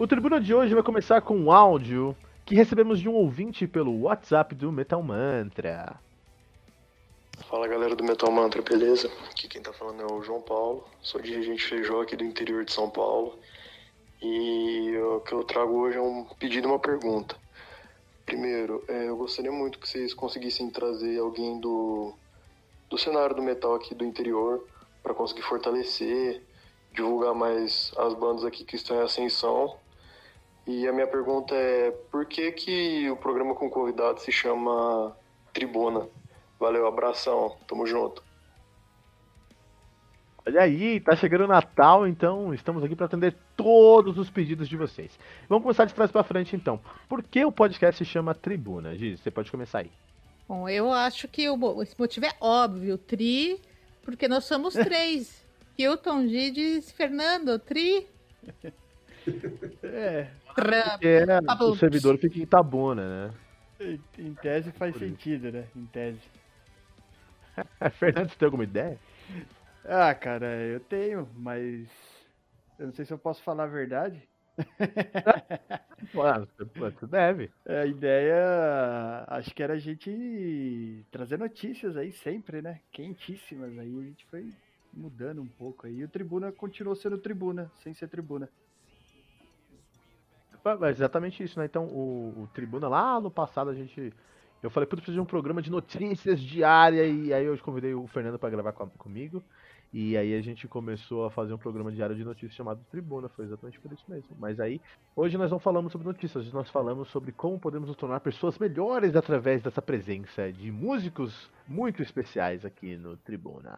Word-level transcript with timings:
O 0.00 0.06
Tribuna 0.06 0.40
de 0.40 0.54
hoje 0.54 0.72
vai 0.72 0.82
começar 0.82 1.20
com 1.20 1.36
um 1.36 1.52
áudio 1.52 2.16
que 2.46 2.54
recebemos 2.54 2.98
de 3.00 3.06
um 3.06 3.12
ouvinte 3.12 3.66
pelo 3.66 4.00
WhatsApp 4.00 4.54
do 4.54 4.72
Metal 4.72 5.02
Mantra. 5.02 6.00
Fala 7.50 7.68
galera 7.68 7.94
do 7.94 8.02
Metal 8.02 8.32
Mantra, 8.32 8.62
beleza? 8.62 9.10
Aqui 9.30 9.46
quem 9.46 9.60
tá 9.60 9.74
falando 9.74 10.00
é 10.00 10.06
o 10.10 10.22
João 10.22 10.40
Paulo, 10.40 10.88
sou 11.02 11.20
dirigente 11.20 11.66
Feijó 11.66 12.00
aqui 12.00 12.16
do 12.16 12.24
interior 12.24 12.64
de 12.64 12.72
São 12.72 12.88
Paulo. 12.88 13.38
E 14.22 14.96
o 14.96 15.20
que 15.20 15.34
eu 15.34 15.44
trago 15.44 15.74
hoje 15.80 15.98
é 15.98 16.00
um 16.00 16.24
pedido 16.38 16.66
e 16.66 16.70
uma 16.70 16.78
pergunta. 16.78 17.36
Primeiro, 18.24 18.82
é, 18.88 19.06
eu 19.06 19.18
gostaria 19.18 19.52
muito 19.52 19.78
que 19.78 19.86
vocês 19.86 20.14
conseguissem 20.14 20.70
trazer 20.70 21.18
alguém 21.18 21.60
do, 21.60 22.14
do 22.88 22.96
cenário 22.96 23.36
do 23.36 23.42
metal 23.42 23.74
aqui 23.74 23.94
do 23.94 24.06
interior 24.06 24.66
para 25.02 25.12
conseguir 25.12 25.42
fortalecer, 25.42 26.42
divulgar 26.90 27.34
mais 27.34 27.92
as 27.98 28.14
bandas 28.14 28.46
aqui 28.46 28.64
que 28.64 28.76
estão 28.76 28.96
em 28.96 29.02
ascensão 29.02 29.78
e 30.66 30.86
a 30.86 30.92
minha 30.92 31.06
pergunta 31.06 31.54
é: 31.54 31.90
por 32.10 32.26
que, 32.26 32.52
que 32.52 33.10
o 33.10 33.16
programa 33.16 33.54
com 33.54 33.70
convidado 33.70 34.20
se 34.20 34.30
chama 34.30 35.16
Tribuna? 35.52 36.08
Valeu, 36.58 36.86
abração, 36.86 37.56
tamo 37.66 37.86
junto. 37.86 38.22
Olha 40.46 40.62
aí, 40.62 41.00
tá 41.00 41.14
chegando 41.14 41.44
o 41.44 41.48
Natal, 41.48 42.06
então 42.06 42.52
estamos 42.54 42.82
aqui 42.82 42.96
para 42.96 43.06
atender 43.06 43.36
todos 43.56 44.18
os 44.18 44.30
pedidos 44.30 44.68
de 44.68 44.76
vocês. 44.76 45.18
Vamos 45.48 45.62
começar 45.62 45.84
de 45.84 45.94
trás 45.94 46.10
para 46.10 46.24
frente 46.24 46.56
então. 46.56 46.80
Por 47.08 47.22
que 47.22 47.44
o 47.44 47.52
podcast 47.52 48.02
se 48.02 48.10
chama 48.10 48.34
Tribuna? 48.34 48.96
Giz, 48.96 49.20
você 49.20 49.30
pode 49.30 49.50
começar 49.50 49.80
aí. 49.80 49.90
Bom, 50.48 50.68
eu 50.68 50.92
acho 50.92 51.28
que 51.28 51.48
o, 51.48 51.82
esse 51.82 51.94
motivo 51.98 52.26
é 52.26 52.32
óbvio. 52.40 52.98
Tri, 52.98 53.60
porque 54.02 54.26
nós 54.26 54.44
somos 54.44 54.74
três. 54.74 55.46
Hilton, 55.78 56.26
Gides, 56.26 56.90
Fernando, 56.90 57.58
Tri. 57.58 58.06
É, 59.82 60.30
é, 61.02 61.64
o 61.64 61.76
servidor 61.76 62.18
fica 62.18 62.38
em 62.38 62.46
Tabuna, 62.46 63.28
né? 63.28 63.34
Em, 64.18 64.34
tese 64.34 64.70
faz 64.72 64.96
sentido, 64.96 65.50
né? 65.50 65.66
Em 65.74 65.86
tese. 65.86 66.20
Fernando, 67.98 68.28
você 68.28 68.36
tem 68.36 68.46
alguma 68.46 68.64
ideia? 68.64 68.98
Ah, 69.84 70.14
cara, 70.14 70.46
eu 70.62 70.80
tenho, 70.80 71.28
mas 71.34 71.88
eu 72.78 72.86
não 72.86 72.92
sei 72.92 73.04
se 73.04 73.12
eu 73.12 73.18
posso 73.18 73.42
falar 73.42 73.64
a 73.64 73.68
verdade. 73.68 74.22
você 76.12 77.06
deve. 77.06 77.50
A 77.66 77.86
ideia, 77.86 79.24
acho 79.28 79.54
que 79.54 79.62
era 79.62 79.74
a 79.74 79.78
gente 79.78 81.04
trazer 81.10 81.38
notícias 81.38 81.96
aí 81.96 82.12
sempre, 82.12 82.60
né? 82.60 82.80
Quentíssimas 82.92 83.78
aí. 83.78 83.98
A 83.98 84.02
gente 84.02 84.26
foi 84.26 84.52
mudando 84.92 85.40
um 85.40 85.46
pouco 85.46 85.86
aí. 85.86 85.98
E 85.98 86.04
o 86.04 86.08
Tribuna 86.08 86.52
continuou 86.52 86.94
sendo 86.94 87.18
Tribuna, 87.18 87.70
sem 87.82 87.94
ser 87.94 88.08
Tribuna. 88.08 88.48
Exatamente 90.90 91.42
isso, 91.42 91.58
né? 91.58 91.64
Então, 91.64 91.84
o, 91.86 92.42
o, 92.42 92.48
Tribuna 92.52 92.88
lá 92.88 93.20
no 93.20 93.30
passado 93.30 93.70
a 93.70 93.74
gente. 93.74 94.12
Eu 94.62 94.68
falei, 94.70 94.86
putz, 94.86 95.00
preciso 95.00 95.16
de 95.16 95.20
um 95.20 95.26
programa 95.26 95.62
de 95.62 95.70
notícias 95.70 96.40
diária. 96.40 97.06
E 97.06 97.32
aí 97.32 97.44
eu 97.44 97.56
convidei 97.58 97.94
o 97.94 98.06
Fernando 98.06 98.38
para 98.38 98.50
gravar 98.50 98.72
com, 98.72 98.88
comigo. 98.90 99.42
E 99.92 100.16
aí 100.16 100.34
a 100.34 100.40
gente 100.40 100.68
começou 100.68 101.24
a 101.24 101.30
fazer 101.30 101.52
um 101.52 101.58
programa 101.58 101.90
diário 101.90 102.14
de 102.14 102.24
notícias 102.24 102.54
chamado 102.54 102.84
Tribuna. 102.90 103.28
Foi 103.28 103.44
exatamente 103.44 103.80
por 103.80 103.90
isso 103.92 104.04
mesmo. 104.08 104.36
Mas 104.38 104.60
aí, 104.60 104.80
hoje 105.16 105.36
nós 105.36 105.50
não 105.50 105.58
falamos 105.58 105.90
sobre 105.90 106.06
notícias, 106.06 106.52
nós 106.52 106.70
falamos 106.70 107.08
sobre 107.08 107.32
como 107.32 107.58
podemos 107.58 107.88
nos 107.88 107.96
tornar 107.96 108.20
pessoas 108.20 108.58
melhores 108.58 109.16
através 109.16 109.62
dessa 109.62 109.82
presença 109.82 110.52
de 110.52 110.70
músicos 110.70 111.50
muito 111.66 112.02
especiais 112.02 112.64
aqui 112.64 112.96
no 112.96 113.16
Tribuna. 113.16 113.76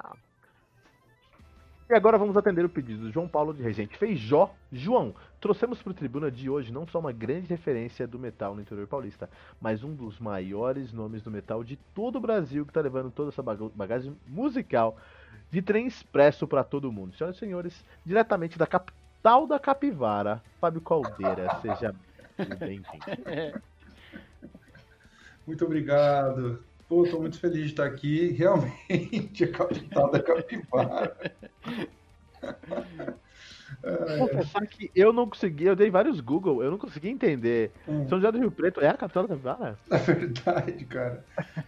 E 1.93 1.95
agora 1.95 2.17
vamos 2.17 2.39
atender 2.39 2.65
o 2.65 2.71
pedido 2.71 3.03
do 3.03 3.13
João 3.13 3.29
Paulo 3.29 3.53
de 3.53 3.63
Regente 3.63 3.99
Feijó. 3.99 4.55
João, 4.73 5.15
trouxemos 5.39 5.83
para 5.83 5.91
o 5.91 5.95
Tribuna 5.95 6.31
de 6.31 6.49
hoje 6.49 6.73
não 6.73 6.87
só 6.87 6.99
uma 6.99 7.13
grande 7.13 7.49
referência 7.49 8.07
do 8.07 8.19
metal 8.19 8.55
no 8.55 8.63
interior 8.63 8.87
paulista, 8.87 9.29
mas 9.61 9.85
um 9.85 9.95
dos 9.95 10.19
maiores 10.19 10.91
nomes 10.91 11.21
do 11.21 11.31
metal 11.31 11.63
de 11.63 11.77
todo 11.95 12.17
o 12.17 12.21
Brasil 12.21 12.65
que 12.65 12.71
está 12.71 12.81
levando 12.81 13.11
toda 13.11 13.29
essa 13.29 13.43
bagagem 13.43 14.17
musical 14.27 14.97
de 15.51 15.61
trem 15.61 15.87
expresso 15.87 16.49
para 16.49 16.65
todo 16.65 16.91
mundo. 16.91 17.15
Senhoras 17.15 17.37
e 17.37 17.41
senhores, 17.41 17.85
diretamente 18.07 18.59
da 18.59 18.67
capital 18.67 19.47
da 19.47 19.59
Capivara, 19.59 20.43
Fábio 20.59 20.81
Caldeira, 20.81 21.59
seja 21.61 21.95
bem-vindo. 22.59 22.87
Muito 25.47 25.63
obrigado. 25.67 26.65
Pô, 26.93 27.05
tô 27.05 27.21
muito 27.21 27.41
feliz 27.41 27.61
de 27.61 27.71
estar 27.71 27.87
aqui. 27.87 28.33
Realmente, 28.33 29.45
a 29.45 29.49
capital 29.51 30.11
da 30.11 30.23
capivara. 30.23 31.17
Vou 34.19 34.29
confessar 34.29 34.67
que 34.67 34.91
eu 34.95 35.11
não 35.11 35.27
consegui, 35.27 35.65
eu 35.65 35.75
dei 35.75 35.91
vários 35.91 36.21
Google, 36.21 36.63
eu 36.63 36.71
não 36.71 36.77
consegui 36.77 37.09
entender. 37.09 37.73
Hum. 37.89 38.07
São 38.07 38.19
José 38.19 38.31
do 38.31 38.39
Rio 38.39 38.51
Preto 38.51 38.83
é 38.83 38.89
a 38.89 38.95
capital 38.95 39.23
da 39.23 39.31
capivara? 39.31 39.79
É 39.91 39.97
verdade, 39.97 40.85
cara. 40.85 41.25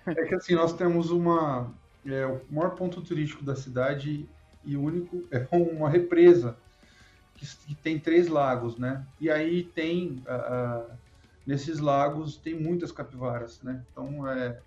É 0.06 0.26
que 0.26 0.34
assim, 0.34 0.54
nós 0.54 0.74
temos 0.74 1.10
uma. 1.10 1.72
É, 2.04 2.26
o 2.26 2.42
maior 2.50 2.74
ponto 2.74 3.00
turístico 3.00 3.42
da 3.42 3.56
cidade 3.56 4.28
e 4.62 4.76
único 4.76 5.26
é 5.30 5.48
uma 5.50 5.88
represa 5.88 6.58
que, 7.34 7.46
que 7.66 7.74
tem 7.74 7.98
três 7.98 8.28
lagos, 8.28 8.76
né? 8.76 9.06
E 9.18 9.30
aí 9.30 9.64
tem. 9.64 10.22
Uh, 10.28 10.92
nesses 11.46 11.80
lagos 11.80 12.36
tem 12.36 12.54
muitas 12.54 12.92
capivaras, 12.92 13.62
né? 13.62 13.82
Então 13.90 14.28
é 14.28 14.60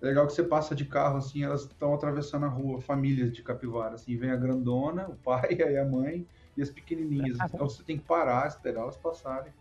é 0.00 0.06
legal 0.06 0.26
que 0.26 0.32
você 0.32 0.42
passa 0.42 0.74
de 0.74 0.84
carro, 0.84 1.16
assim, 1.16 1.42
elas 1.42 1.62
estão 1.62 1.94
atravessando 1.94 2.44
a 2.44 2.48
rua, 2.48 2.80
famílias 2.80 3.32
de 3.32 3.42
capivara, 3.42 3.94
assim, 3.94 4.16
vem 4.16 4.30
a 4.30 4.36
grandona, 4.36 5.08
o 5.08 5.16
pai, 5.16 5.56
aí 5.62 5.78
a 5.78 5.84
mãe 5.84 6.26
e 6.56 6.62
as 6.62 6.70
pequenininhas. 6.70 7.38
Então 7.40 7.68
você 7.68 7.82
tem 7.82 7.98
que 7.98 8.04
parar, 8.04 8.46
esperar 8.46 8.82
elas 8.82 8.96
passarem. 8.96 9.52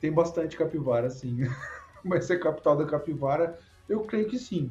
Tem 0.00 0.10
bastante 0.10 0.56
capivara, 0.56 1.06
assim. 1.08 1.40
Mas 2.02 2.24
ser 2.24 2.40
capital 2.40 2.76
da 2.76 2.86
capivara, 2.86 3.58
eu 3.86 4.00
creio 4.04 4.28
que 4.28 4.38
sim. 4.38 4.70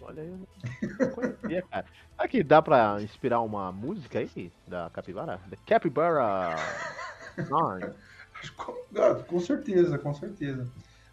Olha 0.00 0.22
aí, 0.22 0.30
não 0.30 1.10
conhecia, 1.10 1.62
cara. 1.70 1.86
Que 2.28 2.42
dá 2.42 2.62
pra 2.62 3.00
inspirar 3.02 3.40
uma 3.40 3.70
música 3.70 4.18
aí 4.18 4.52
da 4.66 4.88
capivara? 4.90 5.38
The 5.50 5.56
Capybara 5.66 6.56
Song. 7.46 7.80
com 9.28 9.40
certeza, 9.40 9.98
com 9.98 10.14
certeza. 10.14 10.66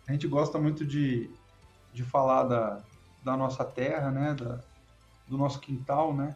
A 0.07 0.13
gente 0.13 0.27
gosta 0.27 0.57
muito 0.57 0.85
de 0.85 1.29
de 1.93 2.03
falar 2.03 2.43
da, 2.43 2.81
da 3.23 3.37
nossa 3.37 3.63
terra, 3.65 4.11
né, 4.11 4.33
da, 4.33 4.59
do 5.27 5.37
nosso 5.37 5.59
quintal, 5.59 6.13
né? 6.13 6.35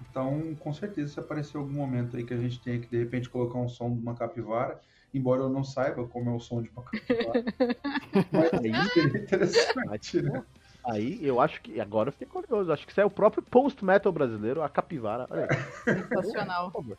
Então, 0.00 0.54
com 0.56 0.72
certeza, 0.72 1.14
se 1.14 1.20
aparecer 1.20 1.56
algum 1.56 1.72
momento 1.72 2.16
aí 2.16 2.24
que 2.24 2.34
a 2.34 2.38
gente 2.38 2.60
tenha 2.60 2.78
que, 2.78 2.88
de 2.88 2.98
repente, 2.98 3.30
colocar 3.30 3.58
um 3.58 3.68
som 3.68 3.94
de 3.94 4.00
uma 4.00 4.14
capivara, 4.14 4.80
embora 5.14 5.42
eu 5.42 5.48
não 5.48 5.62
saiba 5.62 6.06
como 6.06 6.30
é 6.30 6.34
o 6.34 6.40
som 6.40 6.60
de 6.60 6.70
uma 6.70 6.82
capivara, 6.82 7.44
mas 8.32 8.52
aí 8.54 8.90
seria 8.90 9.22
interessante, 9.22 10.22
né? 10.22 10.44
Aí 10.84 11.24
eu 11.24 11.40
acho 11.40 11.60
que. 11.62 11.80
Agora 11.80 12.08
eu 12.08 12.12
fiquei 12.12 12.26
curioso. 12.26 12.72
Acho 12.72 12.84
que 12.84 12.90
isso 12.90 13.00
é 13.00 13.04
o 13.04 13.10
próprio 13.10 13.42
post-metal 13.42 14.10
brasileiro, 14.10 14.62
a 14.62 14.68
capivara. 14.68 15.26
Olha 15.30 15.46
aí. 15.48 15.94
Sensacional. 15.94 16.72
Por 16.72 16.82
favor. 16.82 16.98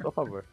Por 0.00 0.12
favor. 0.12 0.44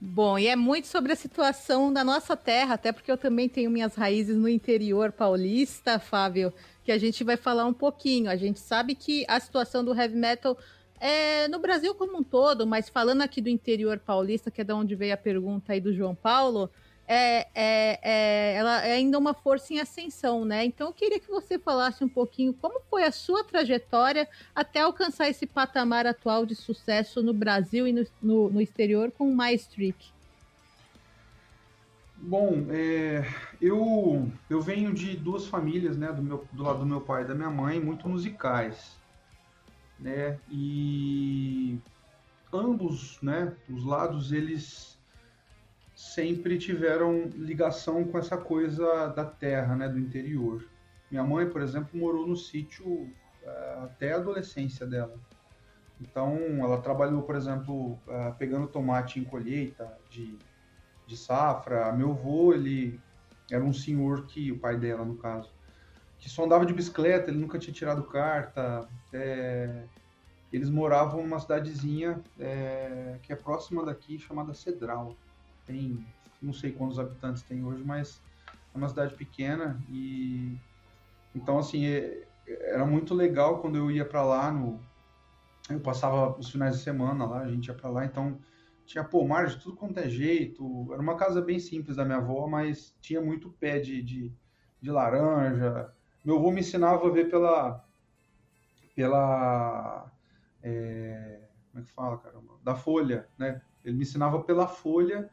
Bom, 0.00 0.38
e 0.38 0.46
é 0.46 0.54
muito 0.54 0.86
sobre 0.86 1.12
a 1.12 1.16
situação 1.16 1.92
da 1.92 2.04
nossa 2.04 2.36
terra, 2.36 2.74
até 2.74 2.92
porque 2.92 3.10
eu 3.10 3.18
também 3.18 3.48
tenho 3.48 3.68
minhas 3.68 3.96
raízes 3.96 4.36
no 4.36 4.48
interior 4.48 5.10
paulista, 5.10 5.98
Fábio, 5.98 6.52
que 6.84 6.92
a 6.92 6.98
gente 6.98 7.24
vai 7.24 7.36
falar 7.36 7.64
um 7.64 7.72
pouquinho. 7.72 8.30
A 8.30 8.36
gente 8.36 8.60
sabe 8.60 8.94
que 8.94 9.24
a 9.26 9.40
situação 9.40 9.84
do 9.84 9.92
heavy 9.92 10.14
metal 10.14 10.56
é 11.00 11.48
no 11.48 11.58
Brasil 11.58 11.96
como 11.96 12.16
um 12.16 12.22
todo, 12.22 12.64
mas 12.64 12.88
falando 12.88 13.22
aqui 13.22 13.40
do 13.40 13.48
interior 13.48 13.98
paulista, 13.98 14.52
que 14.52 14.60
é 14.60 14.64
de 14.64 14.72
onde 14.72 14.94
veio 14.94 15.14
a 15.14 15.16
pergunta 15.16 15.72
aí 15.72 15.80
do 15.80 15.92
João 15.92 16.14
Paulo, 16.14 16.70
é, 17.08 17.48
é, 17.54 18.00
é, 18.02 18.54
ela 18.54 18.84
é 18.86 18.92
ainda 18.92 19.18
uma 19.18 19.32
força 19.32 19.72
em 19.72 19.80
ascensão, 19.80 20.44
né? 20.44 20.66
Então 20.66 20.88
eu 20.88 20.92
queria 20.92 21.18
que 21.18 21.30
você 21.30 21.58
falasse 21.58 22.04
um 22.04 22.08
pouquinho 22.08 22.52
como 22.52 22.80
foi 22.90 23.04
a 23.04 23.10
sua 23.10 23.42
trajetória 23.42 24.28
até 24.54 24.80
alcançar 24.80 25.26
esse 25.30 25.46
patamar 25.46 26.06
atual 26.06 26.44
de 26.44 26.54
sucesso 26.54 27.22
no 27.22 27.32
Brasil 27.32 27.86
e 27.86 27.92
no, 27.94 28.06
no, 28.20 28.50
no 28.50 28.60
exterior 28.60 29.10
com 29.10 29.26
o 29.26 29.34
Maestric. 29.34 30.12
Bom, 32.20 32.66
é, 32.68 33.24
eu, 33.60 34.30
eu 34.50 34.60
venho 34.60 34.92
de 34.92 35.16
duas 35.16 35.46
famílias, 35.46 35.96
né, 35.96 36.12
do, 36.12 36.20
meu, 36.20 36.44
do 36.52 36.62
lado 36.62 36.80
do 36.80 36.86
meu 36.86 37.00
pai 37.00 37.22
e 37.22 37.26
da 37.26 37.34
minha 37.34 37.48
mãe, 37.48 37.80
muito 37.80 38.08
musicais, 38.08 38.96
né, 39.98 40.36
e 40.50 41.78
ambos, 42.52 43.18
né, 43.22 43.54
os 43.70 43.84
lados, 43.84 44.32
eles 44.32 44.97
sempre 45.98 46.58
tiveram 46.58 47.28
ligação 47.34 48.04
com 48.04 48.18
essa 48.18 48.36
coisa 48.36 49.08
da 49.08 49.24
terra, 49.24 49.74
né, 49.74 49.88
do 49.88 49.98
interior. 49.98 50.64
Minha 51.10 51.24
mãe, 51.24 51.48
por 51.48 51.60
exemplo, 51.60 51.98
morou 51.98 52.26
no 52.26 52.36
sítio 52.36 53.10
é, 53.42 53.78
até 53.82 54.12
a 54.12 54.16
adolescência 54.16 54.86
dela. 54.86 55.18
Então, 56.00 56.36
ela 56.60 56.80
trabalhou, 56.80 57.22
por 57.22 57.34
exemplo, 57.34 57.98
é, 58.06 58.30
pegando 58.32 58.68
tomate 58.68 59.18
em 59.18 59.24
colheita 59.24 59.98
de 60.08 60.38
de 61.08 61.16
safra. 61.16 61.90
Meu 61.92 62.10
avô, 62.10 62.52
ele 62.52 63.00
era 63.50 63.64
um 63.64 63.72
senhor 63.72 64.26
que, 64.26 64.52
o 64.52 64.58
pai 64.58 64.76
dela 64.76 65.04
no 65.04 65.16
caso, 65.16 65.50
que 66.18 66.28
só 66.28 66.44
andava 66.44 66.66
de 66.66 66.74
bicicleta, 66.74 67.30
ele 67.30 67.40
nunca 67.40 67.58
tinha 67.58 67.72
tirado 67.72 68.04
carta. 68.04 68.86
É, 69.12 69.84
eles 70.52 70.68
moravam 70.68 71.22
numa 71.22 71.40
cidadezinha 71.40 72.22
é, 72.38 73.18
que 73.22 73.32
é 73.32 73.36
próxima 73.36 73.84
daqui, 73.84 74.18
chamada 74.18 74.52
Cedral. 74.52 75.16
Tem, 75.68 76.04
não 76.42 76.52
sei 76.52 76.72
quantos 76.72 76.98
habitantes 76.98 77.42
tem 77.42 77.62
hoje, 77.62 77.84
mas 77.84 78.20
é 78.74 78.76
uma 78.76 78.88
cidade 78.88 79.14
pequena 79.14 79.80
e 79.88 80.56
então 81.34 81.58
assim 81.58 81.84
é, 81.84 82.26
era 82.46 82.86
muito 82.86 83.14
legal 83.14 83.60
quando 83.60 83.76
eu 83.76 83.90
ia 83.90 84.04
para 84.04 84.24
lá 84.24 84.50
no 84.50 84.80
eu 85.68 85.78
passava 85.80 86.36
os 86.38 86.50
finais 86.50 86.78
de 86.78 86.82
semana 86.82 87.26
lá, 87.26 87.40
a 87.40 87.50
gente 87.50 87.66
ia 87.66 87.74
para 87.74 87.90
lá, 87.90 88.04
então 88.04 88.38
tinha 88.86 89.04
pomar 89.04 89.46
de 89.46 89.58
tudo 89.58 89.76
quanto 89.76 89.98
é 89.98 90.08
jeito. 90.08 90.88
Era 90.90 91.02
uma 91.02 91.14
casa 91.14 91.42
bem 91.42 91.58
simples 91.58 91.96
da 91.96 92.06
minha 92.06 92.16
avó, 92.16 92.48
mas 92.48 92.96
tinha 93.02 93.20
muito 93.20 93.50
pé 93.60 93.78
de, 93.78 94.02
de, 94.02 94.32
de 94.80 94.90
laranja. 94.90 95.92
Meu 96.24 96.38
avô 96.38 96.50
me 96.50 96.60
ensinava 96.60 97.06
a 97.06 97.10
ver 97.10 97.28
pela. 97.28 97.84
pela. 98.96 100.10
É, 100.62 101.42
como 101.70 101.82
é 101.82 101.86
que 101.86 101.92
fala, 101.92 102.16
caramba? 102.16 102.54
Da 102.64 102.74
folha, 102.74 103.28
né? 103.36 103.60
Ele 103.84 103.96
me 103.96 104.04
ensinava 104.04 104.42
pela 104.42 104.66
folha 104.66 105.30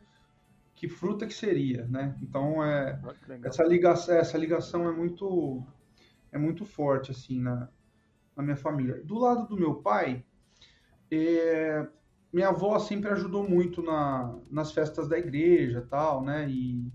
que 0.75 0.89
fruta 0.89 1.25
que 1.25 1.33
seria, 1.33 1.85
né? 1.85 2.15
Então 2.21 2.63
é 2.63 2.99
essa 3.43 3.63
ligação, 3.63 4.15
essa 4.15 4.37
ligação 4.37 4.87
é 4.87 4.91
muito 4.91 5.63
é 6.31 6.37
muito 6.37 6.65
forte 6.65 7.11
assim 7.11 7.39
na, 7.39 7.69
na 8.35 8.43
minha 8.43 8.57
família. 8.57 9.01
Do 9.03 9.17
lado 9.17 9.47
do 9.47 9.55
meu 9.55 9.75
pai, 9.75 10.23
é, 11.09 11.87
minha 12.31 12.49
avó 12.49 12.77
sempre 12.77 13.09
ajudou 13.11 13.47
muito 13.47 13.81
na, 13.81 14.37
nas 14.51 14.73
festas 14.73 15.07
da 15.07 15.17
igreja 15.17 15.87
tal, 15.89 16.21
né? 16.21 16.47
E, 16.49 16.91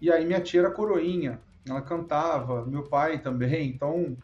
e 0.00 0.10
aí 0.10 0.24
minha 0.24 0.40
tia 0.40 0.60
era 0.60 0.70
coroinha, 0.70 1.38
ela 1.68 1.82
cantava, 1.82 2.64
meu 2.64 2.84
pai 2.88 3.20
também, 3.22 3.68
então 3.68 4.16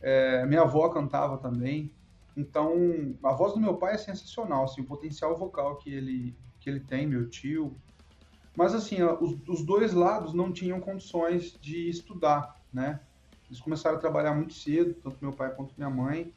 é, 0.00 0.44
minha 0.44 0.62
avó 0.62 0.88
cantava 0.88 1.38
também. 1.38 1.94
Então 2.36 3.16
a 3.22 3.32
voz 3.32 3.52
do 3.52 3.60
meu 3.60 3.76
pai 3.76 3.94
é 3.94 3.98
sensacional, 3.98 4.64
assim, 4.64 4.80
o 4.80 4.86
potencial 4.86 5.36
vocal 5.36 5.76
que 5.76 5.92
ele, 5.92 6.36
que 6.58 6.68
ele 6.68 6.80
tem, 6.80 7.06
meu 7.06 7.28
tio. 7.28 7.76
Mas 8.58 8.74
assim, 8.74 9.00
os, 9.00 9.36
os 9.46 9.62
dois 9.62 9.92
lados 9.92 10.34
não 10.34 10.50
tinham 10.50 10.80
condições 10.80 11.56
de 11.60 11.88
estudar, 11.88 12.60
né? 12.72 12.98
Eles 13.48 13.60
começaram 13.60 13.96
a 13.96 14.00
trabalhar 14.00 14.34
muito 14.34 14.52
cedo, 14.52 14.94
tanto 14.94 15.16
meu 15.20 15.32
pai 15.32 15.54
quanto 15.54 15.72
minha 15.78 15.88
mãe. 15.88 16.34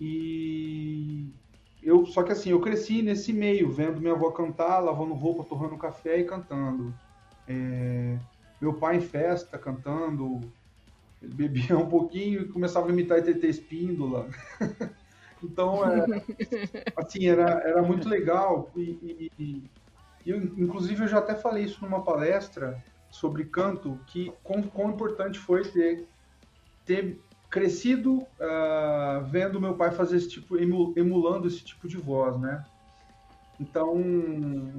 E 0.00 1.30
eu 1.80 2.04
só 2.04 2.24
que 2.24 2.32
assim, 2.32 2.50
eu 2.50 2.60
cresci 2.60 3.00
nesse 3.00 3.32
meio, 3.32 3.70
vendo 3.70 4.00
minha 4.00 4.14
avó 4.14 4.32
cantar, 4.32 4.80
lavando 4.80 5.14
roupa, 5.14 5.44
torrando 5.44 5.78
café 5.78 6.18
e 6.18 6.24
cantando. 6.24 6.92
É, 7.46 8.18
meu 8.60 8.74
pai 8.74 8.96
em 8.96 9.00
festa 9.00 9.56
cantando, 9.56 10.40
ele 11.22 11.32
bebia 11.32 11.78
um 11.78 11.88
pouquinho 11.88 12.42
e 12.42 12.48
começava 12.48 12.88
a 12.88 12.90
imitar 12.90 13.22
TT 13.22 13.46
Espíndola. 13.46 14.28
então, 15.40 15.88
é, 15.88 16.06
assim, 16.96 17.28
era, 17.28 17.60
era 17.60 17.82
muito 17.82 18.08
legal. 18.08 18.68
E, 18.74 18.80
e, 18.80 19.32
e 19.38 19.70
eu, 20.30 20.42
inclusive, 20.42 21.04
eu 21.04 21.08
já 21.08 21.18
até 21.18 21.34
falei 21.34 21.64
isso 21.64 21.82
numa 21.82 22.02
palestra 22.02 22.82
sobre 23.10 23.44
canto, 23.44 23.98
que 24.06 24.32
quão, 24.42 24.62
quão 24.62 24.90
importante 24.90 25.38
foi 25.38 25.62
ter, 25.62 26.06
ter 26.84 27.20
crescido 27.48 28.18
uh, 28.18 29.24
vendo 29.30 29.60
meu 29.60 29.74
pai 29.74 29.90
fazer 29.90 30.16
esse 30.16 30.28
tipo, 30.28 30.56
emulando 30.58 31.46
esse 31.46 31.64
tipo 31.64 31.88
de 31.88 31.96
voz, 31.96 32.38
né? 32.38 32.64
Então, 33.58 33.96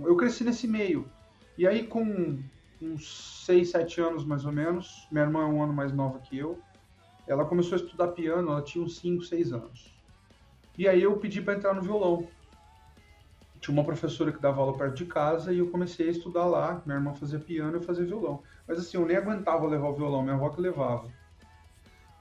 eu 0.05 0.15
cresci 0.15 0.43
nesse 0.43 0.67
meio. 0.67 1.09
E 1.57 1.65
aí, 1.65 1.87
com 1.87 2.39
uns 2.81 3.43
6, 3.45 3.71
7 3.71 4.01
anos 4.01 4.25
mais 4.25 4.45
ou 4.45 4.51
menos, 4.51 5.07
minha 5.11 5.23
irmã 5.23 5.41
é 5.41 5.45
um 5.45 5.63
ano 5.63 5.73
mais 5.73 5.91
nova 5.91 6.19
que 6.19 6.37
eu, 6.37 6.59
ela 7.27 7.45
começou 7.45 7.77
a 7.77 7.81
estudar 7.81 8.09
piano, 8.09 8.51
ela 8.51 8.61
tinha 8.61 8.83
uns 8.83 8.97
5, 8.99 9.23
6 9.23 9.53
anos. 9.53 9.93
E 10.77 10.87
aí 10.87 11.01
eu 11.01 11.17
pedi 11.17 11.41
para 11.41 11.55
entrar 11.55 11.73
no 11.73 11.81
violão. 11.81 12.27
Tinha 13.59 13.73
uma 13.73 13.83
professora 13.83 14.31
que 14.31 14.41
dava 14.41 14.61
aula 14.61 14.77
perto 14.77 14.95
de 14.95 15.05
casa 15.05 15.53
e 15.53 15.59
eu 15.59 15.69
comecei 15.69 16.07
a 16.07 16.11
estudar 16.11 16.45
lá. 16.45 16.81
Minha 16.85 16.97
irmã 16.97 17.13
fazia 17.13 17.39
piano 17.39 17.77
e 17.77 17.83
fazia 17.83 18.05
violão. 18.05 18.41
Mas 18.67 18.79
assim, 18.79 18.97
eu 18.97 19.05
nem 19.05 19.17
aguentava 19.17 19.65
levar 19.67 19.89
o 19.89 19.95
violão, 19.95 20.21
minha 20.21 20.35
avó 20.35 20.49
que 20.49 20.61
levava. 20.61 21.09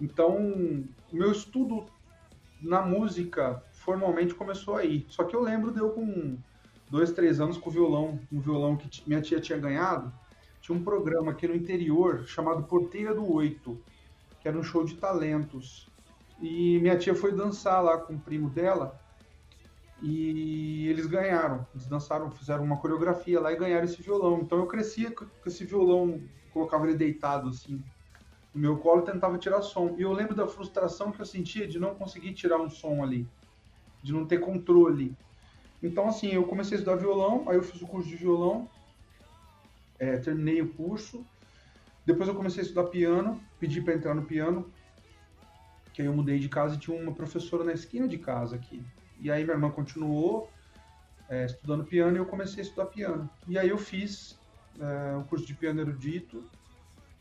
Então, 0.00 0.36
o 0.36 1.16
meu 1.16 1.32
estudo 1.32 1.86
na 2.60 2.82
música 2.82 3.62
formalmente 3.72 4.34
começou 4.34 4.76
aí. 4.76 5.06
Só 5.08 5.24
que 5.24 5.34
eu 5.34 5.42
lembro 5.42 5.72
de 5.72 5.78
eu 5.78 5.90
com 5.90 6.36
dois, 6.90 7.12
três 7.12 7.40
anos 7.40 7.56
com 7.56 7.70
o 7.70 7.72
violão, 7.72 8.18
um 8.32 8.40
violão 8.40 8.76
que 8.76 9.02
minha 9.06 9.20
tia 9.20 9.40
tinha 9.40 9.58
ganhado. 9.58 10.12
Tinha 10.60 10.76
um 10.76 10.82
programa 10.82 11.32
aqui 11.32 11.46
no 11.46 11.54
interior 11.54 12.24
chamado 12.26 12.64
Porteira 12.64 13.14
do 13.14 13.30
Oito, 13.32 13.78
que 14.40 14.48
era 14.48 14.58
um 14.58 14.62
show 14.62 14.84
de 14.84 14.94
talentos. 14.96 15.88
E 16.40 16.78
minha 16.80 16.98
tia 16.98 17.14
foi 17.14 17.32
dançar 17.32 17.82
lá 17.82 17.98
com 17.98 18.14
o 18.14 18.18
primo 18.18 18.50
dela 18.50 19.00
e 20.02 20.88
eles 20.88 21.06
ganharam. 21.06 21.66
Eles 21.74 21.86
dançaram, 21.86 22.30
fizeram 22.30 22.64
uma 22.64 22.76
coreografia 22.76 23.40
lá 23.40 23.52
e 23.52 23.56
ganharam 23.56 23.84
esse 23.84 24.02
violão. 24.02 24.40
Então 24.40 24.58
eu 24.58 24.66
crescia 24.66 25.10
com 25.10 25.26
esse 25.46 25.64
violão, 25.64 26.20
colocava 26.52 26.86
ele 26.86 26.96
deitado 26.96 27.48
assim 27.48 27.82
no 28.56 28.60
meu 28.60 28.78
colo 28.78 29.02
e 29.02 29.12
tentava 29.12 29.36
tirar 29.36 29.60
som. 29.60 29.94
E 29.98 30.02
eu 30.02 30.12
lembro 30.12 30.34
da 30.34 30.46
frustração 30.46 31.12
que 31.12 31.20
eu 31.20 31.26
sentia 31.26 31.68
de 31.68 31.78
não 31.78 31.94
conseguir 31.94 32.32
tirar 32.32 32.58
um 32.58 32.70
som 32.70 33.02
ali, 33.02 33.28
de 34.02 34.12
não 34.12 34.26
ter 34.26 34.38
controle. 34.38 35.14
Então, 35.82 36.08
assim, 36.08 36.28
eu 36.28 36.44
comecei 36.44 36.76
a 36.76 36.80
estudar 36.80 36.96
violão, 36.96 37.44
aí 37.48 37.56
eu 37.56 37.62
fiz 37.62 37.82
o 37.82 37.86
curso 37.86 38.08
de 38.08 38.16
violão, 38.16 38.68
é, 39.98 40.16
terminei 40.16 40.62
o 40.62 40.72
curso. 40.72 41.24
Depois 42.06 42.28
eu 42.28 42.34
comecei 42.34 42.62
a 42.62 42.64
estudar 42.64 42.84
piano, 42.84 43.38
pedi 43.60 43.82
para 43.82 43.94
entrar 43.94 44.14
no 44.14 44.22
piano, 44.22 44.72
que 45.92 46.00
aí 46.00 46.08
eu 46.08 46.14
mudei 46.14 46.38
de 46.38 46.48
casa 46.48 46.76
e 46.76 46.78
tinha 46.78 46.98
uma 46.98 47.12
professora 47.12 47.62
na 47.62 47.72
esquina 47.72 48.08
de 48.08 48.16
casa 48.16 48.56
aqui. 48.56 48.82
E 49.20 49.30
aí 49.30 49.44
minha 49.44 49.54
irmã 49.54 49.70
continuou 49.70 50.50
é, 51.28 51.46
estudando 51.46 51.84
piano 51.84 52.16
e 52.16 52.20
eu 52.20 52.26
comecei 52.26 52.62
a 52.62 52.66
estudar 52.66 52.86
piano. 52.86 53.28
E 53.48 53.58
aí 53.58 53.68
eu 53.68 53.78
fiz 53.78 54.38
é, 54.78 55.16
o 55.16 55.24
curso 55.24 55.46
de 55.46 55.54
piano 55.54 55.80
erudito 55.80 56.44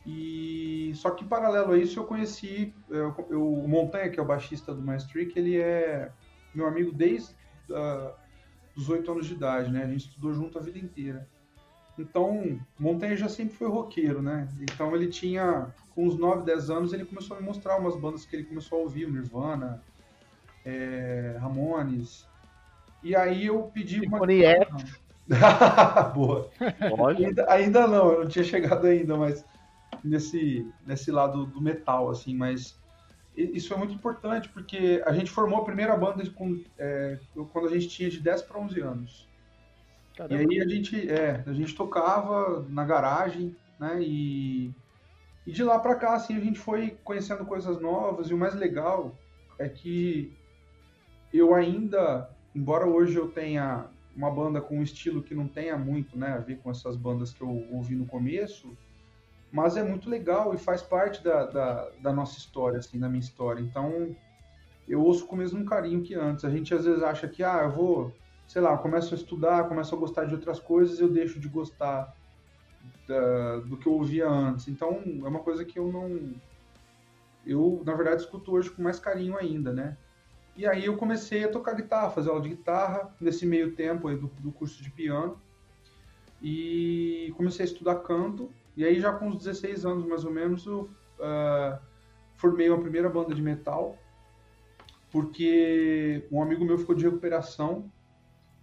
e 0.05 0.91
só 0.95 1.09
que 1.09 1.25
paralelo 1.25 1.71
a 1.71 1.77
isso 1.77 1.99
eu 1.99 2.05
conheci 2.05 2.73
eu, 2.89 3.15
eu, 3.29 3.53
o 3.53 3.67
Montanha, 3.67 4.09
que 4.09 4.19
é 4.19 4.23
o 4.23 4.25
baixista 4.25 4.73
do 4.73 4.81
Maestric, 4.81 5.37
ele 5.37 5.59
é 5.59 6.11
meu 6.53 6.67
amigo 6.67 6.91
desde 6.91 7.33
uh, 7.71 8.13
os 8.75 8.87
oito 8.89 9.11
anos 9.11 9.25
de 9.25 9.33
idade, 9.33 9.71
né? 9.71 9.83
A 9.83 9.87
gente 9.87 10.07
estudou 10.07 10.33
junto 10.33 10.59
a 10.59 10.61
vida 10.61 10.77
inteira. 10.77 11.27
Então, 11.97 12.59
Montanha 12.77 13.15
já 13.15 13.29
sempre 13.29 13.55
foi 13.55 13.67
roqueiro, 13.67 14.21
né? 14.21 14.47
Então 14.61 14.95
ele 14.95 15.07
tinha, 15.07 15.73
com 15.95 16.05
uns 16.05 16.17
9, 16.17 16.43
10 16.43 16.69
anos, 16.69 16.93
ele 16.93 17.05
começou 17.05 17.37
a 17.37 17.39
me 17.39 17.45
mostrar 17.45 17.77
umas 17.77 17.95
bandas 17.95 18.25
que 18.25 18.35
ele 18.35 18.43
começou 18.43 18.79
a 18.79 18.81
ouvir, 18.81 19.09
Nirvana, 19.09 19.81
é, 20.65 21.37
Ramones. 21.39 22.27
E 23.03 23.15
aí 23.15 23.45
eu 23.45 23.63
pedi 23.73 24.01
uma... 24.01 24.19
X. 24.31 24.99
Boa. 26.13 26.49
Ainda, 27.17 27.51
ainda 27.51 27.87
não, 27.87 28.11
eu 28.11 28.23
não 28.23 28.27
tinha 28.27 28.43
chegado 28.43 28.85
ainda, 28.85 29.15
mas 29.15 29.45
nesse, 30.03 30.67
nesse 30.85 31.11
lado 31.11 31.45
do 31.45 31.61
metal, 31.61 32.09
assim, 32.09 32.35
mas 32.35 32.77
isso 33.35 33.73
é 33.73 33.77
muito 33.77 33.93
importante 33.93 34.47
porque 34.49 35.03
a 35.05 35.11
gente 35.13 35.31
formou 35.31 35.59
a 35.59 35.65
primeira 35.65 35.95
banda 35.97 36.23
com, 36.31 36.63
é, 36.77 37.19
quando 37.51 37.67
a 37.67 37.71
gente 37.71 37.89
tinha 37.89 38.09
de 38.09 38.19
10 38.19 38.43
para 38.43 38.59
11 38.59 38.81
anos. 38.81 39.27
Caramba. 40.15 40.41
E 40.41 40.47
aí 40.47 40.61
a 40.61 40.67
gente, 40.67 41.11
é, 41.11 41.43
a 41.45 41.53
gente 41.53 41.75
tocava 41.75 42.65
na 42.69 42.85
garagem, 42.85 43.55
né, 43.79 43.97
e, 44.01 44.71
e 45.45 45.51
de 45.51 45.63
lá 45.63 45.77
para 45.77 45.95
cá, 45.95 46.13
assim, 46.13 46.37
a 46.37 46.39
gente 46.39 46.57
foi 46.57 46.97
conhecendo 47.03 47.45
coisas 47.45 47.81
novas 47.81 48.29
e 48.29 48.33
o 48.33 48.37
mais 48.37 48.55
legal 48.55 49.13
é 49.59 49.67
que 49.67 50.33
eu 51.37 51.53
ainda, 51.53 52.29
embora 52.53 52.87
hoje 52.87 53.17
eu 53.17 53.27
tenha 53.29 53.85
uma 54.15 54.31
banda 54.31 54.61
com 54.61 54.77
um 54.77 54.83
estilo 54.83 55.21
que 55.21 55.35
não 55.35 55.47
tenha 55.47 55.77
muito 55.77 56.17
né, 56.17 56.29
a 56.29 56.37
ver 56.37 56.59
com 56.59 56.71
essas 56.71 56.95
bandas 56.95 57.33
que 57.33 57.41
eu 57.41 57.67
ouvi 57.71 57.95
no 57.95 58.05
começo, 58.05 58.75
mas 59.51 59.77
é 59.77 59.83
muito 59.83 60.09
legal 60.09 60.53
e 60.53 60.57
faz 60.57 60.81
parte 60.81 61.23
da, 61.23 61.45
da, 61.45 61.89
da, 62.01 62.13
nossa 62.13 62.37
história, 62.37 62.79
assim, 62.79 62.99
da 62.99 63.07
minha 63.07 63.19
história. 63.19 63.61
Então, 63.61 64.15
eu 64.87 65.01
ouço 65.01 65.25
com 65.25 65.35
o 65.35 65.39
mesmo 65.39 65.63
carinho 65.65 66.01
que 66.01 66.13
antes. 66.15 66.45
A 66.45 66.49
gente 66.49 66.73
às 66.73 66.85
vezes 66.85 67.03
acha 67.03 67.27
que, 67.27 67.43
ah, 67.43 67.61
eu 67.63 67.71
vou, 67.71 68.13
sei 68.47 68.61
lá, 68.61 68.77
começo 68.77 69.13
a 69.13 69.17
estudar, 69.17 69.67
começo 69.67 69.93
a 69.95 69.97
gostar 69.97 70.25
de 70.25 70.33
outras 70.33 70.59
coisas, 70.59 70.99
eu 70.99 71.09
deixo 71.09 71.39
de 71.39 71.47
gostar 71.47 72.15
da, 73.07 73.57
do 73.59 73.77
que 73.77 73.87
eu 73.87 73.93
ouvia 73.93 74.27
antes. 74.27 74.67
Então 74.67 75.01
é 75.23 75.27
uma 75.27 75.39
coisa 75.39 75.63
que 75.63 75.77
eu 75.79 75.91
não. 75.91 76.33
Eu, 77.45 77.81
na 77.85 77.93
verdade, 77.93 78.21
escuto 78.21 78.51
hoje 78.51 78.71
com 78.71 78.81
mais 78.81 78.99
carinho 78.99 79.37
ainda, 79.37 79.71
né? 79.71 79.97
E 80.55 80.65
aí 80.65 80.85
eu 80.85 80.95
comecei 80.95 81.43
a 81.43 81.51
tocar 81.51 81.73
guitarra, 81.73 82.09
fazer 82.09 82.29
aula 82.29 82.41
de 82.41 82.49
guitarra 82.49 83.13
nesse 83.19 83.45
meio 83.45 83.75
tempo 83.75 84.09
do, 84.15 84.27
do 84.27 84.51
curso 84.51 84.81
de 84.81 84.89
piano. 84.89 85.39
E 86.41 87.33
comecei 87.35 87.65
a 87.65 87.67
estudar 87.67 87.95
canto. 87.95 88.49
E 88.77 88.85
aí 88.85 88.99
já 88.99 89.11
com 89.11 89.27
uns 89.27 89.37
16 89.37 89.85
anos 89.85 90.05
mais 90.05 90.23
ou 90.23 90.31
menos 90.31 90.65
eu 90.65 90.89
uh, 91.19 91.79
formei 92.35 92.69
uma 92.69 92.79
primeira 92.79 93.09
banda 93.09 93.35
de 93.35 93.41
metal. 93.41 93.97
Porque 95.11 96.25
um 96.31 96.41
amigo 96.41 96.63
meu 96.63 96.77
ficou 96.77 96.95
de 96.95 97.05
recuperação 97.05 97.91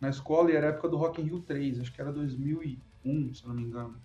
na 0.01 0.09
escola 0.09 0.51
e 0.51 0.57
era 0.57 0.69
época 0.69 0.89
do 0.89 0.97
Rock 0.97 1.21
in 1.21 1.27
Rio 1.27 1.41
3, 1.41 1.81
acho 1.81 1.93
que 1.93 2.01
era 2.01 2.13
2001, 2.13 3.35
se 3.35 3.47
não 3.47 3.55
me 3.55 3.63
engano. 3.63 3.97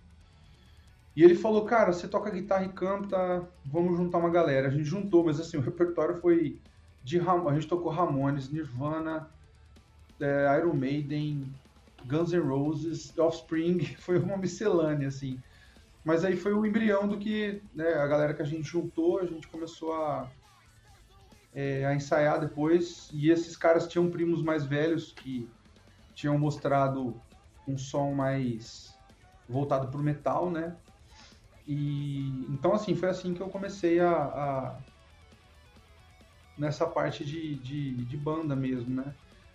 E 1.16 1.24
ele 1.24 1.34
falou, 1.34 1.64
cara, 1.64 1.92
você 1.92 2.06
toca 2.06 2.30
guitarra 2.30 2.64
e 2.64 2.68
canta, 2.68 3.48
vamos 3.66 3.96
juntar 3.96 4.18
uma 4.18 4.30
galera. 4.30 4.68
A 4.68 4.70
gente 4.70 4.84
juntou, 4.84 5.24
mas 5.24 5.40
assim, 5.40 5.56
o 5.58 5.60
repertório 5.60 6.14
foi 6.16 6.60
de 7.08 7.16
Ram... 7.16 7.48
a 7.48 7.54
gente 7.54 7.66
tocou 7.66 7.90
Ramones, 7.90 8.50
Nirvana, 8.50 9.30
é, 10.20 10.58
Iron 10.58 10.74
Maiden, 10.74 11.50
Guns 12.04 12.32
N' 12.32 12.40
Roses, 12.40 13.18
Offspring, 13.18 13.82
foi 13.96 14.18
uma 14.18 14.36
miscelânea, 14.36 15.08
assim. 15.08 15.40
Mas 16.04 16.22
aí 16.22 16.36
foi 16.36 16.52
o 16.52 16.66
embrião 16.66 17.08
do 17.08 17.16
que 17.16 17.62
né, 17.74 17.94
a 17.94 18.06
galera 18.06 18.34
que 18.34 18.42
a 18.42 18.44
gente 18.44 18.68
juntou, 18.68 19.20
a 19.20 19.24
gente 19.24 19.48
começou 19.48 19.94
a, 19.94 20.30
é, 21.54 21.86
a 21.86 21.94
ensaiar 21.94 22.40
depois. 22.40 23.08
E 23.10 23.30
esses 23.30 23.56
caras 23.56 23.88
tinham 23.88 24.10
primos 24.10 24.42
mais 24.42 24.66
velhos 24.66 25.12
que 25.12 25.48
tinham 26.14 26.38
mostrado 26.38 27.18
um 27.66 27.78
som 27.78 28.12
mais 28.12 28.94
voltado 29.48 29.88
para 29.88 30.00
o 30.00 30.02
metal, 30.02 30.50
né? 30.50 30.76
E 31.66 32.46
então 32.50 32.74
assim 32.74 32.94
foi 32.94 33.08
assim 33.08 33.32
que 33.34 33.40
eu 33.40 33.48
comecei 33.48 34.00
a, 34.00 34.10
a 34.10 34.78
nessa 36.58 36.86
parte 36.86 37.24
de, 37.24 37.54
de, 37.56 37.94
de, 38.04 38.16
banda 38.16 38.56
mesmo, 38.56 38.94
né? 38.94 39.14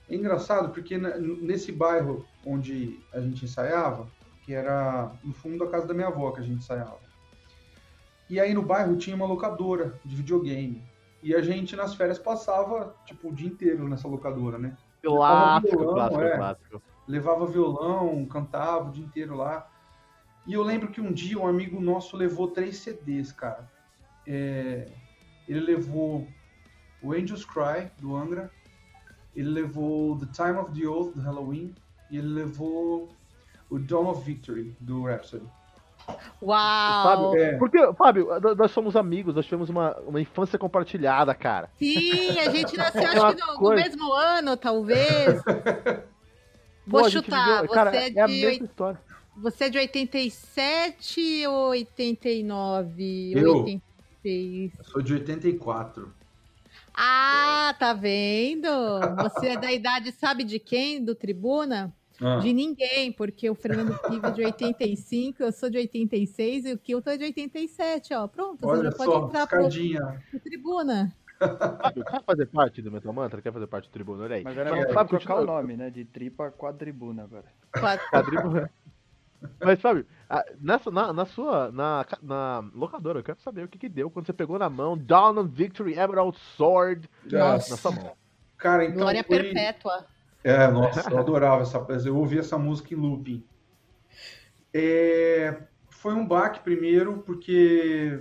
É 0.10 0.16
engraçado 0.16 0.70
porque 0.70 0.98
nesse 0.98 1.72
bairro 1.72 2.26
onde 2.46 3.00
a 3.14 3.20
gente 3.20 3.46
ensaiava, 3.46 4.08
que 4.44 4.54
era 4.54 5.12
no 5.24 5.34
fundo 5.34 5.64
da 5.64 5.72
casa 5.72 5.88
da 5.88 5.94
minha 5.94 6.08
avó 6.08 6.32
que 6.32 6.40
a 6.40 6.44
gente 6.44 6.60
ensaiava. 6.60 7.00
E 8.30 8.40
aí 8.40 8.54
no 8.54 8.62
bairro 8.62 8.96
tinha 8.98 9.16
uma 9.16 9.26
locadora 9.26 10.00
de 10.04 10.16
videogame. 10.16 10.82
E 11.22 11.34
a 11.34 11.42
gente 11.42 11.76
nas 11.76 11.96
férias 11.96 12.20
passava 12.20 12.96
tipo 13.06 13.30
o 13.30 13.34
dia 13.34 13.48
inteiro 13.48 13.88
nessa 13.88 14.08
locadora, 14.08 14.58
né? 14.58 14.76
Clássico, 15.02 15.78
violão, 15.78 15.94
clássico, 15.94 16.22
é, 16.22 16.38
clássico. 16.38 16.82
Levava 17.08 17.46
violão, 17.46 18.26
cantava 18.26 18.90
o 18.90 18.92
dia 18.92 19.06
inteiro 19.06 19.36
lá. 19.36 19.70
E 20.46 20.54
eu 20.54 20.62
lembro 20.62 20.90
que 20.90 21.00
um 21.00 21.12
dia 21.12 21.40
um 21.40 21.48
amigo 21.48 21.80
nosso 21.80 22.18
levou 22.18 22.50
três 22.50 22.78
CDs, 22.78 23.32
cara. 23.32 23.70
É, 24.28 24.90
ele 25.48 25.62
levou 25.62 26.28
o 27.04 27.14
Angels 27.14 27.46
Cry, 27.46 27.92
do 28.00 28.16
Angra. 28.16 28.50
Ele 29.36 29.50
levou 29.50 30.18
The 30.18 30.28
Time 30.32 30.58
of 30.58 30.80
the 30.80 30.88
Oath, 30.88 31.14
do 31.14 31.22
Halloween. 31.22 31.76
E 32.10 32.18
ele 32.18 32.28
levou 32.28 33.10
o 33.70 33.80
Dawn 33.80 34.10
of 34.10 34.24
Victory, 34.24 34.76
do 34.80 35.04
Rhapsody. 35.04 35.46
Uau! 36.42 37.04
Fábio, 37.04 37.36
é. 37.42 37.58
Porque, 37.58 37.94
Fábio, 37.94 38.28
nós 38.58 38.72
somos 38.72 38.96
amigos, 38.96 39.36
nós 39.36 39.46
tivemos 39.46 39.70
uma, 39.70 39.96
uma 40.02 40.22
infância 40.22 40.60
compartilhada, 40.60 41.34
cara. 41.34 41.70
Sim, 41.80 42.38
a 42.40 42.50
gente 42.50 42.76
nasceu 42.76 43.02
é 43.02 43.06
acho 43.06 43.36
que 43.36 43.42
no, 43.42 43.62
no, 43.62 43.76
mesmo 43.76 44.14
ano, 44.14 44.58
talvez. 44.58 45.42
Vou 46.86 47.04
Pô, 47.04 47.10
chutar, 47.10 47.62
viveu, 47.62 47.74
cara, 47.74 47.92
você 47.92 47.98
é, 47.98 48.10
de... 48.10 48.20
é 48.20 48.22
a 48.22 48.28
mesma 48.28 48.66
história. 48.66 49.00
Você 49.38 49.64
é 49.64 49.70
de 49.70 49.78
87 49.78 51.48
ou 51.48 51.70
89? 51.70 53.32
Eu, 53.34 53.58
86? 53.60 54.74
eu 54.78 54.84
sou 54.84 55.02
de 55.02 55.14
84. 55.14 56.14
Ah, 56.94 57.76
tá 57.80 57.94
vendo? 57.94 58.70
Você 59.24 59.50
é 59.50 59.58
da 59.58 59.72
idade, 59.72 60.12
sabe 60.12 60.44
de 60.44 60.60
quem? 60.60 61.04
Do 61.04 61.16
Tribuna? 61.16 61.94
Ah. 62.22 62.38
De 62.38 62.54
ninguém, 62.54 63.12
porque 63.12 63.50
o 63.50 63.56
Fernando 63.56 63.98
Piva 64.08 64.28
é 64.28 64.32
de 64.32 64.44
85, 64.44 65.42
eu 65.42 65.52
sou 65.52 65.70
de 65.70 65.78
86 65.78 66.66
e 66.66 66.74
o 66.74 66.78
Kilton 66.78 67.10
é 67.10 67.18
de 67.18 67.24
87, 67.26 68.14
ó. 68.14 68.28
Pronto, 68.28 68.68
Olha 68.68 68.92
você 68.92 68.98
já 68.98 69.06
pode 69.06 69.26
entrar 69.26 69.48
pro, 69.48 69.68
pro 69.68 70.40
Tribuna. 70.40 71.14
Quer 71.40 72.24
fazer 72.24 72.46
parte 72.46 72.82
do 72.82 72.92
Metal 72.92 73.12
Mantra? 73.12 73.42
Quer 73.42 73.52
fazer 73.52 73.68
parte 73.68 73.90
do 73.90 73.92
Tribuna? 73.92 74.24
Olha 74.24 74.36
aí. 74.36 74.44
Mas 74.44 74.58
agora 74.58 74.80
é, 74.80 74.94
Fábio, 74.94 75.20
trocar 75.20 75.42
o 75.42 75.46
nome, 75.46 75.76
né? 75.76 75.90
De 75.90 76.06
tripa 76.06 76.52
quadribuna 76.52 77.24
agora. 77.24 77.46
Quadribuna. 78.12 78.70
Mas, 79.60 79.82
Fábio, 79.82 80.06
nessa, 80.60 80.90
na, 80.92 81.14
na 81.14 81.26
sua 81.26 81.72
na, 81.72 82.06
na 82.22 82.64
locadora, 82.74 83.20
eu 83.20 83.24
quero 83.24 83.40
saber 83.42 83.66
o 83.66 83.68
que, 83.68 83.78
que 83.78 83.90
deu 83.90 84.10
quando 84.10 84.26
você 84.26 84.34
pegou 84.34 84.58
na 84.58 84.70
mão 84.70 84.98
Dawn 84.98 85.38
of 85.40 85.50
Victory 85.54 85.94
Emerald 85.94 86.38
Sword 86.56 87.10
Nossa. 87.32 87.72
na 87.72 87.78
sua 87.78 87.92
mão. 87.92 88.12
Cara, 88.58 88.86
então. 88.86 88.98
Glória 88.98 89.24
foi... 89.24 89.44
perpétua. 89.44 90.06
É, 90.44 90.68
nossa, 90.68 91.10
eu 91.10 91.18
adorava 91.18 91.62
essa. 91.62 91.86
Eu 92.06 92.18
ouvi 92.18 92.38
essa 92.38 92.58
música 92.58 92.94
em 92.94 92.98
looping. 92.98 93.44
É, 94.74 95.58
foi 95.90 96.14
um 96.14 96.28
baque 96.28 96.60
primeiro, 96.62 97.20
porque 97.20 98.20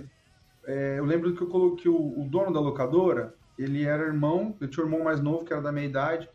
é, 0.65 0.99
eu 0.99 1.05
lembro 1.05 1.33
que 1.35 1.41
eu 1.41 1.47
coloquei 1.47 1.91
o, 1.91 2.21
o, 2.21 2.27
dono 2.29 2.53
da 2.53 2.59
locadora, 2.59 3.35
ele 3.57 3.83
era 3.83 4.03
irmão, 4.03 4.55
eu 4.61 4.69
tinha 4.69 4.85
um 4.85 4.89
irmão 4.89 5.03
mais 5.03 5.19
novo, 5.19 5.43
que 5.43 5.51
era 5.51 5.61
da 5.61 5.71
minha 5.71 5.85
idade, 5.85 6.29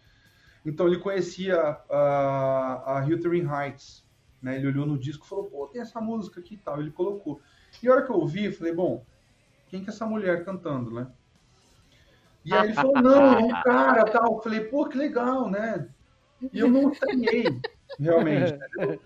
então 0.64 0.86
ele 0.86 0.98
conhecia 0.98 1.78
a, 1.90 2.98
a 2.98 3.06
Hiltering 3.08 3.48
Heights, 3.48 4.04
né? 4.42 4.56
Ele 4.56 4.68
olhou 4.68 4.86
no 4.86 4.98
disco 4.98 5.24
e 5.24 5.28
falou, 5.28 5.44
pô, 5.44 5.66
tem 5.66 5.80
essa 5.80 6.00
música 6.00 6.40
aqui 6.40 6.54
e 6.54 6.58
tal, 6.58 6.80
ele 6.80 6.90
colocou. 6.90 7.40
E 7.82 7.88
a 7.88 7.92
hora 7.92 8.02
que 8.02 8.10
eu 8.10 8.16
ouvi, 8.16 8.46
eu 8.46 8.52
falei, 8.52 8.72
bom, 8.72 9.04
quem 9.68 9.82
que 9.82 9.90
é 9.90 9.92
essa 9.92 10.06
mulher 10.06 10.44
cantando, 10.44 10.90
né? 10.90 11.06
E 12.44 12.54
aí 12.54 12.68
ele 12.68 12.74
falou, 12.74 12.94
não, 13.02 13.32
é 13.34 13.38
um 13.38 13.62
cara, 13.62 14.04
tal. 14.04 14.34
Eu 14.34 14.42
falei, 14.42 14.60
pô, 14.60 14.86
que 14.86 14.96
legal, 14.96 15.50
né? 15.50 15.88
E 16.52 16.58
eu 16.58 16.70
não 16.70 16.90
estranhei, 16.90 17.44
realmente. 17.98 18.54
Entendeu? 18.54 19.00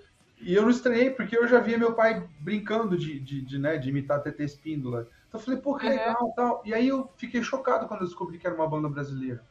E 0.45 0.55
eu 0.55 0.63
não 0.63 0.71
estranhei, 0.71 1.11
porque 1.11 1.37
eu 1.37 1.47
já 1.47 1.61
via 1.61 1.79
meu 1.79 1.95
pai 1.95 2.29
brincando 2.41 2.99
de, 2.99 3.21
de, 3.21 3.43
de, 3.43 3.59
né, 3.59 3.79
de 3.79 3.89
imitar 3.89 4.19
a 4.19 4.21
TT 4.21 4.43
Espíndola. 4.43 5.09
Então 5.29 5.41
eu 5.41 5.45
falei, 5.45 5.61
pô, 5.61 5.77
que 5.77 5.89
legal, 5.89 6.17
uhum. 6.21 6.33
tal. 6.33 6.63
E 6.65 6.75
aí 6.75 6.89
eu 6.89 7.09
fiquei 7.17 7.43
chocado 7.43 7.87
quando 7.87 8.01
eu 8.01 8.07
descobri 8.07 8.39
que 8.39 8.47
era 8.47 8.57
uma 8.57 8.69
banda 8.69 8.89
brasileira. 8.89 9.43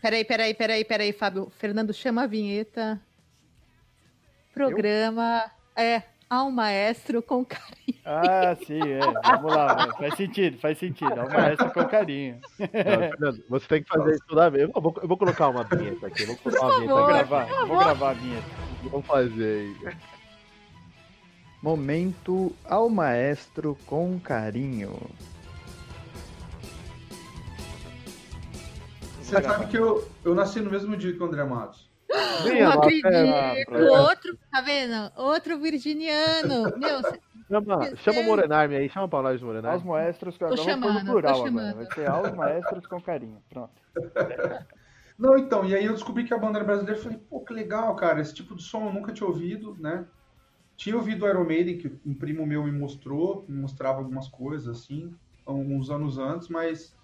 Peraí, 0.00 0.24
peraí, 0.24 0.54
peraí, 0.54 0.84
peraí, 0.84 1.12
Fábio. 1.12 1.50
Fernando, 1.50 1.92
chama 1.92 2.22
a 2.22 2.26
vinheta. 2.26 3.00
Programa. 4.52 5.50
Eu? 5.76 5.82
É, 5.82 6.02
ao 6.32 6.50
maestro 6.50 7.22
com 7.22 7.44
carinho. 7.44 8.00
Ah, 8.06 8.56
sim, 8.66 8.80
é. 8.80 9.00
Vamos 9.00 9.54
lá, 9.54 9.92
faz 9.98 10.14
sentido, 10.14 10.58
faz 10.58 10.78
sentido. 10.78 11.20
Ao 11.20 11.28
maestro 11.28 11.70
com 11.70 11.84
carinho. 11.84 12.40
Não, 12.58 12.68
Fernando, 12.68 13.44
você 13.50 13.66
tem 13.68 13.82
que 13.82 13.88
fazer 13.88 14.12
isso 14.12 14.24
toda 14.26 14.48
vez. 14.50 14.70
Eu 14.74 14.80
vou, 14.80 14.94
eu 15.02 15.08
vou 15.08 15.18
colocar 15.18 15.48
uma 15.48 15.62
vinheta 15.64 16.06
aqui. 16.06 16.24
Vou 16.24 16.36
colocar 16.36 16.66
uma 16.66 16.74
vinheta. 16.76 16.94
Vou 16.94 17.06
gravar, 17.06 17.66
vou 17.66 17.78
gravar 17.78 18.10
a 18.10 18.14
vinheta. 18.14 18.46
Vamos 18.84 19.06
fazer 19.06 19.76
aí. 19.84 19.96
Momento 21.62 22.56
ao 22.64 22.88
maestro 22.88 23.76
com 23.86 24.18
carinho. 24.18 24.98
Você 29.20 29.42
sabe 29.42 29.66
que 29.66 29.76
eu, 29.76 30.08
eu 30.24 30.34
nasci 30.34 30.60
no 30.60 30.70
mesmo 30.70 30.96
dia 30.96 31.12
que 31.12 31.22
o 31.22 31.26
André 31.26 31.44
Matos. 31.44 31.91
Não 32.44 32.72
acredito. 32.72 33.74
Outro, 33.74 34.38
tá 34.50 34.60
vendo? 34.60 35.12
Outro 35.16 35.58
virginiano. 35.58 36.76
Meu, 36.76 37.00
chama, 37.48 37.96
chama 37.96 38.20
o 38.20 38.24
Morenarme 38.24 38.76
aí, 38.76 38.88
chama 38.88 39.08
pra 39.08 39.22
nós 39.22 39.42
o 39.42 39.46
Morenarme. 39.46 39.78
Aos 39.78 39.84
maestros 39.84 40.36
com 40.36 40.48
carinho. 40.48 40.64
Chamando, 40.64 41.04
plural 41.06 41.46
agora. 41.46 41.74
Vai 41.74 41.86
ser 41.94 42.08
aos 42.08 42.34
maestros 42.34 42.86
com 42.86 43.00
carinho. 43.00 43.42
Pronto. 43.48 43.72
Não, 45.18 45.38
então, 45.38 45.64
e 45.64 45.74
aí 45.74 45.84
eu 45.84 45.92
descobri 45.92 46.24
que 46.24 46.34
a 46.34 46.38
banda 46.38 46.58
era 46.58 46.64
brasileira 46.64 46.98
e 46.98 47.02
falei, 47.02 47.18
pô, 47.18 47.40
que 47.40 47.52
legal, 47.52 47.94
cara, 47.94 48.20
esse 48.20 48.34
tipo 48.34 48.56
de 48.56 48.62
som 48.62 48.86
eu 48.86 48.92
nunca 48.92 49.12
tinha 49.12 49.28
ouvido, 49.28 49.76
né? 49.78 50.04
Tinha 50.76 50.96
ouvido 50.96 51.28
Iron 51.28 51.44
Maiden, 51.44 51.78
que 51.78 51.92
um 52.04 52.14
primo 52.14 52.44
meu 52.44 52.64
me 52.64 52.72
mostrou, 52.72 53.44
me 53.48 53.60
mostrava 53.60 53.98
algumas 53.98 54.26
coisas, 54.26 54.68
assim, 54.68 55.14
alguns 55.46 55.90
anos 55.90 56.18
antes, 56.18 56.48
mas, 56.48 56.96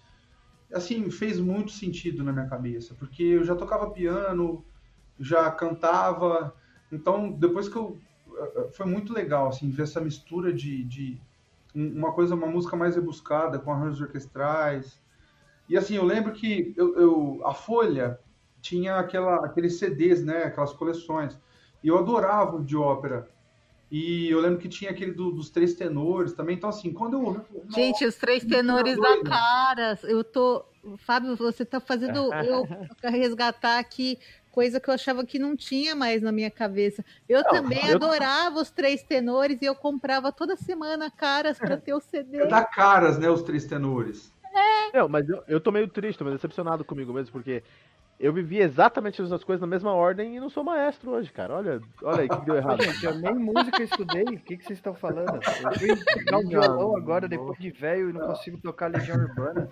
assim, 0.72 1.08
fez 1.10 1.38
muito 1.38 1.70
sentido 1.70 2.24
na 2.24 2.32
minha 2.32 2.48
cabeça, 2.48 2.94
porque 2.98 3.22
eu 3.22 3.44
já 3.44 3.54
tocava 3.54 3.90
piano, 3.90 4.64
já 5.18 5.50
cantava. 5.50 6.54
Então, 6.92 7.30
depois 7.30 7.68
que 7.68 7.76
eu. 7.76 7.98
Eh, 8.36 8.52
eh, 8.56 8.68
foi 8.72 8.86
muito 8.86 9.12
legal, 9.12 9.48
assim, 9.48 9.70
ver 9.70 9.84
essa 9.84 10.00
mistura 10.00 10.52
de, 10.52 10.84
de 10.84 11.20
uma 11.74 12.12
coisa, 12.12 12.34
uma 12.34 12.46
música 12.46 12.76
mais 12.76 12.96
rebuscada, 12.96 13.58
com 13.58 13.72
arranjos 13.72 14.00
orquestrais. 14.00 15.00
E 15.68 15.76
assim, 15.76 15.96
eu 15.96 16.04
lembro 16.04 16.32
que 16.32 16.72
eu, 16.76 16.96
eu, 16.98 17.40
a 17.44 17.52
Folha 17.52 18.18
tinha 18.60 18.96
aquela, 18.96 19.44
aqueles 19.44 19.78
CDs, 19.78 20.24
né, 20.24 20.44
aquelas 20.44 20.72
coleções. 20.72 21.38
E 21.82 21.88
eu 21.88 21.98
adorava 21.98 22.56
o 22.56 22.64
de 22.64 22.76
ópera. 22.76 23.28
E 23.90 24.28
eu 24.28 24.40
lembro 24.40 24.58
que 24.58 24.68
tinha 24.68 24.90
aquele 24.90 25.12
do, 25.12 25.30
dos 25.30 25.48
três 25.48 25.74
tenores 25.74 26.32
também. 26.34 26.56
Então, 26.56 26.68
assim, 26.68 26.92
quando 26.92 27.14
eu. 27.14 27.40
Gente, 27.70 28.04
os 28.04 28.16
três 28.16 28.44
tenores 28.44 28.98
da 28.98 29.22
cara. 29.22 29.98
Eu 30.02 30.22
tô. 30.22 30.64
Fábio, 30.98 31.36
você 31.36 31.64
tá 31.64 31.80
fazendo 31.80 32.32
eu 32.44 32.66
resgatar 33.02 33.78
aqui 33.78 34.18
coisa 34.50 34.80
que 34.80 34.88
eu 34.88 34.94
achava 34.94 35.24
que 35.24 35.38
não 35.38 35.56
tinha 35.56 35.94
mais 35.94 36.22
na 36.22 36.32
minha 36.32 36.50
cabeça. 36.50 37.04
Eu 37.28 37.42
não, 37.42 37.50
também 37.50 37.86
eu... 37.86 37.96
adorava 37.96 38.60
os 38.60 38.70
três 38.70 39.02
tenores 39.02 39.60
e 39.62 39.64
eu 39.64 39.74
comprava 39.74 40.32
toda 40.32 40.56
semana 40.56 41.10
caras 41.10 41.58
para 41.58 41.76
ter 41.76 41.94
o 41.94 42.00
CD. 42.00 42.38
É 42.38 42.46
da 42.46 42.64
caras, 42.64 43.18
né, 43.18 43.30
os 43.30 43.42
três 43.42 43.64
tenores. 43.64 44.32
É. 44.52 44.98
Não, 44.98 45.08
mas 45.08 45.28
eu, 45.28 45.42
eu 45.46 45.60
tô 45.60 45.70
meio 45.70 45.88
triste, 45.88 46.22
mas 46.24 46.34
decepcionado 46.34 46.84
comigo 46.84 47.12
mesmo, 47.12 47.32
porque 47.32 47.62
eu 48.18 48.32
vivi 48.32 48.58
exatamente 48.58 49.22
as 49.22 49.44
coisas 49.44 49.60
na 49.60 49.66
mesma 49.66 49.92
ordem 49.92 50.36
e 50.36 50.40
não 50.40 50.50
sou 50.50 50.64
maestro 50.64 51.12
hoje, 51.12 51.30
cara. 51.30 51.54
Olha, 51.54 51.80
olha 52.02 52.22
aí 52.22 52.28
que 52.28 52.44
deu 52.44 52.56
errado. 52.58 52.82
Gente, 52.82 53.04
eu 53.04 53.14
nem 53.14 53.34
música 53.34 53.82
estudei. 53.82 54.24
O 54.24 54.40
que, 54.40 54.56
que 54.56 54.64
vocês 54.64 54.78
estão 54.78 54.94
falando? 54.94 55.36
Eu 55.36 55.78
fui 55.78 55.88
tocar 56.24 56.38
um 56.38 56.48
violão 56.48 56.96
agora, 56.96 57.28
depois 57.28 57.58
de 57.58 57.70
velho, 57.70 58.10
e 58.10 58.12
não 58.12 58.26
consigo 58.26 58.58
tocar 58.58 58.90
Legião 58.90 59.18
Urbana. 59.18 59.70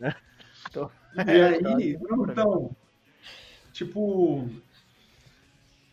e 1.26 1.30
aí, 1.30 1.98
então, 2.28 2.74
tipo. 3.84 4.48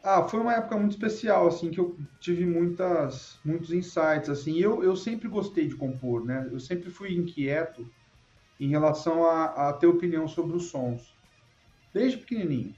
Ah, 0.04 0.24
foi 0.24 0.40
uma 0.40 0.54
época 0.54 0.78
muito 0.78 0.92
especial, 0.92 1.48
assim, 1.48 1.70
que 1.70 1.80
eu 1.80 1.98
tive 2.20 2.46
muitas, 2.46 3.40
muitos 3.44 3.72
insights, 3.72 4.30
assim. 4.30 4.58
Eu, 4.58 4.84
eu 4.84 4.96
sempre 4.96 5.28
gostei 5.28 5.68
de 5.68 5.76
compor, 5.76 6.24
né? 6.24 6.48
Eu 6.52 6.60
sempre 6.60 6.90
fui 6.90 7.14
inquieto 7.14 7.86
em 8.60 8.70
relação 8.70 9.26
a, 9.26 9.70
a 9.70 9.74
ter 9.74 9.88
opinião 9.88 10.28
sobre 10.28 10.56
os 10.56 10.70
sons, 10.70 11.14
desde 11.94 12.18
pequenininho. 12.18 12.74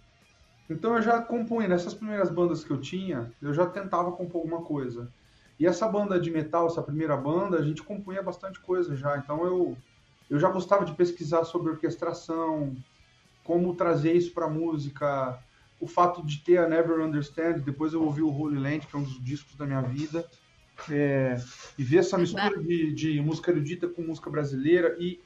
Então 0.69 0.95
eu 0.95 1.01
já 1.01 1.21
compunha, 1.21 1.67
nessas 1.67 1.93
primeiras 1.93 2.29
bandas 2.29 2.63
que 2.63 2.71
eu 2.71 2.79
tinha, 2.79 3.31
eu 3.41 3.53
já 3.53 3.65
tentava 3.65 4.11
compor 4.11 4.41
alguma 4.41 4.61
coisa. 4.61 5.11
E 5.59 5.67
essa 5.67 5.87
banda 5.87 6.19
de 6.19 6.31
metal, 6.31 6.67
essa 6.67 6.81
primeira 6.81 7.17
banda, 7.17 7.57
a 7.57 7.63
gente 7.63 7.83
compunha 7.83 8.23
bastante 8.23 8.59
coisa 8.59 8.95
já. 8.95 9.17
Então 9.17 9.45
eu, 9.45 9.77
eu 10.29 10.39
já 10.39 10.49
gostava 10.49 10.85
de 10.85 10.93
pesquisar 10.93 11.43
sobre 11.43 11.71
orquestração, 11.71 12.75
como 13.50 13.74
trazer 13.74 14.13
isso 14.13 14.32
para 14.32 14.48
música, 14.48 15.39
o 15.79 15.88
fato 15.88 16.24
de 16.24 16.38
ter 16.38 16.60
a 16.60 16.70
Never 16.70 17.00
Understand, 17.00 17.62
depois 17.62 17.94
eu 17.94 18.03
ouvi 18.03 18.22
o 18.22 18.29
Holy 18.29 18.60
Land, 18.60 18.86
que 18.86 18.96
é 18.96 19.00
um 19.00 19.01
dos 19.01 19.20
discos 19.24 19.56
da 19.56 19.65
minha 19.65 19.82
vida, 19.82 20.24
é, 20.88 21.36
e 21.75 21.84
ver 21.84 21.98
essa 21.98 22.15
mistura 22.15 22.62
de, 22.62 22.94
de 22.94 23.20
música 23.20 23.50
erudita 23.50 23.88
com 23.88 24.03
música 24.03 24.29
brasileira, 24.29 24.96
e 25.00 25.20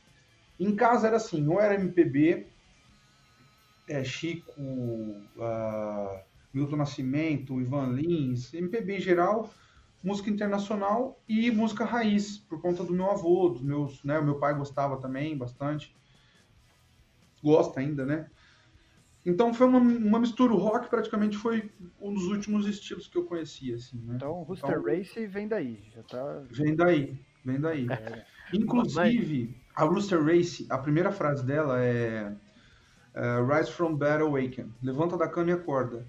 em 0.57 0.73
casa 0.73 1.07
era 1.07 1.17
assim, 1.17 1.45
ou 1.49 1.59
era 1.59 1.75
MPB, 1.75 2.47
é, 3.89 4.01
Chico, 4.05 4.53
uh, 4.57 6.17
Milton 6.53 6.77
Nascimento, 6.77 7.59
Ivan 7.59 7.87
Lins, 7.87 8.53
MPB 8.53 8.99
em 8.99 9.01
geral, 9.01 9.53
música 10.01 10.29
internacional 10.29 11.19
e 11.27 11.51
música 11.51 11.83
raiz, 11.83 12.37
por 12.37 12.61
conta 12.61 12.85
do 12.85 12.93
meu 12.93 13.11
avô, 13.11 13.49
dos 13.49 13.61
meus, 13.61 14.01
né, 14.01 14.17
o 14.17 14.23
meu 14.23 14.35
pai 14.35 14.55
gostava 14.55 14.95
também 14.95 15.37
bastante, 15.37 15.93
gosta 17.43 17.79
ainda, 17.79 18.05
né? 18.05 18.27
Então 19.25 19.53
foi 19.53 19.67
uma, 19.67 19.79
uma 19.79 20.19
mistura, 20.19 20.53
o 20.53 20.57
rock 20.57 20.89
praticamente 20.89 21.37
foi 21.37 21.71
um 22.01 22.13
dos 22.13 22.25
últimos 22.25 22.67
estilos 22.67 23.07
que 23.07 23.17
eu 23.17 23.23
conhecia, 23.23 23.75
assim, 23.75 23.97
né? 23.97 24.15
Então 24.15 24.43
Rooster 24.43 24.69
então, 24.69 24.83
Race 24.83 25.27
vem 25.27 25.47
daí, 25.47 25.79
já 25.93 26.03
tá... 26.03 26.43
Vem 26.49 26.75
daí, 26.75 27.17
vem 27.43 27.59
daí. 27.59 27.87
É. 27.89 28.25
Inclusive, 28.53 29.55
a 29.75 29.83
Rooster 29.83 30.23
Race, 30.23 30.65
a 30.69 30.77
primeira 30.77 31.11
frase 31.11 31.45
dela 31.45 31.81
é 31.81 32.33
uh, 33.15 33.45
Rise 33.45 33.71
from 33.71 33.95
bed 33.95 34.21
awaken. 34.21 34.73
Levanta 34.81 35.17
da 35.17 35.27
cama 35.27 35.51
e 35.51 35.53
acorda. 35.53 36.05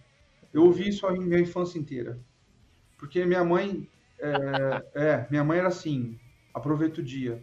Eu 0.52 0.64
ouvi 0.64 0.88
isso 0.88 1.06
a 1.06 1.12
minha 1.12 1.38
infância 1.38 1.78
inteira. 1.78 2.18
Porque 2.98 3.24
minha 3.24 3.44
mãe, 3.44 3.88
é, 4.18 4.84
é 4.94 5.26
minha 5.30 5.44
mãe 5.44 5.58
era 5.58 5.68
assim, 5.68 6.18
aproveita 6.52 7.00
o 7.00 7.04
dia. 7.04 7.42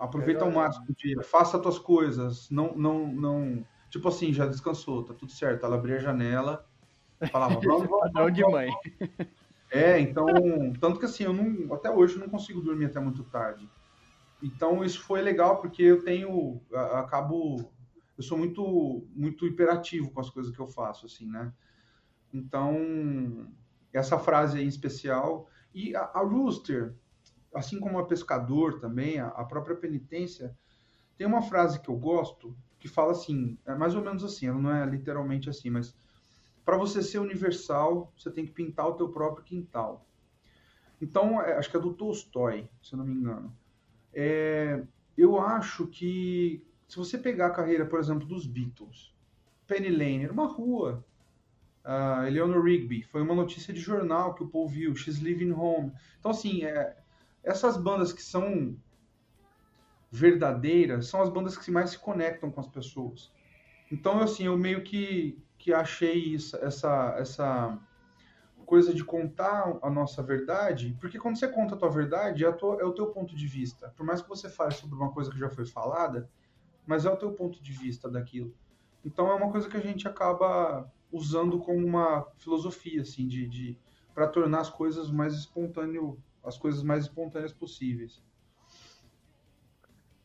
Aproveita 0.00 0.44
ao 0.46 0.50
máximo 0.50 0.86
o 0.88 0.94
dia, 0.94 1.22
faça 1.22 1.58
as 1.58 1.62
tuas 1.62 1.78
coisas, 1.78 2.48
não, 2.50 2.74
não, 2.74 3.06
não, 3.12 3.66
tipo 3.90 4.08
assim, 4.08 4.32
já 4.32 4.46
descansou, 4.46 5.04
tá 5.04 5.12
tudo 5.12 5.30
certo. 5.30 5.66
Ela 5.66 5.76
abria 5.76 5.96
a 5.96 6.00
janela, 6.00 6.66
falava, 7.30 7.60
vamos, 7.60 7.86
vamos, 7.86 8.10
vamos, 8.14 8.32
de 8.32 8.42
mãe. 8.42 8.70
É, 9.70 10.00
então, 10.00 10.26
tanto 10.80 10.98
que 10.98 11.04
assim, 11.04 11.24
eu 11.24 11.34
não, 11.34 11.74
até 11.74 11.90
hoje 11.90 12.14
eu 12.14 12.20
não 12.20 12.30
consigo 12.30 12.62
dormir 12.62 12.86
até 12.86 12.98
muito 12.98 13.22
tarde. 13.24 13.68
Então 14.42 14.82
isso 14.82 15.02
foi 15.02 15.20
legal 15.20 15.60
porque 15.60 15.82
eu 15.82 16.02
tenho, 16.02 16.62
acabo, 16.72 17.70
eu 18.16 18.22
sou 18.24 18.38
muito, 18.38 19.06
muito 19.14 19.46
hiperativo 19.46 20.10
com 20.10 20.20
as 20.20 20.30
coisas 20.30 20.50
que 20.50 20.60
eu 20.60 20.66
faço, 20.66 21.04
assim, 21.04 21.26
né? 21.26 21.52
Então 22.32 23.46
essa 23.92 24.18
frase 24.18 24.58
aí 24.58 24.64
em 24.64 24.68
especial 24.68 25.46
e 25.74 25.94
a, 25.94 26.04
a 26.14 26.20
Rooster, 26.20 26.94
assim 27.54 27.80
como 27.80 27.98
a 27.98 28.06
Pescador 28.06 28.80
também, 28.80 29.18
a, 29.18 29.28
a 29.28 29.44
própria 29.44 29.76
Penitência, 29.76 30.56
tem 31.16 31.26
uma 31.26 31.42
frase 31.42 31.80
que 31.80 31.88
eu 31.88 31.96
gosto 31.96 32.56
que 32.78 32.88
fala 32.88 33.12
assim, 33.12 33.58
é 33.66 33.74
mais 33.74 33.94
ou 33.94 34.02
menos 34.02 34.24
assim, 34.24 34.46
ela 34.46 34.58
não 34.58 34.74
é 34.74 34.86
literalmente 34.86 35.50
assim, 35.50 35.68
mas 35.68 35.94
para 36.64 36.78
você 36.78 37.02
ser 37.02 37.18
universal, 37.18 38.12
você 38.16 38.30
tem 38.30 38.46
que 38.46 38.52
pintar 38.52 38.88
o 38.88 38.94
teu 38.94 39.08
próprio 39.10 39.44
quintal. 39.44 40.06
Então, 41.00 41.40
é, 41.40 41.56
acho 41.56 41.70
que 41.70 41.76
é 41.76 41.80
do 41.80 41.92
Tolstói, 41.92 42.68
se 42.82 42.94
eu 42.94 42.98
não 42.98 43.04
me 43.04 43.14
engano. 43.14 43.54
É, 44.12 44.82
eu 45.16 45.38
acho 45.40 45.86
que 45.86 46.64
se 46.88 46.96
você 46.96 47.18
pegar 47.18 47.48
a 47.48 47.52
carreira, 47.52 47.86
por 47.86 47.98
exemplo, 47.98 48.26
dos 48.26 48.46
Beatles, 48.46 49.14
Penny 49.66 49.90
Lane 49.90 50.24
era 50.24 50.32
uma 50.32 50.46
rua. 50.46 51.04
Uh, 51.84 52.26
Eleanor 52.26 52.62
Rigby 52.62 53.02
foi 53.02 53.22
uma 53.22 53.34
notícia 53.34 53.72
de 53.72 53.80
jornal 53.80 54.34
que 54.34 54.42
o 54.42 54.48
Paul 54.48 54.68
viu. 54.68 54.94
She's 54.94 55.18
Living 55.18 55.52
Home. 55.52 55.92
Então, 56.18 56.30
assim, 56.30 56.64
é, 56.64 56.96
essas 57.42 57.76
bandas 57.76 58.12
que 58.12 58.22
são 58.22 58.76
verdadeiras 60.10 61.06
são 61.06 61.22
as 61.22 61.28
bandas 61.28 61.56
que 61.56 61.70
mais 61.70 61.90
se 61.90 61.98
conectam 61.98 62.50
com 62.50 62.60
as 62.60 62.66
pessoas. 62.66 63.32
Então, 63.90 64.20
assim, 64.20 64.46
eu 64.46 64.56
meio 64.56 64.82
que, 64.82 65.42
que 65.58 65.72
achei 65.72 66.14
isso, 66.14 66.56
essa, 66.56 67.14
essa 67.18 67.78
coisa 68.66 68.94
de 68.94 69.04
contar 69.04 69.78
a 69.82 69.90
nossa 69.90 70.22
verdade, 70.22 70.96
porque 71.00 71.18
quando 71.18 71.36
você 71.36 71.48
conta 71.48 71.74
a 71.74 71.78
tua 71.78 71.90
verdade, 71.90 72.44
é, 72.44 72.52
tua, 72.52 72.80
é, 72.80 72.84
o 72.84 72.92
teu 72.92 73.08
ponto 73.08 73.34
de 73.34 73.46
vista. 73.46 73.92
Por 73.96 74.06
mais 74.06 74.22
que 74.22 74.28
você 74.28 74.48
fale 74.48 74.72
sobre 74.72 74.94
uma 74.94 75.12
coisa 75.12 75.30
que 75.30 75.38
já 75.38 75.48
foi 75.48 75.66
falada, 75.66 76.30
mas 76.86 77.04
é 77.04 77.10
o 77.10 77.16
teu 77.16 77.32
ponto 77.32 77.60
de 77.62 77.72
vista 77.72 78.08
daquilo. 78.08 78.54
Então 79.04 79.28
é 79.28 79.34
uma 79.34 79.50
coisa 79.50 79.68
que 79.68 79.76
a 79.76 79.80
gente 79.80 80.06
acaba 80.06 80.88
usando 81.10 81.58
como 81.58 81.84
uma 81.84 82.26
filosofia, 82.38 83.02
assim, 83.02 83.26
de, 83.26 83.48
de 83.48 83.76
para 84.14 84.28
tornar 84.28 84.60
as 84.60 84.70
coisas 84.70 85.10
mais 85.10 85.34
espontâneo, 85.34 86.16
as 86.44 86.58
coisas 86.58 86.82
mais 86.82 87.04
espontâneas 87.04 87.52
possíveis. 87.52 88.22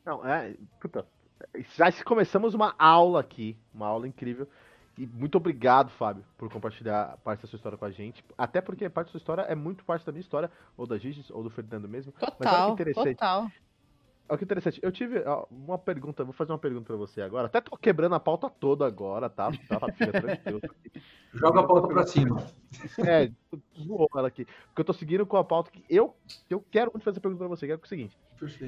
Não, 0.06 0.26
é, 0.26 0.56
puta, 0.80 1.06
já 1.76 1.92
começamos 2.04 2.54
uma 2.54 2.76
aula 2.78 3.20
aqui, 3.20 3.58
uma 3.74 3.88
aula 3.88 4.08
incrível. 4.08 4.48
E 4.98 5.06
muito 5.06 5.36
obrigado, 5.36 5.90
Fábio, 5.90 6.24
por 6.38 6.50
compartilhar 6.50 7.18
parte 7.18 7.42
da 7.42 7.48
sua 7.48 7.58
história 7.58 7.78
com 7.78 7.84
a 7.84 7.92
gente. 7.92 8.24
Até 8.38 8.62
porque 8.62 8.90
parte 8.90 9.08
da 9.08 9.12
sua 9.12 9.18
história 9.18 9.42
é 9.42 9.56
muito 9.56 9.84
parte 9.84 10.06
da 10.06 10.12
minha 10.12 10.22
história, 10.22 10.50
ou 10.78 10.88
da 10.88 10.98
Gigi, 10.98 11.26
ou 11.34 11.44
do 11.44 11.50
Fernando 11.50 11.88
mesmo. 11.88 12.14
Total, 12.14 12.36
Mas 12.40 12.54
olha 12.54 12.66
que 12.66 12.72
interessante. 12.72 13.18
total. 13.18 13.52
Olha 14.28 14.38
que 14.38 14.44
interessante. 14.44 14.80
Eu 14.82 14.92
tive 14.92 15.24
uma 15.52 15.78
pergunta, 15.78 16.24
vou 16.24 16.34
fazer 16.34 16.52
uma 16.52 16.58
pergunta 16.58 16.86
pra 16.86 16.96
você 16.96 17.22
agora. 17.22 17.46
Até 17.46 17.62
tô 17.62 17.78
quebrando 17.78 18.16
a 18.16 18.20
pauta 18.20 18.50
toda 18.50 18.86
agora, 18.86 19.30
tá? 19.30 19.52
tá 19.68 19.80
Joga 21.34 21.60
a 21.60 21.64
pauta 21.68 21.88
pra 21.88 22.06
cima. 22.06 22.38
É, 23.08 23.32
voou 23.86 24.10
ela 24.16 24.28
aqui. 24.28 24.46
Porque 24.46 24.82
eu 24.82 24.86
tô 24.86 24.94
seguindo 24.94 25.26
com 25.26 25.38
a 25.38 25.44
pauta 25.44 25.72
que 25.72 25.84
eu, 25.90 26.14
eu 26.50 26.60
quero 26.70 26.92
muito 26.92 27.04
fazer 27.04 27.20
a 27.20 27.22
pergunta 27.22 27.40
pra 27.40 27.48
você, 27.48 27.66
que 27.66 27.72
é 27.72 27.76
o 27.76 27.88
seguinte. 27.88 28.18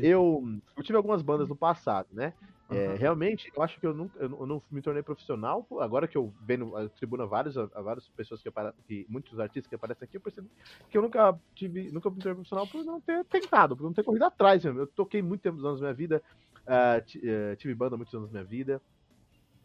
Eu, 0.01 0.43
eu 0.75 0.83
tive 0.83 0.97
algumas 0.97 1.21
bandas 1.21 1.47
no 1.49 1.55
passado, 1.55 2.07
né? 2.11 2.33
É, 2.69 2.95
realmente, 2.95 3.49
eu 3.55 3.63
acho 3.63 3.79
que 3.79 3.87
eu, 3.87 3.93
nunca, 3.93 4.19
eu, 4.19 4.45
não 4.45 4.61
me 4.69 4.81
tornei 4.81 5.01
profissional. 5.01 5.65
Agora 5.79 6.07
que 6.07 6.17
eu 6.17 6.33
venho 6.41 6.75
a 6.75 6.89
tribuna 6.89 7.25
vários, 7.25 7.57
a, 7.57 7.69
a 7.73 7.81
várias 7.81 8.07
pessoas 8.09 8.41
que 8.41 8.49
aparecem, 8.49 8.79
que, 8.85 9.05
muitos 9.07 9.39
artistas 9.39 9.69
que 9.69 9.75
aparecem 9.75 10.05
aqui, 10.05 10.17
eu 10.17 10.21
percebi 10.21 10.49
que 10.89 10.97
eu 10.97 11.01
nunca 11.01 11.39
tive, 11.55 11.89
nunca 11.91 12.09
me 12.09 12.17
tornei 12.17 12.35
profissional 12.35 12.67
por 12.67 12.83
não 12.83 12.99
ter 12.99 13.23
tentado, 13.25 13.75
por 13.75 13.83
não 13.83 13.93
ter 13.93 14.03
corrido 14.03 14.23
atrás. 14.23 14.63
Mesmo. 14.65 14.81
Eu 14.81 14.87
toquei 14.87 15.21
muito 15.21 15.41
tempo 15.41 15.65
anos 15.65 15.79
da 15.79 15.87
minha 15.87 15.93
vida, 15.93 16.21
uh, 16.63 17.55
tive 17.55 17.73
banda 17.73 17.95
muitos 17.95 18.13
anos 18.13 18.29
da 18.29 18.33
minha 18.33 18.43
vida, 18.43 18.81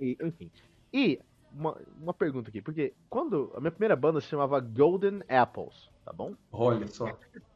e, 0.01 0.17
enfim. 0.23 0.51
E 0.93 1.21
uma, 1.53 1.77
uma 2.01 2.15
pergunta 2.15 2.51
aqui, 2.51 2.63
porque 2.63 2.95
quando 3.11 3.53
a 3.57 3.61
minha 3.61 3.73
primeira 3.73 3.97
banda 3.97 4.21
se 4.21 4.29
chamava 4.29 4.61
Golden 4.61 5.23
Apples, 5.29 5.91
tá 6.05 6.13
bom? 6.13 6.37
Olha 6.53 6.87
só, 6.87 7.07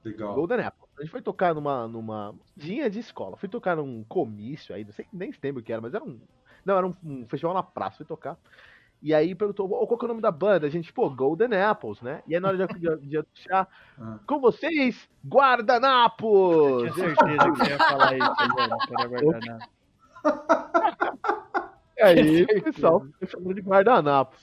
legal. 0.04 0.34
Golden 0.34 0.60
Apples. 0.60 0.85
A 0.98 1.02
gente 1.02 1.10
foi 1.10 1.20
tocar 1.20 1.54
numa, 1.54 1.86
numa 1.86 2.34
dia 2.56 2.88
de 2.88 2.98
escola. 2.98 3.36
Fui 3.36 3.48
tocar 3.48 3.76
num 3.76 4.02
comício 4.04 4.74
aí, 4.74 4.84
não 4.84 4.92
sei 4.92 5.06
nem 5.12 5.32
lembro 5.42 5.60
o 5.60 5.64
que 5.64 5.72
era, 5.72 5.82
mas 5.82 5.94
era 5.94 6.02
um. 6.02 6.18
Não, 6.64 6.76
era 6.76 6.86
um, 6.86 6.94
um, 7.04 7.26
festival 7.28 7.54
na 7.54 7.62
praça, 7.62 7.98
fui 7.98 8.06
tocar. 8.06 8.36
E 9.02 9.14
aí 9.14 9.34
perguntou, 9.34 9.70
oh, 9.70 9.86
qual 9.86 9.98
que 9.98 10.04
é 10.04 10.06
o 10.06 10.08
nome 10.08 10.22
da 10.22 10.30
banda? 10.30 10.66
A 10.66 10.70
gente, 10.70 10.92
pô, 10.92 11.08
Golden 11.10 11.54
Apples, 11.60 12.00
né? 12.00 12.22
E 12.26 12.34
aí 12.34 12.40
na 12.40 12.48
hora 12.48 12.66
de, 12.66 12.74
de, 12.74 13.06
de 13.06 13.18
anunciar, 13.18 13.68
ah. 14.00 14.18
com 14.26 14.40
vocês, 14.40 15.08
Guardanapos! 15.24 16.84
Eu 16.84 16.92
tinha 16.94 17.14
certeza 17.14 17.52
que 17.52 17.58
você 17.58 17.70
ia 17.70 17.78
falar 17.78 18.16
isso, 18.16 18.34
Guardanapos. 18.90 19.76
Aí 22.02 22.42
o 22.42 22.62
pessoal 22.62 23.00
me 23.00 23.26
chamou 23.26 23.54
de 23.54 23.60
guardanapo. 23.60 24.36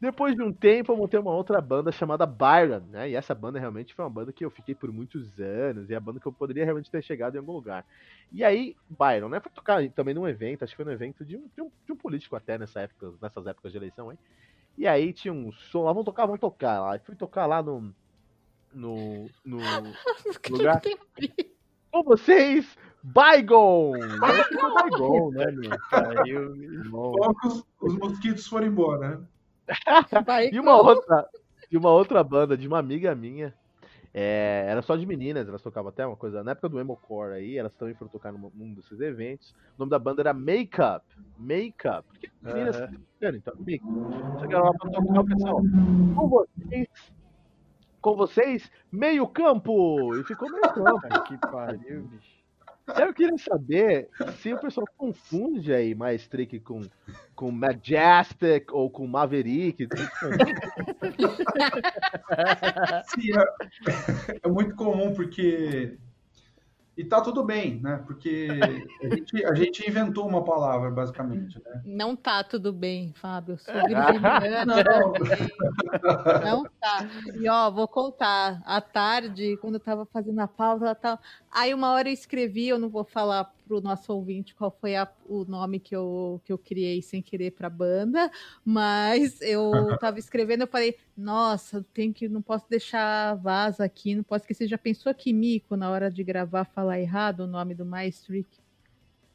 Depois 0.00 0.34
de 0.34 0.42
um 0.42 0.52
tempo, 0.52 0.92
eu 0.92 0.96
montei 0.96 1.18
uma 1.18 1.32
outra 1.32 1.60
banda 1.60 1.90
chamada 1.90 2.24
Byron, 2.24 2.82
né? 2.90 3.10
E 3.10 3.14
essa 3.16 3.34
banda 3.34 3.58
realmente 3.58 3.94
foi 3.94 4.04
uma 4.04 4.10
banda 4.10 4.32
que 4.32 4.44
eu 4.44 4.50
fiquei 4.50 4.74
por 4.74 4.92
muitos 4.92 5.38
anos, 5.40 5.90
e 5.90 5.94
a 5.94 6.00
banda 6.00 6.20
que 6.20 6.26
eu 6.26 6.32
poderia 6.32 6.64
realmente 6.64 6.90
ter 6.90 7.02
chegado 7.02 7.34
em 7.34 7.38
algum 7.38 7.52
lugar. 7.52 7.84
E 8.32 8.44
aí, 8.44 8.76
Byron, 8.88 9.28
né? 9.28 9.40
Foi 9.40 9.50
tocar 9.50 9.86
também 9.90 10.14
num 10.14 10.28
evento, 10.28 10.62
acho 10.62 10.72
que 10.72 10.76
foi 10.76 10.84
no 10.84 10.92
evento 10.92 11.24
de 11.24 11.36
um, 11.36 11.48
de 11.54 11.62
um, 11.62 11.70
de 11.84 11.92
um 11.92 11.96
político 11.96 12.36
até 12.36 12.56
nessa 12.56 12.80
época, 12.80 13.12
nessas 13.20 13.46
épocas 13.46 13.72
de 13.72 13.78
eleição 13.78 14.10
aí. 14.10 14.18
E 14.78 14.86
aí 14.86 15.12
tinha 15.12 15.32
um 15.34 15.52
som 15.52 15.82
lá, 15.82 15.92
vamos 15.92 16.06
tocar, 16.06 16.26
vamos 16.26 16.40
tocar 16.40 16.80
lá. 16.80 16.96
E 16.96 17.00
fui 17.00 17.14
tocar 17.14 17.46
lá 17.46 17.62
no. 17.62 17.94
No. 18.72 19.28
no 19.44 19.58
lugar. 20.48 20.80
Com 21.90 22.02
vocês, 22.04 22.76
Bygone! 23.02 24.00
Bygone, 24.20 25.36
né, 25.36 25.46
meu? 25.50 25.70
Caiu, 25.90 26.52
os, 27.44 27.64
os 27.80 27.98
mosquitos 27.98 28.46
foram 28.46 28.66
embora, 28.66 29.08
né? 29.08 29.20
e 30.52 30.60
uma 30.60 30.76
outra, 30.76 31.28
e 31.70 31.76
uma 31.76 31.90
outra 31.90 32.22
banda 32.22 32.56
de 32.56 32.66
uma 32.68 32.78
amiga 32.78 33.14
minha. 33.14 33.54
É, 34.12 34.66
era 34.68 34.82
só 34.82 34.96
de 34.96 35.06
meninas, 35.06 35.48
elas 35.48 35.62
tocavam 35.62 35.88
até 35.88 36.04
uma 36.04 36.16
coisa. 36.16 36.42
Na 36.42 36.50
época 36.50 36.68
do 36.68 36.80
Emocore 36.80 37.34
aí, 37.34 37.56
elas 37.56 37.72
também 37.74 37.94
foram 37.94 38.10
tocar 38.10 38.32
num, 38.32 38.50
num 38.54 38.74
desses 38.74 39.00
eventos. 39.00 39.50
O 39.76 39.80
nome 39.80 39.90
da 39.90 39.98
banda 39.98 40.20
era 40.20 40.34
Makeup. 40.34 41.04
Makeup. 41.38 42.04
Porque 42.08 42.28
meninas. 42.42 42.80
Uhum. 42.80 42.98
Então, 43.22 43.54
Makeup. 43.58 44.40
Chegaram 44.40 44.64
lá 44.64 44.72
pra 44.72 44.90
tocar 44.90 45.20
o 45.20 45.26
pessoal. 45.26 45.62
Com 46.16 46.28
vocês. 46.28 46.88
Com 48.00 48.16
vocês, 48.16 48.70
meio 48.90 49.26
campo! 49.26 50.14
E 50.16 50.24
ficou 50.24 50.50
meio 50.50 50.72
campo. 50.72 51.22
que 51.24 51.36
pariu, 51.38 52.02
bicho. 52.04 52.40
Eu 52.98 53.12
queria 53.14 53.38
saber 53.38 54.08
se 54.38 54.52
o 54.52 54.58
pessoal 54.58 54.86
confunde 54.96 55.72
aí 55.72 55.94
Maestric 55.94 56.58
com, 56.60 56.80
com 57.36 57.52
Majestic 57.52 58.72
ou 58.72 58.90
com 58.90 59.06
Maverick. 59.06 59.86
Sim, 63.14 63.30
é, 63.38 63.44
é 64.42 64.48
muito 64.48 64.74
comum 64.74 65.14
porque 65.14 65.96
e 66.96 67.04
tá 67.04 67.20
tudo 67.20 67.42
bem, 67.44 67.80
né? 67.80 68.02
Porque 68.06 68.48
a 69.02 69.14
gente, 69.14 69.44
a 69.44 69.54
gente 69.54 69.88
inventou 69.88 70.26
uma 70.26 70.44
palavra, 70.44 70.90
basicamente, 70.90 71.58
né? 71.64 71.82
Não 71.84 72.14
tá 72.14 72.42
tudo 72.44 72.72
bem, 72.72 73.12
Fábio. 73.14 73.56
Não. 74.66 74.76
não 76.44 76.64
tá. 76.80 77.08
E 77.34 77.48
ó, 77.48 77.70
vou 77.70 77.88
contar. 77.88 78.60
À 78.64 78.80
tarde, 78.80 79.56
quando 79.60 79.74
eu 79.74 79.80
tava 79.80 80.04
fazendo 80.06 80.40
a 80.40 80.48
pauta, 80.48 80.94
tal, 80.94 81.18
aí 81.50 81.72
uma 81.72 81.92
hora 81.92 82.08
eu 82.08 82.12
escrevi, 82.12 82.68
eu 82.68 82.78
não 82.78 82.88
vou 82.88 83.04
falar 83.04 83.50
para 83.70 83.78
o 83.78 83.80
nosso 83.80 84.12
ouvinte 84.12 84.52
qual 84.52 84.76
foi 84.80 84.96
a, 84.96 85.08
o 85.28 85.44
nome 85.44 85.78
que 85.78 85.94
eu, 85.94 86.40
que 86.44 86.52
eu 86.52 86.58
criei 86.58 87.00
sem 87.00 87.22
querer 87.22 87.52
para 87.52 87.68
a 87.68 87.70
banda, 87.70 88.28
mas 88.64 89.40
eu 89.40 89.70
estava 89.92 90.18
escrevendo, 90.18 90.62
eu 90.62 90.66
falei, 90.66 90.96
nossa, 91.16 91.86
tem 91.94 92.12
que, 92.12 92.28
não 92.28 92.42
posso 92.42 92.68
deixar 92.68 93.36
vaza 93.36 93.84
aqui, 93.84 94.16
não 94.16 94.24
posso 94.24 94.42
esquecer. 94.42 94.66
Já 94.66 94.76
pensou 94.76 95.14
que 95.14 95.32
Mico, 95.32 95.76
na 95.76 95.88
hora 95.88 96.10
de 96.10 96.24
gravar, 96.24 96.64
falar 96.64 96.98
errado 96.98 97.40
o 97.40 97.46
nome 97.46 97.72
do 97.76 97.86
Maestric? 97.86 98.48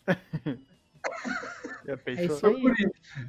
Já 1.86 1.95
pensou? 1.95 2.58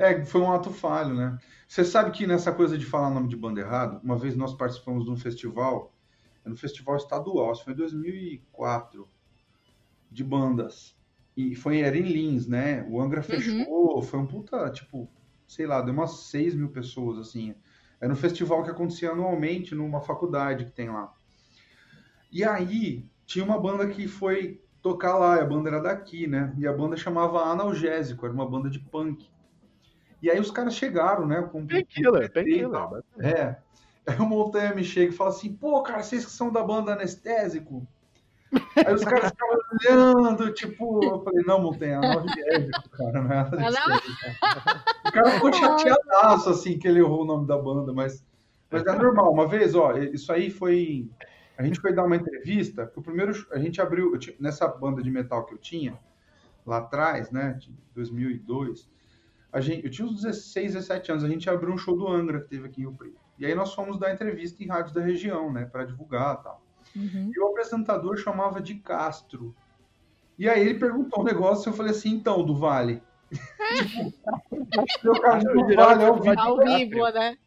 É, 0.00 0.12
é, 0.12 0.24
foi 0.24 0.40
um 0.40 0.50
ato 0.52 0.70
falho, 0.70 1.14
né? 1.14 1.38
Você 1.68 1.84
sabe 1.84 2.10
que 2.10 2.26
nessa 2.26 2.50
coisa 2.50 2.76
de 2.76 2.84
falar 2.84 3.10
nome 3.10 3.28
de 3.28 3.36
banda 3.36 3.60
errado, 3.60 4.00
uma 4.02 4.18
vez 4.18 4.34
nós 4.34 4.54
participamos 4.54 5.04
de 5.04 5.10
um 5.10 5.16
festival, 5.16 5.94
no 6.44 6.56
festival 6.56 6.96
estadual, 6.96 7.52
isso 7.52 7.62
foi 7.62 7.74
em 7.74 7.76
2004, 7.76 9.08
de 10.10 10.24
bandas. 10.24 10.95
E 11.36 11.54
foi, 11.54 11.80
era 11.80 11.96
em 11.96 12.02
Lins, 12.02 12.46
né? 12.46 12.86
O 12.88 13.00
Angra 13.00 13.20
uhum. 13.20 13.24
fechou, 13.24 13.96
uhum. 13.96 14.02
foi 14.02 14.18
um 14.18 14.26
puta, 14.26 14.70
tipo, 14.70 15.08
sei 15.46 15.66
lá, 15.66 15.82
deu 15.82 15.92
umas 15.92 16.28
6 16.30 16.54
mil 16.54 16.70
pessoas, 16.70 17.18
assim. 17.18 17.54
Era 18.00 18.12
um 18.12 18.16
festival 18.16 18.62
que 18.62 18.70
acontecia 18.70 19.10
anualmente 19.10 19.74
numa 19.74 20.00
faculdade 20.00 20.64
que 20.64 20.72
tem 20.72 20.88
lá. 20.88 21.12
E 22.32 22.42
aí, 22.42 23.04
tinha 23.26 23.44
uma 23.44 23.60
banda 23.60 23.86
que 23.88 24.08
foi 24.08 24.62
tocar 24.80 25.18
lá, 25.18 25.40
a 25.40 25.44
banda 25.44 25.68
era 25.68 25.80
daqui, 25.80 26.26
né? 26.26 26.54
E 26.56 26.66
a 26.66 26.72
banda 26.72 26.96
chamava 26.96 27.40
Analgésico, 27.44 28.24
era 28.24 28.34
uma 28.34 28.48
banda 28.48 28.70
de 28.70 28.78
punk. 28.78 29.28
E 30.22 30.30
aí 30.30 30.40
os 30.40 30.50
caras 30.50 30.74
chegaram, 30.74 31.26
né? 31.26 31.42
Com 31.42 31.66
Painkiller, 31.66 32.32
Painkiller. 32.32 33.02
É. 33.18 33.56
Aí 34.06 34.18
o 34.18 34.24
Montanha 34.24 34.74
me 34.74 34.84
chega 34.84 35.12
e 35.12 35.16
fala 35.16 35.30
assim, 35.30 35.52
pô, 35.52 35.82
cara, 35.82 36.02
vocês 36.02 36.24
que 36.24 36.30
são 36.30 36.52
da 36.52 36.62
banda 36.62 36.92
Anestésico, 36.92 37.86
Aí 38.76 38.94
os 38.94 39.04
caras 39.04 39.30
ficavam 39.30 39.58
olhando, 39.72 40.52
tipo, 40.52 41.04
eu 41.04 41.22
falei, 41.22 41.44
não, 41.44 41.60
Montanha, 41.60 42.00
é 42.02 42.70
cara, 42.96 43.22
não 43.22 43.32
é 43.32 43.70
nada 43.70 44.00
disso. 44.00 44.16
O 45.06 45.12
cara 45.12 45.30
ficou 45.32 45.52
chateadaço, 45.52 46.50
assim, 46.50 46.78
que 46.78 46.86
ele 46.86 47.00
errou 47.00 47.22
o 47.22 47.26
nome 47.26 47.46
da 47.46 47.58
banda, 47.58 47.92
mas, 47.92 48.24
mas 48.70 48.86
é 48.86 48.92
normal. 48.92 49.32
Uma 49.32 49.48
vez, 49.48 49.74
ó, 49.74 49.96
isso 49.96 50.32
aí 50.32 50.50
foi. 50.50 51.10
A 51.58 51.64
gente 51.64 51.80
foi 51.80 51.92
dar 51.92 52.04
uma 52.04 52.16
entrevista, 52.16 52.90
o 52.94 53.02
primeiro. 53.02 53.32
A 53.50 53.58
gente 53.58 53.80
abriu. 53.80 54.16
Tinha, 54.18 54.36
nessa 54.38 54.68
banda 54.68 55.02
de 55.02 55.10
metal 55.10 55.44
que 55.44 55.54
eu 55.54 55.58
tinha, 55.58 55.98
lá 56.66 56.78
atrás, 56.78 57.30
né, 57.30 57.54
de 57.54 57.72
2002, 57.94 58.88
a 59.52 59.60
gente, 59.60 59.84
eu 59.84 59.90
tinha 59.90 60.06
uns 60.06 60.22
16, 60.22 60.74
17 60.74 61.12
anos, 61.12 61.24
a 61.24 61.28
gente 61.28 61.48
abriu 61.48 61.72
um 61.72 61.78
show 61.78 61.96
do 61.96 62.06
Angra 62.08 62.40
que 62.40 62.48
teve 62.48 62.66
aqui 62.66 62.80
em 62.80 62.84
Rio 62.84 62.92
Preto. 62.92 63.16
E 63.38 63.46
aí 63.46 63.54
nós 63.54 63.72
fomos 63.72 63.98
dar 63.98 64.12
entrevista 64.12 64.62
em 64.62 64.66
rádios 64.66 64.92
da 64.92 65.00
região, 65.00 65.52
né, 65.52 65.64
para 65.64 65.84
divulgar 65.84 66.38
e 66.40 66.42
tal. 66.42 66.65
Uhum. 66.96 67.30
E 67.34 67.40
o 67.40 67.48
apresentador 67.48 68.16
chamava 68.16 68.60
de 68.60 68.74
Castro. 68.76 69.54
E 70.38 70.48
aí 70.48 70.60
ele 70.60 70.78
perguntou 70.78 71.20
um 71.20 71.24
negócio, 71.24 71.68
eu 71.68 71.74
falei 71.74 71.92
assim, 71.92 72.10
então, 72.10 72.44
do 72.44 72.56
Vale. 72.56 73.02
tipo, 73.30 75.10
o 75.10 75.20
cara 75.20 75.38
do 75.40 75.74
Vale 75.74 76.04
ao 76.04 76.20
vivo. 76.20 76.40
Ao 76.40 76.58
vivo, 76.58 77.08
né? 77.10 77.38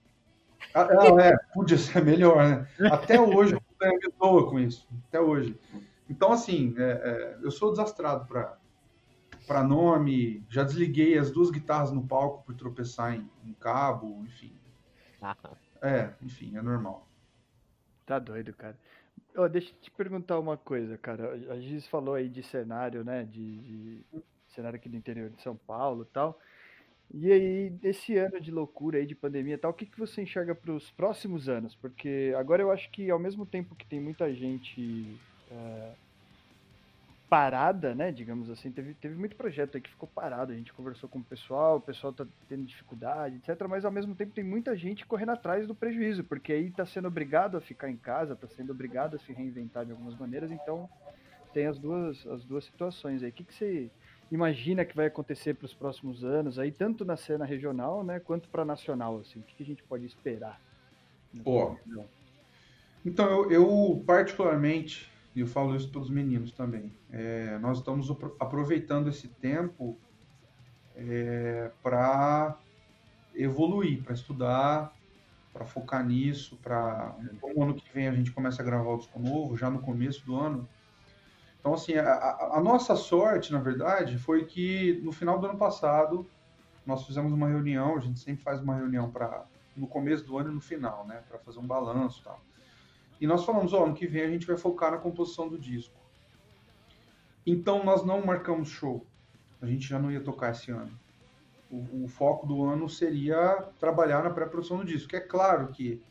Ah, 0.73 0.85
não, 0.85 1.19
é, 1.19 1.35
podia 1.53 1.77
ser 1.77 2.03
melhor, 2.03 2.47
né? 2.47 2.67
Até 2.91 3.19
hoje 3.19 3.55
o 3.55 3.61
me 3.79 4.13
doa 4.19 4.49
com 4.49 4.59
isso. 4.59 4.87
Até 5.07 5.19
hoje. 5.19 5.59
Então, 6.07 6.31
assim, 6.31 6.75
é, 6.77 6.83
é, 6.83 7.37
eu 7.41 7.49
sou 7.49 7.71
desastrado 7.71 8.25
para 8.27 8.57
para 9.47 9.63
nome, 9.63 10.45
já 10.47 10.63
desliguei 10.63 11.17
as 11.17 11.31
duas 11.31 11.49
guitarras 11.49 11.91
no 11.91 12.05
palco 12.05 12.43
por 12.45 12.53
tropeçar 12.53 13.15
em, 13.15 13.27
em 13.43 13.51
cabo, 13.53 14.23
enfim. 14.23 14.55
É, 15.81 16.13
enfim, 16.21 16.55
é 16.55 16.61
normal. 16.61 17.07
Tá 18.05 18.19
doido, 18.19 18.53
cara. 18.53 18.77
Oh, 19.41 19.47
deixa 19.47 19.71
eu 19.71 19.75
te 19.79 19.89
perguntar 19.89 20.37
uma 20.37 20.57
coisa, 20.57 20.97
cara. 20.97 21.31
A 21.49 21.57
Giz 21.61 21.87
falou 21.87 22.13
aí 22.13 22.27
de 22.27 22.43
cenário, 22.43 23.05
né? 23.05 23.23
De, 23.23 23.57
de, 23.59 24.05
cenário 24.49 24.75
aqui 24.75 24.89
do 24.89 24.97
interior 24.97 25.29
de 25.29 25.41
São 25.41 25.55
Paulo 25.55 26.03
e 26.03 26.13
tal. 26.13 26.37
E 27.13 27.31
aí, 27.31 27.69
desse 27.69 28.17
ano 28.17 28.41
de 28.41 28.51
loucura 28.51 28.97
aí, 28.97 29.05
de 29.05 29.15
pandemia 29.15 29.53
e 29.53 29.57
tal, 29.57 29.71
o 29.71 29.73
que, 29.73 29.85
que 29.85 29.97
você 29.97 30.23
enxerga 30.23 30.53
para 30.53 30.73
os 30.73 30.91
próximos 30.91 31.47
anos? 31.47 31.73
Porque 31.73 32.33
agora 32.37 32.61
eu 32.61 32.69
acho 32.69 32.91
que 32.91 33.09
ao 33.09 33.17
mesmo 33.17 33.45
tempo 33.45 33.77
que 33.77 33.85
tem 33.85 34.01
muita 34.01 34.33
gente 34.33 35.17
uh, 35.49 35.95
parada, 37.29 37.93
né, 37.93 38.11
digamos 38.11 38.49
assim, 38.49 38.71
teve, 38.71 38.95
teve 38.95 39.15
muito 39.15 39.35
projeto 39.35 39.75
aí 39.75 39.81
que 39.81 39.89
ficou 39.89 40.09
parado, 40.09 40.51
a 40.51 40.55
gente 40.55 40.73
conversou 40.73 41.07
com 41.07 41.19
o 41.19 41.23
pessoal, 41.23 41.77
o 41.77 41.81
pessoal 41.81 42.11
tá 42.11 42.25
tendo 42.47 42.65
dificuldade, 42.65 43.35
etc, 43.35 43.67
mas 43.67 43.85
ao 43.85 43.91
mesmo 43.91 44.15
tempo 44.15 44.33
tem 44.33 44.43
muita 44.43 44.75
gente 44.75 45.05
correndo 45.05 45.33
atrás 45.33 45.67
do 45.67 45.75
prejuízo, 45.75 46.23
porque 46.23 46.51
aí 46.51 46.71
tá 46.71 46.87
sendo 46.87 47.07
obrigado 47.07 47.55
a 47.55 47.61
ficar 47.61 47.89
em 47.89 47.95
casa, 47.95 48.35
tá 48.35 48.47
sendo 48.47 48.71
obrigado 48.71 49.15
a 49.15 49.19
se 49.19 49.31
reinventar 49.31 49.85
de 49.85 49.91
algumas 49.91 50.17
maneiras, 50.17 50.51
então 50.51 50.89
tem 51.53 51.67
as 51.67 51.77
duas, 51.77 52.25
as 52.27 52.43
duas 52.43 52.65
situações 52.65 53.21
aí. 53.21 53.29
O 53.29 53.33
que, 53.33 53.43
que 53.43 53.53
você 53.53 53.91
imagina 54.31 54.83
que 54.83 54.95
vai 54.95 55.05
acontecer 55.05 55.53
para 55.53 55.65
os 55.65 55.73
próximos 55.73 56.23
anos 56.23 56.57
aí, 56.57 56.71
tanto 56.71 57.05
na 57.05 57.15
cena 57.15 57.45
regional, 57.45 58.03
né, 58.03 58.19
quanto 58.19 58.49
para 58.49 58.65
nacional, 58.65 59.19
assim, 59.19 59.39
o 59.39 59.43
que, 59.43 59.55
que 59.55 59.63
a 59.63 59.65
gente 59.67 59.83
pode 59.83 60.05
esperar? 60.05 60.59
Pô, 61.43 61.77
então 63.05 63.29
eu, 63.29 63.51
eu 63.51 64.03
particularmente 64.05 65.11
e 65.35 65.41
eu 65.41 65.47
falo 65.47 65.75
isso 65.75 65.89
para 65.89 66.01
os 66.01 66.09
meninos 66.09 66.51
também. 66.51 66.93
É, 67.11 67.57
nós 67.59 67.79
estamos 67.79 68.09
aproveitando 68.39 69.09
esse 69.09 69.27
tempo 69.27 69.97
é, 70.95 71.71
para 71.81 72.57
evoluir, 73.35 74.03
para 74.03 74.13
estudar, 74.13 74.93
para 75.53 75.65
focar 75.65 76.05
nisso, 76.05 76.57
para 76.57 77.15
o 77.41 77.63
ano 77.63 77.73
que 77.73 77.91
vem 77.93 78.07
a 78.07 78.13
gente 78.13 78.31
começa 78.31 78.61
a 78.61 78.65
gravar 78.65 78.91
o 78.91 78.97
disco 78.97 79.19
novo, 79.19 79.57
já 79.57 79.69
no 79.69 79.79
começo 79.79 80.25
do 80.25 80.35
ano. 80.35 80.67
Então, 81.59 81.73
assim, 81.73 81.95
a, 81.95 82.53
a, 82.53 82.61
nossa 82.61 82.95
sorte, 82.95 83.51
na 83.51 83.59
verdade, 83.59 84.17
foi 84.17 84.45
que 84.45 84.99
no 85.03 85.11
final 85.11 85.37
do 85.37 85.47
ano 85.47 85.57
passado 85.57 86.25
nós 86.85 87.05
fizemos 87.05 87.33
uma 87.33 87.47
reunião, 87.47 87.97
a 87.97 87.99
gente 87.99 88.19
sempre 88.19 88.41
faz 88.41 88.61
uma 88.61 88.75
reunião 88.75 89.11
para 89.11 89.45
no 89.75 89.87
começo 89.87 90.25
do 90.25 90.37
ano 90.37 90.51
e 90.51 90.53
no 90.53 90.61
final, 90.61 91.05
né, 91.07 91.21
para 91.27 91.39
fazer 91.39 91.59
um 91.59 91.67
balanço 91.67 92.21
e 92.21 92.23
tal. 92.23 92.41
E 93.19 93.27
nós 93.27 93.43
falamos, 93.43 93.73
ó, 93.73 93.85
ano 93.85 93.93
que 93.93 94.07
vem 94.07 94.23
a 94.23 94.29
gente 94.29 94.47
vai 94.47 94.57
focar 94.57 94.91
na 94.91 94.97
composição 94.97 95.49
do 95.49 95.57
disco. 95.57 95.95
Então 97.45 97.83
nós 97.83 98.05
não 98.05 98.25
marcamos 98.25 98.69
show. 98.69 99.05
A 99.61 99.65
gente 99.65 99.87
já 99.87 99.99
não 99.99 100.11
ia 100.11 100.21
tocar 100.21 100.51
esse 100.51 100.71
ano. 100.71 100.91
O, 101.69 102.05
o 102.05 102.07
foco 102.07 102.47
do 102.47 102.63
ano 102.63 102.87
seria 102.87 103.67
trabalhar 103.79 104.23
na 104.23 104.29
pré-produção 104.29 104.77
do 104.77 104.85
disco. 104.85 105.15
É 105.15 105.19
claro 105.19 105.67
que, 105.67 106.01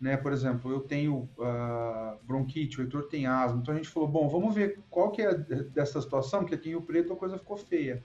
né, 0.00 0.16
por 0.16 0.32
exemplo, 0.32 0.70
eu 0.72 0.80
tenho 0.80 1.28
uh, 1.38 2.18
bronquite, 2.24 2.80
o 2.80 2.82
Heitor 2.82 3.04
tem 3.04 3.26
asma. 3.26 3.60
Então 3.60 3.72
a 3.72 3.76
gente 3.76 3.88
falou, 3.88 4.08
bom, 4.08 4.28
vamos 4.28 4.54
ver 4.54 4.80
qual 4.90 5.10
que 5.10 5.22
é 5.22 5.34
dessa 5.34 6.00
situação, 6.00 6.44
que 6.44 6.54
aqui 6.54 6.68
em 6.68 6.72
Rio 6.72 6.82
Preto 6.82 7.12
a 7.12 7.16
coisa 7.16 7.38
ficou 7.38 7.56
feia. 7.56 8.02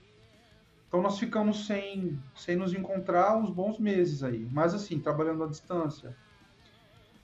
Então 0.86 1.02
nós 1.02 1.18
ficamos 1.18 1.66
sem, 1.66 2.18
sem 2.34 2.56
nos 2.56 2.72
encontrar 2.72 3.36
uns 3.36 3.50
bons 3.50 3.78
meses 3.78 4.22
aí, 4.22 4.48
mas 4.52 4.72
assim, 4.72 5.00
trabalhando 5.00 5.42
à 5.42 5.46
distância. 5.48 6.16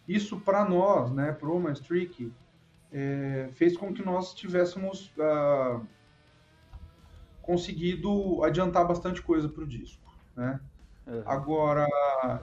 Isso 0.07 0.41
para 0.41 0.65
nós, 0.69 1.11
né, 1.13 1.33
para 1.33 1.49
o 1.49 1.61
Maastricht, 1.61 2.33
é, 2.93 3.49
fez 3.55 3.77
com 3.77 3.93
que 3.93 4.05
nós 4.05 4.35
tivéssemos 4.35 5.13
ah, 5.19 5.81
conseguido 7.41 8.43
adiantar 8.45 8.87
bastante 8.87 9.23
coisa 9.23 9.49
para 9.49 9.65
o 9.65 9.67
disco, 9.67 10.13
né? 10.37 10.61
Agora, 11.27 11.89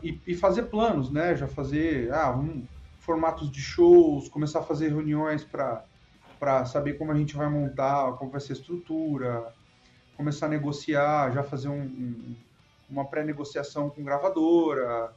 e, 0.03 0.19
e, 0.27 0.35
fazer 0.35 0.63
planos, 0.63 1.09
né? 1.09 1.33
Já 1.33 1.47
fazer 1.47 2.13
ah, 2.13 2.35
um, 2.35 2.67
formatos 2.97 3.49
de 3.49 3.61
shows, 3.61 4.27
começar 4.27 4.59
a 4.59 4.63
fazer 4.63 4.89
reuniões 4.89 5.45
para 5.45 6.65
saber 6.65 6.97
como 6.97 7.11
a 7.11 7.15
gente 7.15 7.37
vai 7.37 7.47
montar, 7.47 8.13
como 8.13 8.29
vai 8.29 8.41
ser 8.41 8.53
a 8.53 8.55
estrutura, 8.55 9.53
começar 10.17 10.47
a 10.47 10.49
negociar, 10.49 11.31
já 11.31 11.41
fazer 11.41 11.69
um, 11.69 11.81
um, 11.81 12.35
uma 12.89 13.05
pré-negociação 13.05 13.89
com 13.89 14.03
gravadora. 14.03 15.13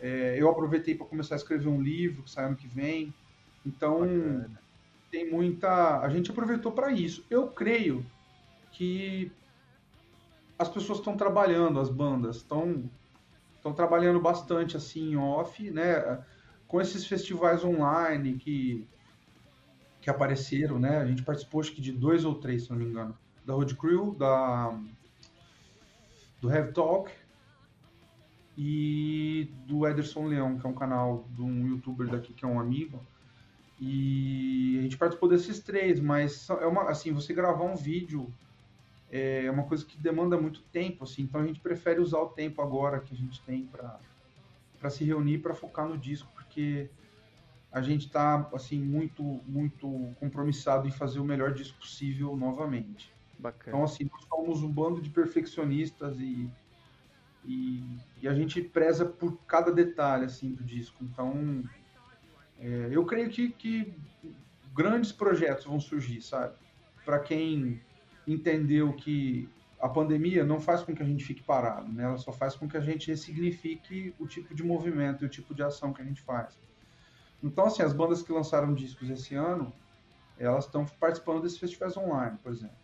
É, 0.00 0.36
eu 0.38 0.48
aproveitei 0.48 0.94
para 0.94 1.06
começar 1.06 1.34
a 1.34 1.38
escrever 1.38 1.68
um 1.68 1.80
livro 1.80 2.22
que 2.22 2.30
sai 2.30 2.46
ano 2.46 2.56
que 2.56 2.66
vem. 2.66 3.12
Então, 3.64 4.00
Bacana. 4.00 4.60
tem 5.10 5.30
muita. 5.30 6.00
A 6.00 6.08
gente 6.08 6.30
aproveitou 6.30 6.72
para 6.72 6.92
isso. 6.92 7.24
Eu 7.30 7.48
creio 7.48 8.04
que 8.72 9.32
as 10.58 10.68
pessoas 10.68 10.98
estão 10.98 11.16
trabalhando, 11.16 11.80
as 11.80 11.88
bandas 11.88 12.36
estão 12.36 12.90
estão 13.56 13.72
trabalhando 13.72 14.20
bastante 14.20 14.76
assim 14.76 15.12
em 15.12 15.16
off, 15.16 15.70
né? 15.70 16.24
Com 16.68 16.80
esses 16.80 17.06
festivais 17.06 17.64
online 17.64 18.34
que 18.34 18.86
que 20.00 20.10
apareceram, 20.10 20.78
né? 20.78 20.98
A 20.98 21.06
gente 21.06 21.24
participou 21.24 21.60
acho 21.60 21.72
que 21.72 21.80
de 21.80 21.90
dois 21.90 22.24
ou 22.24 22.36
três, 22.36 22.64
se 22.64 22.70
não 22.70 22.78
me 22.78 22.84
engano, 22.84 23.18
da 23.44 23.54
Road 23.54 23.74
Crew, 23.74 24.14
da 24.14 24.78
do 26.40 26.48
Heavy 26.50 26.72
Talk 26.72 27.10
e 28.56 29.50
do 29.66 29.86
Ederson 29.86 30.26
Leão, 30.26 30.58
que 30.58 30.66
é 30.66 30.68
um 30.68 30.74
canal 30.74 31.28
de 31.34 31.42
um 31.42 31.66
youtuber 31.68 32.08
daqui 32.08 32.32
que 32.32 32.44
é 32.44 32.48
um 32.48 32.58
amigo. 32.58 33.04
E 33.78 34.76
a 34.78 34.82
gente 34.82 34.96
participou 34.96 35.28
desses 35.28 35.60
três, 35.60 36.00
mas 36.00 36.48
é 36.48 36.66
uma 36.66 36.88
assim, 36.88 37.12
você 37.12 37.34
gravar 37.34 37.64
um 37.64 37.76
vídeo 37.76 38.32
é 39.10 39.50
uma 39.50 39.62
coisa 39.62 39.84
que 39.84 39.96
demanda 39.98 40.40
muito 40.40 40.62
tempo, 40.62 41.04
assim, 41.04 41.22
então 41.22 41.40
a 41.40 41.46
gente 41.46 41.60
prefere 41.60 42.00
usar 42.00 42.18
o 42.18 42.28
tempo 42.28 42.60
agora 42.60 42.98
que 42.98 43.14
a 43.14 43.16
gente 43.16 43.40
tem 43.42 43.68
para 44.80 44.90
se 44.90 45.04
reunir, 45.04 45.38
para 45.38 45.54
focar 45.54 45.88
no 45.88 45.96
disco, 45.96 46.28
porque 46.34 46.90
a 47.70 47.80
gente 47.80 48.06
está 48.06 48.48
assim 48.52 48.80
muito 48.80 49.22
muito 49.46 50.14
compromissado 50.18 50.88
em 50.88 50.90
fazer 50.90 51.20
o 51.20 51.24
melhor 51.24 51.52
disco 51.52 51.78
possível 51.78 52.36
novamente. 52.36 53.12
Bacana. 53.38 53.76
Então 53.76 53.84
assim, 53.84 54.08
nós 54.10 54.24
somos 54.24 54.62
um 54.62 54.72
bando 54.72 55.00
de 55.00 55.10
perfeccionistas 55.10 56.18
e, 56.18 56.50
e, 57.46 57.98
e 58.20 58.28
a 58.28 58.34
gente 58.34 58.60
preza 58.60 59.06
por 59.06 59.38
cada 59.46 59.72
detalhe 59.72 60.24
assim 60.24 60.52
do 60.52 60.64
disco. 60.64 61.02
Então 61.02 61.62
é, 62.58 62.88
eu 62.90 63.04
creio 63.04 63.30
que, 63.30 63.50
que 63.50 63.94
grandes 64.74 65.12
projetos 65.12 65.64
vão 65.64 65.78
surgir, 65.78 66.20
sabe? 66.20 66.54
Para 67.04 67.20
quem 67.20 67.80
entendeu 68.26 68.92
que 68.92 69.48
a 69.80 69.88
pandemia 69.88 70.44
não 70.44 70.58
faz 70.58 70.82
com 70.82 70.94
que 70.94 71.02
a 71.02 71.06
gente 71.06 71.24
fique 71.24 71.42
parado, 71.42 71.92
né? 71.92 72.04
Ela 72.04 72.18
só 72.18 72.32
faz 72.32 72.56
com 72.56 72.68
que 72.68 72.76
a 72.76 72.80
gente 72.80 73.08
ressignifique 73.08 74.14
o 74.18 74.26
tipo 74.26 74.54
de 74.54 74.64
movimento 74.64 75.22
e 75.22 75.26
o 75.26 75.30
tipo 75.30 75.54
de 75.54 75.62
ação 75.62 75.92
que 75.92 76.02
a 76.02 76.04
gente 76.04 76.20
faz. 76.22 76.58
Então, 77.42 77.66
assim, 77.66 77.82
as 77.82 77.92
bandas 77.92 78.22
que 78.22 78.32
lançaram 78.32 78.74
discos 78.74 79.10
esse 79.10 79.34
ano, 79.34 79.72
elas 80.38 80.64
estão 80.64 80.84
participando 80.98 81.42
desses 81.42 81.58
festivais 81.58 81.96
online, 81.96 82.38
por 82.42 82.50
exemplo. 82.50 82.76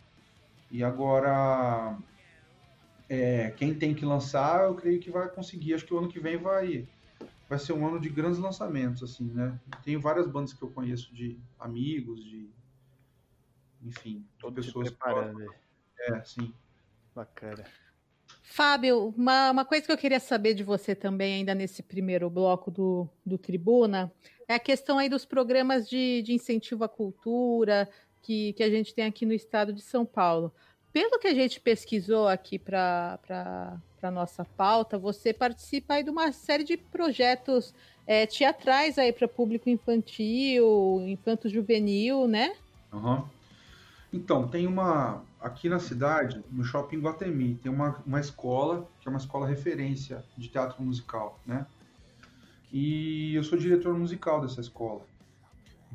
E 0.71 0.85
agora, 0.85 1.97
é, 3.13 3.51
quem 3.51 3.75
tem 3.75 3.95
que 3.95 4.07
lançar, 4.07 4.65
eu 4.65 4.75
creio 4.75 4.99
que 4.99 5.11
vai 5.11 5.29
conseguir. 5.29 5.75
Acho 5.75 5.85
que 5.85 5.93
o 5.93 5.99
ano 5.99 6.09
que 6.09 6.19
vem 6.19 6.39
vai, 6.39 6.89
vai 7.47 7.59
ser 7.59 7.75
um 7.75 7.87
ano 7.87 8.01
de 8.01 8.09
grandes 8.09 8.39
lançamentos, 8.39 9.03
assim, 9.03 9.25
né? 9.25 9.61
Tem 9.85 9.99
várias 9.99 10.27
bandas 10.27 10.55
que 10.55 10.63
eu 10.63 10.71
conheço 10.71 11.15
de 11.15 11.39
amigos, 11.61 12.25
de 12.25 12.49
enfim, 13.83 14.25
todas 14.39 14.65
pessoas 14.65 14.89
preparando. 14.89 15.45
É, 16.09 16.25
sim. 16.25 16.55
Bacana. 17.15 17.65
Fábio, 18.43 19.09
uma, 19.15 19.51
uma 19.51 19.65
coisa 19.67 19.85
que 19.85 19.93
eu 19.93 19.99
queria 19.99 20.21
saber 20.21 20.55
de 20.55 20.65
você 20.65 20.95
também, 20.95 21.35
ainda 21.35 21.55
nesse 21.55 21.83
primeiro 21.83 22.31
bloco 22.31 22.71
do, 22.71 23.07
do 23.27 23.37
Tribuna, 23.37 24.11
é 24.49 24.55
a 24.55 24.59
questão 24.59 24.99
aí 24.99 25.11
dos 25.11 25.27
programas 25.27 25.87
de, 25.87 26.23
de 26.23 26.33
incentivo 26.33 26.83
à 26.83 26.89
cultura 26.89 27.87
que, 28.23 28.55
que 28.55 28.63
a 28.63 28.71
gente 28.71 28.95
tem 28.95 29.05
aqui 29.05 29.27
no 29.27 29.35
estado 29.35 29.71
de 29.71 29.83
São 29.83 30.07
Paulo. 30.07 30.51
Pelo 30.93 31.19
que 31.19 31.29
a 31.29 31.35
gente 31.35 31.59
pesquisou 31.59 32.29
aqui 32.29 32.59
para 32.59 33.19
a 34.03 34.11
nossa 34.11 34.45
pauta, 34.45 34.99
você 34.99 35.33
participa 35.33 35.95
aí 35.95 36.05
de 36.05 36.11
uma 36.11 36.33
série 36.33 36.65
de 36.65 36.77
projetos 36.77 37.75
é, 38.07 38.27
teatrais 38.27 38.99
aí 38.99 39.13
para 39.13 39.27
público 39.27 39.71
infantil, 39.71 41.03
infanto-juvenil, 41.07 42.29
né? 42.29 42.55
Uhum. 42.93 43.25
Então, 44.13 44.47
tem 44.47 44.67
uma. 44.67 45.25
Aqui 45.41 45.69
na 45.69 45.81
cidade, 45.81 46.41
no 46.53 46.63
shopping 46.63 47.01
Guatemi, 47.01 47.57
tem 47.57 47.73
uma, 47.73 48.01
uma 48.07 48.21
escola, 48.21 48.89
que 49.01 49.09
é 49.09 49.11
uma 49.11 49.19
escola 49.19 49.45
referência 49.45 50.23
de 50.37 50.49
teatro 50.49 50.81
musical, 50.81 51.41
né? 51.45 51.67
E 52.73 53.35
eu 53.35 53.43
sou 53.43 53.59
diretor 53.59 53.93
musical 53.99 54.41
dessa 54.41 54.61
escola. 54.61 55.03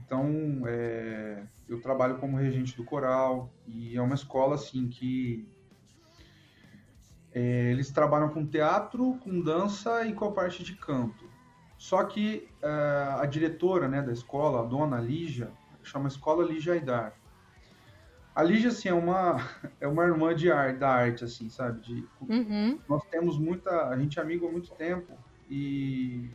Então, 0.07 0.63
é, 0.65 1.43
eu 1.69 1.79
trabalho 1.81 2.17
como 2.17 2.37
regente 2.37 2.75
do 2.75 2.83
coral, 2.83 3.53
e 3.67 3.95
é 3.95 4.01
uma 4.01 4.15
escola, 4.15 4.55
assim, 4.55 4.87
que. 4.87 5.47
É, 7.33 7.71
eles 7.71 7.91
trabalham 7.91 8.29
com 8.29 8.47
teatro, 8.47 9.19
com 9.19 9.39
dança 9.39 10.07
e 10.07 10.13
com 10.13 10.25
a 10.25 10.31
parte 10.31 10.63
de 10.63 10.75
canto. 10.75 11.29
Só 11.77 12.03
que 12.05 12.49
é, 12.63 13.19
a 13.19 13.25
diretora 13.25 13.87
né, 13.87 14.01
da 14.01 14.11
escola, 14.11 14.61
a 14.61 14.65
dona 14.65 14.99
Lígia, 14.99 15.51
chama 15.83 16.07
Escola 16.07 16.43
Lígia 16.43 16.73
Aidar 16.73 17.13
a 18.37 18.43
Lígia, 18.43 18.69
assim, 18.69 18.87
é 18.87 18.93
uma, 18.93 19.37
é 19.81 19.87
uma 19.87 20.03
irmã 20.03 20.35
de 20.35 20.51
arte, 20.51 20.77
da 20.77 20.89
arte, 20.89 21.23
assim, 21.23 21.49
sabe? 21.49 21.81
De, 21.81 22.07
uhum. 22.21 22.79
Nós 22.87 23.03
temos 23.05 23.39
muita... 23.39 23.87
A 23.87 23.97
gente 23.97 24.19
é 24.19 24.21
amigo 24.21 24.47
há 24.47 24.51
muito 24.51 24.75
tempo 24.75 25.11
e 25.49 26.29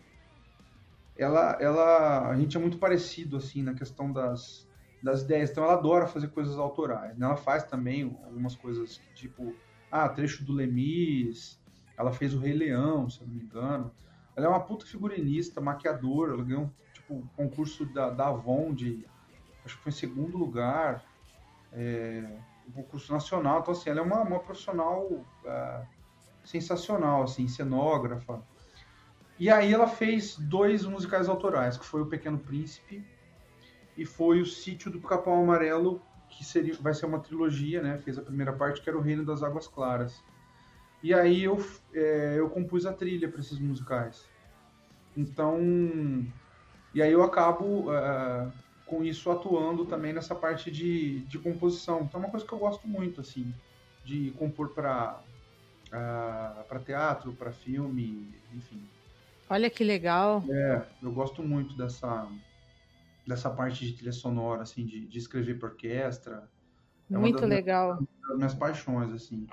ela, 1.16 1.56
ela... 1.60 2.28
A 2.28 2.36
gente 2.36 2.56
é 2.56 2.60
muito 2.60 2.78
parecido, 2.78 3.36
assim, 3.36 3.62
na 3.62 3.74
questão 3.74 4.12
das, 4.12 4.68
das 5.02 5.22
ideias. 5.22 5.50
Então, 5.50 5.64
ela 5.64 5.74
adora 5.74 6.06
fazer 6.06 6.28
coisas 6.28 6.58
autorais. 6.58 7.16
Né? 7.16 7.26
Ela 7.26 7.36
faz 7.36 7.64
também 7.64 8.16
algumas 8.24 8.54
coisas, 8.54 9.00
tipo... 9.14 9.54
Ah, 9.90 10.08
trecho 10.08 10.44
do 10.44 10.52
Lemis. 10.52 11.60
Ela 11.98 12.12
fez 12.12 12.34
o 12.34 12.38
Rei 12.38 12.54
Leão, 12.54 13.10
se 13.10 13.20
eu 13.20 13.26
não 13.26 13.34
me 13.34 13.42
engano. 13.42 13.92
Ela 14.34 14.46
é 14.46 14.48
uma 14.48 14.60
puta 14.60 14.86
figurinista, 14.86 15.60
maquiadora. 15.60 16.32
Ela 16.32 16.44
ganhou, 16.44 16.70
tipo, 16.92 17.28
concurso 17.36 17.84
da, 17.86 18.10
da 18.10 18.28
Avon 18.28 18.72
de... 18.74 19.06
Acho 19.64 19.76
que 19.76 19.82
foi 19.82 19.90
em 19.90 19.94
segundo 19.94 20.36
lugar 20.36 21.04
é, 21.72 22.24
um 22.68 22.72
concurso 22.72 23.12
nacional. 23.12 23.60
Então, 23.60 23.72
assim, 23.72 23.90
ela 23.90 24.00
é 24.00 24.02
uma, 24.02 24.22
uma 24.22 24.40
profissional 24.40 25.08
é, 25.44 25.82
sensacional, 26.44 27.22
assim, 27.22 27.48
cenógrafa. 27.48 28.42
E 29.42 29.50
aí 29.50 29.74
ela 29.74 29.88
fez 29.88 30.36
dois 30.38 30.84
musicais 30.84 31.28
autorais, 31.28 31.76
que 31.76 31.84
foi 31.84 32.00
O 32.00 32.06
Pequeno 32.06 32.38
Príncipe 32.38 33.04
e 33.96 34.06
foi 34.06 34.40
O 34.40 34.46
Sítio 34.46 34.88
do 34.88 35.00
Capão 35.00 35.42
Amarelo, 35.42 36.00
que 36.28 36.44
seria, 36.44 36.72
vai 36.74 36.94
ser 36.94 37.06
uma 37.06 37.18
trilogia, 37.18 37.82
né? 37.82 37.98
Fez 37.98 38.16
a 38.16 38.22
primeira 38.22 38.52
parte, 38.52 38.80
que 38.80 38.88
era 38.88 38.96
O 38.96 39.00
Reino 39.00 39.24
das 39.24 39.42
Águas 39.42 39.66
Claras. 39.66 40.22
E 41.02 41.12
aí 41.12 41.42
eu, 41.42 41.60
é, 41.92 42.36
eu 42.38 42.50
compus 42.50 42.86
a 42.86 42.92
trilha 42.92 43.28
para 43.28 43.40
esses 43.40 43.58
musicais. 43.58 44.24
Então, 45.16 45.58
e 46.94 47.02
aí 47.02 47.10
eu 47.10 47.24
acabo 47.24 47.90
uh, 47.90 48.52
com 48.86 49.02
isso 49.02 49.28
atuando 49.28 49.84
também 49.86 50.12
nessa 50.12 50.36
parte 50.36 50.70
de, 50.70 51.18
de 51.22 51.40
composição. 51.40 52.02
Então 52.02 52.20
é 52.20 52.24
uma 52.26 52.30
coisa 52.30 52.46
que 52.46 52.52
eu 52.52 52.60
gosto 52.60 52.86
muito, 52.86 53.20
assim, 53.20 53.52
de 54.04 54.30
compor 54.38 54.68
para 54.68 55.18
uh, 55.88 55.94
ah, 55.94 56.64
para 56.68 56.78
teatro, 56.78 57.32
para 57.32 57.50
filme, 57.50 58.32
enfim. 58.54 58.88
Olha 59.48 59.68
que 59.68 59.84
legal. 59.84 60.42
É, 60.50 60.86
eu 61.02 61.12
gosto 61.12 61.42
muito 61.42 61.76
dessa 61.76 62.28
dessa 63.26 63.48
parte 63.50 63.86
de 63.86 63.92
trilha 63.92 64.12
sonora, 64.12 64.62
assim, 64.62 64.84
de, 64.84 65.06
de 65.06 65.18
escrever 65.18 65.58
para 65.58 65.68
orquestra. 65.68 66.48
É 67.10 67.16
muito 67.16 67.44
legal. 67.46 67.94
Minhas, 67.94 68.08
das 68.28 68.36
minhas 68.36 68.54
paixões, 68.54 69.12
assim. 69.12 69.46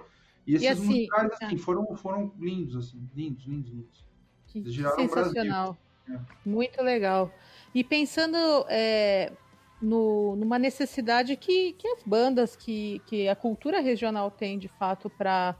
E 0.47 0.56
esses 0.56 0.65
e 0.65 0.67
assim, 0.67 0.86
musicais, 0.86 1.32
assim, 1.34 1.56
é. 1.56 1.58
foram, 1.58 1.95
foram 1.95 2.34
lindos, 2.39 2.75
assim, 2.75 3.08
lindos, 3.15 3.45
lindos, 3.45 3.71
lindos. 3.71 4.06
Que 4.47 4.63
sensacional. 4.95 5.78
É. 6.10 6.19
Muito 6.43 6.82
legal. 6.82 7.32
E 7.73 7.84
pensando 7.84 8.38
é, 8.67 9.32
no, 9.80 10.36
numa 10.36 10.58
necessidade 10.58 11.36
que, 11.36 11.73
que 11.73 11.88
as 11.88 12.02
bandas, 12.04 12.56
que, 12.56 12.99
que 13.06 13.28
a 13.28 13.36
cultura 13.36 13.80
regional 13.80 14.32
tem 14.32 14.58
de 14.58 14.67
fato 14.67 15.10
para 15.10 15.56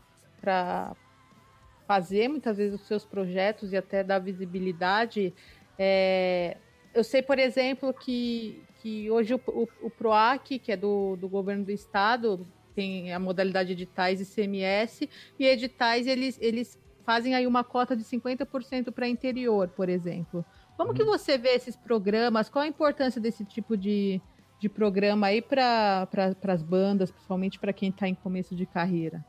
fazer 1.90 2.28
muitas 2.28 2.56
vezes 2.56 2.80
os 2.80 2.86
seus 2.86 3.04
projetos 3.04 3.74
e 3.74 3.78
até 3.78 4.04
dar 4.04 4.20
visibilidade. 4.20 5.34
É, 5.76 6.56
eu 6.94 7.04
sei, 7.04 7.24
por 7.24 7.40
exemplo, 7.40 7.92
que, 7.92 8.62
que 8.76 9.10
hoje 9.10 9.34
o, 9.34 9.42
o, 9.48 9.68
o, 9.82 9.90
PROAC, 9.90 10.60
que 10.60 10.72
é 10.72 10.78
do, 10.78 11.16
do 11.16 11.28
governo 11.28 11.66
do 11.66 11.72
estado, 11.72 12.46
tem 12.76 13.12
a 13.12 13.18
modalidade 13.18 13.72
editais 13.72 14.22
e 14.22 14.26
CMS, 14.26 15.10
e 15.40 15.48
editais 15.48 16.06
eles, 16.06 16.38
eles 16.40 16.80
fazem 17.04 17.34
aí 17.34 17.48
uma 17.48 17.64
cota 17.64 17.98
de 17.98 18.04
50% 18.04 18.92
para 18.92 19.08
interior, 19.08 19.70
por 19.70 19.90
exemplo. 19.90 20.46
Como 20.78 20.94
que 20.94 21.02
uhum. 21.02 21.08
você 21.08 21.40
vê 21.40 21.56
esses 21.56 21.76
programas? 21.76 22.50
Qual 22.50 22.62
a 22.62 22.68
importância 22.68 23.20
desse 23.20 23.44
tipo 23.44 23.76
de, 23.76 24.22
de 24.60 24.70
programa 24.70 25.26
aí 25.26 25.42
para 25.42 26.06
pra, 26.06 26.54
as 26.54 26.62
bandas, 26.62 27.10
principalmente 27.10 27.58
para 27.58 27.74
quem 27.74 27.90
está 27.90 28.08
em 28.08 28.14
começo 28.14 28.56
de 28.56 28.68
carreira? 28.68 29.26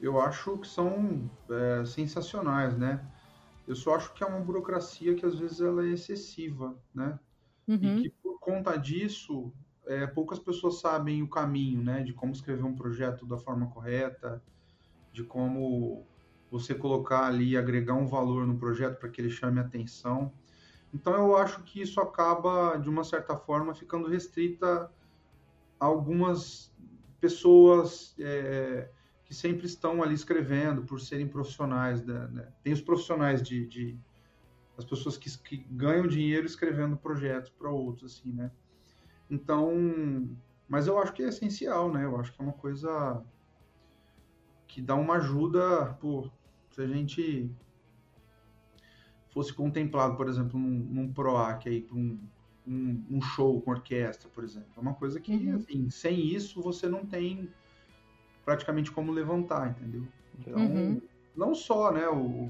Eu 0.00 0.20
acho 0.20 0.58
que 0.58 0.68
são 0.68 1.30
é, 1.50 1.84
sensacionais, 1.84 2.76
né? 2.76 3.04
Eu 3.66 3.74
só 3.74 3.96
acho 3.96 4.12
que 4.14 4.22
é 4.22 4.26
uma 4.26 4.40
burocracia 4.40 5.14
que 5.14 5.26
às 5.26 5.38
vezes 5.38 5.60
ela 5.60 5.84
é 5.84 5.88
excessiva, 5.88 6.76
né? 6.94 7.18
Uhum. 7.66 7.98
E 7.98 8.02
que 8.02 8.10
por 8.10 8.38
conta 8.38 8.76
disso, 8.76 9.52
é, 9.86 10.06
poucas 10.06 10.38
pessoas 10.38 10.80
sabem 10.80 11.22
o 11.22 11.28
caminho, 11.28 11.82
né? 11.82 12.02
De 12.02 12.12
como 12.12 12.32
escrever 12.32 12.64
um 12.64 12.76
projeto 12.76 13.26
da 13.26 13.38
forma 13.38 13.68
correta, 13.68 14.42
de 15.12 15.24
como 15.24 16.06
você 16.50 16.74
colocar 16.74 17.26
ali, 17.26 17.56
agregar 17.56 17.94
um 17.94 18.06
valor 18.06 18.46
no 18.46 18.58
projeto 18.58 18.98
para 18.98 19.08
que 19.08 19.20
ele 19.20 19.30
chame 19.30 19.58
atenção. 19.58 20.32
Então 20.94 21.14
eu 21.14 21.36
acho 21.36 21.62
que 21.64 21.80
isso 21.80 22.00
acaba, 22.00 22.76
de 22.76 22.88
uma 22.88 23.02
certa 23.02 23.36
forma, 23.36 23.74
ficando 23.74 24.08
restrita 24.08 24.90
a 25.80 25.84
algumas 25.84 26.72
pessoas 27.20 28.14
é, 28.18 28.90
que 29.26 29.34
sempre 29.34 29.66
estão 29.66 30.02
ali 30.02 30.14
escrevendo 30.14 30.82
por 30.82 31.00
serem 31.00 31.26
profissionais. 31.26 32.02
Né? 32.02 32.28
né? 32.32 32.48
Tem 32.62 32.72
os 32.72 32.80
profissionais 32.80 33.42
de, 33.42 33.66
de 33.66 33.98
as 34.78 34.84
pessoas 34.84 35.18
que, 35.18 35.36
que, 35.38 35.56
ganham 35.70 36.06
dinheiro 36.06 36.46
escrevendo 36.46 36.96
projetos 36.96 37.50
para 37.50 37.68
outros, 37.68 38.12
assim, 38.12 38.32
né? 38.32 38.50
Então, 39.28 40.30
mas 40.68 40.86
eu 40.86 40.98
acho 40.98 41.12
que 41.12 41.24
é 41.24 41.28
essencial, 41.28 41.92
né? 41.92 42.04
Eu 42.04 42.16
acho 42.20 42.32
que 42.32 42.40
é 42.40 42.44
uma 42.44 42.52
coisa 42.52 43.22
que 44.68 44.80
dá 44.80 44.94
uma 44.94 45.14
ajuda, 45.14 45.94
pô, 46.00 46.30
se 46.70 46.80
a 46.80 46.86
gente 46.86 47.50
fosse 49.30 49.52
contemplado, 49.52 50.16
por 50.16 50.28
exemplo, 50.28 50.58
num, 50.58 50.68
num 50.68 51.12
PROAC 51.12 51.68
aí, 51.68 51.86
um, 51.92 52.18
um, 52.66 53.04
um, 53.10 53.20
show 53.20 53.60
com 53.60 53.72
orquestra, 53.72 54.28
por 54.28 54.44
exemplo. 54.44 54.68
É 54.76 54.80
uma 54.80 54.94
coisa 54.94 55.20
que, 55.20 55.32
uhum. 55.32 55.56
assim, 55.56 55.90
sem 55.90 56.26
isso 56.26 56.62
você 56.62 56.88
não 56.88 57.04
tem 57.04 57.50
praticamente 58.46 58.92
como 58.92 59.12
levantar, 59.12 59.70
entendeu? 59.70 60.06
Então, 60.38 60.54
uhum. 60.54 61.02
não 61.36 61.52
só, 61.52 61.92
né, 61.92 62.08
o, 62.08 62.48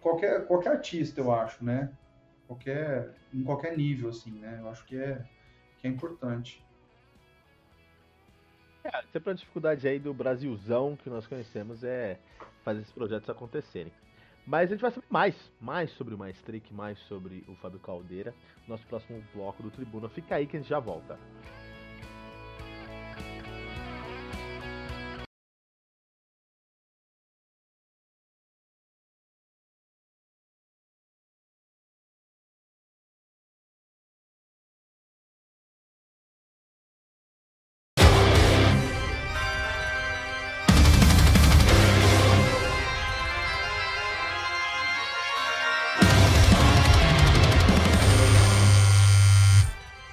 qualquer, 0.00 0.46
qualquer 0.46 0.72
artista, 0.72 1.20
eu 1.22 1.32
acho, 1.32 1.64
né? 1.64 1.90
Qualquer, 2.46 3.14
em 3.32 3.42
qualquer 3.42 3.76
nível, 3.76 4.10
assim, 4.10 4.30
né? 4.32 4.58
Eu 4.60 4.68
acho 4.68 4.84
que 4.84 4.96
é, 4.96 5.24
que 5.78 5.86
é 5.86 5.90
importante. 5.90 6.62
É, 8.84 8.90
sempre 9.10 9.30
a 9.30 9.34
dificuldade 9.34 9.88
aí 9.88 9.98
do 9.98 10.12
Brasilzão 10.12 10.96
que 11.02 11.08
nós 11.08 11.26
conhecemos 11.26 11.82
é 11.82 12.20
fazer 12.62 12.82
esses 12.82 12.92
projetos 12.92 13.28
acontecerem. 13.28 13.92
Mas 14.46 14.70
a 14.70 14.74
gente 14.74 14.82
vai 14.82 14.92
saber 14.92 15.06
mais, 15.10 15.52
mais 15.60 15.90
sobre 15.92 16.14
o 16.14 16.18
Maestric, 16.18 16.72
mais 16.72 16.98
sobre 17.00 17.42
o 17.48 17.56
Fábio 17.56 17.80
Caldeira, 17.80 18.32
nosso 18.68 18.86
próximo 18.86 19.24
bloco 19.34 19.60
do 19.60 19.72
Tribuna. 19.72 20.08
Fica 20.08 20.36
aí 20.36 20.46
que 20.46 20.56
a 20.56 20.60
gente 20.60 20.68
já 20.68 20.78
volta. 20.78 21.18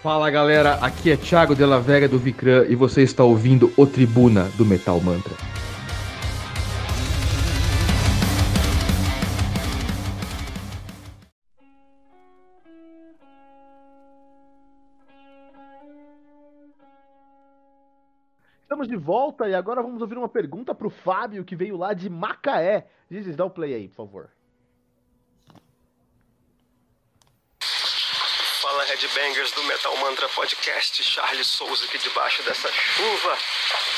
Fala 0.03 0.29
galera, 0.29 0.73
aqui 0.81 1.11
é 1.11 1.15
Thiago 1.15 1.55
Della 1.55 1.79
Vega 1.79 2.09
do 2.09 2.19
Vicran 2.19 2.65
e 2.67 2.75
você 2.75 3.03
está 3.03 3.23
ouvindo 3.23 3.71
o 3.77 3.87
Tribuna 3.87 4.49
do 4.57 4.65
Metal 4.65 4.99
Mantra. 4.99 5.31
Estamos 18.61 18.89
de 18.89 18.97
volta 18.97 19.47
e 19.47 19.55
agora 19.55 19.81
vamos 19.81 20.01
ouvir 20.01 20.17
uma 20.17 20.27
pergunta 20.27 20.75
para 20.75 20.87
o 20.87 20.89
Fábio 20.89 21.45
que 21.45 21.55
veio 21.55 21.77
lá 21.77 21.93
de 21.93 22.09
Macaé. 22.09 22.87
Dizes, 23.09 23.37
dá 23.37 23.45
o 23.45 23.49
play 23.49 23.73
aí, 23.73 23.87
por 23.87 23.95
favor. 23.95 24.29
Headbangers 29.03 29.51
do 29.51 29.63
Metal 29.63 29.97
Mantra 29.97 30.29
Podcast, 30.29 31.03
Charles 31.03 31.47
Souza 31.47 31.85
aqui 31.85 31.97
debaixo 31.97 32.41
dessa 32.43 32.71
chuva, 32.71 33.37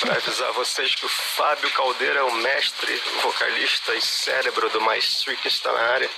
para 0.01 0.15
avisar 0.15 0.51
vocês 0.53 0.95
que 0.95 1.05
o 1.05 1.09
Fábio 1.09 1.69
Caldeira 1.71 2.19
é 2.19 2.23
o 2.23 2.35
mestre, 2.37 2.91
vocalista 3.21 3.93
e 3.93 4.01
cérebro 4.01 4.67
do 4.71 4.81
Maestro 4.81 5.35
que 5.37 5.47
está 5.47 5.71
na 5.71 5.79
área. 5.79 6.09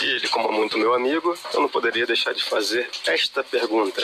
E 0.00 0.06
ele, 0.06 0.28
como 0.28 0.50
muito 0.50 0.78
meu 0.78 0.94
amigo, 0.94 1.36
eu 1.52 1.60
não 1.60 1.68
poderia 1.68 2.06
deixar 2.06 2.32
de 2.32 2.42
fazer 2.42 2.88
esta 3.06 3.44
pergunta. 3.44 4.02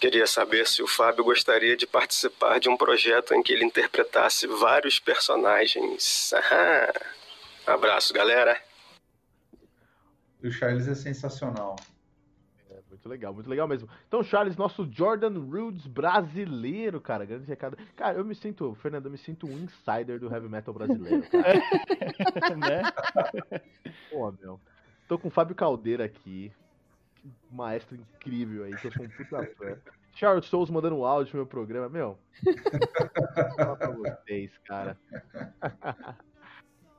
Queria 0.00 0.26
saber 0.28 0.68
se 0.68 0.80
o 0.80 0.86
Fábio 0.86 1.24
gostaria 1.24 1.76
de 1.76 1.86
participar 1.86 2.60
de 2.60 2.68
um 2.68 2.76
projeto 2.76 3.34
em 3.34 3.42
que 3.42 3.52
ele 3.52 3.64
interpretasse 3.64 4.46
vários 4.46 5.00
personagens. 5.00 6.32
Aham. 6.32 6.92
Abraço, 7.66 8.14
galera. 8.14 8.60
O 10.42 10.50
Charles 10.52 10.86
é 10.86 10.94
sensacional. 10.94 11.74
Muito 13.08 13.10
legal, 13.10 13.34
muito 13.34 13.50
legal 13.50 13.66
mesmo. 13.66 13.88
Então, 14.06 14.22
Charles, 14.22 14.56
nosso 14.56 14.86
Jordan 14.92 15.40
Rhodes 15.40 15.86
brasileiro, 15.86 17.00
cara, 17.00 17.24
grande 17.24 17.46
recado. 17.46 17.76
Cara, 17.96 18.18
eu 18.18 18.24
me 18.24 18.34
sinto, 18.34 18.74
Fernando, 18.74 19.06
eu 19.06 19.10
me 19.10 19.16
sinto 19.16 19.46
um 19.46 19.58
insider 19.58 20.20
do 20.20 20.30
heavy 20.30 20.48
metal 20.48 20.74
brasileiro, 20.74 21.22
cara. 21.30 21.54
né? 22.56 22.82
Pô, 24.10 24.30
meu. 24.32 24.60
Tô 25.08 25.18
com 25.18 25.28
o 25.28 25.30
Fábio 25.30 25.56
Caldeira 25.56 26.04
aqui, 26.04 26.52
maestro 27.50 27.96
incrível 27.96 28.64
aí, 28.64 28.76
tô 28.76 28.90
com 28.90 29.04
um 29.04 29.08
puta 29.08 29.46
fã. 29.56 29.78
Charles 30.14 30.46
Souls 30.46 30.68
mandando 30.68 30.96
um 30.96 31.04
áudio 31.04 31.30
pro 31.30 31.38
meu 31.38 31.46
programa, 31.46 31.88
meu. 31.88 32.18
Fala 33.56 33.76
pra 33.76 33.90
vocês, 33.90 34.50
cara. 34.66 34.98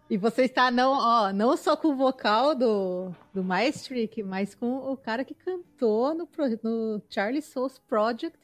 E 0.09 0.17
você 0.17 0.45
está 0.45 0.71
não, 0.71 0.93
ó, 0.93 1.31
não 1.31 1.55
só 1.55 1.77
com 1.77 1.89
o 1.89 1.95
vocal 1.95 2.55
do, 2.55 3.13
do 3.31 3.43
Maestric, 3.43 4.23
mas 4.23 4.55
com 4.55 4.91
o 4.91 4.97
cara 4.97 5.23
que 5.23 5.35
cantou 5.35 6.15
no, 6.15 6.27
no 6.63 7.01
Charlie 7.07 7.43
Souls 7.43 7.77
Project. 7.77 8.35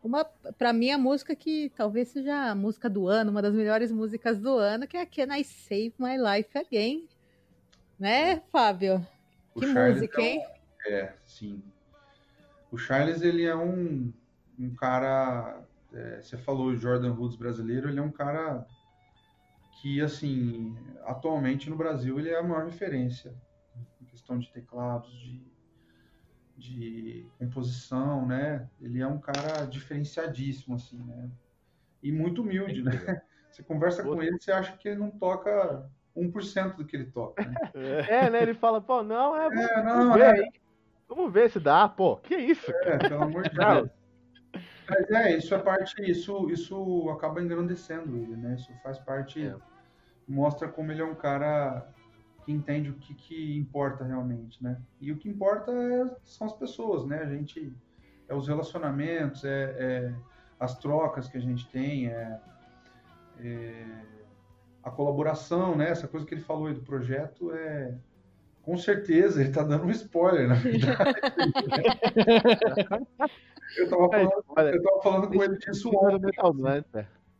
Uma, 0.00 0.24
para 0.24 0.72
mim, 0.72 0.90
a 0.90 0.98
música 0.98 1.34
que 1.34 1.72
talvez 1.76 2.08
seja 2.08 2.50
a 2.50 2.54
música 2.54 2.88
do 2.88 3.08
ano, 3.08 3.32
uma 3.32 3.42
das 3.42 3.52
melhores 3.52 3.90
músicas 3.90 4.38
do 4.38 4.56
ano, 4.56 4.86
que 4.86 4.96
é 4.96 5.02
a 5.02 5.06
Can 5.06 5.36
I 5.36 5.42
Save 5.42 5.94
My 5.98 6.16
Life 6.16 6.56
Again? 6.56 7.08
Né, 7.98 8.40
Fábio? 8.52 9.04
O 9.54 9.60
que 9.60 9.72
Charles 9.72 9.96
música, 9.96 10.22
é 10.22 10.24
hein? 10.24 10.46
É, 10.86 11.12
sim. 11.26 11.62
O 12.70 12.78
Charles, 12.78 13.22
ele 13.22 13.44
é 13.44 13.56
um, 13.56 14.12
um 14.58 14.70
cara. 14.74 15.62
É, 15.92 16.20
você 16.20 16.36
falou 16.36 16.76
Jordan 16.76 17.12
Woods 17.12 17.36
brasileiro, 17.36 17.88
ele 17.88 17.98
é 17.98 18.02
um 18.02 18.10
cara 18.10 18.66
que, 19.82 20.00
assim, 20.00 20.76
atualmente 21.04 21.68
no 21.68 21.74
Brasil 21.74 22.16
ele 22.16 22.30
é 22.30 22.38
a 22.38 22.42
maior 22.42 22.66
referência 22.66 23.34
em 24.00 24.04
questão 24.04 24.38
de 24.38 24.48
teclados, 24.52 25.10
de, 25.10 25.44
de 26.56 27.26
composição, 27.36 28.24
né? 28.24 28.70
Ele 28.80 29.00
é 29.00 29.06
um 29.08 29.18
cara 29.18 29.64
diferenciadíssimo, 29.64 30.76
assim, 30.76 31.02
né? 31.02 31.28
E 32.00 32.12
muito 32.12 32.42
humilde, 32.42 32.84
né? 32.84 32.92
Você 33.50 33.64
conversa 33.64 34.04
com 34.04 34.22
ele, 34.22 34.40
você 34.40 34.50
acha 34.50 34.74
que 34.78 34.88
ele 34.88 34.98
não 34.98 35.10
toca 35.10 35.86
1% 36.16 36.76
do 36.76 36.86
que 36.86 36.96
ele 36.96 37.04
toca. 37.04 37.44
Né? 37.44 37.54
É, 38.08 38.30
né? 38.30 38.40
Ele 38.40 38.54
fala, 38.54 38.80
pô, 38.80 39.02
não, 39.02 39.36
é, 39.36 39.46
vamos, 39.50 39.70
é, 39.70 39.82
não, 39.82 39.98
vamos 39.98 40.14
ver, 40.14 40.38
é... 40.38 40.48
Vamos 41.06 41.30
ver 41.30 41.50
se 41.50 41.60
dá, 41.60 41.86
pô. 41.86 42.16
Que 42.16 42.34
isso, 42.34 42.72
é, 42.84 42.96
pelo 42.96 43.24
amor 43.24 43.42
de 43.42 43.50
Deus. 43.54 43.90
Mas 44.88 45.10
é, 45.10 45.36
isso 45.36 45.54
é 45.54 45.58
parte, 45.58 46.00
isso, 46.10 46.48
isso 46.48 47.10
acaba 47.10 47.42
engrandecendo 47.42 48.16
ele, 48.16 48.36
né? 48.36 48.54
Isso 48.54 48.72
faz 48.82 48.98
parte 48.98 49.44
é 49.44 49.54
mostra 50.28 50.68
como 50.68 50.92
ele 50.92 51.02
é 51.02 51.04
um 51.04 51.14
cara 51.14 51.86
que 52.44 52.52
entende 52.52 52.90
o 52.90 52.94
que, 52.94 53.14
que 53.14 53.56
importa 53.56 54.04
realmente, 54.04 54.62
né? 54.62 54.80
E 55.00 55.10
o 55.12 55.16
que 55.16 55.28
importa 55.28 55.72
é, 55.72 56.10
são 56.24 56.46
as 56.46 56.52
pessoas, 56.52 57.06
né? 57.06 57.22
A 57.22 57.26
gente 57.26 57.72
é 58.28 58.34
os 58.34 58.48
relacionamentos, 58.48 59.44
é, 59.44 59.76
é 59.78 60.14
as 60.58 60.78
trocas 60.78 61.28
que 61.28 61.36
a 61.36 61.40
gente 61.40 61.68
tem, 61.68 62.08
é, 62.08 62.40
é, 63.38 63.86
a 64.82 64.90
colaboração, 64.90 65.76
né? 65.76 65.90
Essa 65.90 66.08
coisa 66.08 66.26
que 66.26 66.34
ele 66.34 66.40
falou 66.40 66.66
aí 66.66 66.74
do 66.74 66.82
projeto 66.82 67.52
é 67.52 67.94
Com 68.62 68.76
certeza, 68.76 69.40
ele 69.40 69.52
tá 69.52 69.62
dando 69.62 69.84
um 69.84 69.90
spoiler, 69.90 70.48
na 70.48 70.54
verdade. 70.54 70.96
eu, 73.76 73.90
tava 73.90 74.08
falando, 74.08 74.32
eu 74.68 74.82
tava 74.82 75.02
falando 75.02 75.28
com 75.28 75.42
ele 75.42 75.58
disso 75.58 75.90
ontem. 75.90 76.30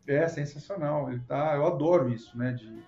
É 0.06 0.26
sensacional. 0.28 1.10
Ele 1.10 1.20
tá, 1.20 1.54
eu 1.54 1.66
adoro 1.66 2.08
isso, 2.08 2.36
né? 2.36 2.52
De, 2.52 2.82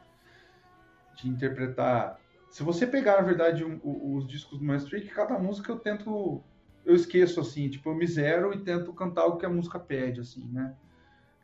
de 1.17 1.29
interpretar. 1.29 2.19
Se 2.51 2.63
você 2.63 2.87
pegar, 2.87 3.17
na 3.17 3.23
verdade, 3.23 3.65
um, 3.65 3.81
os 4.17 4.27
discos 4.27 4.59
do 4.59 4.65
Maestro 4.65 5.01
cada 5.15 5.39
música 5.39 5.73
eu 5.73 5.79
tento. 5.79 6.43
Eu 6.85 6.95
esqueço, 6.95 7.41
assim, 7.41 7.71
tipo, 7.71 7.89
eu 7.89 7.95
me 7.95 8.07
zero 8.07 8.53
e 8.53 8.59
tento 8.59 8.93
cantar 8.93 9.25
o 9.25 9.39
que 9.39 9.47
a 9.47 9.49
música 9.49 9.79
pede, 9.79 10.21
assim, 10.21 10.47
né? 10.53 10.77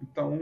Então, 0.02 0.38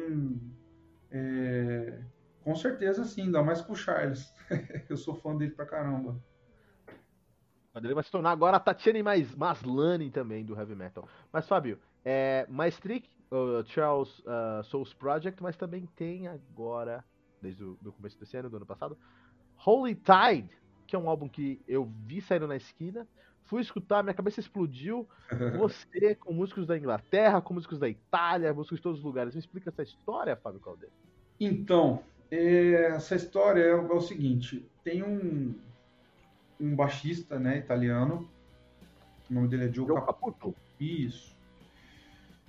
é, 1.11 2.01
com 2.43 2.55
certeza 2.57 3.05
sim, 3.05 3.23
ainda 3.23 3.43
mais 3.43 3.61
com 3.61 3.73
o 3.73 3.77
Charles. 3.77 4.33
eu 4.89 4.97
sou 4.97 5.15
fã 5.15 5.37
dele 5.37 5.53
pra 5.53 5.67
caramba. 5.67 6.21
Ele 7.75 7.95
vai 7.95 8.03
se 8.03 8.11
tornar 8.11 8.33
agora 8.33 8.57
a 8.57 8.61
Tatiane 8.61 9.03
Maslany 9.03 10.11
também 10.11 10.45
do 10.45 10.59
Heavy 10.59 10.75
Metal. 10.75 11.09
Mas, 11.33 11.47
Fábio, 11.47 11.79
é, 12.05 12.45
Maestric, 12.49 13.09
uh, 13.31 13.65
Charles 13.67 14.19
uh, 14.21 14.63
Souls 14.65 14.93
Project, 14.95 15.43
mas 15.43 15.57
também 15.57 15.87
tem 15.97 16.29
agora, 16.29 17.05
desde 17.41 17.65
o 17.65 17.79
do 17.81 17.93
começo 17.93 18.19
desse 18.19 18.37
ano, 18.37 18.51
do 18.51 18.57
ano 18.57 18.67
passado, 18.67 18.97
Holy 19.65 19.95
Tide, 19.95 20.51
que 20.87 20.97
é 20.97 20.99
um 20.99 21.09
álbum 21.09 21.29
que 21.29 21.61
eu 21.67 21.91
vi 22.07 22.21
saindo 22.21 22.47
na 22.47 22.57
esquina, 22.57 23.07
fui 23.45 23.63
escutar, 23.63 24.03
minha 24.03 24.15
cabeça 24.15 24.41
explodiu. 24.41 25.09
Você, 25.59 26.15
com 26.15 26.33
músicos 26.33 26.67
da 26.67 26.77
Inglaterra, 26.77 27.41
com 27.41 27.55
músicos 27.55 27.79
da 27.79 27.89
Itália, 27.89 28.53
músicos 28.55 28.79
de 28.79 28.83
todos 28.83 28.99
os 28.99 29.05
lugares. 29.05 29.35
Me 29.35 29.41
explica 29.41 29.71
essa 29.71 29.83
história, 29.83 30.37
Fábio 30.37 30.61
Caldeira. 30.61 30.93
Então, 31.41 32.03
é, 32.31 32.95
essa 32.95 33.17
história 33.17 33.63
é, 33.63 33.71
é 33.71 33.75
o 33.75 34.01
seguinte: 34.01 34.69
tem 34.85 35.03
um, 35.03 35.55
um 36.61 36.77
baixista 36.77 37.39
né, 37.39 37.59
italiano, 37.59 38.29
o 39.31 39.35
nome 39.35 39.49
dele 39.49 39.67
é 39.67 39.73
Joe 39.73 39.87
Caputo. 39.87 40.07
Caputo. 40.07 40.55
Isso. 40.79 41.38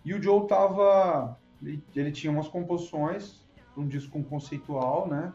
E 0.03 0.13
o 0.13 0.21
Joe 0.21 0.47
tava. 0.47 1.37
Ele, 1.61 1.83
ele 1.95 2.11
tinha 2.11 2.31
umas 2.31 2.47
composições, 2.47 3.45
um 3.75 3.87
disco 3.87 4.23
conceitual, 4.23 5.07
né? 5.07 5.33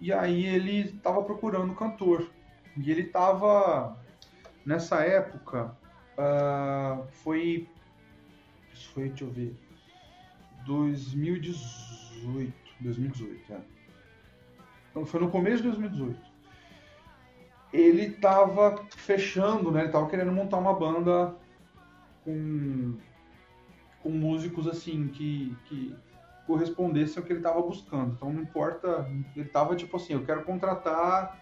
E 0.00 0.12
aí 0.12 0.46
ele 0.46 0.92
tava 1.02 1.22
procurando 1.22 1.74
cantor. 1.74 2.30
E 2.76 2.90
ele 2.90 3.04
tava. 3.04 3.96
Nessa 4.64 5.02
época, 5.02 5.76
uh, 6.16 7.06
foi. 7.08 7.68
Foi, 8.92 9.08
deixa 9.08 9.24
eu 9.24 9.30
ver. 9.30 9.56
2018. 10.66 12.52
2018, 12.80 13.52
é. 13.52 13.60
Então 14.90 15.04
foi 15.04 15.20
no 15.20 15.30
começo 15.30 15.58
de 15.58 15.68
2018 15.70 16.30
ele 17.72 18.06
estava 18.06 18.84
fechando, 18.90 19.70
né? 19.70 19.80
Ele 19.80 19.88
estava 19.88 20.08
querendo 20.08 20.32
montar 20.32 20.58
uma 20.58 20.74
banda 20.74 21.34
com, 22.24 22.96
com 24.02 24.10
músicos 24.10 24.66
assim 24.66 25.08
que, 25.08 25.56
que 25.66 25.94
correspondessem 26.46 27.18
ao 27.18 27.26
que 27.26 27.32
ele 27.32 27.40
estava 27.40 27.60
buscando. 27.62 28.12
Então 28.12 28.32
não 28.32 28.42
importa, 28.42 29.06
ele 29.36 29.46
estava 29.46 29.76
tipo 29.76 29.96
assim, 29.96 30.14
eu 30.14 30.24
quero 30.24 30.44
contratar 30.44 31.40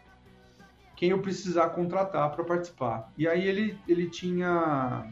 quem 0.96 1.10
eu 1.10 1.22
precisar 1.22 1.70
contratar 1.70 2.34
para 2.34 2.44
participar. 2.44 3.12
E 3.16 3.26
aí 3.28 3.46
ele 3.46 3.78
ele 3.86 4.10
tinha 4.10 5.10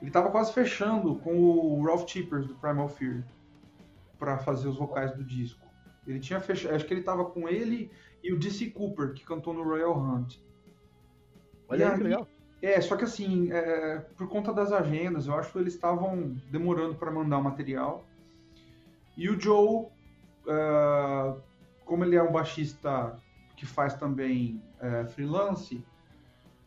ele 0.00 0.10
estava 0.10 0.30
quase 0.30 0.52
fechando 0.52 1.16
com 1.16 1.38
o 1.38 1.84
Ralph 1.84 2.08
Chippers 2.08 2.46
do 2.46 2.54
Primal 2.54 2.88
Fear 2.88 3.24
para 4.18 4.38
fazer 4.38 4.68
os 4.68 4.76
vocais 4.76 5.12
do 5.12 5.24
disco. 5.24 5.66
Ele 6.06 6.20
tinha 6.20 6.40
fechado, 6.40 6.74
acho 6.74 6.86
que 6.86 6.92
ele 6.92 7.00
estava 7.00 7.24
com 7.24 7.48
ele 7.48 7.90
e 8.22 8.32
o 8.32 8.38
DC 8.38 8.70
Cooper, 8.70 9.12
que 9.12 9.24
cantou 9.24 9.52
no 9.54 9.62
Royal 9.62 9.98
Hunt. 9.98 10.38
Olha 11.68 11.90
aí, 11.90 11.96
que 11.96 12.04
legal. 12.04 12.28
É, 12.62 12.80
só 12.80 12.96
que 12.96 13.04
assim, 13.04 13.52
é, 13.52 13.98
por 14.16 14.28
conta 14.28 14.52
das 14.52 14.72
agendas, 14.72 15.26
eu 15.26 15.34
acho 15.34 15.52
que 15.52 15.58
eles 15.58 15.74
estavam 15.74 16.36
demorando 16.50 16.94
para 16.94 17.10
mandar 17.10 17.38
o 17.38 17.44
material. 17.44 18.04
E 19.16 19.28
o 19.28 19.40
Joe, 19.40 19.86
uh, 20.46 21.40
como 21.84 22.04
ele 22.04 22.16
é 22.16 22.22
um 22.22 22.32
baixista 22.32 23.18
que 23.56 23.64
faz 23.64 23.94
também 23.94 24.62
uh, 24.80 25.06
freelance, 25.08 25.82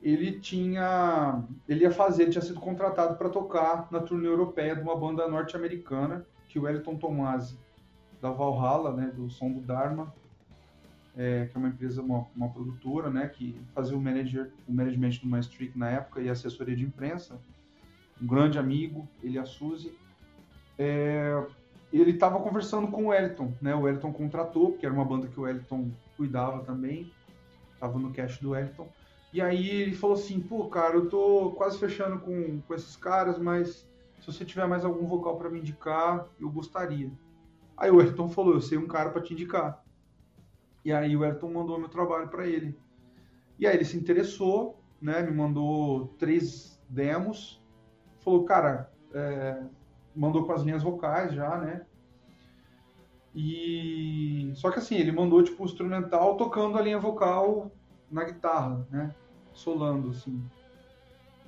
ele 0.02 0.40
tinha, 0.40 1.44
ele 1.68 1.84
ia 1.84 1.92
fazer, 1.92 2.30
tinha 2.30 2.42
sido 2.42 2.60
contratado 2.60 3.18
para 3.18 3.30
tocar 3.30 3.88
na 3.92 4.00
turnê 4.00 4.28
europeia 4.28 4.76
de 4.76 4.82
uma 4.82 4.96
banda 4.96 5.28
norte-americana 5.28 6.26
que 6.48 6.58
o 6.58 6.68
Elton 6.68 6.96
Tomasi 6.96 7.60
da 8.22 8.32
Valhalla, 8.32 8.94
né, 8.94 9.12
do 9.14 9.30
Som 9.30 9.52
do 9.52 9.62
Dharma, 9.62 10.14
é, 11.18 11.48
que 11.48 11.58
é 11.58 11.60
uma 11.60 11.70
empresa, 11.70 12.02
uma, 12.02 12.26
uma, 12.36 12.50
produtora, 12.50 13.10
né, 13.10 13.28
que 13.28 13.60
fazia 13.74 13.98
o, 13.98 14.02
manager, 14.02 14.52
o 14.68 14.74
management 14.74 15.20
do 15.22 15.28
Maestric 15.28 15.78
na 15.78 15.90
época 15.90 16.22
e 16.22 16.30
assessoria 16.30 16.76
de 16.76 16.84
imprensa, 16.84 17.40
um 18.22 18.28
grande 18.28 18.58
amigo, 18.58 19.08
ele 19.24 19.36
e 19.36 19.40
a 19.40 19.46
Suzy. 19.46 19.92
É, 20.78 21.44
ele 21.92 22.12
estava 22.12 22.40
conversando 22.40 22.88
com 22.88 23.06
o 23.06 23.08
Wellington, 23.08 23.54
né, 23.62 23.76
o 23.76 23.82
Wellington 23.82 24.14
contratou, 24.14 24.72
porque 24.72 24.86
era 24.86 24.94
uma 24.94 25.06
banda 25.06 25.28
que 25.28 25.40
o 25.40 25.44
Wellington 25.44 25.92
cuidava 26.16 26.64
também, 26.64 27.12
estava 27.74 27.98
no 27.98 28.12
cash 28.12 28.38
do 28.40 28.52
Wellington, 28.52 28.88
e 29.32 29.42
aí 29.42 29.70
ele 29.70 29.96
falou 29.96 30.16
assim, 30.16 30.40
pô, 30.40 30.66
cara, 30.70 30.96
eu 30.96 31.08
tô 31.08 31.52
quase 31.56 31.78
fechando 31.78 32.20
com, 32.20 32.62
com 32.62 32.74
esses 32.74 32.96
caras, 32.96 33.38
mas 33.38 33.88
se 34.20 34.26
você 34.26 34.44
tiver 34.44 34.68
mais 34.68 34.84
algum 34.84 35.06
vocal 35.08 35.38
para 35.38 35.50
me 35.50 35.60
indicar, 35.60 36.28
eu 36.40 36.50
gostaria. 36.50 37.12
Aí 37.78 37.90
o 37.90 38.00
Ayrton 38.00 38.28
falou, 38.28 38.54
eu 38.54 38.62
sei 38.62 38.78
um 38.78 38.88
cara 38.88 39.10
para 39.10 39.22
te 39.22 39.34
indicar. 39.34 39.84
E 40.84 40.92
aí 40.94 41.16
o 41.16 41.24
Ayrton 41.24 41.52
mandou 41.52 41.80
meu 41.80 41.90
trabalho 41.90 42.30
para 42.30 42.48
ele. 42.48 42.78
E 43.58 43.68
aí 43.68 43.76
ele 43.76 43.86
se 43.86 43.98
interessou, 43.98 44.82
né? 45.02 45.22
Me 45.22 45.32
mandou 45.32 46.08
três 46.18 46.82
demos. 46.90 47.62
Falou, 48.20 48.46
cara, 48.46 48.92
é... 49.14 49.64
mandou 50.16 50.46
com 50.46 50.54
as 50.54 50.64
linhas 50.64 50.84
vocais 50.84 51.34
já, 51.34 51.58
né? 51.58 51.86
E 53.36 54.52
só 54.56 54.72
que 54.72 54.80
assim, 54.80 54.96
ele 54.96 55.12
mandou 55.12 55.44
tipo 55.44 55.64
instrumental 55.64 56.36
tocando 56.36 56.78
a 56.78 56.82
linha 56.82 57.00
vocal 57.00 57.72
na 58.10 58.24
guitarra, 58.24 58.88
né? 58.90 59.14
Solando 59.54 60.10
assim. 60.10 60.44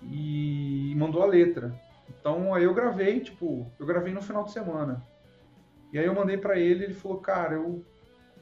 E 0.04 0.94
mandou 0.98 1.24
a 1.24 1.26
letra. 1.26 1.74
Então 2.10 2.54
aí 2.54 2.64
eu 2.64 2.74
gravei, 2.74 3.20
tipo, 3.20 3.72
eu 3.80 3.86
gravei 3.86 4.14
no 4.14 4.22
final 4.22 4.44
de 4.44 4.52
semana. 4.52 5.06
E 5.92 6.00
aí 6.00 6.06
eu 6.06 6.16
mandei 6.16 6.38
para 6.38 6.58
ele, 6.58 6.86
ele 6.86 6.94
falou, 6.94 7.18
cara, 7.18 7.56
eu 7.56 7.84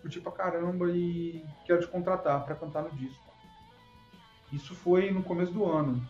curti 0.02 0.20
pra 0.20 0.32
caramba 0.32 0.90
e 0.92 1.44
quero 1.66 1.82
te 1.82 1.88
contratar 1.88 2.44
para 2.44 2.56
cantar 2.56 2.84
no 2.84 2.92
disco. 2.92 3.30
Isso 4.52 4.74
foi 4.74 5.12
no 5.12 5.24
começo 5.24 5.52
do 5.52 5.66
ano. 5.66 6.02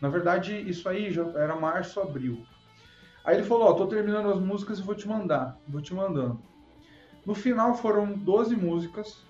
Na 0.00 0.08
verdade, 0.08 0.56
isso 0.68 0.88
aí 0.88 1.10
já 1.12 1.22
era 1.34 1.56
março, 1.56 2.00
abril. 2.00 2.44
Aí 3.24 3.36
ele 3.36 3.46
falou, 3.46 3.68
ó, 3.68 3.72
tô 3.72 3.86
terminando 3.86 4.30
as 4.30 4.38
músicas 4.38 4.78
e 4.78 4.82
vou 4.82 4.94
te 4.94 5.08
mandar. 5.08 5.58
Vou 5.66 5.80
te 5.80 5.94
mandando. 5.94 6.40
No 7.24 7.34
final 7.34 7.74
foram 7.74 8.12
12 8.12 8.54
músicas. 8.54 9.24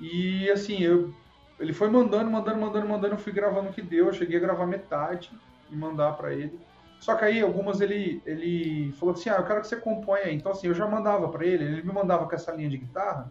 E 0.00 0.50
assim, 0.50 0.82
eu, 0.82 1.14
ele 1.58 1.72
foi 1.72 1.88
mandando, 1.88 2.30
mandando, 2.30 2.60
mandando, 2.60 2.88
mandando. 2.88 3.14
Eu 3.14 3.18
fui 3.18 3.32
gravando 3.32 3.70
o 3.70 3.72
que 3.72 3.80
deu. 3.80 4.06
Eu 4.06 4.12
cheguei 4.12 4.36
a 4.36 4.40
gravar 4.40 4.66
metade 4.66 5.30
e 5.70 5.76
mandar 5.76 6.12
para 6.12 6.34
ele. 6.34 6.58
Só 7.04 7.14
que 7.16 7.24
aí 7.26 7.42
algumas 7.42 7.82
ele, 7.82 8.22
ele 8.24 8.90
falou 8.92 9.14
assim: 9.14 9.28
ah, 9.28 9.34
eu 9.34 9.44
quero 9.44 9.60
que 9.60 9.68
você 9.68 9.76
componha. 9.76 10.32
Então, 10.32 10.52
assim, 10.52 10.68
eu 10.68 10.74
já 10.74 10.88
mandava 10.88 11.28
para 11.28 11.44
ele, 11.44 11.62
ele 11.62 11.82
me 11.82 11.92
mandava 11.92 12.26
com 12.26 12.34
essa 12.34 12.50
linha 12.50 12.70
de 12.70 12.78
guitarra, 12.78 13.30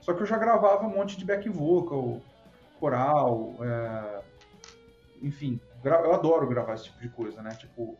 só 0.00 0.14
que 0.14 0.22
eu 0.22 0.26
já 0.26 0.38
gravava 0.38 0.86
um 0.86 0.88
monte 0.88 1.18
de 1.18 1.24
back 1.26 1.46
vocal, 1.50 2.18
coral, 2.78 3.56
é... 3.60 4.22
enfim, 5.20 5.60
eu 5.84 6.14
adoro 6.14 6.48
gravar 6.48 6.72
esse 6.72 6.84
tipo 6.84 6.98
de 6.98 7.10
coisa, 7.10 7.42
né? 7.42 7.50
Tipo, 7.50 7.94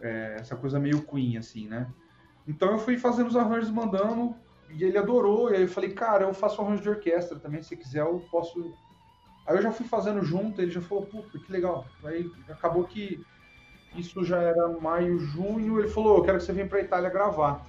é... 0.00 0.36
essa 0.38 0.56
coisa 0.56 0.80
meio 0.80 1.02
Queen, 1.02 1.36
assim, 1.36 1.68
né? 1.68 1.86
Então 2.48 2.70
eu 2.70 2.78
fui 2.78 2.96
fazendo 2.96 3.26
os 3.26 3.36
arranjos 3.36 3.68
mandando, 3.68 4.34
e 4.70 4.82
ele 4.82 4.96
adorou, 4.96 5.50
e 5.50 5.56
aí 5.56 5.62
eu 5.64 5.68
falei, 5.68 5.92
cara, 5.92 6.24
eu 6.24 6.32
faço 6.32 6.62
arranjo 6.62 6.80
de 6.80 6.88
orquestra 6.88 7.38
também, 7.38 7.62
se 7.62 7.76
quiser 7.76 8.00
eu 8.00 8.26
posso. 8.30 8.72
Aí 9.46 9.54
eu 9.58 9.62
já 9.62 9.72
fui 9.72 9.86
fazendo 9.86 10.22
junto, 10.22 10.62
ele 10.62 10.70
já 10.70 10.80
falou, 10.80 11.04
puta, 11.04 11.38
que 11.38 11.52
legal. 11.52 11.84
Aí 12.02 12.30
acabou 12.48 12.84
que 12.84 13.22
isso 13.96 14.24
já 14.24 14.40
era 14.40 14.68
maio, 14.68 15.18
junho. 15.18 15.78
Ele 15.78 15.88
falou: 15.88 16.18
Eu 16.18 16.22
quero 16.22 16.38
que 16.38 16.44
você 16.44 16.52
venha 16.52 16.66
para 16.66 16.78
a 16.78 16.82
Itália 16.82 17.10
gravar. 17.10 17.66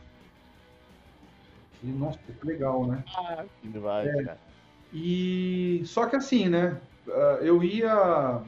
E, 1.84 1.88
nossa, 1.88 2.18
que 2.18 2.48
legal, 2.48 2.88
né? 2.88 3.04
Ah, 3.16 3.46
que 3.62 3.68
vai, 3.78 4.08
é. 4.08 4.24
cara. 4.24 4.40
E 4.94 5.82
só 5.86 6.06
que 6.06 6.16
assim, 6.16 6.48
né? 6.48 6.80
Ah, 7.10 7.40
eu 7.42 7.64
ia, 7.64 8.42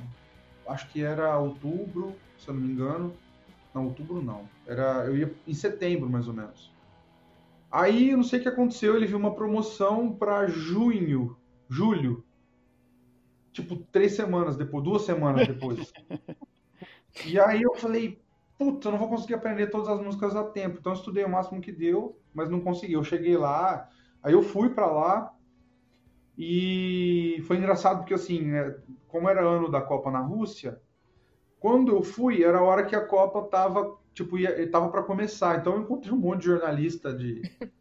acho 0.68 0.90
que 0.90 1.04
era 1.04 1.38
outubro, 1.38 2.16
se 2.38 2.48
eu 2.48 2.54
não 2.54 2.62
me 2.62 2.72
engano. 2.72 3.14
Não, 3.74 3.86
outubro 3.86 4.22
não. 4.22 4.48
Era, 4.66 5.06
eu 5.06 5.18
ia 5.18 5.36
em 5.46 5.54
setembro, 5.54 6.10
mais 6.10 6.28
ou 6.28 6.34
menos. 6.34 6.72
Aí, 7.70 8.12
eu 8.12 8.18
não 8.18 8.24
sei 8.24 8.40
o 8.40 8.42
que 8.42 8.48
aconteceu, 8.48 8.96
ele 8.96 9.06
viu 9.06 9.18
uma 9.18 9.36
promoção 9.36 10.14
para 10.14 10.48
junho, 10.48 11.36
julho. 11.68 12.24
Tipo, 13.52 13.76
três 13.92 14.14
semanas 14.14 14.56
depois, 14.56 14.84
duas 14.84 15.02
semanas 15.02 15.46
depois. 15.46 15.92
E 17.24 17.40
aí 17.40 17.62
eu 17.62 17.76
falei, 17.76 18.22
puta, 18.58 18.88
eu 18.88 18.92
não 18.92 19.00
vou 19.00 19.10
conseguir 19.10 19.36
aprender 19.36 19.68
todas 19.68 19.88
as 19.90 20.02
músicas 20.02 20.36
a 20.36 20.44
tempo. 20.44 20.78
Então 20.80 20.92
eu 20.94 20.98
estudei 20.98 21.24
o 21.24 21.30
máximo 21.30 21.62
que 21.62 21.72
deu, 21.72 22.20
mas 22.34 22.50
não 22.50 22.62
consegui. 22.62 22.94
Eu 22.94 23.04
cheguei 23.04 23.38
lá, 23.38 23.90
aí 24.24 24.34
eu 24.34 24.42
fui 24.44 24.70
para 24.70 24.88
lá 24.88 25.34
E 26.38 27.42
foi 27.48 27.58
engraçado 27.58 28.00
porque, 28.00 28.14
assim, 28.14 28.52
é, 28.54 28.78
como 29.08 29.30
era 29.30 29.42
ano 29.42 29.70
da 29.72 29.82
Copa 29.82 30.12
na 30.12 30.20
Rússia, 30.20 30.82
quando 31.60 31.92
eu 31.94 32.04
fui, 32.04 32.44
era 32.44 32.60
a 32.60 32.64
hora 32.64 32.86
que 32.86 32.96
a 32.96 33.06
Copa 33.06 33.44
tava, 33.50 33.98
tipo, 34.14 34.38
ia, 34.38 34.70
tava 34.72 34.90
para 34.90 35.04
começar. 35.04 35.60
Então 35.60 35.76
eu 35.76 35.82
encontrei 35.82 36.14
um 36.14 36.18
monte 36.18 36.42
de 36.42 36.48
jornalista 36.48 37.14
de. 37.16 37.42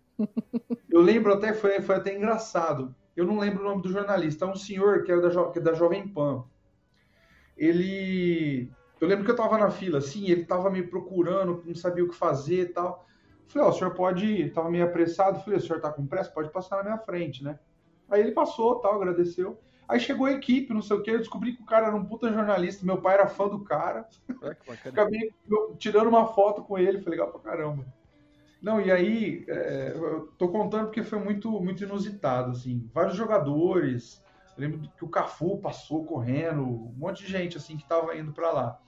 Eu 0.91 1.01
lembro 1.01 1.33
até, 1.33 1.53
foi, 1.53 1.81
foi 1.83 1.97
até 1.97 2.15
engraçado. 2.17 2.95
Eu 3.17 3.27
não 3.27 3.39
lembro 3.39 3.63
o 3.63 3.69
nome 3.69 3.83
do 3.83 3.91
jornalista, 3.91 4.45
é 4.45 4.49
um 4.49 4.55
senhor 4.55 5.03
que 5.05 5.13
era 5.13 5.21
da, 5.21 5.51
que 5.51 5.59
é 5.59 5.63
da 5.63 5.75
Jovem 5.75 6.07
Pan. 6.09 6.45
Ele. 7.57 8.71
Eu 9.05 9.09
lembro 9.09 9.25
que 9.25 9.31
eu 9.31 9.37
tava 9.37 9.59
na 9.59 9.71
fila, 9.71 9.99
assim, 9.99 10.31
ele 10.31 10.45
tava 10.45 10.71
me 10.71 10.83
procurando, 10.83 11.63
não 11.65 11.75
sabia 11.75 12.05
o 12.05 12.09
que 12.09 12.17
fazer 12.17 12.63
e 12.63 12.67
tal. 12.67 13.07
Falei, 13.47 13.69
ó, 13.69 13.71
oh, 13.71 13.75
o 13.75 13.79
senhor 13.79 13.95
pode. 13.95 14.51
Tava 14.51 14.71
meio 14.71 14.85
apressado. 14.85 15.41
Falei, 15.41 15.59
o 15.59 15.63
senhor 15.63 15.81
tá 15.81 15.93
com 15.93 16.07
pressa? 16.07 16.31
Pode 16.31 16.51
passar 16.51 16.79
na 16.79 16.85
minha 16.85 16.99
frente, 16.99 17.45
né? 17.45 17.59
Aí 18.09 18.21
ele 18.21 18.33
passou, 18.33 18.77
tal, 18.77 18.95
agradeceu. 18.95 19.61
Aí 19.87 20.01
chegou 20.01 20.27
a 20.27 20.33
equipe, 20.33 20.73
não 20.73 20.81
sei 20.81 20.97
o 20.97 21.03
que, 21.03 21.11
eu 21.11 21.19
descobri 21.19 21.55
que 21.55 21.63
o 21.63 21.67
cara 21.67 21.89
era 21.89 21.97
um 21.97 22.05
puta 22.05 22.33
jornalista, 22.33 22.87
meu 22.87 23.03
pai 23.03 23.15
era 23.15 23.29
fã 23.29 23.49
do 23.49 23.63
cara. 23.63 24.09
É, 24.43 24.89
Acabei 24.89 25.31
tirando 25.79 26.09
uma 26.09 26.27
foto 26.27 26.63
com 26.63 26.79
ele, 26.79 27.03
foi 27.03 27.11
legal 27.11 27.31
pra 27.31 27.41
caramba. 27.53 27.85
Não, 28.63 28.81
e 28.81 28.91
aí, 28.91 29.45
é, 29.47 29.93
eu 29.95 30.33
tô 30.39 30.49
contando 30.49 30.87
porque 30.87 31.03
foi 31.03 31.19
muito, 31.19 31.51
muito 31.61 31.85
inusitado, 31.85 32.53
assim. 32.53 32.89
Vários 32.95 33.15
jogadores, 33.15 34.25
eu 34.57 34.63
lembro 34.63 34.89
que 34.97 35.05
o 35.05 35.09
Cafu 35.09 35.59
passou 35.59 36.03
correndo, 36.07 36.63
um 36.63 36.95
monte 36.97 37.27
de 37.27 37.31
gente, 37.31 37.59
assim, 37.59 37.77
que 37.77 37.87
tava 37.87 38.17
indo 38.17 38.33
para 38.33 38.51
lá. 38.51 38.81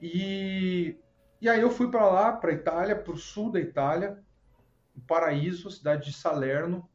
E, 0.00 0.96
e 1.40 1.48
aí 1.48 1.60
eu 1.60 1.70
fui 1.70 1.90
para 1.90 2.06
lá, 2.06 2.32
para 2.32 2.52
Itália, 2.52 2.96
para 2.96 3.12
o 3.12 3.16
sul 3.16 3.50
da 3.50 3.60
Itália, 3.60 4.22
Paraíso, 5.06 5.70
cidade 5.70 6.06
de 6.06 6.12
Salerno, 6.12 6.88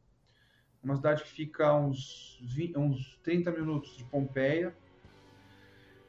uma 0.82 0.96
cidade 0.96 1.22
que 1.22 1.28
fica 1.28 1.68
a 1.68 1.76
uns, 1.76 2.38
20, 2.42 2.78
uns 2.78 3.20
30 3.22 3.50
minutos 3.50 3.96
de 3.96 4.04
Pompeia. 4.04 4.74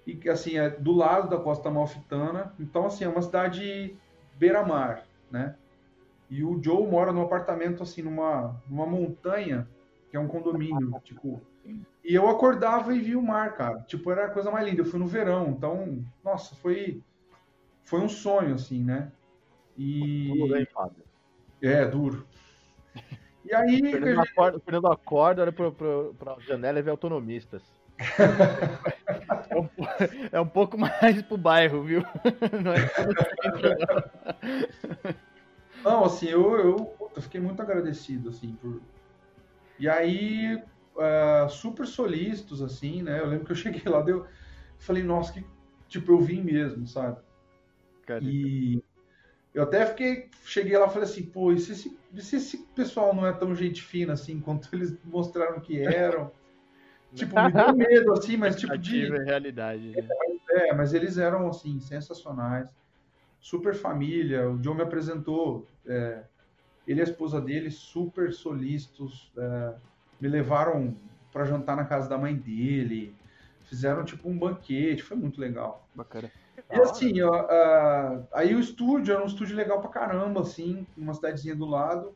E 0.06 0.16
que 0.16 0.30
assim 0.30 0.58
é 0.58 0.70
do 0.70 0.94
lado 0.94 1.30
da 1.30 1.38
costa 1.38 1.70
malfitana 1.70 2.56
então 2.60 2.88
assim 2.88 3.04
é 3.04 3.08
uma 3.08 3.22
cidade 3.22 3.96
beira-mar 4.36 5.06
né? 5.30 5.56
E 6.28 6.44
o 6.44 6.62
Joe 6.62 6.88
mora 6.88 7.12
num 7.12 7.22
apartamento 7.22 7.84
assim 7.84 8.02
numa 8.02 8.60
numa 8.68 8.88
montanha 8.88 9.68
que 10.10 10.18
é 10.18 10.20
um 10.20 10.28
condomínio 10.28 11.00
tipo 11.04 11.40
e 12.04 12.16
eu 12.16 12.30
acordava 12.30 12.94
e 12.96 13.00
via 13.00 13.18
o 13.18 13.24
mar 13.24 13.56
cara 13.56 13.80
tipo 13.82 14.12
era 14.12 14.26
a 14.26 14.30
coisa 14.30 14.52
mais 14.52 14.68
linda 14.68 14.82
eu 14.82 14.86
fui 14.86 15.00
no 15.00 15.08
verão 15.08 15.50
então 15.50 16.04
nossa 16.24 16.56
foi 16.56 17.02
foi 17.84 18.00
um 18.00 18.10
sonho 18.10 18.56
assim 18.56 18.84
né 18.84 19.12
e 19.78 20.30
tudo 20.34 20.54
bem 20.54 20.66
Fábio 20.66 21.04
é 21.62 21.86
duro 21.86 22.26
e 23.46 23.54
aí. 23.54 23.82
O 23.82 23.92
Fernando, 23.92 24.16
gente... 24.16 24.32
acorda, 24.32 24.58
o 24.58 24.62
Fernando 24.62 24.88
acorda, 24.88 25.42
olha 25.42 25.52
para 25.52 26.34
a 26.34 26.40
janela 26.40 26.80
e 26.80 26.82
vê 26.82 26.90
autonomistas. 26.90 27.62
é, 29.50 29.60
um, 29.60 29.70
é 30.32 30.40
um 30.40 30.48
pouco 30.48 30.78
mais 30.78 31.22
pro 31.22 31.38
bairro, 31.38 31.84
viu? 31.84 32.02
Não, 32.64 32.74
é 32.74 32.90
não 35.84 36.06
assim, 36.06 36.28
eu, 36.28 36.56
eu, 36.58 36.96
eu, 37.16 37.22
fiquei 37.22 37.42
muito 37.42 37.60
agradecido, 37.60 38.30
assim, 38.30 38.54
por... 38.62 38.80
E 39.80 39.90
aí, 39.90 40.62
uh, 40.96 41.50
super 41.50 41.86
solícitos, 41.86 42.62
assim, 42.62 43.02
né? 43.02 43.20
Eu 43.20 43.28
lembro 43.28 43.46
que 43.46 43.52
eu 43.52 43.56
cheguei 43.56 43.84
lá, 43.92 44.02
deu... 44.02 44.26
falei, 44.80 45.04
nossa, 45.04 45.34
que... 45.34 45.46
Tipo, 45.88 46.14
eu 46.14 46.22
vim 46.22 46.42
mesmo, 46.42 46.88
sabe? 46.88 47.18
E 48.22 48.82
eu 49.54 49.64
até 49.64 49.86
fiquei, 49.86 50.30
cheguei 50.46 50.78
lá 50.78 50.88
e 50.88 50.90
falei 50.90 51.04
assim, 51.04 51.24
pô, 51.24 51.52
e 51.52 51.60
se 51.60 51.74
esse, 51.74 52.00
se 52.18 52.36
esse 52.38 52.58
pessoal 52.74 53.14
não 53.14 53.28
é 53.28 53.34
tão 53.34 53.54
gente 53.54 53.82
fina 53.82 54.14
assim 54.14 54.40
quanto 54.40 54.70
eles 54.74 54.98
mostraram 55.04 55.60
que 55.60 55.82
eram? 55.82 56.32
tipo, 57.14 57.36
me 57.40 57.52
deu 57.52 57.76
medo, 57.76 58.14
assim, 58.14 58.38
mas 58.38 58.56
tipo 58.56 58.78
de. 58.78 59.14
É 59.14 59.24
realidade. 59.24 59.92
Né? 59.92 60.08
É, 60.52 60.74
mas 60.74 60.94
eles 60.94 61.18
eram, 61.18 61.48
assim, 61.48 61.80
sensacionais. 61.80 62.70
Super 63.40 63.74
família. 63.74 64.50
O 64.50 64.58
John 64.60 64.76
me 64.76 64.84
apresentou, 64.84 65.68
é, 65.86 66.24
ele 66.88 67.00
e 67.00 67.02
a 67.02 67.06
esposa 67.06 67.42
dele, 67.42 67.70
super 67.70 68.32
solícitos. 68.32 69.32
É, 69.38 69.74
me 70.22 70.28
levaram 70.28 70.96
para 71.34 71.46
jantar 71.46 71.76
na 71.76 71.84
casa 71.84 72.08
da 72.08 72.18
mãe 72.18 72.36
dele. 72.36 73.16
Fizeram, 73.66 74.06
tipo, 74.06 74.30
um 74.30 74.38
banquete. 74.38 75.04
Foi 75.04 75.18
muito 75.18 75.42
legal. 75.42 75.88
Bacana. 75.96 76.32
E 76.70 76.80
assim, 76.80 77.22
ó, 77.22 77.44
uh, 77.44 78.28
aí 78.32 78.56
o 78.56 78.60
estúdio 78.60 79.14
era 79.14 79.24
um 79.24 79.28
estúdio 79.28 79.56
legal 79.56 79.82
pra 79.82 79.90
caramba, 79.90 80.42
assim, 80.42 80.86
uma 80.96 81.14
cidadezinha 81.14 81.56
do 81.56 81.66
lado. 81.66 82.14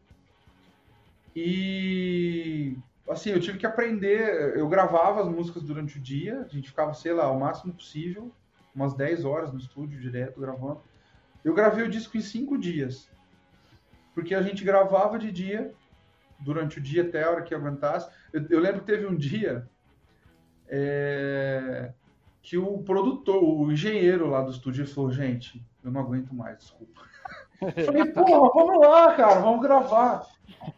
E 1.35 2.77
assim, 3.09 3.31
eu 3.31 3.39
tive 3.39 3.57
que 3.57 3.65
aprender, 3.65 4.55
eu 4.57 4.67
gravava 4.67 5.21
as 5.21 5.27
músicas 5.27 5.63
durante 5.63 5.97
o 5.97 6.01
dia, 6.01 6.41
a 6.41 6.47
gente 6.47 6.69
ficava, 6.69 6.93
sei 6.93 7.13
lá, 7.13 7.29
o 7.29 7.39
máximo 7.39 7.73
possível, 7.73 8.31
umas 8.73 8.93
10 8.93 9.25
horas 9.25 9.51
no 9.51 9.59
estúdio 9.59 9.99
direto 9.99 10.39
gravando. 10.39 10.81
Eu 11.43 11.53
gravei 11.53 11.85
o 11.85 11.89
disco 11.89 12.17
em 12.17 12.21
5 12.21 12.57
dias. 12.57 13.09
Porque 14.13 14.33
a 14.33 14.41
gente 14.41 14.63
gravava 14.63 15.19
de 15.19 15.31
dia, 15.31 15.73
durante 16.39 16.79
o 16.79 16.81
dia 16.81 17.03
até 17.03 17.23
a 17.23 17.31
hora 17.31 17.41
que 17.41 17.55
aguentasse. 17.55 18.09
Eu, 18.31 18.45
eu 18.49 18.59
lembro 18.59 18.81
que 18.81 18.87
teve 18.87 19.05
um 19.05 19.15
dia. 19.15 19.67
É 20.67 21.93
que 22.45 22.59
o 22.59 22.77
produtor, 22.83 23.43
o 23.43 23.71
engenheiro 23.71 24.29
lá 24.29 24.43
do 24.43 24.51
estúdio 24.51 24.87
falou, 24.87 25.11
gente, 25.11 25.65
eu 25.83 25.91
não 25.91 25.99
aguento 25.99 26.31
mais, 26.31 26.59
desculpa. 26.59 27.01
Eu 27.75 27.85
falei, 27.85 28.05
porra, 28.11 28.51
vamos 28.53 28.85
lá, 28.85 29.15
cara, 29.15 29.39
vamos 29.39 29.61
gravar. 29.61 30.27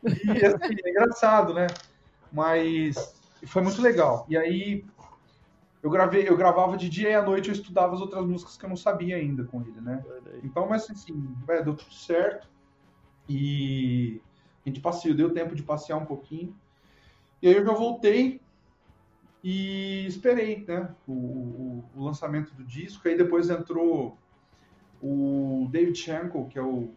E 0.05 0.45
assim, 0.45 0.75
é 0.85 0.89
engraçado, 0.91 1.53
né? 1.53 1.67
Mas 2.31 3.19
foi 3.47 3.63
muito 3.63 3.81
legal. 3.81 4.25
E 4.29 4.37
aí 4.37 4.85
eu 5.81 5.89
gravei, 5.89 6.29
eu 6.29 6.37
gravava 6.37 6.77
de 6.77 6.87
dia 6.87 7.09
e 7.09 7.15
à 7.15 7.21
noite 7.21 7.49
eu 7.49 7.55
estudava 7.55 7.95
as 7.95 7.99
outras 7.99 8.23
músicas 8.23 8.55
que 8.55 8.63
eu 8.63 8.69
não 8.69 8.77
sabia 8.77 9.17
ainda 9.17 9.43
com 9.43 9.61
ele, 9.61 9.81
né? 9.81 10.05
Então, 10.43 10.69
mas 10.69 10.89
assim, 10.89 11.35
é, 11.49 11.63
deu 11.63 11.75
tudo 11.75 11.93
certo. 11.93 12.47
E 13.27 14.21
a 14.67 14.69
gente 14.69 14.81
passeou, 14.81 15.15
deu 15.15 15.33
tempo 15.33 15.55
de 15.55 15.63
passear 15.63 15.97
um 15.97 16.05
pouquinho. 16.05 16.53
E 17.41 17.47
aí 17.47 17.55
eu 17.55 17.65
já 17.65 17.71
voltei 17.71 18.41
e 19.41 20.05
esperei 20.05 20.65
né, 20.67 20.93
o, 21.07 21.13
o, 21.13 21.83
o, 21.95 22.03
lançamento 22.03 22.53
do 22.53 22.63
disco. 22.65 23.07
Aí 23.07 23.15
depois 23.15 23.49
entrou 23.49 24.17
o 25.01 25.67
David 25.71 25.97
Shankel, 25.97 26.45
que 26.45 26.59
é 26.59 26.61
o, 26.61 26.89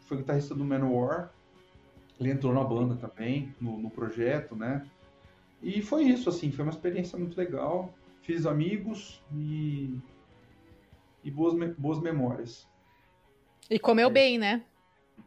foi 0.00 0.16
guitarrista 0.16 0.54
do 0.54 0.64
Manowar. 0.64 1.32
Ele 2.18 2.30
entrou 2.30 2.52
na 2.52 2.64
banda 2.64 2.96
também, 2.96 3.54
no, 3.60 3.78
no 3.78 3.90
projeto, 3.90 4.56
né? 4.56 4.84
E 5.62 5.80
foi 5.80 6.04
isso, 6.04 6.28
assim, 6.28 6.50
foi 6.50 6.64
uma 6.64 6.72
experiência 6.72 7.16
muito 7.16 7.36
legal. 7.36 7.94
Fiz 8.22 8.46
amigos 8.46 9.22
e, 9.32 9.96
e 11.22 11.30
boas, 11.30 11.54
boas 11.76 12.00
memórias. 12.00 12.66
E 13.70 13.78
comeu 13.78 14.08
é. 14.08 14.12
bem, 14.12 14.38
né? 14.38 14.64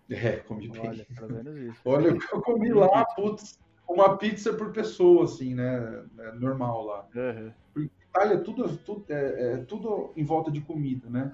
É, 0.09 0.37
comi 0.37 0.69
bem. 0.69 0.87
Olha, 0.87 1.07
Olha 1.85 2.13
o 2.13 2.19
que 2.19 2.33
eu 2.33 2.41
comi 2.41 2.71
lá, 2.71 3.05
putz 3.15 3.59
uma 3.87 4.17
pizza 4.17 4.53
por 4.53 4.71
pessoa, 4.71 5.25
assim, 5.25 5.53
né? 5.53 6.03
É 6.17 6.31
normal 6.33 6.85
lá. 6.85 7.07
Uhum. 7.15 7.51
Porque 7.73 7.91
Itália 8.09 8.39
tudo, 8.39 8.77
tudo, 8.77 9.05
é, 9.09 9.53
é, 9.53 9.57
tudo 9.57 10.11
em 10.15 10.23
volta 10.23 10.51
de 10.51 10.61
comida, 10.61 11.09
né? 11.09 11.31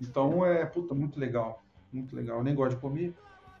Então 0.00 0.44
é, 0.44 0.64
puta, 0.64 0.94
muito 0.94 1.18
legal. 1.18 1.62
Muito 1.92 2.14
legal. 2.14 2.38
Eu 2.38 2.44
nem 2.44 2.54
gosto 2.54 2.76
de 2.76 2.80
comer. 2.80 3.14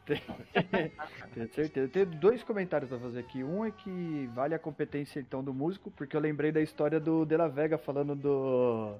Tenho 0.04 0.20
certeza. 1.52 1.88
Tenho 1.88 2.06
dois 2.06 2.42
comentários 2.42 2.88
pra 2.88 2.98
fazer 2.98 3.20
aqui. 3.20 3.42
Um 3.42 3.64
é 3.64 3.70
que 3.70 4.28
vale 4.34 4.54
a 4.54 4.58
competência 4.58 5.20
então 5.20 5.42
do 5.42 5.52
músico, 5.52 5.90
porque 5.90 6.16
eu 6.16 6.20
lembrei 6.20 6.52
da 6.52 6.60
história 6.60 7.00
do 7.00 7.24
De 7.24 7.36
La 7.36 7.48
Vega 7.48 7.76
falando 7.76 8.14
do 8.14 8.96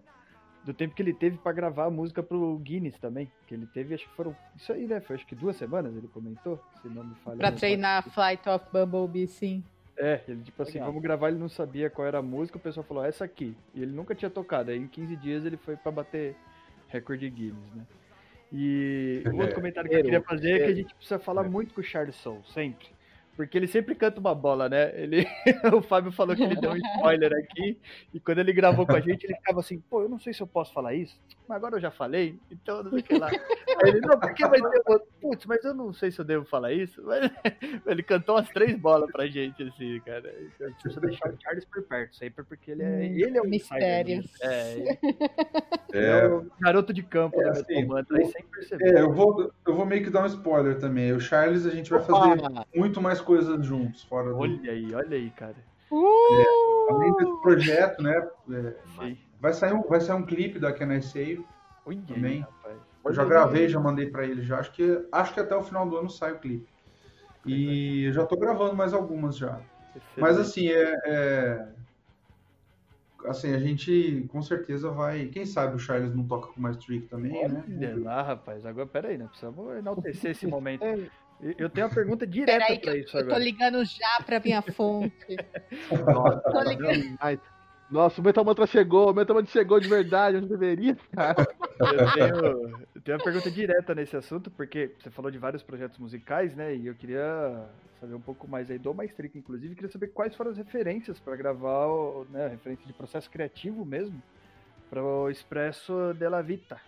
do 0.67 0.75
tempo 0.75 0.95
que 0.97 1.01
ele 1.01 1.14
teve 1.14 1.39
para 1.39 1.53
gravar 1.53 1.85
a 1.85 1.91
música 1.91 2.23
pro 2.23 2.59
Guinness 2.59 2.99
também. 2.99 3.31
Que 3.47 3.55
ele 3.55 3.67
teve, 3.67 3.95
acho 3.95 4.07
que 4.09 4.14
foram. 4.17 4.37
Isso 4.57 4.73
aí, 4.73 4.87
né? 4.87 5.01
Foi 5.01 5.14
acho 5.14 5.25
que 5.25 5.37
duas 5.37 5.57
semanas, 5.57 5.97
ele 5.97 6.09
comentou, 6.09 6.61
se 6.83 6.89
não 6.89 7.05
me 7.05 7.14
falha. 7.25 7.37
Pra 7.37 7.53
treinar 7.53 8.03
Flight 8.11 8.47
of 8.49 8.67
Bumblebee, 8.73 9.29
sim. 9.29 9.62
É, 9.97 10.21
ele 10.29 10.43
tipo 10.43 10.61
assim, 10.61 10.75
Legal. 10.75 10.89
vamos 10.89 11.03
gravar, 11.03 11.29
ele 11.29 11.39
não 11.39 11.49
sabia 11.49 11.89
qual 11.89 12.07
era 12.07 12.19
a 12.19 12.23
música, 12.23 12.59
o 12.59 12.61
pessoal 12.61 12.85
falou, 12.85 13.05
essa 13.05 13.25
aqui. 13.25 13.57
E 13.73 13.83
ele 13.83 13.93
nunca 13.93 14.14
tinha 14.14 14.29
tocado. 14.29 14.71
Aí 14.71 14.77
em 14.77 14.89
15 14.89 15.17
dias 15.17 15.47
ele 15.47 15.57
foi 15.57 15.77
para 15.77 15.93
bater 15.93 16.35
recorde 16.89 17.31
Guinness, 17.31 17.73
né? 17.75 17.87
E 18.53 19.23
o 19.33 19.37
outro 19.37 19.55
comentário 19.55 19.89
que 19.89 19.97
eu 19.97 20.03
queria 20.03 20.21
fazer 20.21 20.53
é 20.53 20.59
que 20.59 20.73
a 20.73 20.75
gente 20.75 20.95
precisa 20.95 21.19
falar 21.19 21.45
muito 21.45 21.75
com 21.75 21.81
o 21.81 21.85
Charles 21.85 22.17
Soul, 22.17 22.43
sempre. 22.45 22.89
Porque 23.37 23.59
ele 23.59 23.66
sempre 23.66 23.95
canta 23.95 24.18
uma 24.18 24.34
bola, 24.34 24.68
né? 24.68 24.93
Ele, 24.99 25.26
o 25.76 25.82
Fábio 25.82 26.11
falou 26.11 26.34
que 26.34 26.43
ele 26.43 26.57
deu 26.57 26.70
um 26.70 26.76
spoiler 26.97 27.32
aqui, 27.34 27.78
e 28.14 28.18
quando 28.18 28.39
ele 28.39 28.53
gravou 28.53 28.87
com 28.87 28.97
a 28.97 29.01
gente, 29.01 29.24
ele 29.24 29.34
ficava 29.34 29.61
assim, 29.61 29.78
pô, 29.78 30.03
eu 30.03 30.09
não 30.09 30.18
sei 30.18 30.32
se 30.32 30.41
eu 30.41 30.47
posso 30.47 30.72
falar 30.72 30.95
isso, 30.95 31.20
mas 31.47 31.57
agora 31.57 31.76
eu 31.76 31.80
já 31.80 31.91
falei, 31.91 32.39
então 32.51 32.82
não 32.82 32.91
sei 32.91 33.01
o 33.01 33.03
que 33.05 33.18
lá. 33.18 33.28
Aí 33.28 33.91
ele, 33.91 34.01
não, 34.01 34.18
porque 34.18 34.47
vai 34.47 34.61
ter 34.61 34.82
Putz, 35.20 35.45
mas 35.47 35.64
eu 35.64 35.74
não 35.74 35.93
sei 35.93 36.11
se 36.11 36.20
eu 36.20 36.24
devo 36.24 36.45
falar 36.45 36.72
isso. 36.72 37.03
Mas 37.05 37.30
ele 37.87 38.03
cantou 38.03 38.37
umas 38.37 38.49
três 38.49 38.76
bolas 38.76 39.11
pra 39.11 39.26
gente, 39.26 39.62
assim, 39.62 40.01
cara. 40.05 40.32
Então, 40.41 40.72
precisa 40.72 41.01
deixar 41.01 41.28
o 41.30 41.37
Charles 41.43 41.64
por 41.64 41.82
perto, 41.82 42.16
sempre, 42.16 42.45
porque 42.45 42.70
ele 42.70 42.82
é, 42.82 42.87
hum, 42.87 43.01
ele 43.03 43.39
é 43.39 43.43
um 43.43 43.49
Mistérios. 43.49 44.26
É, 44.41 44.99
é, 45.93 46.05
é, 46.05 46.26
o 46.26 46.47
garoto 46.61 46.93
de 46.93 47.03
campo 47.03 47.41
é, 47.41 47.49
assim, 47.51 47.89
aí 48.11 48.26
sem 48.26 48.45
perceber. 48.45 48.97
É, 48.97 49.01
eu 49.01 49.12
vou, 49.12 49.53
eu 49.66 49.74
vou 49.74 49.84
meio 49.84 50.05
que 50.05 50.11
dar 50.11 50.22
um 50.22 50.26
spoiler 50.26 50.78
também. 50.78 51.12
O 51.12 51.20
Charles 51.20 51.66
a 51.66 51.70
gente 51.70 51.91
vai 51.91 52.01
fazer 52.01 52.43
muito 52.74 53.01
mais 53.01 53.20
coisas 53.27 53.66
juntos, 53.66 54.03
fora 54.05 54.31
do. 54.31 54.39
Olha 54.39 54.72
aí, 54.72 54.95
olha 54.95 55.16
aí, 55.16 55.31
cara. 55.31 55.57
É, 56.33 56.45
além 56.91 57.14
desse 57.16 57.41
projeto, 57.43 58.03
né? 58.03 58.29
É, 58.51 58.77
vai, 59.41 59.53
sair 59.53 59.72
um, 59.74 59.83
vai 59.83 60.01
sair 60.01 60.16
um 60.16 60.24
clipe 60.24 60.59
da 60.59 60.72
Can 60.72 60.95
I 60.95 61.03
Save 61.03 61.45
Olha 61.85 62.01
também. 62.07 62.33
aí, 62.33 62.41
rapaz. 62.41 62.77
Eu 63.05 63.14
já 63.14 63.24
gravei, 63.24 63.68
já 63.68 63.79
mandei 63.79 64.11
pra 64.11 64.24
ele 64.24 64.43
já. 64.43 64.59
Acho 64.59 64.72
que, 64.72 65.07
acho 65.12 65.35
que 65.35 65.41
até 65.41 65.55
o 65.55 65.62
final 65.62 65.89
do 65.89 65.97
ano 65.97 66.11
sai 66.11 66.33
o 66.33 66.39
clipe. 66.39 66.66
E 67.45 68.11
já 68.12 68.27
tô 68.27 68.37
gravando 68.37 68.74
mais 68.74 68.93
algumas 68.93 69.37
já. 69.37 69.61
Mas 70.16 70.37
assim, 70.39 70.68
é, 70.68 70.95
é- 71.05 71.68
Assim, 73.24 73.53
a 73.53 73.59
gente 73.59 74.27
com 74.29 74.41
certeza 74.41 74.91
vai. 74.91 75.27
Quem 75.27 75.45
sabe 75.45 75.74
o 75.74 75.79
Charles 75.79 76.14
não 76.14 76.27
toca 76.27 76.53
com 76.53 76.61
mais 76.61 76.77
trick 76.77 77.09
também, 77.09 77.49
né? 77.49 77.64
Olha 77.68 78.05
lá, 78.05 78.22
rapaz. 78.22 78.64
Agora, 78.64 78.87
peraí, 78.87 79.18
né? 79.18 79.27
Precisamos 79.27 79.77
enaltecer 79.77 80.31
esse 80.31 80.47
momento. 80.47 80.83
Eu- 81.59 81.68
tenho 81.70 81.87
uma 81.87 81.95
pergunta 81.95 82.26
direta 82.26 82.59
Peraí, 82.59 82.78
que 82.78 82.84
pra 82.87 82.97
eu, 82.97 83.01
isso 83.03 83.16
eu 83.16 83.20
tô 83.22 83.26
agora. 83.26 83.45
ligando 83.45 83.84
já 83.84 84.22
pra 84.24 84.41
minha 84.41 84.62
fonte. 84.62 85.14
Nossa, 86.07 86.41
Tô 86.41 86.61
ligando. 86.62 87.16
Ai, 87.20 87.39
nossa, 87.91 88.20
o 88.20 88.24
Metal 88.24 88.45
Mantra 88.45 88.66
chegou, 88.66 89.11
o 89.11 89.14
Metal 89.14 89.37
Mantra 89.37 89.53
chegou 89.53 89.78
de 89.78 89.87
verdade, 89.89 90.39
onde 90.39 90.49
deveria, 90.49 90.97
cara. 91.14 91.37
Eu 91.78 92.12
tenho, 92.14 92.78
eu 92.95 93.01
tenho 93.03 93.18
uma 93.18 93.22
pergunta 93.24 93.51
direta 93.51 93.95
nesse 93.95 94.16
assunto, 94.16 94.51
porque 94.51 94.93
você 94.99 95.11
falou 95.11 95.30
de 95.30 95.37
vários 95.37 95.62
projetos 95.62 95.99
musicais, 95.99 96.57
né? 96.57 96.74
E 96.74 96.87
eu 96.87 96.95
queria 96.95 97.68
saber 98.01 98.14
um 98.14 98.20
pouco 98.20 98.49
mais 98.49 98.70
aí 98.70 98.78
do 98.78 98.95
Maestrica, 98.95 99.37
inclusive. 99.39 99.74
Queria 99.74 99.91
saber 99.91 100.09
quais 100.09 100.34
foram 100.34 100.51
as 100.53 100.57
referências 100.57 101.20
para 101.20 101.37
gravar, 101.37 101.87
o- 101.87 102.26
né? 102.30 102.49
Referência 102.49 102.87
de 102.87 102.95
processo 102.95 103.30
criativo 103.30 103.84
mesmo, 103.84 104.20
para 104.89 105.03
o 105.05 105.28
Expresso 105.30 106.14
della 106.14 106.41
Vita. 106.43 106.80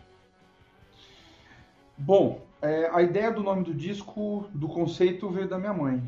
Bom, 1.99 2.47
é, 2.63 2.89
a 2.93 3.03
ideia 3.03 3.31
do 3.31 3.43
nome 3.43 3.65
do 3.65 3.75
disco, 3.75 4.49
do 4.55 4.69
conceito, 4.69 5.29
veio 5.31 5.49
da 5.49 5.59
minha 5.59 5.75
mãe. 5.75 6.03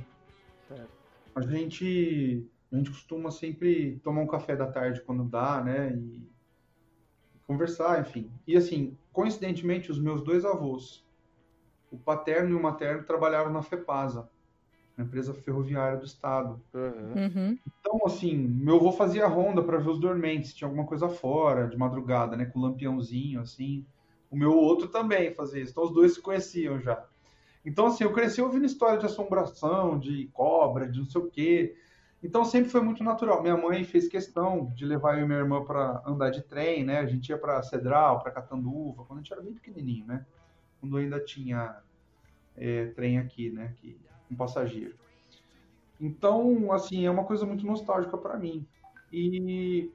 Certo. 0.68 0.90
A 1.34 1.40
gente, 1.42 2.46
a 2.72 2.76
gente 2.76 2.90
costuma 2.90 3.30
sempre 3.30 4.00
tomar 4.02 4.22
um 4.22 4.26
café 4.26 4.54
da 4.56 4.66
tarde 4.66 5.00
quando 5.02 5.24
dá, 5.24 5.62
né? 5.62 5.92
E 5.92 6.30
conversar, 7.46 8.00
enfim. 8.00 8.30
E 8.46 8.56
assim, 8.56 8.96
coincidentemente, 9.12 9.90
os 9.90 9.98
meus 9.98 10.22
dois 10.22 10.44
avós, 10.44 11.04
o 11.90 11.98
paterno 11.98 12.50
e 12.50 12.54
o 12.54 12.62
materno, 12.62 13.02
trabalharam 13.02 13.52
na 13.52 13.62
FEPASA, 13.62 14.30
na 14.96 15.04
empresa 15.04 15.34
ferroviária 15.34 15.98
do 15.98 16.04
estado. 16.04 16.60
Uhum. 16.72 17.58
Então, 17.80 18.00
assim, 18.06 18.36
meu 18.36 18.76
avô 18.76 18.92
fazia 18.92 19.26
ronda 19.26 19.62
para 19.62 19.78
ver 19.78 19.90
os 19.90 19.98
dormentes, 19.98 20.54
tinha 20.54 20.68
alguma 20.68 20.86
coisa 20.86 21.08
fora, 21.08 21.68
de 21.68 21.76
madrugada, 21.76 22.36
né? 22.36 22.44
Com 22.44 22.60
lampiãozinho, 22.60 23.40
assim. 23.40 23.84
O 24.30 24.36
meu 24.36 24.54
outro 24.54 24.88
também 24.88 25.34
fazia 25.34 25.62
isso. 25.62 25.72
Então, 25.72 25.84
os 25.84 25.92
dois 25.92 26.14
se 26.14 26.20
conheciam 26.20 26.80
já. 26.80 27.04
Então, 27.64 27.86
assim, 27.86 28.04
eu 28.04 28.12
cresci 28.12 28.40
ouvindo 28.40 28.64
história 28.64 28.98
de 28.98 29.06
assombração, 29.06 29.98
de 29.98 30.28
cobra, 30.32 30.88
de 30.88 30.98
não 31.00 31.06
sei 31.06 31.20
o 31.20 31.30
quê. 31.30 31.76
Então, 32.22 32.44
sempre 32.44 32.70
foi 32.70 32.80
muito 32.80 33.02
natural. 33.02 33.42
Minha 33.42 33.56
mãe 33.56 33.82
fez 33.82 34.08
questão 34.08 34.72
de 34.74 34.84
levar 34.84 35.18
eu 35.18 35.24
e 35.24 35.26
minha 35.26 35.38
irmã 35.38 35.64
para 35.64 36.02
andar 36.06 36.30
de 36.30 36.42
trem, 36.42 36.84
né? 36.84 36.98
A 36.98 37.06
gente 37.06 37.28
ia 37.28 37.38
para 37.38 37.62
Cedral, 37.62 38.20
para 38.20 38.30
Catanduva, 38.30 39.04
quando 39.04 39.18
a 39.18 39.22
gente 39.22 39.32
era 39.32 39.42
bem 39.42 39.52
pequenininho, 39.52 40.06
né? 40.06 40.24
Quando 40.80 40.96
ainda 40.96 41.18
tinha 41.18 41.76
é, 42.56 42.86
trem 42.86 43.18
aqui, 43.18 43.50
né? 43.50 43.74
Que, 43.76 43.98
com 44.28 44.36
passageiro. 44.36 44.94
Então, 46.00 46.72
assim, 46.72 47.04
é 47.04 47.10
uma 47.10 47.24
coisa 47.24 47.44
muito 47.44 47.66
nostálgica 47.66 48.16
para 48.16 48.38
mim. 48.38 48.66
E 49.12 49.90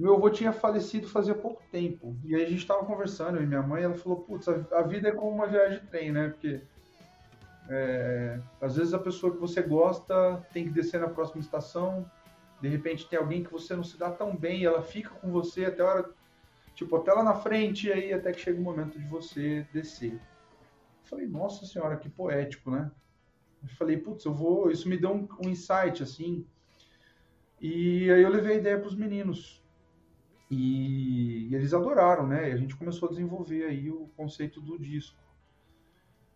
meu 0.00 0.14
avô 0.14 0.30
tinha 0.30 0.50
falecido 0.50 1.06
fazia 1.06 1.34
pouco 1.34 1.62
tempo. 1.70 2.16
E 2.24 2.34
aí 2.34 2.42
a 2.42 2.48
gente 2.48 2.60
estava 2.60 2.86
conversando, 2.86 3.40
e 3.42 3.46
minha 3.46 3.60
mãe, 3.60 3.82
ela 3.82 3.94
falou, 3.94 4.20
putz, 4.20 4.48
a, 4.48 4.82
vida 4.82 5.10
é 5.10 5.12
como 5.12 5.30
uma 5.30 5.46
viagem 5.46 5.80
de 5.80 5.86
trem, 5.88 6.10
né? 6.10 6.30
Porque 6.30 6.62
é, 7.68 8.40
às 8.62 8.76
vezes 8.76 8.94
a 8.94 8.98
pessoa 8.98 9.30
que 9.30 9.38
você 9.38 9.60
gosta 9.60 10.42
tem 10.54 10.64
que 10.64 10.70
descer 10.70 11.00
na 11.00 11.08
próxima 11.08 11.42
estação, 11.42 12.10
de 12.62 12.68
repente 12.68 13.06
tem 13.08 13.18
alguém 13.18 13.44
que 13.44 13.52
você 13.52 13.76
não 13.76 13.84
se 13.84 13.98
dá 13.98 14.10
tão 14.10 14.34
bem 14.34 14.64
ela 14.64 14.82
fica 14.82 15.10
com 15.10 15.30
você 15.30 15.66
até 15.66 15.82
a 15.82 15.86
hora, 15.86 16.10
tipo, 16.74 16.96
até 16.96 17.12
lá 17.12 17.22
na 17.22 17.34
frente, 17.34 17.88
e 17.88 17.92
aí 17.92 18.12
até 18.12 18.32
que 18.32 18.40
chega 18.40 18.58
o 18.58 18.64
momento 18.64 18.98
de 18.98 19.06
você 19.06 19.66
descer. 19.70 20.14
Eu 20.14 20.20
falei, 21.04 21.26
nossa 21.26 21.66
senhora, 21.66 21.98
que 21.98 22.08
poético, 22.08 22.70
né? 22.70 22.90
Eu 23.62 23.68
falei, 23.76 23.98
putz, 23.98 24.24
eu 24.24 24.32
vou. 24.32 24.70
Isso 24.70 24.88
me 24.88 24.96
deu 24.96 25.12
um, 25.12 25.28
um 25.44 25.50
insight, 25.50 26.02
assim. 26.02 26.46
E 27.60 28.10
aí 28.10 28.22
eu 28.22 28.30
levei 28.30 28.56
a 28.56 28.58
ideia 28.58 28.78
para 28.78 28.88
os 28.88 28.96
meninos. 28.96 29.59
E, 30.50 31.48
e 31.48 31.54
eles 31.54 31.72
adoraram, 31.72 32.26
né? 32.26 32.50
E 32.50 32.52
a 32.52 32.56
gente 32.56 32.76
começou 32.76 33.08
a 33.08 33.10
desenvolver 33.12 33.64
aí 33.64 33.90
o 33.90 34.10
conceito 34.16 34.60
do 34.60 34.78
disco. 34.78 35.16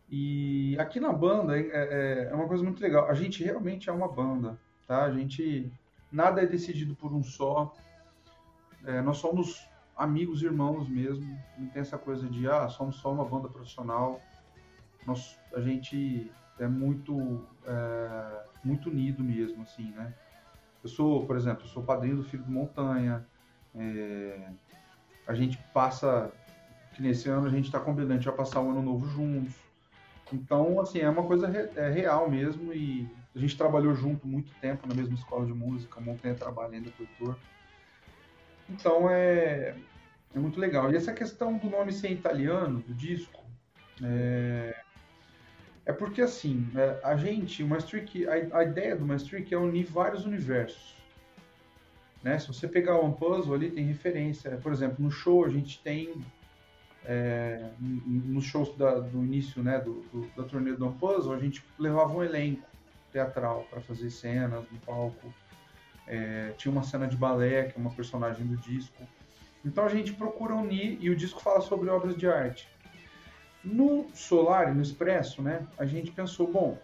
E 0.09 0.77
aqui 0.79 1.01
na 1.01 1.13
banda 1.13 1.59
é, 1.59 1.71
é, 1.73 2.29
é 2.31 2.35
uma 2.35 2.47
coisa 2.47 2.63
muito 2.63 2.81
legal. 2.81 3.09
A 3.09 3.15
gente 3.15 3.43
realmente 3.43 3.91
é 3.91 3.93
uma 3.93 4.09
banda, 4.09 4.59
tá? 4.87 5.05
A 5.05 5.11
gente. 5.11 5.73
Nada 6.13 6.43
é 6.43 6.47
decidido 6.47 6.95
por 6.95 7.13
um 7.13 7.25
só. 7.25 7.75
É, 8.85 9.03
nós 9.03 9.17
somos 9.17 9.69
amigos, 9.97 10.43
irmãos 10.43 10.89
mesmo. 10.89 11.27
Não 11.59 11.69
tem 11.69 11.83
essa 11.83 11.99
coisa 11.99 12.29
de, 12.29 12.49
ah, 12.49 12.69
somos 12.69 12.97
só 12.97 13.13
uma 13.13 13.25
banda 13.25 13.49
profissional. 13.49 14.21
Nós, 15.05 15.37
a 15.53 15.61
gente 15.61 16.31
é 16.61 16.69
muito 16.69 17.45
é, 17.67 18.45
muito 18.63 18.91
unido 18.91 19.23
mesmo, 19.23 19.63
assim, 19.63 19.91
né? 19.93 20.15
Eu 20.83 20.89
sou, 20.89 21.27
por 21.27 21.37
exemplo, 21.37 21.65
eu 21.65 21.69
sou 21.69 21.83
padrinho 21.83 22.17
do 22.17 22.25
Filho 22.25 22.45
do 22.45 22.53
Montanha. 22.53 23.27
É, 23.77 24.49
a 25.27 25.35
gente 25.35 25.59
passa, 25.73 26.31
que 26.95 27.03
nesse 27.03 27.29
ano 27.29 27.47
a 27.47 27.51
gente 27.51 27.67
está 27.67 27.81
combinando, 27.81 28.23
vai 28.23 28.35
passar 28.35 28.61
o 28.61 28.71
ano 28.71 28.83
novo 28.83 29.07
juntos. 29.09 29.55
Então, 30.33 30.81
assim, 30.81 31.01
é 31.01 31.09
uma 31.09 31.25
coisa 31.25 31.47
re- 31.47 31.71
é 31.77 31.91
real 31.91 32.29
mesmo 32.31 32.73
e 32.73 33.09
a 33.35 33.39
gente 33.39 33.57
trabalhou 33.57 33.95
junto 33.95 34.27
muito 34.27 34.53
tempo 34.61 34.87
na 34.87 34.95
mesma 34.95 35.15
escola 35.15 35.45
de 35.45 35.53
música, 35.53 36.01
Montanha 36.01 36.35
trabalha 36.35 36.75
ainda 36.75 36.91
Heitor. 36.99 37.37
Então, 38.69 39.11
é, 39.11 39.75
é 40.35 40.39
muito 40.39 40.59
legal. 40.59 40.91
E 40.91 40.97
essa 40.97 41.13
questão 41.13 41.57
do 41.59 41.69
nome 41.69 41.93
ser 41.93 42.11
italiano, 42.11 42.81
do 42.81 42.95
disco, 42.95 43.43
é, 44.03 44.75
é 45.87 45.93
porque 45.93 46.23
assim, 46.23 46.69
é, 46.75 47.01
a 47.05 47.17
gente, 47.17 47.63
o 47.63 47.69
Maastricht, 47.69 48.27
a, 48.27 48.59
a 48.59 48.65
ideia 48.65 48.97
do 48.97 49.05
Maastricht 49.05 49.53
é 49.53 49.59
unir 49.59 49.85
vários 49.85 50.25
universos. 50.25 50.97
Né? 52.25 52.39
Se 52.39 52.49
você 52.49 52.67
pegar 52.67 52.97
o 52.97 53.05
One 53.05 53.15
Puzzle 53.15 53.55
ali, 53.55 53.71
tem 53.71 53.85
referência. 53.85 54.57
Por 54.57 54.73
exemplo, 54.73 54.97
no 54.99 55.11
show 55.11 55.45
a 55.45 55.51
gente 55.51 55.79
tem, 55.83 56.25
é, 57.05 57.71
nos 57.79 58.45
shows 58.47 58.75
da- 58.79 58.99
do 58.99 59.23
início 59.23 59.63
né, 59.63 59.79
do, 59.79 60.01
do- 60.11 60.31
da 60.35 60.43
turnê 60.45 60.73
do 60.73 60.91
Puzzle, 60.93 61.35
a 61.35 61.39
gente 61.39 61.63
levava 61.79 62.15
um 62.15 62.25
elenco 62.25 62.67
teatral 63.13 63.67
para 63.71 63.83
fazer 63.83 64.09
cenas 64.09 64.65
no 64.71 64.79
palco. 64.81 65.35
É, 66.07 66.55
tinha 66.57 66.73
uma 66.73 66.83
cena 66.83 67.07
de 67.07 67.17
balé, 67.17 67.65
que 67.65 67.79
é 67.79 67.81
uma 67.81 67.91
personagem 67.91 68.47
do 68.47 68.57
disco. 68.57 69.07
Então 69.63 69.85
a 69.85 69.89
gente 69.89 70.15
procura 70.15 70.55
unir, 70.55 70.97
e 71.01 71.11
o 71.11 71.17
disco 71.17 71.41
fala 71.43 71.61
sobre 71.61 71.91
obras 71.91 72.17
de 72.17 72.27
arte. 72.27 72.67
No 73.63 74.09
Solar, 74.15 74.75
no 74.75 74.83
Expresso, 74.83 75.43
né, 75.43 75.67
a 75.79 75.85
gente 75.87 76.11
pensou, 76.11 76.51
bom, 76.51 76.79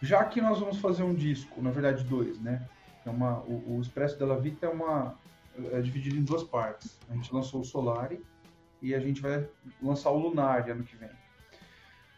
já 0.00 0.24
que 0.24 0.40
nós 0.40 0.60
vamos 0.60 0.78
fazer 0.78 1.02
um 1.02 1.14
disco, 1.14 1.62
na 1.62 1.70
verdade 1.70 2.04
dois, 2.04 2.38
né, 2.38 2.66
é 3.06 3.10
uma, 3.10 3.40
o, 3.40 3.76
o 3.76 3.80
Expresso 3.80 4.18
della 4.18 4.38
Vita 4.38 4.66
é, 4.66 4.68
uma, 4.68 5.18
é 5.72 5.80
dividido 5.80 6.16
em 6.16 6.24
duas 6.24 6.42
partes. 6.42 6.98
A 7.08 7.14
gente 7.14 7.32
lançou 7.32 7.60
o 7.60 7.64
Solari 7.64 8.20
e 8.82 8.94
a 8.94 9.00
gente 9.00 9.20
vai 9.20 9.48
lançar 9.82 10.10
o 10.10 10.18
Lunari 10.18 10.70
ano 10.70 10.84
que 10.84 10.96
vem. 10.96 11.10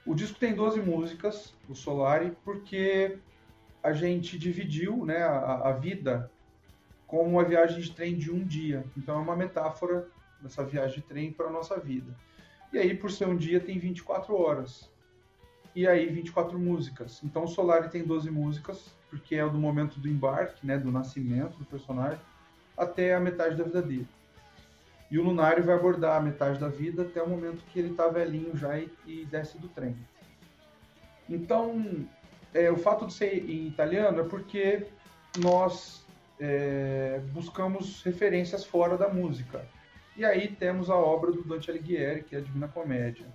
O 0.07 0.15
disco 0.15 0.39
tem 0.39 0.55
12 0.55 0.81
músicas, 0.81 1.55
o 1.69 1.75
Solari, 1.75 2.37
porque 2.45 3.19
a 3.83 3.93
gente 3.93 4.39
dividiu 4.39 5.05
né, 5.05 5.23
a, 5.23 5.69
a 5.69 5.73
vida 5.73 6.31
como 7.07 7.29
uma 7.29 7.45
viagem 7.45 7.81
de 7.81 7.93
trem 7.93 8.17
de 8.17 8.31
um 8.31 8.45
dia. 8.45 8.85
Então 8.97 9.17
é 9.17 9.21
uma 9.21 9.37
metáfora 9.37 10.09
dessa 10.41 10.65
viagem 10.65 11.01
de 11.01 11.07
trem 11.07 11.33
para 11.33 11.47
a 11.47 11.51
nossa 11.51 11.79
vida. 11.79 12.17
E 12.73 12.79
aí, 12.79 12.95
por 12.95 13.11
ser 13.11 13.27
um 13.27 13.37
dia, 13.37 13.61
tem 13.61 13.79
24 13.79 14.35
horas. 14.35 14.91
E 15.75 15.87
aí, 15.87 16.07
24 16.07 16.59
músicas. 16.59 17.23
Então, 17.25 17.45
o 17.45 17.49
Solari 17.49 17.89
tem 17.89 18.05
12 18.05 18.31
músicas, 18.31 18.95
porque 19.11 19.37
é 19.37 19.49
do 19.49 19.59
momento 19.59 19.99
do 19.99 20.09
embarque, 20.09 20.67
né, 20.67 20.79
do 20.79 20.91
nascimento 20.91 21.57
do 21.59 21.65
personagem, 21.65 22.21
até 22.77 23.15
a 23.15 23.21
metade 23.21 23.57
da 23.57 23.65
vida 23.65 23.83
dele. 23.83 24.09
E 25.11 25.19
o 25.19 25.23
Lunário 25.23 25.65
vai 25.65 25.75
abordar 25.75 26.19
a 26.19 26.23
metade 26.23 26.59
da 26.59 26.69
vida 26.69 27.03
até 27.03 27.23
o 27.23 27.29
momento 27.29 27.65
que 27.73 27.79
ele 27.79 27.95
tá 27.95 28.09
velhinho 28.09 28.57
já 28.57 28.79
e, 28.79 28.91
e 29.07 29.25
desce 29.25 29.59
do 29.59 29.69
trem. 29.69 29.97
Então, 31.29 32.07
é, 32.53 32.71
o 32.71 32.77
fato 32.77 33.07
de 33.07 33.15
ser 33.15 33.51
em 33.51 33.67
italiano 33.67 34.21
é 34.21 34.25
porque 34.25 34.87
nós 35.39 36.05
é, 36.39 37.21
buscamos 37.33 38.03
referências 38.03 38.65
fora 38.65 38.97
da 38.97 39.09
música. 39.09 39.65
E 40.17 40.25
aí 40.25 40.49
temos 40.49 40.91
a 40.91 40.97
obra 40.97 41.33
do 41.33 41.43
Dante 41.45 41.71
Alighieri, 41.71 42.25
que 42.25 42.35
é 42.35 42.39
a 42.39 42.43
Divina 42.43 42.69
Comédia. 42.69 43.27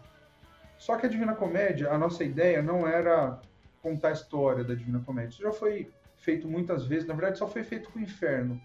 Só 0.77 0.97
que 0.97 1.05
a 1.05 1.09
Divina 1.09 1.33
Comédia, 1.33 1.91
a 1.91 1.97
nossa 1.97 2.23
ideia 2.23 2.61
não 2.61 2.87
era 2.87 3.39
contar 3.83 4.09
a 4.09 4.13
história 4.13 4.63
da 4.63 4.73
Divina 4.73 5.01
Comédia. 5.05 5.29
Isso 5.29 5.43
já 5.43 5.51
foi 5.51 5.91
feito 6.17 6.47
muitas 6.47 6.87
vezes, 6.87 7.05
na 7.05 7.13
verdade 7.13 7.37
só 7.37 7.47
foi 7.47 7.63
feito 7.63 7.91
com 7.91 7.99
o 7.99 8.01
Inferno. 8.01 8.59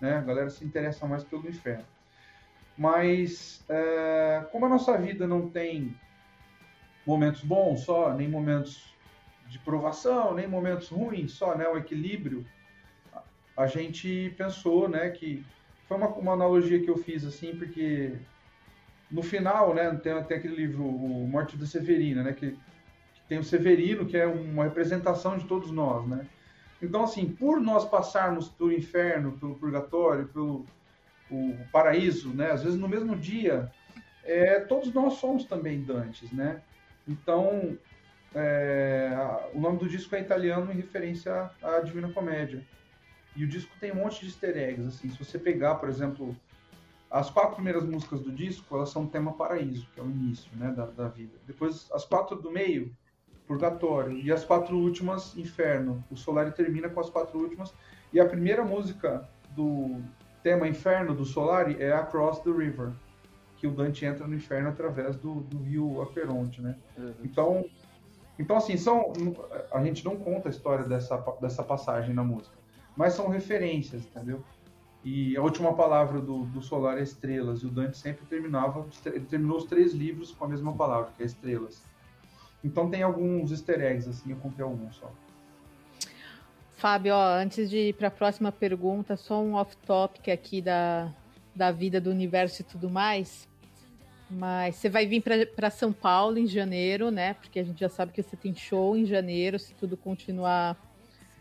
Né? 0.00 0.16
A 0.16 0.20
galera 0.20 0.50
se 0.50 0.64
interessa 0.64 1.06
mais 1.06 1.22
pelo 1.22 1.48
Inferno. 1.48 1.84
Mas, 2.76 3.64
é, 3.68 4.44
como 4.50 4.66
a 4.66 4.68
nossa 4.68 4.98
vida 4.98 5.26
não 5.26 5.48
tem 5.48 5.94
momentos 7.06 7.42
bons 7.42 7.80
só, 7.82 8.12
nem 8.12 8.28
momentos 8.28 8.94
de 9.46 9.58
provação, 9.58 10.34
nem 10.34 10.46
momentos 10.46 10.88
ruins, 10.88 11.32
só 11.32 11.56
né, 11.56 11.68
o 11.68 11.76
equilíbrio, 11.76 12.46
a 13.56 13.66
gente 13.66 14.34
pensou 14.38 14.88
né, 14.88 15.10
que 15.10 15.44
foi 15.86 15.96
uma, 15.96 16.08
uma 16.08 16.32
analogia 16.32 16.80
que 16.80 16.88
eu 16.88 16.96
fiz 16.96 17.24
assim, 17.24 17.54
porque 17.56 18.14
no 19.10 19.22
final, 19.22 19.74
né, 19.74 19.90
tem, 19.96 20.22
tem 20.24 20.36
aquele 20.38 20.54
livro, 20.54 20.84
o 20.84 21.26
Morte 21.28 21.56
da 21.56 21.66
Severina, 21.66 22.22
né, 22.22 22.32
que, 22.32 22.56
tem 23.30 23.38
o 23.38 23.44
Severino, 23.44 24.06
que 24.06 24.16
é 24.16 24.26
uma 24.26 24.64
representação 24.64 25.38
de 25.38 25.44
todos 25.44 25.70
nós, 25.70 26.04
né. 26.04 26.26
Então, 26.82 27.04
assim, 27.04 27.26
por 27.26 27.60
nós 27.60 27.84
passarmos 27.84 28.48
pelo 28.48 28.72
inferno, 28.72 29.38
pelo 29.38 29.54
purgatório, 29.54 30.26
pelo 30.26 30.66
o 31.30 31.56
paraíso, 31.70 32.30
né, 32.30 32.50
às 32.50 32.64
vezes 32.64 32.76
no 32.76 32.88
mesmo 32.88 33.14
dia, 33.14 33.70
é, 34.24 34.58
todos 34.58 34.92
nós 34.92 35.12
somos 35.14 35.44
também 35.44 35.80
Dantes, 35.80 36.32
né. 36.32 36.60
Então, 37.06 37.78
é, 38.34 39.12
o 39.54 39.60
nome 39.60 39.78
do 39.78 39.88
disco 39.88 40.12
é 40.16 40.20
italiano 40.20 40.72
em 40.72 40.74
referência 40.74 41.52
à 41.62 41.78
Divina 41.78 42.10
Comédia. 42.10 42.66
E 43.36 43.44
o 43.44 43.48
disco 43.48 43.72
tem 43.78 43.92
um 43.92 43.96
monte 43.96 44.22
de 44.22 44.26
easter 44.26 44.56
eggs, 44.56 44.88
assim, 44.88 45.08
se 45.08 45.24
você 45.24 45.38
pegar, 45.38 45.76
por 45.76 45.88
exemplo, 45.88 46.36
as 47.08 47.30
quatro 47.30 47.54
primeiras 47.54 47.84
músicas 47.84 48.20
do 48.22 48.32
disco, 48.32 48.74
elas 48.74 48.90
são 48.90 49.06
tema 49.06 49.32
paraíso, 49.34 49.86
que 49.94 50.00
é 50.00 50.02
o 50.02 50.10
início 50.10 50.50
né, 50.56 50.72
da, 50.72 50.86
da 50.86 51.06
vida. 51.06 51.38
Depois, 51.46 51.88
as 51.92 52.04
quatro 52.04 52.34
do 52.42 52.50
meio, 52.50 52.92
purgatório. 53.50 54.16
E 54.16 54.30
as 54.30 54.44
quatro 54.44 54.76
últimas, 54.76 55.36
inferno. 55.36 56.04
O 56.08 56.16
Solari 56.16 56.52
termina 56.52 56.88
com 56.88 57.00
as 57.00 57.10
quatro 57.10 57.36
últimas. 57.36 57.74
E 58.12 58.20
a 58.20 58.24
primeira 58.24 58.64
música 58.64 59.28
do 59.56 60.00
tema 60.40 60.68
inferno 60.68 61.16
do 61.16 61.24
Solari 61.24 61.76
é 61.82 61.92
Across 61.92 62.42
the 62.42 62.50
River, 62.50 62.92
que 63.56 63.66
o 63.66 63.72
Dante 63.72 64.06
entra 64.06 64.24
no 64.24 64.36
inferno 64.36 64.68
através 64.68 65.16
do, 65.16 65.40
do 65.40 65.58
rio 65.64 66.00
Aperonte, 66.00 66.62
né? 66.62 66.76
Uhum. 66.96 67.14
Então, 67.24 67.64
então, 68.38 68.56
assim, 68.56 68.76
são, 68.76 69.12
a 69.72 69.82
gente 69.82 70.04
não 70.04 70.16
conta 70.16 70.48
a 70.48 70.50
história 70.50 70.84
dessa, 70.84 71.16
dessa 71.40 71.64
passagem 71.64 72.14
na 72.14 72.22
música, 72.22 72.56
mas 72.96 73.14
são 73.14 73.28
referências, 73.28 74.04
entendeu? 74.04 74.44
E 75.04 75.36
a 75.36 75.42
última 75.42 75.74
palavra 75.74 76.20
do, 76.20 76.44
do 76.44 76.62
Solar 76.62 76.98
é 76.98 77.02
estrelas. 77.02 77.62
E 77.62 77.66
o 77.66 77.70
Dante 77.70 77.98
sempre 77.98 78.24
terminava, 78.26 78.86
ele 79.06 79.24
terminou 79.24 79.56
os 79.56 79.64
três 79.64 79.92
livros 79.92 80.30
com 80.30 80.44
a 80.44 80.48
mesma 80.48 80.72
palavra, 80.72 81.10
que 81.16 81.22
é 81.22 81.26
estrelas. 81.26 81.82
Então 82.62 82.90
tem 82.90 83.02
alguns 83.02 83.50
easter 83.50 83.80
eggs, 83.80 84.08
assim, 84.08 84.30
eu 84.30 84.36
contei 84.36 84.64
alguns 84.64 84.96
só. 84.96 85.10
Fábio, 86.76 87.14
ó, 87.14 87.34
antes 87.34 87.68
de 87.68 87.88
ir 87.88 87.94
para 87.94 88.08
a 88.08 88.10
próxima 88.10 88.50
pergunta, 88.50 89.16
só 89.16 89.42
um 89.42 89.54
off-topic 89.54 90.28
aqui 90.28 90.62
da, 90.62 91.12
da 91.54 91.70
vida 91.70 92.00
do 92.00 92.10
universo 92.10 92.62
e 92.62 92.64
tudo 92.64 92.88
mais. 92.88 93.48
Mas 94.30 94.76
você 94.76 94.88
vai 94.88 95.06
vir 95.06 95.22
para 95.54 95.70
São 95.70 95.92
Paulo 95.92 96.38
em 96.38 96.46
janeiro, 96.46 97.10
né? 97.10 97.34
Porque 97.34 97.58
a 97.58 97.64
gente 97.64 97.80
já 97.80 97.88
sabe 97.88 98.12
que 98.12 98.22
você 98.22 98.36
tem 98.36 98.54
show 98.54 98.96
em 98.96 99.04
janeiro, 99.04 99.58
se 99.58 99.74
tudo 99.74 99.96
continuar 99.96 100.76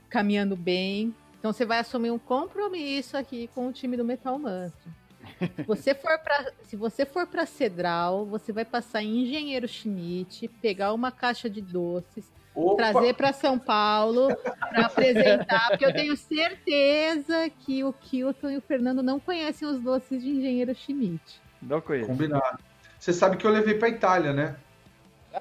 caminhando 0.10 0.56
bem. 0.58 1.14
Então 1.38 1.54
você 1.54 1.66
vai 1.66 1.80
assumir 1.80 2.12
um 2.12 2.20
compromisso 2.20 3.16
aqui 3.16 3.48
com 3.54 3.68
o 3.68 3.72
time 3.72 3.96
do 3.96 4.04
Metal 4.04 4.38
Mantra. 4.38 4.92
Se 5.56 5.64
você 5.66 5.96
for 5.96 6.20
para 6.20 6.52
se 6.64 6.76
você 6.76 7.06
for 7.06 7.26
para 7.26 7.46
Cedral, 7.46 8.26
você 8.26 8.52
vai 8.52 8.66
passar 8.66 9.02
em 9.02 9.24
Engenheiro 9.24 9.68
Schmidt, 9.68 10.48
pegar 10.62 10.94
uma 10.94 11.12
caixa 11.12 11.50
de 11.50 11.62
doces, 11.62 12.32
Opa! 12.54 12.76
trazer 12.76 13.14
para 13.14 13.34
São 13.34 13.58
Paulo 13.58 14.28
para 14.70 14.86
apresentar, 14.86 15.70
porque 15.70 15.86
eu 15.86 15.94
tenho 15.94 16.16
certeza 16.16 17.50
que 17.60 17.84
o 17.84 17.94
Kilton 17.94 18.50
e 18.50 18.58
o 18.58 18.62
Fernando 18.62 19.02
não 19.02 19.20
conhecem 19.20 19.68
os 19.68 19.82
doces 19.82 20.22
de 20.22 20.30
Engenheiro 20.30 20.76
Schmidt. 20.76 21.42
Não 21.62 21.82
conheço. 21.82 22.08
Combinado. 22.08 22.60
Você 22.98 23.14
sabe 23.14 23.38
que 23.38 23.48
eu 23.48 23.52
levei 23.52 23.76
para 23.76 23.90
Itália, 23.90 24.34
né? 24.34 24.56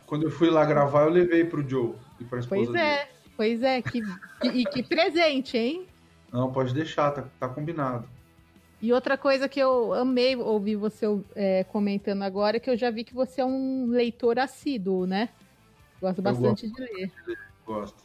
Quando 0.07 0.25
eu 0.25 0.31
fui 0.31 0.51
lá 0.51 0.65
gravar, 0.65 1.03
eu 1.03 1.11
levei 1.11 1.45
para 1.45 1.61
o 1.61 1.69
Joe 1.69 1.95
e 2.21 2.25
para 2.25 2.39
esposa 2.39 2.65
Pois 2.65 2.75
é. 2.75 2.97
Dele. 2.97 3.19
Pois 3.37 3.63
é, 3.63 3.81
que, 3.81 4.03
e 4.53 4.65
que 4.65 4.83
presente, 4.83 5.57
hein? 5.57 5.87
Não, 6.33 6.53
pode 6.53 6.75
deixar, 6.75 7.13
tá, 7.13 7.25
tá 7.39 7.49
combinado. 7.49 8.09
E 8.81 8.93
outra 8.93 9.19
coisa 9.19 9.49
que 9.49 9.59
eu 9.59 9.93
amei 9.93 10.37
ouvir 10.37 10.77
você 10.77 11.05
é, 11.35 11.65
comentando 11.65 12.23
agora 12.23 12.59
é 12.59 12.61
que 12.61 12.71
eu 12.71 12.77
já 12.77 12.91
vi 12.91 13.03
que 13.03 13.15
você 13.15 13.41
é 13.41 13.45
um 13.45 13.87
leitor 13.87 14.39
assíduo, 14.39 15.05
né? 15.05 15.31
Gosta 16.01 16.23
bastante 16.23 16.69
gosto, 16.69 16.77
de 16.77 16.81
ler. 16.81 17.13
Gosto. 17.67 17.99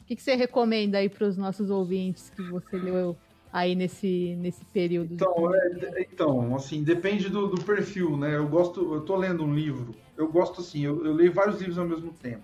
O 0.00 0.04
que, 0.06 0.16
que 0.16 0.22
você 0.22 0.34
recomenda 0.34 0.98
aí 0.98 1.08
para 1.08 1.26
os 1.26 1.36
nossos 1.36 1.70
ouvintes 1.70 2.30
que 2.30 2.42
você 2.42 2.78
leu 2.78 3.16
aí 3.52 3.74
nesse, 3.74 4.34
nesse 4.36 4.64
período? 4.64 5.12
Então, 5.12 5.54
é, 5.54 6.06
então 6.10 6.56
assim, 6.56 6.82
depende 6.82 7.28
do, 7.28 7.48
do, 7.48 7.62
perfil, 7.62 8.16
né? 8.16 8.36
Eu 8.36 8.48
gosto, 8.48 8.94
eu 8.94 9.02
tô 9.02 9.14
lendo 9.14 9.44
um 9.44 9.54
livro, 9.54 9.94
eu 10.16 10.26
gosto 10.26 10.62
assim, 10.62 10.80
eu, 10.84 11.04
eu 11.04 11.12
leio 11.12 11.32
vários 11.32 11.58
livros 11.58 11.76
ao 11.76 11.86
mesmo 11.86 12.12
tempo. 12.14 12.42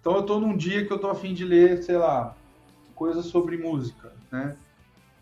Então 0.00 0.16
eu 0.16 0.22
tô 0.22 0.40
num 0.40 0.56
dia 0.56 0.84
que 0.84 0.92
eu 0.92 0.98
tô 0.98 1.08
afim 1.08 1.34
de 1.34 1.44
ler, 1.44 1.82
sei 1.82 1.96
lá, 1.96 2.34
coisas 2.94 3.26
sobre 3.26 3.56
música, 3.58 4.12
né? 4.30 4.56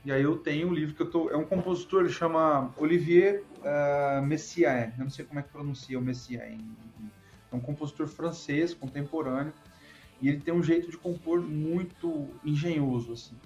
E 0.04 0.10
aí 0.10 0.22
eu 0.22 0.38
tenho 0.38 0.68
um 0.68 0.72
livro 0.72 0.94
que 0.94 1.02
eu 1.02 1.10
tô. 1.10 1.30
É 1.30 1.36
um 1.36 1.44
compositor, 1.44 2.00
ele 2.00 2.12
chama 2.12 2.72
Olivier 2.78 3.44
uh, 3.58 4.24
Messiaen. 4.24 4.92
Eu 4.96 5.04
não 5.04 5.10
sei 5.10 5.24
como 5.24 5.40
é 5.40 5.42
que 5.42 5.50
pronuncia 5.50 5.98
o 5.98 6.02
Messiaen. 6.02 6.58
É 7.52 7.54
um 7.54 7.60
compositor 7.60 8.08
francês, 8.08 8.72
contemporâneo. 8.72 9.52
E 10.22 10.28
ele 10.28 10.40
tem 10.40 10.54
um 10.54 10.62
jeito 10.62 10.90
de 10.90 10.96
compor 10.96 11.40
muito 11.40 12.28
engenhoso, 12.44 13.12
assim. 13.12 13.36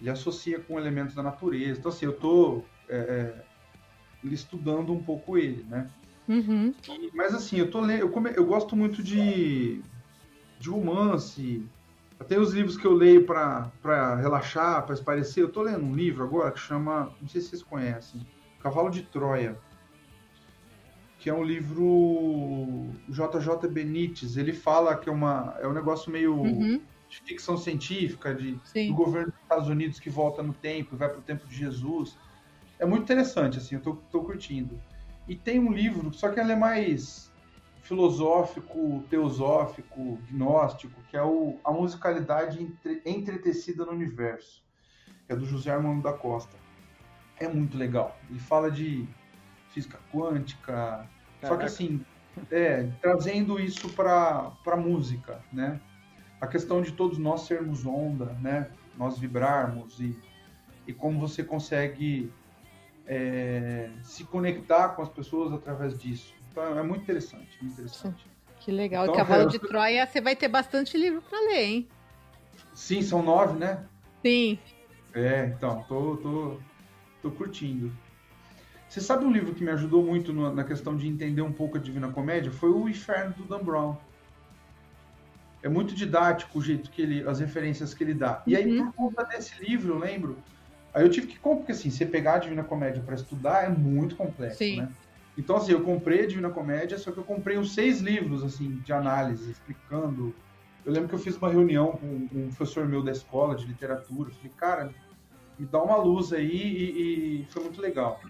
Ele 0.00 0.10
associa 0.10 0.58
com 0.60 0.78
elementos 0.78 1.14
da 1.14 1.22
natureza. 1.22 1.78
Então, 1.78 1.90
assim, 1.90 2.06
eu 2.06 2.12
tô 2.12 2.62
é, 2.88 3.34
estudando 4.24 4.92
um 4.92 5.02
pouco 5.02 5.36
ele, 5.36 5.64
né? 5.64 5.88
Uhum. 6.28 6.72
Mas, 7.14 7.34
assim, 7.34 7.56
eu 7.56 7.70
tô 7.70 7.80
lendo. 7.80 8.00
Eu, 8.00 8.10
come, 8.10 8.30
eu 8.34 8.46
gosto 8.46 8.76
muito 8.76 9.02
de 9.02 9.82
de 10.58 10.68
romance. 10.68 11.64
Tem 12.26 12.38
os 12.38 12.52
livros 12.52 12.76
que 12.76 12.84
eu 12.84 12.92
leio 12.92 13.24
para 13.24 13.70
relaxar, 14.16 14.84
para 14.84 14.94
esparecer. 14.94 15.42
Eu 15.42 15.48
estou 15.48 15.62
lendo 15.62 15.84
um 15.84 15.94
livro 15.94 16.24
agora 16.24 16.50
que 16.50 16.58
chama, 16.58 17.14
não 17.20 17.28
sei 17.28 17.40
se 17.40 17.48
vocês 17.48 17.62
conhecem, 17.62 18.26
Cavalo 18.60 18.90
de 18.90 19.02
Troia, 19.02 19.56
que 21.18 21.30
é 21.30 21.34
um 21.34 21.44
livro 21.44 22.90
JJ 23.08 23.68
Benítez. 23.70 24.36
Ele 24.36 24.52
fala 24.52 24.96
que 24.96 25.08
é, 25.08 25.12
uma, 25.12 25.56
é 25.60 25.66
um 25.66 25.72
negócio 25.72 26.10
meio 26.10 26.34
uhum. 26.34 26.80
de 27.08 27.20
ficção 27.20 27.56
científica, 27.56 28.34
de, 28.34 28.60
do 28.88 28.94
governo 28.94 29.32
dos 29.32 29.40
Estados 29.40 29.68
Unidos 29.68 30.00
que 30.00 30.10
volta 30.10 30.42
no 30.42 30.52
tempo, 30.52 30.96
vai 30.96 31.08
para 31.08 31.18
o 31.18 31.22
tempo 31.22 31.46
de 31.46 31.54
Jesus. 31.54 32.16
É 32.78 32.84
muito 32.84 33.04
interessante, 33.04 33.58
assim, 33.58 33.76
eu 33.76 33.80
estou 33.80 34.24
curtindo. 34.24 34.80
E 35.26 35.36
tem 35.36 35.58
um 35.58 35.72
livro, 35.72 36.12
só 36.12 36.30
que 36.30 36.40
ele 36.40 36.52
é 36.52 36.56
mais 36.56 37.27
filosófico, 37.88 39.02
teosófico, 39.08 40.18
gnóstico, 40.30 41.00
que 41.08 41.16
é 41.16 41.22
o, 41.22 41.58
a 41.64 41.72
musicalidade 41.72 42.62
entre, 42.62 43.00
entretecida 43.06 43.82
no 43.86 43.92
universo, 43.92 44.62
que 45.26 45.32
é 45.32 45.36
do 45.36 45.46
José 45.46 45.70
Armando 45.70 46.02
da 46.02 46.12
Costa. 46.12 46.54
É 47.40 47.48
muito 47.48 47.78
legal. 47.78 48.14
Ele 48.28 48.38
fala 48.38 48.70
de 48.70 49.08
física 49.70 49.98
quântica, 50.12 51.08
Caraca. 51.40 51.46
só 51.46 51.56
que 51.56 51.64
assim, 51.64 52.04
é, 52.50 52.90
trazendo 53.00 53.58
isso 53.58 53.88
para 53.94 54.52
a 54.66 54.76
música, 54.76 55.42
né? 55.50 55.80
A 56.38 56.46
questão 56.46 56.82
de 56.82 56.92
todos 56.92 57.16
nós 57.16 57.46
sermos 57.46 57.86
onda, 57.86 58.26
né? 58.42 58.70
Nós 58.98 59.18
vibrarmos 59.18 59.98
e, 59.98 60.14
e 60.86 60.92
como 60.92 61.18
você 61.18 61.42
consegue 61.42 62.30
é, 63.06 63.88
se 64.02 64.24
conectar 64.24 64.90
com 64.90 65.00
as 65.00 65.08
pessoas 65.08 65.54
através 65.54 65.98
disso. 65.98 66.37
Então 66.50 66.78
é 66.78 66.82
muito 66.82 67.02
interessante, 67.02 67.48
muito 67.60 67.74
interessante. 67.74 68.26
Que 68.60 68.72
legal. 68.72 69.04
Então, 69.04 69.16
Cavalo 69.16 69.42
eu... 69.42 69.48
de 69.48 69.58
Troia, 69.58 70.06
você 70.06 70.20
vai 70.20 70.34
ter 70.34 70.48
bastante 70.48 70.96
livro 70.96 71.22
para 71.22 71.38
ler, 71.40 71.64
hein? 71.64 71.88
Sim, 72.74 73.02
são 73.02 73.22
nove, 73.22 73.58
né? 73.58 73.84
Sim. 74.24 74.58
É, 75.14 75.46
então, 75.46 75.84
tô, 75.88 76.16
tô, 76.16 76.60
tô 77.22 77.30
curtindo. 77.30 77.92
Você 78.88 79.00
sabe 79.00 79.24
um 79.24 79.30
livro 79.30 79.54
que 79.54 79.62
me 79.62 79.70
ajudou 79.70 80.02
muito 80.02 80.32
no, 80.32 80.52
na 80.52 80.64
questão 80.64 80.96
de 80.96 81.06
entender 81.06 81.42
um 81.42 81.52
pouco 81.52 81.76
a 81.76 81.80
Divina 81.80 82.08
Comédia? 82.08 82.50
Foi 82.50 82.70
o 82.70 82.88
Inferno 82.88 83.34
do 83.34 83.44
Dan 83.44 83.62
Brown. 83.62 83.96
É 85.62 85.68
muito 85.68 85.94
didático 85.94 86.58
o 86.58 86.62
jeito 86.62 86.90
que 86.90 87.02
ele, 87.02 87.28
as 87.28 87.40
referências 87.40 87.92
que 87.92 88.02
ele 88.02 88.14
dá. 88.14 88.42
E 88.46 88.56
aí, 88.56 88.78
uhum. 88.78 88.86
por 88.86 88.94
conta 88.94 89.24
desse 89.24 89.62
livro, 89.62 89.94
eu 89.94 89.98
lembro, 89.98 90.38
aí 90.94 91.04
eu 91.04 91.10
tive 91.10 91.26
que 91.26 91.38
comprar, 91.38 91.58
porque 91.58 91.72
assim, 91.72 91.90
você 91.90 92.06
pegar 92.06 92.34
a 92.34 92.38
Divina 92.38 92.64
Comédia 92.64 93.02
para 93.02 93.14
estudar 93.14 93.64
é 93.64 93.68
muito 93.68 94.16
complexo, 94.16 94.58
Sim. 94.58 94.82
né? 94.82 94.88
Então, 95.38 95.56
assim, 95.56 95.70
eu 95.70 95.82
comprei 95.82 96.26
Divina 96.26 96.50
Comédia, 96.50 96.98
só 96.98 97.12
que 97.12 97.18
eu 97.18 97.22
comprei 97.22 97.56
uns 97.56 97.72
seis 97.72 98.00
livros, 98.00 98.42
assim, 98.42 98.74
de 98.78 98.92
análise, 98.92 99.52
explicando. 99.52 100.34
Eu 100.84 100.92
lembro 100.92 101.08
que 101.08 101.14
eu 101.14 101.18
fiz 101.18 101.36
uma 101.36 101.48
reunião 101.48 101.92
com 101.92 102.06
um 102.06 102.48
professor 102.48 102.88
meu 102.88 103.04
da 103.04 103.12
escola 103.12 103.54
de 103.54 103.64
literatura. 103.64 104.32
falei, 104.32 104.52
cara, 104.56 104.94
me 105.56 105.64
dá 105.64 105.80
uma 105.80 105.96
luz 105.96 106.32
aí 106.32 106.50
e, 106.50 107.42
e 107.42 107.46
foi 107.50 107.62
muito 107.62 107.80
legal. 107.80 108.20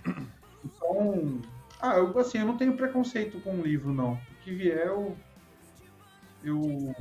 Então, 0.63 1.41
ah, 1.81 1.97
eu, 1.97 2.19
assim, 2.19 2.39
eu 2.39 2.47
não 2.47 2.59
tenho 2.59 2.77
preconceito 2.77 3.41
com 3.41 3.55
o 3.55 3.63
livro, 3.63 3.95
não. 3.95 4.13
O 4.13 4.43
que 4.43 4.53
vier, 4.53 4.89
eu, 4.89 5.17
eu, 6.45 6.95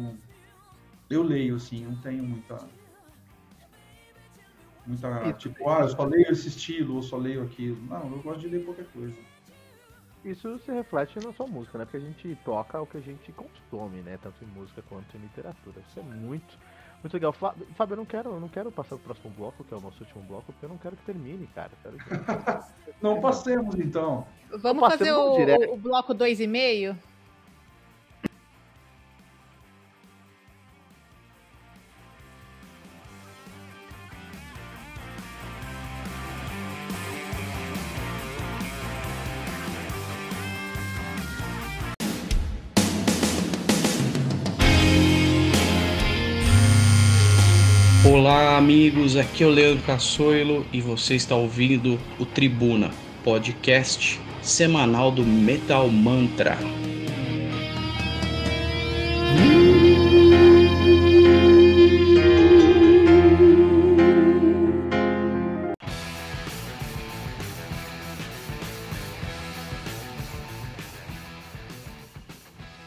eu 1.09 1.21
leio, 1.21 1.55
assim, 1.55 1.83
não 1.83 1.95
tenho 1.97 2.23
muita. 2.23 2.65
Muita, 4.85 5.33
tipo, 5.33 5.67
ah, 5.69 5.81
eu 5.81 5.89
só 5.89 6.05
leio 6.05 6.31
esse 6.31 6.47
estilo 6.47 6.95
ou 6.95 7.03
só 7.03 7.17
leio 7.17 7.43
aquilo. 7.43 7.81
Não, 7.89 8.09
eu 8.09 8.21
gosto 8.21 8.39
de 8.39 8.47
ler 8.47 8.63
qualquer 8.63 8.85
coisa. 8.93 9.17
Isso 10.23 10.59
se 10.59 10.71
reflete 10.71 11.19
na 11.23 11.31
sua 11.33 11.47
música, 11.47 11.77
né? 11.77 11.85
Porque 11.85 11.97
a 11.97 11.99
gente 11.99 12.37
toca 12.43 12.81
o 12.81 12.87
que 12.87 12.97
a 12.97 13.01
gente 13.01 13.31
consome, 13.31 14.01
né? 14.01 14.17
Tanto 14.21 14.43
em 14.43 14.47
música 14.47 14.83
quanto 14.89 15.15
em 15.15 15.21
literatura. 15.21 15.81
Isso 15.87 15.99
é 15.99 16.03
muito, 16.03 16.57
muito 17.03 17.13
legal. 17.13 17.33
Fábio, 17.33 17.93
eu 17.93 17.97
não 17.97 18.05
quero, 18.05 18.31
eu 18.31 18.39
não 18.39 18.49
quero 18.49 18.71
passar 18.71 18.95
pro 18.97 18.99
próximo 18.99 19.33
bloco, 19.37 19.63
que 19.63 19.73
é 19.73 19.77
o 19.77 19.81
nosso 19.81 20.03
último 20.03 20.23
bloco, 20.23 20.45
porque 20.51 20.65
eu 20.65 20.69
não 20.69 20.77
quero 20.77 20.95
que 20.95 21.05
termine, 21.05 21.47
cara. 21.47 21.71
Quero 21.81 21.97
que... 21.97 22.09
não 23.01 23.21
passemos 23.21 23.75
então. 23.75 24.27
Vamos 24.59 24.87
fazer 24.87 25.11
o, 25.11 25.73
o 25.73 25.77
bloco 25.77 26.13
2,5? 26.13 26.95
Amigos. 48.87 49.17
Aqui 49.17 49.43
é 49.43 49.45
o 49.45 49.49
Leandro 49.49 49.83
Cassoilo 49.83 50.65
e 50.71 50.79
você 50.79 51.15
está 51.15 51.35
ouvindo 51.35 51.99
o 52.17 52.25
Tribuna, 52.25 52.89
podcast 53.21 54.17
semanal 54.41 55.11
do 55.11 55.25
Metal 55.25 55.89
Mantra. 55.89 56.57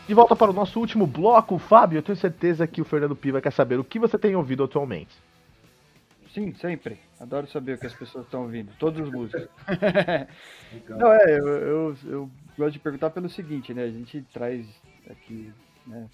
De 0.08 0.14
volta 0.14 0.34
para 0.34 0.50
o 0.50 0.54
nosso 0.54 0.80
último 0.80 1.06
bloco, 1.06 1.58
Fábio, 1.58 1.98
eu 1.98 2.02
tenho 2.02 2.16
certeza 2.16 2.66
que 2.66 2.80
o 2.80 2.86
Fernando 2.86 3.14
Piva 3.14 3.42
quer 3.42 3.52
saber 3.52 3.78
o 3.78 3.84
que 3.84 3.98
você 3.98 4.16
tem 4.16 4.34
ouvido 4.34 4.64
atualmente. 4.64 5.14
Sim, 6.34 6.54
sempre. 6.54 6.98
Adoro 7.18 7.46
saber 7.48 7.74
o 7.74 7.78
que 7.78 7.86
as 7.86 7.94
pessoas 7.94 8.24
estão 8.24 8.42
ouvindo. 8.42 8.72
Todos 8.78 9.00
os 9.00 9.12
músicos. 9.12 9.48
Não, 10.88 11.12
é, 11.12 11.38
eu, 11.38 11.46
eu, 11.48 11.96
eu, 12.04 12.30
gosto 12.56 12.72
de 12.72 12.78
perguntar 12.78 13.10
pelo 13.10 13.28
seguinte, 13.28 13.74
né? 13.74 13.84
A 13.84 13.90
gente 13.90 14.22
traz 14.32 14.66
aqui, 15.08 15.52
né? 15.86 16.08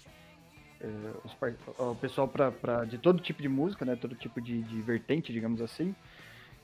É, 0.81 0.87
os, 1.23 1.35
o 1.79 1.95
pessoal 1.95 2.27
pra, 2.27 2.51
pra, 2.51 2.85
de 2.85 2.97
todo 2.97 3.21
tipo 3.21 3.41
de 3.41 3.49
música, 3.49 3.85
né? 3.85 3.95
Todo 3.95 4.15
tipo 4.15 4.41
de, 4.41 4.61
de 4.63 4.81
vertente, 4.81 5.31
digamos 5.31 5.61
assim. 5.61 5.95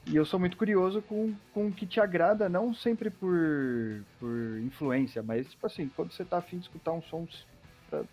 E 0.06 0.16
eu 0.16 0.26
sou 0.26 0.40
muito 0.40 0.58
curioso 0.58 1.02
com, 1.04 1.34
com 1.54 1.68
o 1.68 1.72
que 1.72 1.86
te 1.86 2.00
agrada, 2.00 2.50
não 2.50 2.74
sempre 2.74 3.10
por, 3.10 4.04
por 4.20 4.60
influência, 4.60 5.24
mas, 5.24 5.50
tipo 5.50 5.66
assim, 5.66 5.90
quando 5.96 6.12
você 6.12 6.26
tá 6.26 6.40
afim 6.40 6.58
de 6.58 6.64
escutar 6.64 6.92
um 6.92 7.02
som 7.04 7.26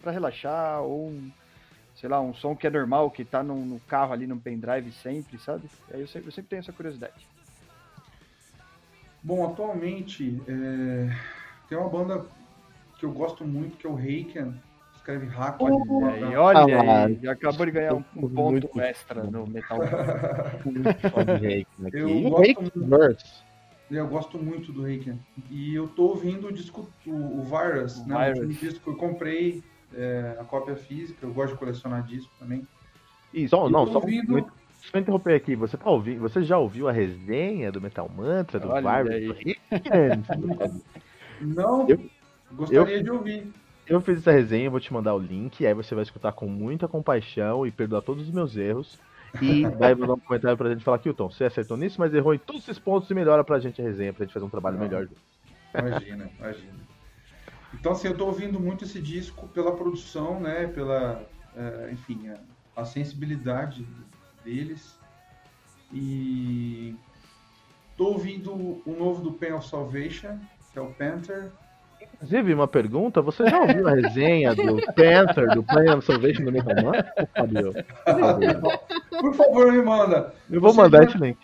para 0.00 0.12
relaxar, 0.12 0.82
ou 0.82 1.08
um, 1.08 1.32
sei 2.00 2.08
lá, 2.08 2.18
um 2.18 2.32
som 2.32 2.56
que 2.56 2.66
é 2.66 2.70
normal, 2.70 3.10
que 3.10 3.24
tá 3.26 3.42
no, 3.42 3.54
no 3.54 3.78
carro 3.80 4.14
ali, 4.14 4.26
no 4.26 4.40
pendrive 4.40 4.90
sempre, 4.90 5.38
sabe? 5.38 5.68
Aí 5.92 6.00
eu 6.00 6.06
sempre, 6.08 6.28
eu 6.28 6.32
sempre 6.32 6.48
tenho 6.48 6.60
essa 6.60 6.72
curiosidade. 6.72 7.26
Bom, 9.22 9.46
atualmente 9.46 10.40
é... 10.48 11.14
tem 11.68 11.76
uma 11.76 11.90
banda 11.90 12.24
que 12.98 13.04
eu 13.04 13.12
gosto 13.12 13.44
muito, 13.44 13.76
que 13.76 13.86
é 13.86 13.90
o 13.90 13.94
Reiken. 13.94 14.54
Escreve 14.96 15.26
Hack. 15.26 15.60
Olha 15.60 15.74
aí, 16.10 16.36
olha 16.36 16.80
ah, 16.80 17.04
aí. 17.04 17.18
Já 17.22 17.32
acabou 17.32 17.66
de 17.66 17.72
ganhar 17.72 17.94
um, 17.94 18.04
um 18.16 18.28
ponto 18.28 18.52
muito 18.52 18.80
extra 18.80 19.22
no 19.24 19.46
Metal. 19.46 19.78
eu, 21.92 22.30
gosto 22.30 22.62
muito, 22.76 23.26
eu 23.90 24.08
gosto 24.08 24.38
muito 24.38 24.72
do 24.72 24.82
Reiken. 24.82 25.18
E 25.50 25.74
eu 25.74 25.88
tô 25.88 26.08
ouvindo 26.08 26.48
o 26.48 26.52
disco, 26.52 26.90
o, 27.06 27.40
o 27.40 27.42
Virus, 27.42 27.98
o 27.98 28.08
né? 28.08 28.32
Virus. 28.32 28.44
O 28.44 28.60
disco 28.60 28.84
que 28.84 28.90
eu 28.90 28.96
comprei 28.96 29.62
é, 29.94 30.36
a 30.38 30.44
cópia 30.44 30.76
física, 30.76 31.26
eu 31.26 31.32
gosto 31.32 31.52
de 31.52 31.58
colecionar 31.58 32.02
disco 32.02 32.30
também. 32.38 32.66
E 33.32 33.48
só, 33.48 33.68
não, 33.68 33.86
só, 33.86 33.98
ouvindo... 33.98 34.50
só 34.90 34.98
interromper 34.98 35.34
aqui, 35.34 35.54
você 35.54 35.76
tá 35.76 35.88
ouvindo, 35.88 36.20
você 36.20 36.42
já 36.42 36.58
ouviu 36.58 36.88
a 36.88 36.92
resenha 36.92 37.70
do 37.70 37.80
Metal 37.80 38.08
Mantra, 38.08 38.58
do 38.58 38.68
Virus? 38.68 39.38
não, 41.40 41.88
eu, 41.88 42.10
gostaria 42.52 42.96
eu, 42.96 43.02
de 43.02 43.10
ouvir. 43.10 43.52
Eu 43.86 44.00
fiz 44.00 44.18
essa 44.18 44.30
resenha, 44.30 44.70
vou 44.70 44.80
te 44.80 44.92
mandar 44.92 45.14
o 45.14 45.18
link, 45.18 45.66
aí 45.66 45.74
você 45.74 45.94
vai 45.94 46.02
escutar 46.02 46.32
com 46.32 46.46
muita 46.46 46.86
compaixão 46.86 47.66
e 47.66 47.70
perdoar 47.70 48.02
todos 48.02 48.28
os 48.28 48.32
meus 48.32 48.56
erros. 48.56 48.98
E 49.40 49.64
vai 49.64 49.94
mandar 49.94 50.14
um 50.14 50.18
comentário 50.18 50.56
pra 50.56 50.70
gente 50.70 50.82
falar, 50.82 50.98
Kilton, 50.98 51.30
você 51.30 51.44
acertou 51.44 51.76
nisso, 51.76 51.96
mas 52.00 52.12
errou 52.12 52.34
em 52.34 52.38
todos 52.38 52.62
esses 52.62 52.78
pontos 52.78 53.08
e 53.10 53.14
melhora 53.14 53.44
pra 53.44 53.60
gente 53.60 53.80
a 53.80 53.84
resenha, 53.84 54.12
pra 54.12 54.24
gente 54.24 54.32
fazer 54.32 54.44
um 54.44 54.50
trabalho 54.50 54.76
não, 54.76 54.84
melhor. 54.84 55.08
Imagina, 55.72 56.30
imagina. 56.38 56.89
Então, 57.74 57.92
assim, 57.92 58.08
eu 58.08 58.12
estou 58.12 58.28
ouvindo 58.28 58.58
muito 58.58 58.84
esse 58.84 59.00
disco 59.00 59.48
pela 59.48 59.72
produção, 59.72 60.40
né? 60.40 60.66
Pela, 60.66 61.22
é, 61.56 61.90
enfim, 61.92 62.28
a, 62.28 62.80
a, 62.80 62.84
sensibilidade 62.84 63.86
deles. 64.44 64.98
E 65.92 66.96
estou 67.90 68.12
ouvindo 68.12 68.52
o 68.52 68.96
novo 68.98 69.22
do 69.22 69.32
Pain 69.32 69.52
of 69.52 69.68
Salvation, 69.68 70.38
que 70.72 70.78
é 70.78 70.82
o 70.82 70.90
Panther. 70.92 71.50
Inclusive, 72.14 72.54
uma 72.54 72.68
pergunta, 72.68 73.22
você 73.22 73.46
já 73.46 73.60
ouviu 73.60 73.88
a 73.88 73.92
resenha 73.92 74.54
do 74.54 74.76
Panther, 74.94 75.54
do 75.54 75.62
Pain 75.62 75.90
of 75.90 76.04
Salvation 76.04 76.44
do 76.44 76.52
Metal 76.52 76.74
Fabio? 77.34 77.72
Por 79.20 79.34
favor, 79.34 79.72
me 79.72 79.82
manda. 79.82 80.34
Eu 80.50 80.60
vou 80.60 80.74
mandar 80.74 81.04
esse 81.04 81.16
link. 81.18 81.38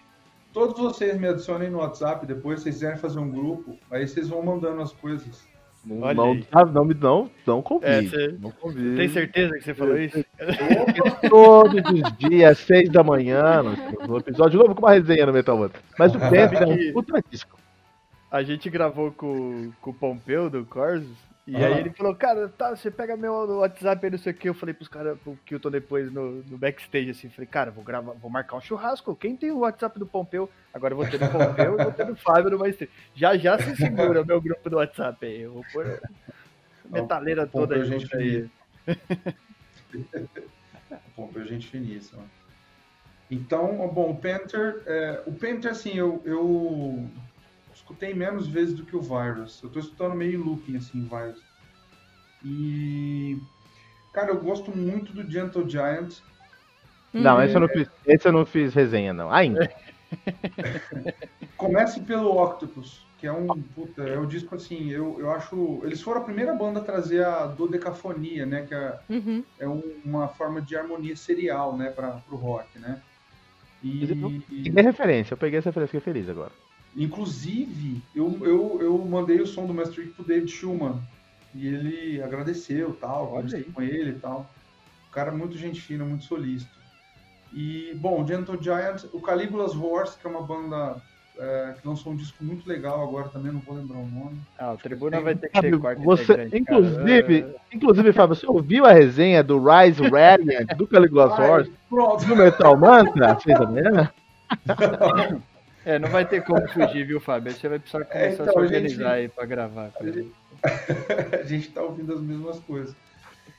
Todos 0.53 0.79
vocês 0.79 1.19
me 1.19 1.29
adicionem 1.29 1.71
no 1.71 1.79
WhatsApp 1.79 2.25
depois, 2.25 2.61
se 2.61 2.65
vocês 2.65 2.77
quiserem 2.77 2.99
fazer 2.99 3.19
um 3.19 3.31
grupo, 3.31 3.77
aí 3.91 4.09
vocês 4.09 4.29
vão 4.29 4.43
mandando 4.43 4.81
as 4.81 4.93
coisas. 4.93 5.47
Não, 5.87 6.01
Olha 6.01 6.15
não, 6.15 6.35
não, 6.35 6.65
não, 6.65 6.85
não, 6.85 7.31
não 7.47 7.63
convide. 7.63 8.17
É, 8.17 8.33
não 8.41 8.51
convide. 8.51 8.97
Tem 8.97 9.09
certeza 9.09 9.55
que 9.55 9.63
você 9.63 9.73
falou 9.73 9.97
isso? 9.97 10.25
Todos 11.31 11.81
os 11.93 12.19
dias, 12.19 12.59
seis 12.59 12.91
da 12.91 13.05
manhã, 13.05 13.63
no 14.09 14.19
episódio 14.19 14.59
novo 14.59 14.75
com 14.75 14.81
uma 14.85 14.95
resenha 14.95 15.27
no 15.27 15.33
Metal 15.33 15.57
Mantra. 15.57 15.81
Mas 15.97 16.13
o 16.13 16.19
Pepe 16.29 16.57
é 16.57 16.67
um 16.67 16.93
puta 16.93 17.23
disco. 17.31 17.57
A 18.29 18.43
gente 18.43 18.69
gravou 18.69 19.13
com, 19.13 19.71
com 19.81 19.91
o 19.91 19.95
Pompeu 19.95 20.51
do 20.51 20.65
Corsos 20.65 21.07
e 21.47 21.55
uhum. 21.55 21.65
aí 21.65 21.79
ele 21.79 21.91
falou, 21.91 22.13
cara, 22.13 22.49
tá, 22.49 22.75
você 22.75 22.91
pega 22.91 23.17
meu 23.17 23.33
WhatsApp 23.33 24.05
aí, 24.05 24.11
não 24.11 24.19
sei 24.19 24.33
o 24.33 24.35
que. 24.35 24.49
Eu 24.49 24.55
falei 24.55 24.75
pros 24.75 24.89
caras, 24.89 25.17
pro 25.21 25.39
Kilton 25.47 25.71
depois 25.71 26.13
no, 26.13 26.43
no 26.43 26.59
backstage, 26.59 27.11
assim, 27.11 27.29
falei, 27.29 27.47
cara, 27.47 27.71
vou 27.71 27.85
gravar, 27.85 28.15
vou 28.15 28.29
marcar 28.29 28.57
um 28.57 28.61
churrasco. 28.61 29.15
Quem 29.15 29.37
tem 29.37 29.53
o 29.53 29.61
WhatsApp 29.61 29.97
do 29.97 30.07
Pompeu? 30.07 30.51
Agora 30.75 30.93
eu 30.93 30.97
vou 30.97 31.07
ter 31.07 31.19
do 31.19 31.29
Pompeu 31.29 31.79
e 31.79 31.85
vou 31.85 31.93
ter 31.93 32.05
do 32.05 32.17
Fábio 32.17 32.51
no 32.51 32.59
mais 32.59 32.77
Já 33.15 33.37
já 33.37 33.57
se 33.59 33.77
segura 33.77 34.23
o 34.23 34.27
meu 34.27 34.41
grupo 34.41 34.69
do 34.69 34.77
WhatsApp 34.77 35.25
aí. 35.25 35.43
Eu 35.43 35.53
vou 35.53 35.65
pôr 35.73 35.87
a 35.87 36.89
metaleira 36.91 37.45
o 37.45 37.47
toda 37.47 37.77
aí. 37.77 37.85
Gente 37.85 38.17
aí. 38.17 38.51
o 40.91 41.11
Pompeu 41.15 41.43
é 41.43 41.47
gente 41.47 41.69
finíssima. 41.69 42.25
Então, 43.31 43.89
bom, 43.89 44.11
o 44.11 44.17
Panther, 44.17 44.83
é, 44.85 45.23
o 45.27 45.33
Panther, 45.33 45.71
assim, 45.71 45.95
eu, 45.95 46.21
eu 46.25 47.09
escutei 47.87 48.13
menos 48.13 48.49
vezes 48.49 48.75
do 48.75 48.85
que 48.85 48.97
o 48.97 49.01
Virus. 49.01 49.63
Eu 49.63 49.71
tô 49.71 49.79
escutando 49.79 50.15
meio 50.15 50.43
looping, 50.43 50.77
assim, 50.77 51.09
Virus. 51.09 51.41
E. 52.45 53.39
Cara, 54.13 54.31
eu 54.31 54.41
gosto 54.41 54.77
muito 54.77 55.13
do 55.13 55.31
Gentle 55.31 55.69
Giant. 55.69 56.17
Não, 57.13 57.43
esse, 57.43 57.55
eu 57.55 57.61
não 57.61 57.69
fiz, 57.69 57.89
esse 58.07 58.29
eu 58.29 58.33
não 58.33 58.45
fiz 58.45 58.75
resenha, 58.75 59.13
não. 59.13 59.31
Ainda. 59.31 59.71
Comece 61.57 62.01
pelo 62.01 62.37
Octopus, 62.43 63.07
que 63.19 63.27
é 63.27 63.33
um. 63.33 63.47
Puta, 63.47 64.03
é 64.03 64.19
o 64.19 64.27
disco 64.27 64.55
assim, 64.57 64.91
eu, 64.91 65.17
eu 65.21 65.31
acho. 65.31 65.81
Eles 65.85 66.03
foram 66.03 66.23
a 66.23 66.25
primeira 66.25 66.55
banda 66.55 66.81
a 66.81 66.85
trazer 66.85 67.25
a 67.25 67.47
dodecafonia, 67.47 68.45
né? 68.45 68.67
Que 68.67 68.75
é, 68.75 68.99
uhum. 69.09 69.45
é 69.59 69.69
um, 69.69 69.83
uma 70.05 70.29
forma 70.29 70.61
de 70.61 70.77
harmonia 70.77 71.17
serial, 71.17 71.77
né, 71.77 71.91
para 71.91 72.13
pro 72.29 72.37
rock, 72.37 72.79
né? 72.79 73.01
E. 73.83 74.07
Peguei 74.65 74.83
referência, 74.83 75.35
eu 75.35 75.39
peguei 75.39 75.59
essa 75.59 75.71
referência, 75.71 76.01
fiquei 76.01 76.13
feliz 76.13 76.29
agora. 76.29 76.53
Inclusive, 76.97 78.03
eu, 78.15 78.39
eu, 78.43 78.79
eu 78.81 78.99
mandei 78.99 79.41
o 79.41 79.47
som 79.47 79.67
do 79.67 79.75
Master 79.75 80.09
pro 80.15 80.25
David 80.25 80.51
Schumann. 80.51 81.01
E 81.55 81.67
ele 81.67 82.23
agradeceu 82.23 82.97
tal, 83.01 83.29
conversei 83.29 83.65
com 83.65 83.83
ele 83.83 84.11
e 84.11 84.19
tal. 84.19 84.51
O 85.09 85.13
cara 85.13 85.31
muito 85.31 85.57
gente 85.57 85.81
fina, 85.81 86.05
muito 86.05 86.25
solícito. 86.25 86.77
E, 87.53 87.95
bom, 87.97 88.27
Gentle 88.27 88.61
Giant, 88.61 89.05
o 89.13 89.21
Caligula's 89.21 89.75
Horse, 89.75 90.19
que 90.19 90.27
é 90.27 90.31
uma 90.31 90.43
banda 90.43 91.01
é, 91.39 91.75
que 91.81 91.87
lançou 91.87 92.13
um 92.13 92.17
disco 92.17 92.43
muito 92.43 92.69
legal 92.69 93.03
agora 93.03 93.29
também, 93.29 93.53
não 93.53 93.61
vou 93.61 93.77
lembrar 93.77 93.99
o 93.99 94.07
nome. 94.07 94.39
Ah, 94.59 94.73
o 94.73 94.77
Tribuna 94.77 95.21
vai 95.21 95.35
ter 95.35 95.49
que 95.49 95.61
ser 95.61 95.79
quarto 95.79 96.03
você, 96.03 96.49
inclusive, 96.53 97.43
cara. 97.43 97.55
inclusive, 97.73 98.13
Fábio, 98.13 98.35
você 98.35 98.47
ouviu 98.47 98.85
a 98.85 98.93
resenha 98.93 99.43
do 99.43 99.59
Rise 99.59 100.03
Radiant 100.03 100.75
do 100.77 100.87
Caligula's 100.87 101.39
Horse 101.39 101.73
pronto. 101.89 102.27
no 102.27 102.37
Metal 102.37 102.77
Mantra? 102.77 103.35
Vocês 103.35 103.57
também, 103.59 103.85
É, 105.87 106.01
não 106.01 106.09
vai 106.09 106.27
ter 106.27 106.43
como 106.43 106.67
fugir, 106.69 107.07
viu, 107.07 107.21
Fábio? 107.21 107.53
Você 107.53 107.69
vai 107.69 107.79
precisar 107.79 108.05
começar 108.05 108.27
é, 108.27 108.33
então, 108.33 108.47
a 108.49 108.51
se 108.51 108.59
organizar 108.59 108.89
gente... 108.89 109.05
aí 109.05 109.29
pra 109.29 109.47
gravar. 109.47 109.93
a 111.41 111.43
gente 111.45 111.69
tá 111.69 111.81
ouvindo 111.81 112.13
as 112.13 112.21
mesmas 112.21 112.59
coisas. 112.59 112.95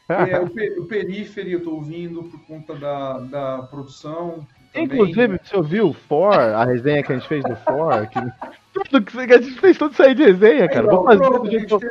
É, 0.09 0.39
o, 0.39 0.49
per, 0.49 0.79
o 0.79 0.85
Periphery 0.85 1.51
eu 1.51 1.61
tô 1.61 1.71
ouvindo 1.71 2.23
por 2.23 2.39
conta 2.45 2.73
da, 2.73 3.19
da 3.19 3.63
produção. 3.63 4.47
Também. 4.71 4.85
Inclusive, 4.85 5.37
você 5.43 5.57
ouviu 5.57 5.89
o 5.89 5.93
For, 5.93 6.33
a 6.33 6.63
resenha 6.63 7.03
que 7.03 7.11
a 7.11 7.17
gente 7.17 7.27
fez 7.27 7.43
do 7.43 7.57
For? 7.57 8.07
Que... 8.07 8.19
do 8.89 9.01
que 9.01 9.33
a 9.33 9.41
gente 9.41 9.59
fez 9.59 9.77
tudo 9.77 9.93
sair 9.95 10.15
de 10.15 10.23
resenha, 10.23 10.65
cara. 10.69 10.85
Então, 10.85 11.03
Vamos 11.03 11.05
fazer 11.07 11.29
pronto, 11.29 11.47
a 11.47 11.59
gente 11.59 11.71
eu- 11.73 11.79
tem, 11.79 11.89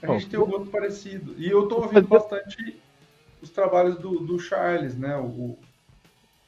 a 0.00 0.12
gente 0.14 0.28
tem 0.30 0.40
um 0.40 0.46
gosto 0.46 0.70
parecido. 0.70 1.34
E 1.36 1.50
eu 1.50 1.68
tô 1.68 1.82
ouvindo 1.82 2.08
bastante 2.08 2.80
os 3.42 3.50
trabalhos 3.50 3.98
do, 3.98 4.20
do 4.20 4.38
Charles, 4.38 4.96
né? 4.96 5.14
O, 5.18 5.58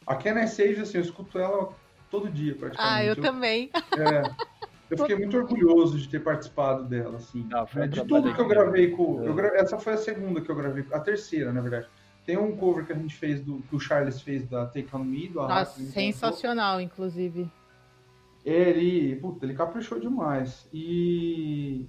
a 0.06 0.16
Kenna 0.16 0.46
Sage, 0.46 0.80
assim, 0.80 0.96
eu 0.96 1.04
escuto 1.04 1.38
ela 1.38 1.68
todo 2.10 2.28
dia, 2.30 2.54
praticamente. 2.54 2.94
Ah, 2.94 3.04
eu 3.04 3.16
também. 3.16 3.70
É, 3.98 4.94
eu 4.94 4.96
fiquei 4.98 5.16
muito 5.16 5.36
orgulhoso 5.36 5.98
de 5.98 6.08
ter 6.08 6.20
participado 6.20 6.84
dela, 6.84 7.16
assim. 7.18 7.46
Né, 7.74 7.86
de 7.88 8.02
tudo 8.06 8.34
que 8.34 8.40
eu 8.40 8.48
gravei 8.48 8.90
com. 8.90 9.22
É. 9.22 9.28
eu 9.28 9.34
gra- 9.34 9.52
Essa 9.56 9.78
foi 9.78 9.92
a 9.92 9.96
segunda 9.98 10.40
que 10.40 10.50
eu 10.50 10.54
gravei, 10.56 10.84
a 10.92 11.00
terceira, 11.00 11.52
na 11.52 11.60
verdade. 11.60 11.86
Tem 12.24 12.38
um 12.38 12.56
cover 12.56 12.86
que 12.86 12.92
a 12.92 12.96
gente 12.96 13.14
fez, 13.14 13.40
do, 13.42 13.60
que 13.62 13.76
o 13.76 13.80
Charles 13.80 14.20
fez 14.22 14.46
da 14.48 14.64
Take 14.66 14.88
On 14.94 14.98
Me, 15.04 15.28
do 15.28 15.34
Nossa, 15.36 15.80
sensacional, 15.82 16.80
inclusive. 16.80 17.50
ele, 18.44 19.16
puta, 19.16 19.44
ele 19.44 19.54
caprichou 19.54 19.98
demais. 20.00 20.66
E 20.72 21.86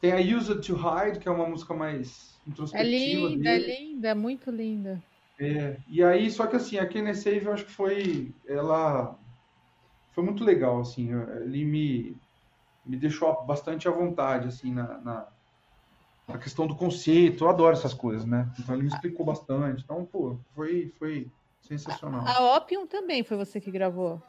tem 0.00 0.12
a 0.12 0.36
Use 0.36 0.52
It 0.52 0.66
to 0.66 0.76
Hide, 0.76 1.18
que 1.18 1.28
é 1.28 1.30
uma 1.32 1.46
música 1.48 1.74
mais 1.74 2.40
É 2.46 2.50
introspectiva 2.50 3.28
linda, 3.28 3.48
é 3.50 3.58
dele. 3.58 3.76
linda, 3.78 4.08
é 4.08 4.14
muito 4.14 4.50
linda. 4.50 5.02
É, 5.40 5.76
e 5.88 6.02
aí, 6.02 6.30
só 6.30 6.46
que 6.46 6.56
assim, 6.56 6.78
a 6.78 6.86
Kenny 6.86 7.14
Save 7.14 7.44
eu 7.46 7.52
acho 7.52 7.64
que 7.64 7.72
foi. 7.72 8.32
Ela. 8.46 9.16
Foi 10.18 10.24
muito 10.24 10.42
legal, 10.42 10.80
assim. 10.80 11.10
Ele 11.42 11.64
me, 11.64 12.16
me 12.84 12.96
deixou 12.96 13.46
bastante 13.46 13.86
à 13.86 13.92
vontade, 13.92 14.48
assim, 14.48 14.74
na, 14.74 14.98
na, 14.98 15.28
na 16.26 16.38
questão 16.38 16.66
do 16.66 16.74
conceito. 16.74 17.44
Eu 17.44 17.48
adoro 17.48 17.76
essas 17.76 17.94
coisas, 17.94 18.26
né? 18.26 18.50
Então 18.58 18.74
ele 18.74 18.82
me 18.82 18.88
explicou 18.88 19.24
bastante. 19.24 19.84
Então, 19.84 20.04
pô, 20.04 20.36
foi, 20.56 20.92
foi 20.98 21.30
sensacional. 21.60 22.26
A 22.26 22.56
Opium 22.56 22.84
também 22.84 23.22
foi 23.22 23.36
você 23.36 23.60
que 23.60 23.70
gravou. 23.70 24.20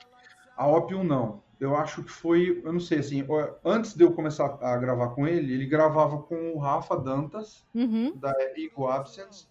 A 0.55 0.67
Opium 0.67 1.03
não. 1.03 1.41
Eu 1.59 1.75
acho 1.75 2.03
que 2.03 2.11
foi, 2.11 2.61
eu 2.63 2.71
não 2.71 2.79
sei, 2.79 2.99
assim, 2.99 3.25
antes 3.65 3.95
de 3.95 4.03
eu 4.03 4.11
começar 4.11 4.59
a 4.61 4.77
gravar 4.77 5.09
com 5.15 5.27
ele, 5.27 5.51
ele 5.51 5.65
gravava 5.65 6.21
com 6.21 6.51
o 6.51 6.59
Rafa 6.59 6.97
Dantas, 6.97 7.65
Uhum, 7.73 8.15
da 8.15 8.31
Ego 8.55 8.85
Absence, 8.85 9.47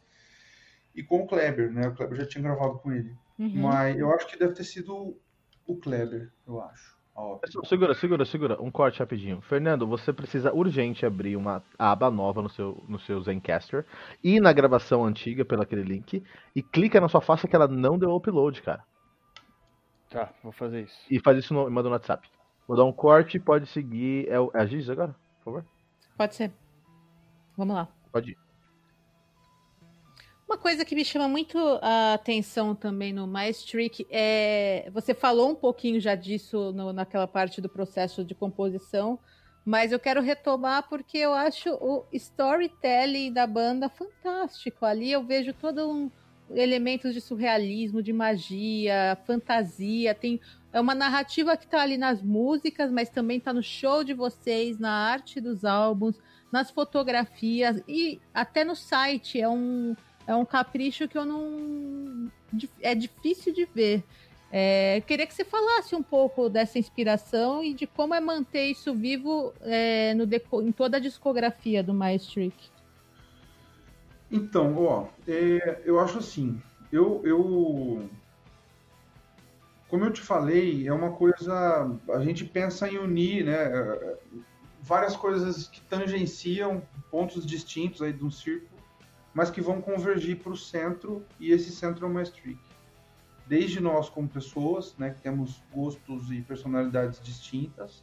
e 0.94 1.02
com 1.02 1.22
o 1.22 1.26
Kleber, 1.26 1.72
né? 1.72 1.88
O 1.88 1.96
Kleber 1.96 2.16
já 2.16 2.28
tinha 2.28 2.44
gravado 2.44 2.78
com 2.78 2.92
ele. 2.92 3.12
uhum. 3.36 3.50
Mas 3.56 3.98
eu 3.98 4.14
acho 4.14 4.28
que 4.28 4.38
deve 4.38 4.54
ter 4.54 4.62
sido 4.62 5.16
o 5.68 5.76
Kleber, 5.76 6.32
eu 6.46 6.60
acho. 6.60 6.98
Segura, 7.64 7.94
segura, 7.94 8.24
segura. 8.24 8.62
Um 8.62 8.70
corte 8.70 9.00
rapidinho. 9.00 9.40
Fernando, 9.40 9.86
você 9.86 10.12
precisa 10.12 10.52
urgente 10.52 11.04
abrir 11.04 11.36
uma 11.36 11.62
aba 11.76 12.10
nova 12.10 12.40
no 12.40 12.48
seu, 12.48 12.82
no 12.88 12.98
seu 12.98 13.20
Zencaster. 13.20 13.84
Ir 14.22 14.40
na 14.40 14.52
gravação 14.52 15.04
antiga 15.04 15.44
pelo 15.44 15.62
aquele 15.62 15.82
link. 15.82 16.22
E 16.54 16.62
clica 16.62 17.00
na 17.00 17.08
sua 17.08 17.20
face 17.20 17.48
que 17.48 17.56
ela 17.56 17.66
não 17.66 17.98
deu 17.98 18.14
upload, 18.14 18.62
cara. 18.62 18.84
Tá, 20.08 20.32
vou 20.42 20.52
fazer 20.52 20.84
isso. 20.84 20.96
E 21.10 21.20
faz 21.20 21.36
isso 21.38 21.52
no, 21.52 21.68
manda 21.68 21.88
no 21.88 21.94
WhatsApp. 21.94 22.28
Vou 22.68 22.76
dar 22.76 22.84
um 22.84 22.92
corte, 22.92 23.40
pode 23.40 23.66
seguir. 23.66 24.28
É, 24.28 24.36
é 24.36 24.62
a 24.62 24.66
Giz 24.66 24.88
agora? 24.88 25.14
Por 25.38 25.44
favor? 25.44 25.64
Pode 26.16 26.36
ser. 26.36 26.52
Vamos 27.56 27.74
lá. 27.74 27.88
Pode 28.12 28.30
ir. 28.30 28.47
Uma 30.48 30.56
coisa 30.56 30.82
que 30.82 30.94
me 30.94 31.04
chama 31.04 31.28
muito 31.28 31.58
a 31.82 32.14
atenção 32.14 32.74
também 32.74 33.12
no 33.12 33.26
Mais 33.26 33.62
Trick 33.62 34.06
é. 34.08 34.88
Você 34.94 35.12
falou 35.12 35.50
um 35.50 35.54
pouquinho 35.54 36.00
já 36.00 36.14
disso 36.14 36.72
no- 36.72 36.90
naquela 36.90 37.28
parte 37.28 37.60
do 37.60 37.68
processo 37.68 38.24
de 38.24 38.34
composição, 38.34 39.18
mas 39.62 39.92
eu 39.92 39.98
quero 40.00 40.22
retomar 40.22 40.88
porque 40.88 41.18
eu 41.18 41.34
acho 41.34 41.68
o 41.74 42.06
storytelling 42.14 43.30
da 43.30 43.46
banda 43.46 43.90
fantástico. 43.90 44.86
Ali 44.86 45.12
eu 45.12 45.22
vejo 45.22 45.52
todo 45.52 45.86
um 45.86 46.10
elementos 46.50 47.12
de 47.12 47.20
surrealismo, 47.20 48.02
de 48.02 48.14
magia, 48.14 49.18
fantasia. 49.26 50.14
Tem 50.14 50.40
é 50.72 50.80
uma 50.80 50.94
narrativa 50.94 51.58
que 51.58 51.66
está 51.66 51.82
ali 51.82 51.98
nas 51.98 52.22
músicas, 52.22 52.90
mas 52.90 53.10
também 53.10 53.36
está 53.36 53.52
no 53.52 53.62
show 53.62 54.02
de 54.02 54.14
vocês, 54.14 54.78
na 54.78 54.92
arte 54.92 55.42
dos 55.42 55.62
álbuns, 55.62 56.18
nas 56.50 56.70
fotografias 56.70 57.82
e 57.86 58.18
até 58.32 58.64
no 58.64 58.74
site. 58.74 59.38
É 59.38 59.46
um 59.46 59.94
é 60.28 60.34
um 60.34 60.44
capricho 60.44 61.08
que 61.08 61.16
eu 61.16 61.24
não. 61.24 62.30
É 62.82 62.94
difícil 62.94 63.52
de 63.52 63.64
ver. 63.64 64.04
É, 64.52 65.02
queria 65.06 65.26
que 65.26 65.34
você 65.34 65.44
falasse 65.44 65.94
um 65.94 66.02
pouco 66.02 66.48
dessa 66.50 66.78
inspiração 66.78 67.64
e 67.64 67.72
de 67.72 67.86
como 67.86 68.14
é 68.14 68.20
manter 68.20 68.66
isso 68.66 68.94
vivo 68.94 69.52
é, 69.62 70.14
no 70.14 70.24
em 70.62 70.72
toda 70.72 70.98
a 70.98 71.00
discografia 71.00 71.82
do 71.82 71.94
Maestric. 71.94 72.54
Então, 74.30 74.76
ó, 74.84 75.06
é, 75.26 75.80
eu 75.84 75.98
acho 75.98 76.18
assim, 76.18 76.60
eu, 76.92 77.22
eu, 77.24 78.08
como 79.88 80.04
eu 80.04 80.12
te 80.12 80.20
falei, 80.20 80.86
é 80.86 80.92
uma 80.92 81.12
coisa, 81.12 81.90
a 82.10 82.20
gente 82.20 82.44
pensa 82.44 82.88
em 82.88 82.98
unir, 82.98 83.44
né, 83.46 83.54
é, 83.54 84.18
várias 84.82 85.16
coisas 85.16 85.68
que 85.68 85.80
tangenciam 85.82 86.82
pontos 87.10 87.46
distintos 87.46 88.02
aí 88.02 88.12
de 88.12 88.24
um 88.24 88.30
círculo, 88.30 88.77
mas 89.38 89.50
que 89.50 89.60
vão 89.60 89.80
convergir 89.80 90.36
para 90.42 90.50
o 90.50 90.56
centro, 90.56 91.24
e 91.38 91.52
esse 91.52 91.70
centro 91.70 92.04
é 92.04 92.08
o 92.08 92.12
Maestric. 92.12 92.58
Desde 93.46 93.78
nós 93.78 94.10
como 94.10 94.28
pessoas, 94.28 94.96
né, 94.98 95.10
que 95.10 95.20
temos 95.20 95.62
gostos 95.72 96.28
e 96.32 96.42
personalidades 96.42 97.20
distintas, 97.22 98.02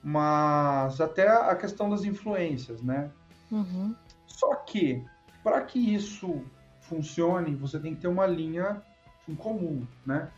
mas 0.00 1.00
até 1.00 1.26
a 1.26 1.56
questão 1.56 1.90
das 1.90 2.04
influências, 2.04 2.80
né, 2.80 3.10
Uhum. 3.50 3.96
só 4.28 4.54
que, 4.54 5.04
para 5.42 5.60
que 5.62 5.92
isso 5.92 6.44
funcione, 6.82 7.56
você 7.56 7.80
tem 7.80 7.96
que 7.96 8.02
ter 8.02 8.08
uma 8.08 8.24
linha 8.24 8.80
em 9.28 9.34
comum, 9.34 9.84
né? 10.06 10.30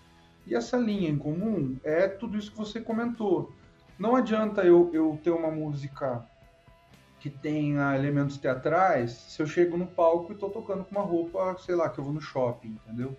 E 0.46 0.54
essa 0.54 0.78
linha 0.78 1.10
em 1.10 1.18
comum 1.18 1.76
é 1.84 2.08
tudo 2.08 2.38
isso 2.38 2.50
que 2.52 2.56
você 2.56 2.80
comentou. 2.80 3.52
Não 3.98 4.16
adianta 4.16 4.62
eu, 4.62 4.88
eu 4.94 5.20
ter 5.22 5.30
uma 5.30 5.50
música 5.50 6.26
que 7.20 7.28
tenha 7.28 7.94
elementos 7.94 8.38
teatrais 8.38 9.12
se 9.12 9.40
eu 9.40 9.46
chego 9.46 9.76
no 9.76 9.86
palco 9.86 10.32
e 10.32 10.34
estou 10.34 10.50
tocando 10.50 10.84
com 10.84 10.90
uma 10.90 11.04
roupa, 11.04 11.56
sei 11.58 11.74
lá, 11.74 11.88
que 11.88 12.00
eu 12.00 12.04
vou 12.04 12.12
no 12.12 12.20
shopping, 12.20 12.78
entendeu? 12.84 13.14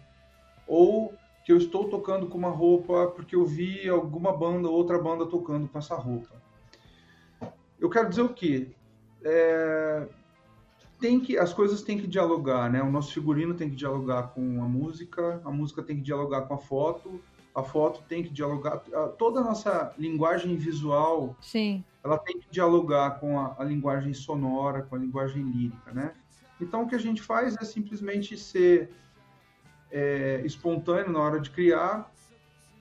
Ou 0.68 1.14
que 1.46 1.52
eu 1.52 1.58
estou 1.58 1.88
tocando 1.88 2.28
com 2.28 2.38
uma 2.38 2.50
roupa 2.50 3.08
porque 3.16 3.36
eu 3.36 3.46
vi 3.46 3.88
alguma 3.88 4.36
banda, 4.36 4.68
outra 4.68 5.00
banda 5.00 5.26
tocando 5.26 5.68
com 5.68 5.78
essa 5.78 5.96
roupa. 5.96 6.42
Eu 7.80 7.90
quero 7.90 8.10
dizer 8.10 8.24
o 8.24 8.34
quê? 8.34 8.72
É, 9.24 10.08
tem 11.00 11.20
que 11.20 11.38
as 11.38 11.54
coisas 11.54 11.84
têm 11.84 12.00
que 12.00 12.08
dialogar, 12.08 12.72
né? 12.72 12.82
O 12.82 12.92
nosso 12.92 13.14
figurino 13.14 13.54
tem 13.54 13.70
que 13.70 13.76
dialogar 13.76 14.30
com 14.34 14.64
a 14.64 14.68
música, 14.68 15.42
a 15.46 15.52
música 15.52 15.84
tem 15.84 15.96
que 15.96 16.02
dialogar 16.02 16.42
com 16.42 16.56
a 16.56 16.58
foto, 16.58 17.22
a 17.54 17.62
foto 17.62 18.04
tem 18.08 18.24
que 18.24 18.30
dialogar, 18.30 18.78
toda 19.18 19.42
a 19.42 19.44
nossa 19.44 19.94
linguagem 19.98 20.56
visual, 20.56 21.36
Sim. 21.42 21.84
Ela 22.04 22.18
tem 22.18 22.40
que 22.40 22.50
dialogar 22.50 23.20
com 23.20 23.40
a, 23.40 23.56
a 23.60 23.64
linguagem 23.64 24.14
sonora, 24.14 24.82
com 24.84 24.96
a 24.96 25.00
linguagem 25.00 25.44
lírica, 25.44 25.92
né? 25.94 26.14
Então 26.60 26.84
o 26.84 26.88
que 26.88 26.96
a 26.96 27.00
gente 27.00 27.22
faz 27.22 27.56
é 27.60 27.64
simplesmente 27.66 28.38
ser 28.38 28.92
é, 29.92 30.42
espontâneo 30.46 31.12
na 31.12 31.20
hora 31.20 31.40
de 31.40 31.50
criar, 31.50 32.12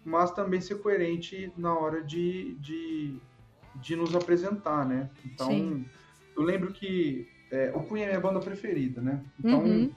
mas 0.05 0.31
também 0.33 0.61
ser 0.61 0.77
coerente 0.77 1.53
na 1.57 1.77
hora 1.79 2.03
de, 2.03 2.55
de, 2.61 3.19
de 3.77 3.97
nos 3.97 4.15
apresentar, 4.15 4.87
né? 4.87 5.11
Então 5.25 5.47
Sim. 5.49 5.85
eu 6.37 6.43
lembro 6.43 6.73
que 6.73 7.27
é, 7.51 7.73
o 7.75 7.83
Queen 7.83 8.05
é 8.05 8.07
minha 8.09 8.21
banda 8.21 8.41
preferida, 8.41 9.01
né? 9.01 9.23
Então, 9.39 9.61
Uhum. 9.65 9.91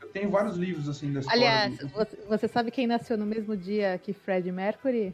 eu 0.00 0.08
tenho 0.08 0.30
vários 0.30 0.56
livros 0.56 0.88
assim 0.88 1.12
da 1.12 1.20
história. 1.20 1.42
Aliás, 1.42 1.78
do- 1.78 2.26
você 2.28 2.46
sabe 2.46 2.70
quem 2.70 2.86
nasceu 2.86 3.18
no 3.18 3.26
mesmo 3.26 3.56
dia 3.56 3.98
que 3.98 4.12
Fred 4.12 4.50
Mercury? 4.52 5.12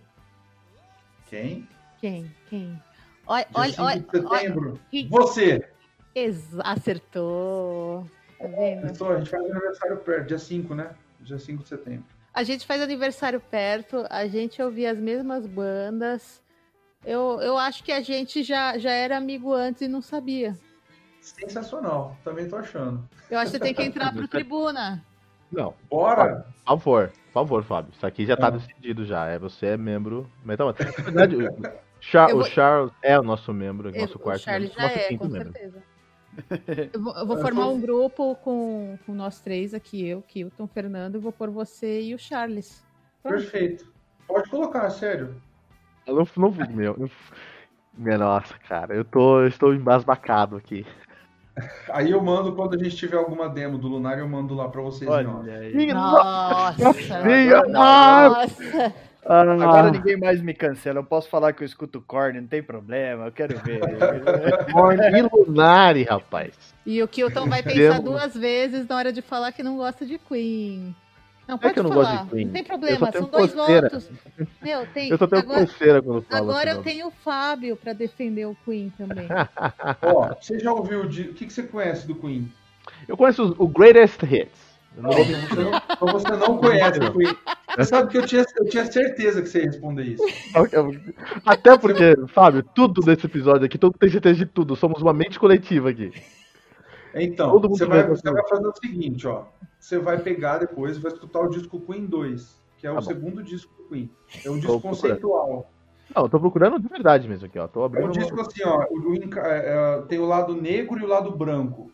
Quem? 1.27 1.67
Quem? 2.01 2.31
Quem? 2.47 2.83
Olha, 3.27 3.47
olha, 3.55 3.71
5 3.73 3.83
olha. 3.83 4.01
de 4.01 4.11
setembro. 4.11 4.81
olha- 4.93 5.09
Você! 5.11 5.69
Ex- 6.15 6.59
acertou. 6.61 8.05
Tá 8.39 8.47
vendo? 8.49 8.83
Pessoal, 8.89 9.13
a 9.13 9.19
gente 9.19 9.31
faz 9.31 9.45
aniversário 9.51 9.97
perto, 9.99 10.27
dia 10.27 10.39
5, 10.39 10.75
né? 10.75 10.91
Dia 11.21 11.39
5 11.39 11.63
de 11.63 11.69
setembro. 11.69 12.05
A 12.33 12.43
gente 12.43 12.67
faz 12.67 12.81
aniversário 12.81 13.41
perto, 13.41 14.07
a 14.09 14.27
gente 14.27 14.61
ouvia 14.63 14.91
as 14.93 14.99
mesmas 14.99 15.47
bandas. 15.47 16.43
Eu, 17.05 17.41
eu 17.41 17.57
acho 17.59 17.83
que 17.85 17.93
a 17.93 18.01
gente 18.01 18.43
já, 18.43 18.77
já 18.79 18.91
era 18.91 19.17
amigo 19.17 19.53
antes 19.53 19.83
e 19.83 19.89
não 19.89 20.01
sabia. 20.03 20.57
Sensacional, 21.21 22.17
também 22.25 22.49
tô 22.49 22.57
achando. 22.57 23.07
Eu 23.31 23.39
acho 23.39 23.53
que 23.53 23.59
você 23.59 23.63
tem 23.63 23.75
que 23.75 23.83
entrar 23.83 24.13
pro 24.13 24.27
tribuna. 24.29 25.05
Não, 25.53 25.75
Bora! 25.91 26.47
por 26.65 26.79
favor, 26.79 27.09
por 27.09 27.33
favor, 27.33 27.65
Fábio. 27.65 27.93
Isso 27.95 28.07
aqui 28.07 28.25
já 28.25 28.37
tá 28.37 28.47
Ah. 28.47 28.51
decidido 28.51 29.05
já. 29.05 29.27
É, 29.27 29.39
você 29.39 29.67
é 29.67 29.77
membro 29.77 30.31
Mantra. 30.45 30.67
Na 30.87 31.03
verdade, 31.05 31.37
Char- 32.01 32.31
Eu 32.31 32.37
o 32.37 32.41
vou- 32.41 32.49
Charles 32.49 32.93
é 33.03 33.19
o 33.19 33.23
nosso 33.23 33.53
membro, 33.53 33.91
Eu- 33.91 34.01
nosso 34.03 34.17
o 34.17 34.21
quarto 34.21 34.41
Charles 34.43 34.71
membro, 34.71 34.83
já 34.83 34.89
nosso 34.89 34.99
é, 34.99 35.09
quinto 35.09 35.23
com 35.25 35.29
membro. 35.33 35.53
certeza. 35.53 35.83
Eu 36.95 37.03
vou, 37.03 37.15
eu 37.17 37.27
vou 37.27 37.37
formar 37.39 37.67
um 37.69 37.81
grupo 37.81 38.37
com, 38.37 38.97
com 39.05 39.13
nós 39.13 39.41
três 39.41 39.75
aqui, 39.75 40.07
eu, 40.07 40.23
Kilton, 40.23 40.67
Fernando, 40.69 41.17
e 41.17 41.19
vou 41.19 41.33
pôr 41.33 41.51
você 41.51 42.03
e 42.03 42.15
o 42.15 42.19
Charles. 42.19 42.83
Pronto. 43.23 43.35
Perfeito. 43.41 43.93
Pode 44.29 44.49
colocar, 44.49 44.89
sério. 44.91 45.35
Eu 46.07 46.15
não, 46.15 46.27
não 46.37 46.51
meu, 46.71 46.95
eu- 46.99 47.11
minha 47.95 48.17
nossa, 48.17 48.55
cara, 48.69 48.95
eu 48.95 49.05
tô, 49.05 49.41
eu 49.41 49.49
estou 49.49 49.75
embasbacado 49.75 50.57
aqui. 50.57 50.87
Aí 51.91 52.13
eu 52.13 52.23
mando 52.23 52.55
quando 52.55 52.75
a 52.75 52.83
gente 52.83 52.97
tiver 52.97 53.17
alguma 53.19 53.49
demo 53.49 53.77
do 53.77 53.89
Lunar, 53.89 54.19
eu 54.19 54.29
mando 54.29 54.55
lá 54.55 54.69
pra 54.69 54.81
vocês. 54.81 55.11
Minha 55.75 55.95
Nossa! 55.95 57.23
Minha 57.25 57.63
nossa! 57.65 57.73
Nossa! 57.73 58.95
Ah. 59.25 59.43
Agora 59.43 59.91
ninguém 59.91 60.17
mais 60.17 60.41
me 60.41 60.55
cancela. 60.55 61.01
Eu 61.01 61.05
posso 61.05 61.29
falar 61.29 61.53
que 61.53 61.63
eu 61.63 61.67
escuto 61.67 62.01
Korn, 62.01 62.41
não 62.41 62.49
tem 62.49 62.63
problema. 62.63 63.27
Eu 63.27 63.33
quero 63.33 63.59
ver. 63.59 63.81
Korn 64.73 64.99
e 65.01 65.23
Lunari, 65.23 66.05
rapaz. 66.05 66.55
E 66.87 67.03
o 67.03 67.09
Kilton 67.09 67.49
vai 67.49 67.63
pensar 67.63 68.01
duas 68.01 68.35
vezes 68.35 68.87
na 68.87 68.97
hora 68.97 69.13
de 69.13 69.23
falar 69.23 69.53
que 69.53 69.63
não 69.63 69.77
gosta 69.77 70.07
de 70.07 70.19
Queen. 70.19 70.95
Não, 71.47 71.59
pode 71.59 71.73
é 71.73 71.75
que 71.75 71.79
eu 71.81 71.83
não 71.83 71.91
falar. 71.91 72.11
gosto 72.13 72.25
de 72.25 72.31
Queen. 72.31 72.45
Não 72.47 72.53
tem 72.53 72.65
problema, 72.65 73.13
são 73.13 73.29
dois 73.29 73.53
votos. 73.53 74.11
Meu, 74.63 74.87
tem... 74.87 75.11
Eu 75.11 75.19
só 75.19 75.27
tenho 75.27 75.43
agora, 75.43 75.67
coceira 75.67 76.03
quando 76.03 76.23
falo. 76.23 76.51
Agora 76.51 76.71
eu 76.71 76.83
tenho 76.83 77.09
o 77.09 77.11
Fábio 77.11 77.77
para 77.77 77.93
defender 77.93 78.47
o 78.47 78.57
Queen 78.65 78.93
também. 78.97 79.27
Ó, 80.03 80.35
você 80.41 80.59
já 80.59 80.73
ouviu 80.73 81.07
de... 81.09 81.23
o 81.23 81.35
que, 81.35 81.47
que 81.47 81.53
você 81.53 81.65
conhece 81.65 82.07
do 82.07 82.15
Queen? 82.15 82.51
Eu 83.09 83.17
conheço 83.17 83.55
o 83.59 83.67
Greatest 83.67 84.23
Hits. 84.23 84.70
Não, 84.97 85.11
você, 85.11 85.63
não, 85.63 85.77
então 85.77 86.09
você 86.09 86.31
não 86.37 86.59
conhece 86.59 86.99
o 86.99 87.13
Queen. 87.13 87.37
Você 87.77 87.85
sabe 87.85 88.11
que 88.11 88.19
eu 88.19 88.27
tinha, 88.27 88.45
eu 88.57 88.69
tinha 88.69 88.85
certeza 88.85 89.41
que 89.41 89.49
você 89.49 89.61
ia 89.61 89.67
responder 89.67 90.03
isso. 90.03 90.23
Até 91.47 91.79
porque, 91.79 92.17
Fábio, 92.29 92.63
tudo 92.75 93.01
desse 93.01 93.27
episódio 93.27 93.67
aqui, 93.67 93.79
todo 93.79 93.93
mundo 93.93 94.01
tem 94.01 94.11
certeza 94.11 94.35
de 94.35 94.47
tudo. 94.47 94.75
Somos 94.75 95.01
uma 95.01 95.13
mente 95.13 95.39
coletiva 95.39 95.91
aqui. 95.91 96.13
Então, 97.15 97.59
você 97.61 97.87
vai, 97.87 98.07
você 98.07 98.31
vai 98.31 98.47
fazer 98.49 98.67
o 98.67 98.75
seguinte, 98.75 99.27
ó. 99.27 99.45
Você 99.79 99.99
vai 99.99 100.19
pegar 100.19 100.59
depois 100.59 100.97
e 100.97 101.01
vai 101.01 101.13
escutar 101.13 101.41
o 101.41 101.49
disco 101.49 101.81
Queen 101.81 102.07
2, 102.07 102.61
que 102.77 102.87
é 102.87 102.91
tá 102.91 102.99
o 102.99 103.01
bom. 103.01 103.07
segundo 103.07 103.43
disco 103.43 103.73
do 103.75 103.89
Queen. 103.89 104.11
É 104.45 104.51
um 104.51 104.59
disco 104.59 104.81
conceitual. 104.81 105.71
Não, 106.15 106.25
eu 106.25 106.29
tô 106.29 106.41
procurando 106.41 106.79
de 106.79 106.89
verdade 106.89 107.29
mesmo 107.29 107.47
aqui, 107.47 107.59
ó. 107.59 107.69
Tô 107.69 107.85
abrindo 107.85 108.07
é 108.07 108.09
um 108.09 108.13
disco 108.13 108.41
assim, 108.41 108.63
ó. 108.65 108.85
O, 108.91 109.15
é, 109.15 109.99
é, 109.99 110.03
tem 110.03 110.19
o 110.19 110.27
lado 110.27 110.61
negro 110.61 110.99
e 110.99 111.05
o 111.05 111.09
lado 111.09 111.31
branco. 111.31 111.91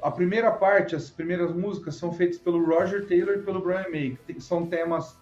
A 0.00 0.10
primeira 0.10 0.50
parte, 0.50 0.94
as 0.94 1.10
primeiras 1.10 1.52
músicas 1.52 1.96
são 1.96 2.12
feitas 2.12 2.38
pelo 2.38 2.64
Roger 2.64 3.06
Taylor 3.06 3.36
e 3.36 3.42
pelo 3.42 3.60
Brian 3.60 3.88
May. 3.90 4.16
São 4.38 4.66
temas 4.66 5.16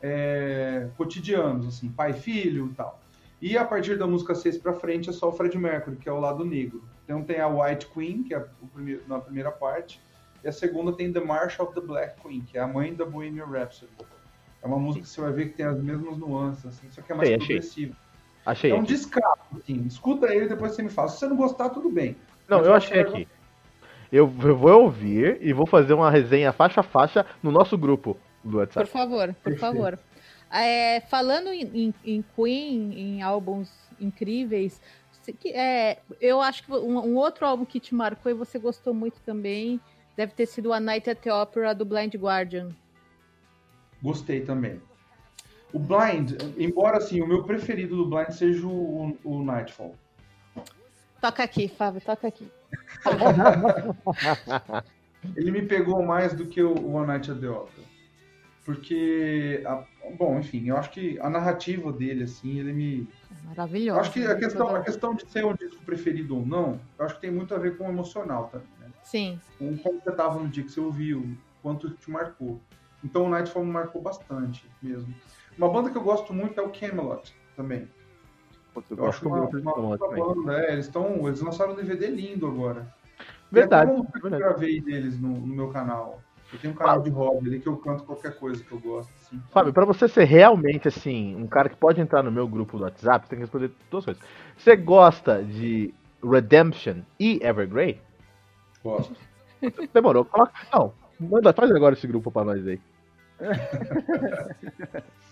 é, 0.00 0.88
cotidianos, 0.96 1.66
assim, 1.66 1.88
pai 1.88 2.10
e 2.10 2.14
filho 2.14 2.70
e 2.72 2.74
tal. 2.74 3.00
E 3.40 3.58
a 3.58 3.64
partir 3.64 3.98
da 3.98 4.06
música 4.06 4.36
6 4.36 4.58
para 4.58 4.72
frente 4.72 5.10
é 5.10 5.12
só 5.12 5.28
o 5.28 5.32
Fred 5.32 5.58
Mercury, 5.58 5.96
que 5.96 6.08
é 6.08 6.12
o 6.12 6.20
lado 6.20 6.44
negro. 6.44 6.84
Então 7.04 7.24
tem 7.24 7.40
a 7.40 7.48
White 7.48 7.88
Queen, 7.88 8.22
que 8.22 8.32
é 8.32 8.38
o 8.38 8.66
primeiro, 8.68 9.02
na 9.08 9.18
primeira 9.18 9.50
parte, 9.50 10.00
e 10.44 10.48
a 10.48 10.52
segunda 10.52 10.92
tem 10.92 11.12
The 11.12 11.20
March 11.20 11.58
of 11.60 11.74
the 11.74 11.80
Black 11.80 12.20
Queen, 12.20 12.42
que 12.42 12.56
é 12.56 12.60
a 12.60 12.66
mãe 12.68 12.94
da 12.94 13.04
Bohemian 13.04 13.46
Rhapsody. 13.46 13.90
É 14.62 14.66
uma 14.66 14.78
música 14.78 15.04
que 15.04 15.10
você 15.10 15.20
vai 15.20 15.32
ver 15.32 15.48
que 15.50 15.56
tem 15.56 15.66
as 15.66 15.80
mesmas 15.80 16.16
nuances, 16.16 16.64
assim, 16.66 16.88
só 16.92 17.02
que 17.02 17.10
é 17.10 17.14
mais 17.16 17.28
Sei, 17.28 17.38
progressivo. 17.38 17.96
Achei. 18.46 18.70
É 18.70 18.74
um 18.74 18.84
descaso, 18.84 19.40
assim. 19.56 19.84
Escuta 19.86 20.32
ele 20.32 20.44
e 20.44 20.48
depois 20.48 20.72
você 20.72 20.82
me 20.82 20.88
fala. 20.88 21.08
Se 21.08 21.18
você 21.18 21.26
não 21.26 21.36
gostar, 21.36 21.70
tudo 21.70 21.90
bem. 21.90 22.16
Não, 22.48 22.60
eu 22.60 22.74
achei 22.74 23.00
aqui. 23.00 23.26
Eu, 24.12 24.30
eu, 24.42 24.56
vou 24.56 24.82
ouvir 24.82 25.38
e 25.40 25.54
vou 25.54 25.66
fazer 25.66 25.94
uma 25.94 26.10
resenha 26.10 26.52
faixa 26.52 26.80
a 26.80 26.84
faixa 26.84 27.24
no 27.42 27.50
nosso 27.50 27.78
grupo 27.78 28.18
do 28.44 28.58
WhatsApp. 28.58 28.86
Por 28.86 28.92
favor, 28.92 29.34
por 29.42 29.56
favor. 29.56 29.98
É, 30.52 31.00
falando 31.00 31.48
em, 31.48 31.62
em, 31.62 31.94
em, 32.04 32.24
Queen, 32.36 32.92
em 32.92 33.22
álbuns 33.22 33.72
incríveis, 33.98 34.82
é, 35.46 35.98
eu 36.20 36.42
acho 36.42 36.64
que 36.64 36.72
um, 36.72 36.98
um, 36.98 37.16
outro 37.16 37.46
álbum 37.46 37.64
que 37.64 37.80
te 37.80 37.94
marcou 37.94 38.30
e 38.30 38.34
você 38.34 38.58
gostou 38.58 38.92
muito 38.92 39.18
também 39.20 39.80
deve 40.14 40.34
ter 40.34 40.44
sido 40.44 40.74
A 40.74 40.80
Night 40.80 41.08
at 41.08 41.18
the 41.20 41.32
Opera 41.32 41.74
do 41.74 41.86
Blind 41.86 42.14
Guardian. 42.14 42.68
Gostei 44.02 44.42
também. 44.42 44.78
O 45.72 45.78
Blind, 45.78 46.32
embora 46.58 46.98
assim, 46.98 47.22
o 47.22 47.26
meu 47.26 47.44
preferido 47.44 47.96
do 47.96 48.04
Blind 48.04 48.30
seja 48.30 48.66
o, 48.66 49.16
o 49.24 49.42
Nightfall. 49.42 49.94
Toca 51.22 51.44
aqui, 51.44 51.68
Fábio, 51.68 52.00
toca 52.00 52.26
aqui. 52.26 52.50
Ele 55.36 55.52
me 55.52 55.62
pegou 55.62 56.02
mais 56.02 56.34
do 56.34 56.46
que 56.46 56.60
o 56.60 56.74
One 56.92 57.06
Night 57.06 57.30
at 57.30 57.38
the 57.38 57.48
Opera. 57.48 57.86
Porque, 58.64 59.62
a, 59.64 59.84
bom, 60.18 60.40
enfim, 60.40 60.68
eu 60.68 60.76
acho 60.76 60.90
que 60.90 61.20
a 61.20 61.30
narrativa 61.30 61.92
dele, 61.92 62.24
assim, 62.24 62.58
ele 62.58 62.72
me. 62.72 63.08
Maravilhoso. 63.44 64.00
acho 64.00 64.12
que 64.12 64.26
a 64.26 64.36
questão, 64.36 64.74
a 64.74 64.82
questão 64.82 65.14
de 65.14 65.24
ser 65.30 65.44
o 65.44 65.56
disco 65.56 65.84
preferido 65.84 66.36
ou 66.36 66.44
não, 66.44 66.80
eu 66.98 67.04
acho 67.04 67.14
que 67.14 67.20
tem 67.20 67.30
muito 67.30 67.54
a 67.54 67.58
ver 67.58 67.76
com 67.76 67.86
o 67.86 67.88
emocional 67.88 68.48
também, 68.48 68.66
né? 68.80 68.88
Sim. 69.04 69.40
Com 69.58 69.76
como 69.78 70.00
você 70.00 70.10
estava 70.10 70.40
no 70.40 70.48
dia 70.48 70.64
que 70.64 70.72
você 70.72 70.80
ouviu, 70.80 71.36
quanto 71.62 71.88
te 71.90 72.10
marcou. 72.10 72.60
Então 73.04 73.26
o 73.26 73.30
Nightfall 73.30 73.64
me 73.64 73.70
marcou 73.70 74.02
bastante 74.02 74.68
mesmo. 74.82 75.14
Uma 75.56 75.68
banda 75.68 75.90
que 75.90 75.96
eu 75.96 76.02
gosto 76.02 76.32
muito 76.32 76.58
é 76.58 76.62
o 76.64 76.70
Camelot 76.70 77.32
também. 77.56 77.88
Eu, 78.74 78.96
eu 78.96 79.06
acho 79.06 79.26
uma, 79.26 79.48
uma, 79.48 79.74
uma 79.74 79.98
banda, 79.98 80.60
é, 80.60 80.72
eles, 80.72 80.88
tão, 80.88 81.26
eles 81.26 81.40
lançaram 81.40 81.72
um 81.72 81.76
DVD 81.76 82.06
lindo 82.08 82.46
agora. 82.46 82.86
Verdade. 83.50 83.92
Que 84.18 84.26
eu 84.26 84.30
gravei 84.30 84.80
deles 84.80 85.20
no, 85.20 85.28
no 85.28 85.54
meu 85.54 85.68
canal. 85.68 86.22
Eu 86.52 86.58
tenho 86.58 86.74
um 86.74 86.76
canal 86.76 86.96
Fábio. 86.96 87.12
de 87.12 87.18
hobby 87.18 87.48
ali 87.48 87.60
que 87.60 87.68
eu 87.68 87.76
canto 87.78 88.04
qualquer 88.04 88.38
coisa 88.38 88.62
que 88.62 88.72
eu 88.72 88.80
gosto. 88.80 89.10
Assim. 89.20 89.40
Fábio, 89.50 89.72
pra 89.72 89.84
você 89.84 90.06
ser 90.08 90.24
realmente 90.24 90.88
assim, 90.88 91.34
um 91.36 91.46
cara 91.46 91.68
que 91.68 91.76
pode 91.76 92.00
entrar 92.00 92.22
no 92.22 92.30
meu 92.30 92.46
grupo 92.46 92.76
do 92.76 92.84
WhatsApp, 92.84 93.26
você 93.26 93.30
tem 93.30 93.38
que 93.38 93.44
responder 93.44 93.70
duas 93.90 94.04
coisas. 94.04 94.22
Você 94.56 94.76
gosta 94.76 95.42
de 95.42 95.94
Redemption 96.22 97.02
e 97.18 97.40
Evergrey? 97.42 98.00
Gosto. 98.82 99.14
Demorou. 99.92 100.24
Coloca... 100.24 100.52
Não, 100.72 100.92
manda, 101.18 101.52
faz 101.52 101.70
agora 101.70 101.94
esse 101.94 102.06
grupo 102.06 102.30
pra 102.30 102.44
nós 102.44 102.66
aí. 102.66 102.80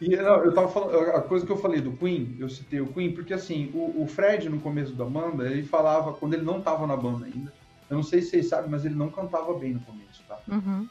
E 0.00 0.12
eu 0.12 0.52
tava 0.52 0.68
falando, 0.68 0.96
a 1.10 1.20
coisa 1.22 1.46
que 1.46 1.52
eu 1.52 1.56
falei 1.56 1.80
do 1.80 1.92
Queen, 1.92 2.36
eu 2.38 2.48
citei 2.48 2.80
o 2.80 2.92
Queen, 2.92 3.12
porque 3.12 3.32
assim, 3.32 3.70
o, 3.72 4.02
o 4.02 4.06
Fred 4.06 4.48
no 4.48 4.60
começo 4.60 4.92
da 4.92 5.04
banda, 5.04 5.46
ele 5.46 5.62
falava, 5.62 6.12
quando 6.12 6.34
ele 6.34 6.42
não 6.42 6.60
tava 6.60 6.86
na 6.86 6.96
banda 6.96 7.26
ainda, 7.26 7.52
eu 7.88 7.96
não 7.96 8.02
sei 8.02 8.20
se 8.20 8.30
vocês 8.30 8.48
sabem, 8.48 8.70
mas 8.70 8.84
ele 8.84 8.94
não 8.94 9.08
cantava 9.08 9.54
bem 9.54 9.74
no 9.74 9.80
começo, 9.80 10.22
tá? 10.26 10.38
Uhum. 10.48 10.88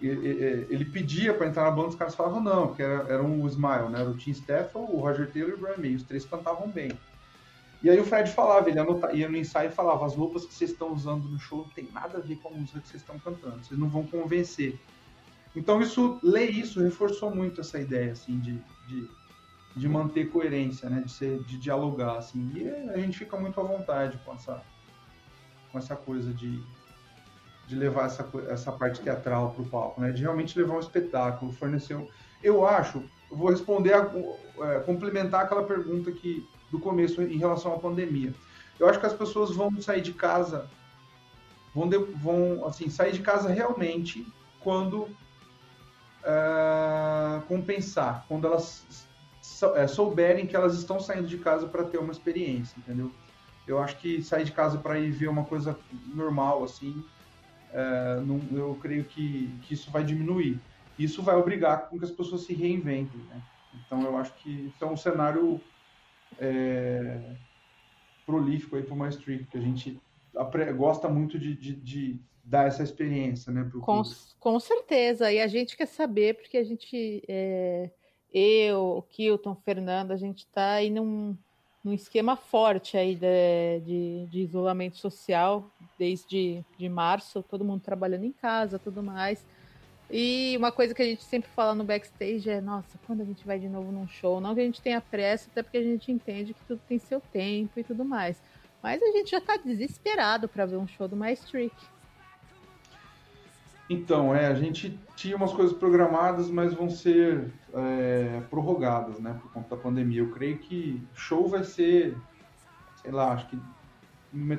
Ele, 0.00 0.66
ele, 0.70 0.84
pedia 0.84 1.34
para 1.34 1.46
entrar 1.46 1.64
na 1.64 1.70
banda, 1.70 1.88
os 1.88 1.94
caras 1.94 2.14
falavam 2.14 2.40
não, 2.40 2.68
porque 2.68 2.82
era, 2.82 3.12
era 3.12 3.22
um 3.22 3.46
Smile, 3.48 3.88
né? 3.90 4.00
Era 4.00 4.10
o 4.10 4.16
Tim 4.16 4.32
Steffel, 4.32 4.82
o 4.82 5.00
Roger 5.00 5.30
Taylor 5.30 5.50
e 5.50 5.54
o 5.54 5.58
Brian 5.58 5.76
May, 5.76 5.94
os 5.96 6.04
três 6.04 6.24
cantavam 6.24 6.68
bem. 6.68 6.92
E 7.82 7.90
aí 7.90 7.98
o 7.98 8.04
Fred 8.04 8.30
falava, 8.30 8.70
ele 8.70 8.78
anotava, 8.78 9.12
ia 9.12 9.28
no 9.28 9.36
ensaio 9.36 9.70
e 9.70 9.72
falava, 9.72 10.06
as 10.06 10.14
roupas 10.14 10.46
que 10.46 10.54
vocês 10.54 10.70
estão 10.70 10.92
usando 10.92 11.28
no 11.28 11.38
show 11.38 11.58
não 11.58 11.68
tem 11.70 11.88
nada 11.92 12.18
a 12.18 12.20
ver 12.20 12.36
com 12.36 12.48
a 12.48 12.52
música 12.52 12.80
que 12.80 12.88
vocês 12.88 13.02
estão 13.02 13.18
cantando, 13.18 13.64
vocês 13.64 13.78
não 13.78 13.88
vão 13.88 14.06
convencer. 14.06 14.78
Então 15.54 15.80
isso, 15.80 16.18
ler 16.22 16.50
isso 16.50 16.80
reforçou 16.80 17.34
muito 17.34 17.60
essa 17.60 17.78
ideia, 17.78 18.12
assim, 18.12 18.38
de, 18.38 18.62
de, 18.88 19.10
de 19.76 19.88
manter 19.88 20.30
coerência, 20.30 20.88
né? 20.88 21.02
De, 21.04 21.12
ser, 21.12 21.42
de 21.44 21.58
dialogar, 21.58 22.16
assim. 22.16 22.50
E 22.54 22.68
a 22.90 22.98
gente 22.98 23.18
fica 23.18 23.36
muito 23.36 23.60
à 23.60 23.62
vontade 23.62 24.18
com 24.24 24.32
essa, 24.32 24.62
com 25.70 25.78
essa 25.78 25.94
coisa 25.94 26.32
de, 26.32 26.62
de 27.66 27.76
levar 27.76 28.06
essa, 28.06 28.26
essa 28.48 28.72
parte 28.72 29.02
teatral 29.02 29.50
para 29.50 29.62
o 29.62 29.68
palco, 29.68 30.00
né? 30.00 30.10
De 30.10 30.22
realmente 30.22 30.58
levar 30.58 30.74
um 30.74 30.80
espetáculo, 30.80 31.52
fornecer 31.52 31.96
um... 31.96 32.08
Eu 32.42 32.66
acho, 32.66 33.04
eu 33.30 33.36
vou 33.36 33.50
responder, 33.50 33.94
a, 33.94 34.10
é, 34.60 34.80
complementar 34.80 35.44
aquela 35.44 35.64
pergunta 35.64 36.10
que 36.10 36.48
do 36.70 36.78
começo 36.78 37.20
em 37.20 37.36
relação 37.36 37.74
à 37.74 37.78
pandemia. 37.78 38.34
Eu 38.80 38.88
acho 38.88 38.98
que 38.98 39.06
as 39.06 39.12
pessoas 39.12 39.54
vão 39.54 39.70
sair 39.80 40.00
de 40.00 40.14
casa, 40.14 40.68
vão, 41.74 41.86
de, 41.86 41.98
vão 41.98 42.66
assim, 42.66 42.88
sair 42.88 43.12
de 43.12 43.20
casa 43.20 43.50
realmente 43.50 44.26
quando 44.60 45.08
uh, 46.22 47.42
compensar, 47.42 48.24
quando 48.28 48.46
elas 48.46 49.06
é, 49.74 49.86
souberem 49.86 50.46
que 50.46 50.56
elas 50.56 50.74
estão 50.74 51.00
saindo 51.00 51.26
de 51.26 51.38
casa 51.38 51.66
para 51.66 51.84
ter 51.84 51.98
uma 51.98 52.12
experiência, 52.12 52.78
entendeu? 52.78 53.10
Eu 53.66 53.78
acho 53.78 53.96
que 53.98 54.22
sair 54.22 54.44
de 54.44 54.52
casa 54.52 54.78
para 54.78 54.98
ir 54.98 55.10
ver 55.10 55.28
uma 55.28 55.44
coisa 55.44 55.78
normal, 56.14 56.64
assim, 56.64 57.04
é, 57.72 58.20
não, 58.20 58.40
eu 58.52 58.78
creio 58.80 59.04
que, 59.04 59.48
que 59.62 59.74
isso 59.74 59.90
vai 59.90 60.04
diminuir. 60.04 60.60
Isso 60.98 61.22
vai 61.22 61.36
obrigar 61.36 61.88
com 61.88 61.98
que 61.98 62.04
as 62.04 62.10
pessoas 62.10 62.42
se 62.42 62.52
reinventem, 62.52 63.20
né? 63.28 63.42
Então 63.74 64.02
eu 64.02 64.16
acho 64.16 64.32
que 64.34 64.50
isso 64.66 64.84
é 64.84 64.86
um 64.86 64.96
cenário 64.96 65.60
é, 66.38 67.34
prolífico 68.26 68.76
aí 68.76 68.82
para 68.82 68.94
o 68.94 68.96
Maestri, 68.96 69.46
que 69.50 69.56
a 69.56 69.60
gente 69.60 70.00
gosta 70.76 71.08
muito 71.08 71.38
de, 71.38 71.54
de, 71.54 71.74
de, 71.74 72.20
dar 72.42 72.66
essa 72.66 72.82
experiência, 72.82 73.52
né? 73.52 73.70
Com, 73.82 74.02
com 74.38 74.60
certeza, 74.60 75.32
e 75.32 75.40
a 75.40 75.46
gente 75.46 75.76
quer 75.76 75.86
saber, 75.86 76.34
porque 76.34 76.56
a 76.56 76.64
gente, 76.64 77.22
é, 77.28 77.90
eu, 78.32 78.98
o 78.98 79.02
Kilton, 79.02 79.52
o 79.52 79.56
Fernando, 79.56 80.12
a 80.12 80.16
gente 80.16 80.40
está 80.40 80.72
aí 80.72 80.90
num 80.90 81.36
num 81.84 81.92
esquema 81.92 82.36
forte 82.36 82.96
aí 82.96 83.16
de, 83.16 83.80
de, 83.84 84.26
de, 84.26 84.40
isolamento 84.40 84.96
social 84.98 85.68
desde 85.98 86.64
de 86.78 86.88
março, 86.88 87.42
todo 87.42 87.64
mundo 87.64 87.82
trabalhando 87.82 88.24
em 88.24 88.32
casa, 88.32 88.78
tudo 88.78 89.02
mais. 89.02 89.44
E 90.10 90.54
uma 90.58 90.70
coisa 90.70 90.94
que 90.94 91.02
a 91.02 91.04
gente 91.04 91.24
sempre 91.24 91.50
fala 91.50 91.74
no 91.74 91.84
backstage 91.84 92.48
é, 92.48 92.60
nossa, 92.60 92.98
quando 93.06 93.22
a 93.22 93.24
gente 93.24 93.44
vai 93.46 93.58
de 93.58 93.68
novo 93.68 93.90
num 93.90 94.06
show? 94.06 94.40
Não 94.40 94.54
que 94.54 94.60
a 94.60 94.64
gente 94.64 94.80
tenha 94.80 95.00
pressa, 95.00 95.48
até 95.50 95.62
porque 95.62 95.78
a 95.78 95.82
gente 95.82 96.12
entende 96.12 96.54
que 96.54 96.64
tudo 96.66 96.80
tem 96.86 96.98
seu 96.98 97.20
tempo 97.20 97.80
e 97.80 97.82
tudo 97.82 98.04
mais. 98.04 98.40
Mas 98.82 99.02
a 99.02 99.10
gente 99.12 99.30
já 99.30 99.40
tá 99.40 99.56
desesperado 99.56 100.48
para 100.48 100.66
ver 100.66 100.76
um 100.76 100.86
show 100.86 101.08
do 101.08 101.16
Maestrick. 101.16 101.74
Então, 103.92 104.34
é, 104.34 104.46
a 104.46 104.54
gente 104.54 104.98
tinha 105.14 105.36
umas 105.36 105.52
coisas 105.52 105.76
programadas, 105.76 106.50
mas 106.50 106.72
vão 106.72 106.88
ser 106.88 107.52
é, 107.74 108.40
prorrogadas, 108.48 109.20
né, 109.20 109.38
por 109.40 109.52
conta 109.52 109.76
da 109.76 109.82
pandemia. 109.82 110.20
Eu 110.20 110.30
creio 110.30 110.56
que 110.58 111.00
show 111.14 111.46
vai 111.46 111.62
ser, 111.62 112.16
sei 113.02 113.10
lá, 113.10 113.32
acho 113.32 113.48
que 113.48 113.58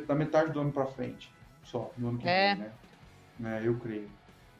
da 0.08 0.14
metade 0.14 0.52
do 0.52 0.60
ano 0.60 0.72
para 0.72 0.86
frente, 0.86 1.34
só, 1.64 1.92
no 1.98 2.10
ano 2.10 2.20
que 2.20 2.28
é. 2.28 2.54
vem, 2.54 2.66
né? 3.40 3.60
É, 3.60 3.68
eu 3.68 3.76
creio. 3.78 4.08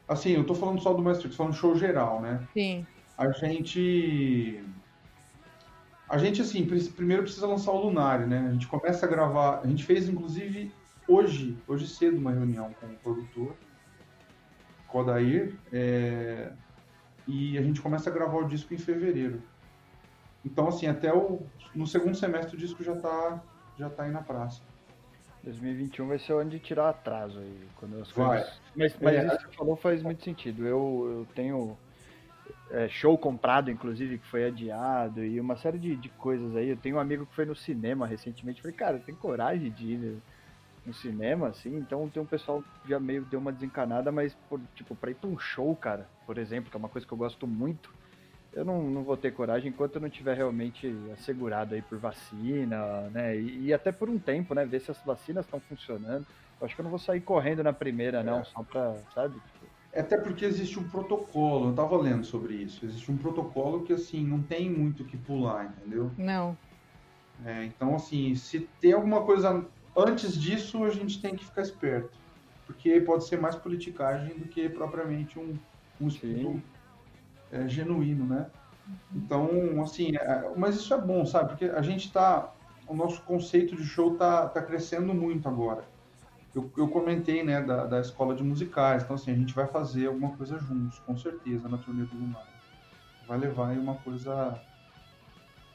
Assim, 0.08 0.32
eu 0.32 0.44
tô 0.44 0.56
falando 0.56 0.82
só 0.82 0.92
do 0.92 1.00
Master, 1.00 1.30
tô 1.30 1.36
falando 1.36 1.54
show 1.54 1.76
geral, 1.76 2.20
né? 2.20 2.44
Sim. 2.52 2.84
a 3.16 3.30
gente. 3.30 4.60
A 6.08 6.18
gente, 6.18 6.42
assim, 6.42 6.66
primeiro 6.66 7.22
precisa 7.22 7.46
lançar 7.46 7.70
o 7.70 7.86
Lunário, 7.86 8.26
né? 8.26 8.46
A 8.48 8.52
gente 8.52 8.66
começa 8.66 9.06
a 9.06 9.08
gravar. 9.08 9.60
A 9.62 9.66
gente 9.68 9.84
fez, 9.84 10.08
inclusive, 10.08 10.70
hoje, 11.08 11.56
hoje 11.66 11.86
cedo, 11.86 12.18
uma 12.18 12.32
reunião 12.32 12.74
com 12.80 12.86
o 12.86 12.96
produtor, 12.96 13.54
com 14.94 14.98
o 14.98 15.00
Odair, 15.00 15.52
é... 15.72 16.52
e 17.26 17.58
a 17.58 17.62
gente 17.62 17.82
começa 17.82 18.08
a 18.08 18.12
gravar 18.12 18.38
o 18.38 18.46
disco 18.46 18.72
em 18.72 18.78
fevereiro. 18.78 19.42
Então, 20.44 20.68
assim, 20.68 20.86
até 20.86 21.12
o, 21.12 21.42
no 21.74 21.84
segundo 21.84 22.16
semestre 22.16 22.54
o 22.54 22.58
disco 22.58 22.84
já 22.84 22.94
tá, 22.94 23.42
já 23.76 23.90
tá 23.90 24.04
aí 24.04 24.12
na 24.12 24.22
praça. 24.22 24.62
2021 25.42 26.06
vai 26.06 26.18
ser 26.20 26.32
o 26.34 26.38
ano 26.38 26.50
de 26.50 26.60
tirar 26.60 26.90
atraso 26.90 27.40
aí. 27.40 27.66
Quando 27.76 28.00
as 28.00 28.12
vai. 28.12 28.38
Coisas... 28.38 28.60
Mas, 28.76 28.96
mas 29.00 29.14
é. 29.16 29.26
isso 29.26 29.36
que 29.38 29.42
você 29.42 29.56
falou 29.56 29.74
faz 29.74 30.00
muito 30.00 30.22
sentido. 30.22 30.64
Eu, 30.64 31.18
eu 31.18 31.26
tenho 31.34 31.76
é, 32.70 32.88
show 32.88 33.18
comprado, 33.18 33.72
inclusive, 33.72 34.18
que 34.18 34.26
foi 34.28 34.46
adiado, 34.46 35.24
e 35.24 35.40
uma 35.40 35.56
série 35.56 35.78
de, 35.78 35.96
de 35.96 36.08
coisas 36.10 36.54
aí. 36.54 36.68
Eu 36.68 36.76
tenho 36.76 36.96
um 36.96 37.00
amigo 37.00 37.26
que 37.26 37.34
foi 37.34 37.46
no 37.46 37.56
cinema 37.56 38.06
recentemente. 38.06 38.62
Falei, 38.62 38.76
cara, 38.76 38.98
tem 39.00 39.14
coragem 39.14 39.72
de 39.72 39.86
ir 39.86 40.22
no 40.86 40.92
cinema, 40.92 41.48
assim? 41.48 41.76
Então 41.76 42.08
tem 42.08 42.22
um 42.22 42.26
pessoal 42.26 42.62
que 42.82 42.88
já 42.88 43.00
meio 43.00 43.24
deu 43.24 43.40
uma 43.40 43.52
desencanada, 43.52 44.12
mas, 44.12 44.34
por, 44.48 44.60
tipo, 44.74 44.94
pra 44.94 45.10
ir 45.10 45.14
pra 45.14 45.28
um 45.28 45.38
show, 45.38 45.74
cara, 45.76 46.08
por 46.26 46.38
exemplo, 46.38 46.70
que 46.70 46.76
é 46.76 46.78
uma 46.78 46.88
coisa 46.88 47.06
que 47.06 47.12
eu 47.12 47.18
gosto 47.18 47.46
muito 47.46 47.90
eu 48.54 48.64
não, 48.64 48.82
não 48.82 49.02
vou 49.02 49.16
ter 49.16 49.32
coragem 49.32 49.70
enquanto 49.70 49.96
eu 49.96 50.00
não 50.00 50.08
tiver 50.08 50.36
realmente 50.36 50.94
assegurado 51.12 51.74
aí 51.74 51.82
por 51.82 51.98
vacina, 51.98 53.10
né? 53.10 53.36
E, 53.36 53.66
e 53.66 53.74
até 53.74 53.90
por 53.90 54.08
um 54.08 54.18
tempo, 54.18 54.54
né? 54.54 54.64
Ver 54.64 54.80
se 54.80 54.90
as 54.90 54.98
vacinas 55.02 55.44
estão 55.44 55.60
funcionando. 55.60 56.24
Eu 56.60 56.64
acho 56.64 56.74
que 56.74 56.80
eu 56.80 56.84
não 56.84 56.90
vou 56.90 56.98
sair 56.98 57.20
correndo 57.20 57.64
na 57.64 57.72
primeira, 57.72 58.22
não, 58.22 58.38
é. 58.38 58.44
só 58.44 58.62
pra, 58.62 58.94
sabe? 59.12 59.34
É 59.92 60.00
até 60.00 60.16
porque 60.16 60.44
existe 60.44 60.78
um 60.78 60.88
protocolo, 60.88 61.70
eu 61.70 61.74
tava 61.74 62.00
lendo 62.00 62.24
sobre 62.24 62.54
isso. 62.54 62.84
Existe 62.84 63.10
um 63.10 63.16
protocolo 63.16 63.82
que, 63.82 63.92
assim, 63.92 64.24
não 64.24 64.40
tem 64.40 64.70
muito 64.70 65.02
o 65.02 65.06
que 65.06 65.16
pular, 65.16 65.66
entendeu? 65.66 66.10
Não. 66.16 66.56
É, 67.44 67.64
então, 67.64 67.96
assim, 67.96 68.34
se 68.36 68.60
tem 68.80 68.92
alguma 68.92 69.22
coisa 69.22 69.66
antes 69.96 70.40
disso, 70.40 70.84
a 70.84 70.90
gente 70.90 71.20
tem 71.20 71.34
que 71.34 71.44
ficar 71.44 71.62
esperto. 71.62 72.18
Porque 72.66 73.00
pode 73.00 73.24
ser 73.24 73.38
mais 73.38 73.54
politicagem 73.54 74.38
do 74.38 74.46
que 74.46 74.68
propriamente 74.68 75.38
um, 75.38 75.58
um 76.00 76.08
estudo 76.08 76.62
é, 77.52 77.68
genuíno, 77.68 78.26
né? 78.26 78.50
Então, 79.14 79.82
assim, 79.82 80.16
é, 80.16 80.52
mas 80.56 80.76
isso 80.76 80.92
é 80.92 81.00
bom, 81.00 81.24
sabe? 81.24 81.50
Porque 81.50 81.66
a 81.66 81.82
gente 81.82 82.12
tá, 82.12 82.52
o 82.86 82.94
nosso 82.94 83.22
conceito 83.22 83.76
de 83.76 83.84
show 83.84 84.16
tá, 84.16 84.48
tá 84.48 84.62
crescendo 84.62 85.14
muito 85.14 85.48
agora. 85.48 85.84
Eu, 86.54 86.70
eu 86.76 86.88
comentei, 86.88 87.42
né, 87.42 87.60
da, 87.62 87.84
da 87.84 88.00
escola 88.00 88.34
de 88.34 88.42
musicais, 88.42 89.02
então 89.02 89.16
assim, 89.16 89.32
a 89.32 89.34
gente 89.34 89.54
vai 89.54 89.66
fazer 89.66 90.06
alguma 90.06 90.36
coisa 90.36 90.58
juntos, 90.58 90.98
com 91.00 91.16
certeza, 91.16 91.68
na 91.68 91.78
turnê 91.78 92.04
do 92.04 92.14
Lunar. 92.16 92.46
Vai 93.26 93.38
levar 93.38 93.70
aí 93.70 93.78
uma 93.78 93.96
coisa 93.96 94.60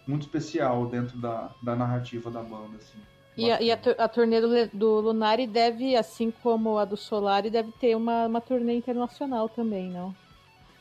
muito 0.08 0.24
especial 0.24 0.88
dentro 0.88 1.18
da, 1.18 1.52
da 1.62 1.76
narrativa 1.76 2.32
da 2.32 2.42
banda, 2.42 2.78
assim. 2.78 3.00
E, 3.40 3.52
a, 3.52 3.62
e 3.62 3.72
a, 3.72 3.80
a, 3.98 4.08
turnê 4.08 4.42
do, 4.42 4.78
do 4.78 5.00
Lunari 5.00 5.48
deve, 5.48 5.96
assim 5.96 6.32
como 6.44 6.78
a 6.78 6.86
do 6.86 6.98
Solari, 6.98 7.50
deve 7.50 7.72
ter 7.74 7.96
uma, 7.96 8.26
uma 8.26 8.42
turnê 8.42 8.76
internacional 8.76 9.48
também, 9.48 9.90
não? 9.90 10.14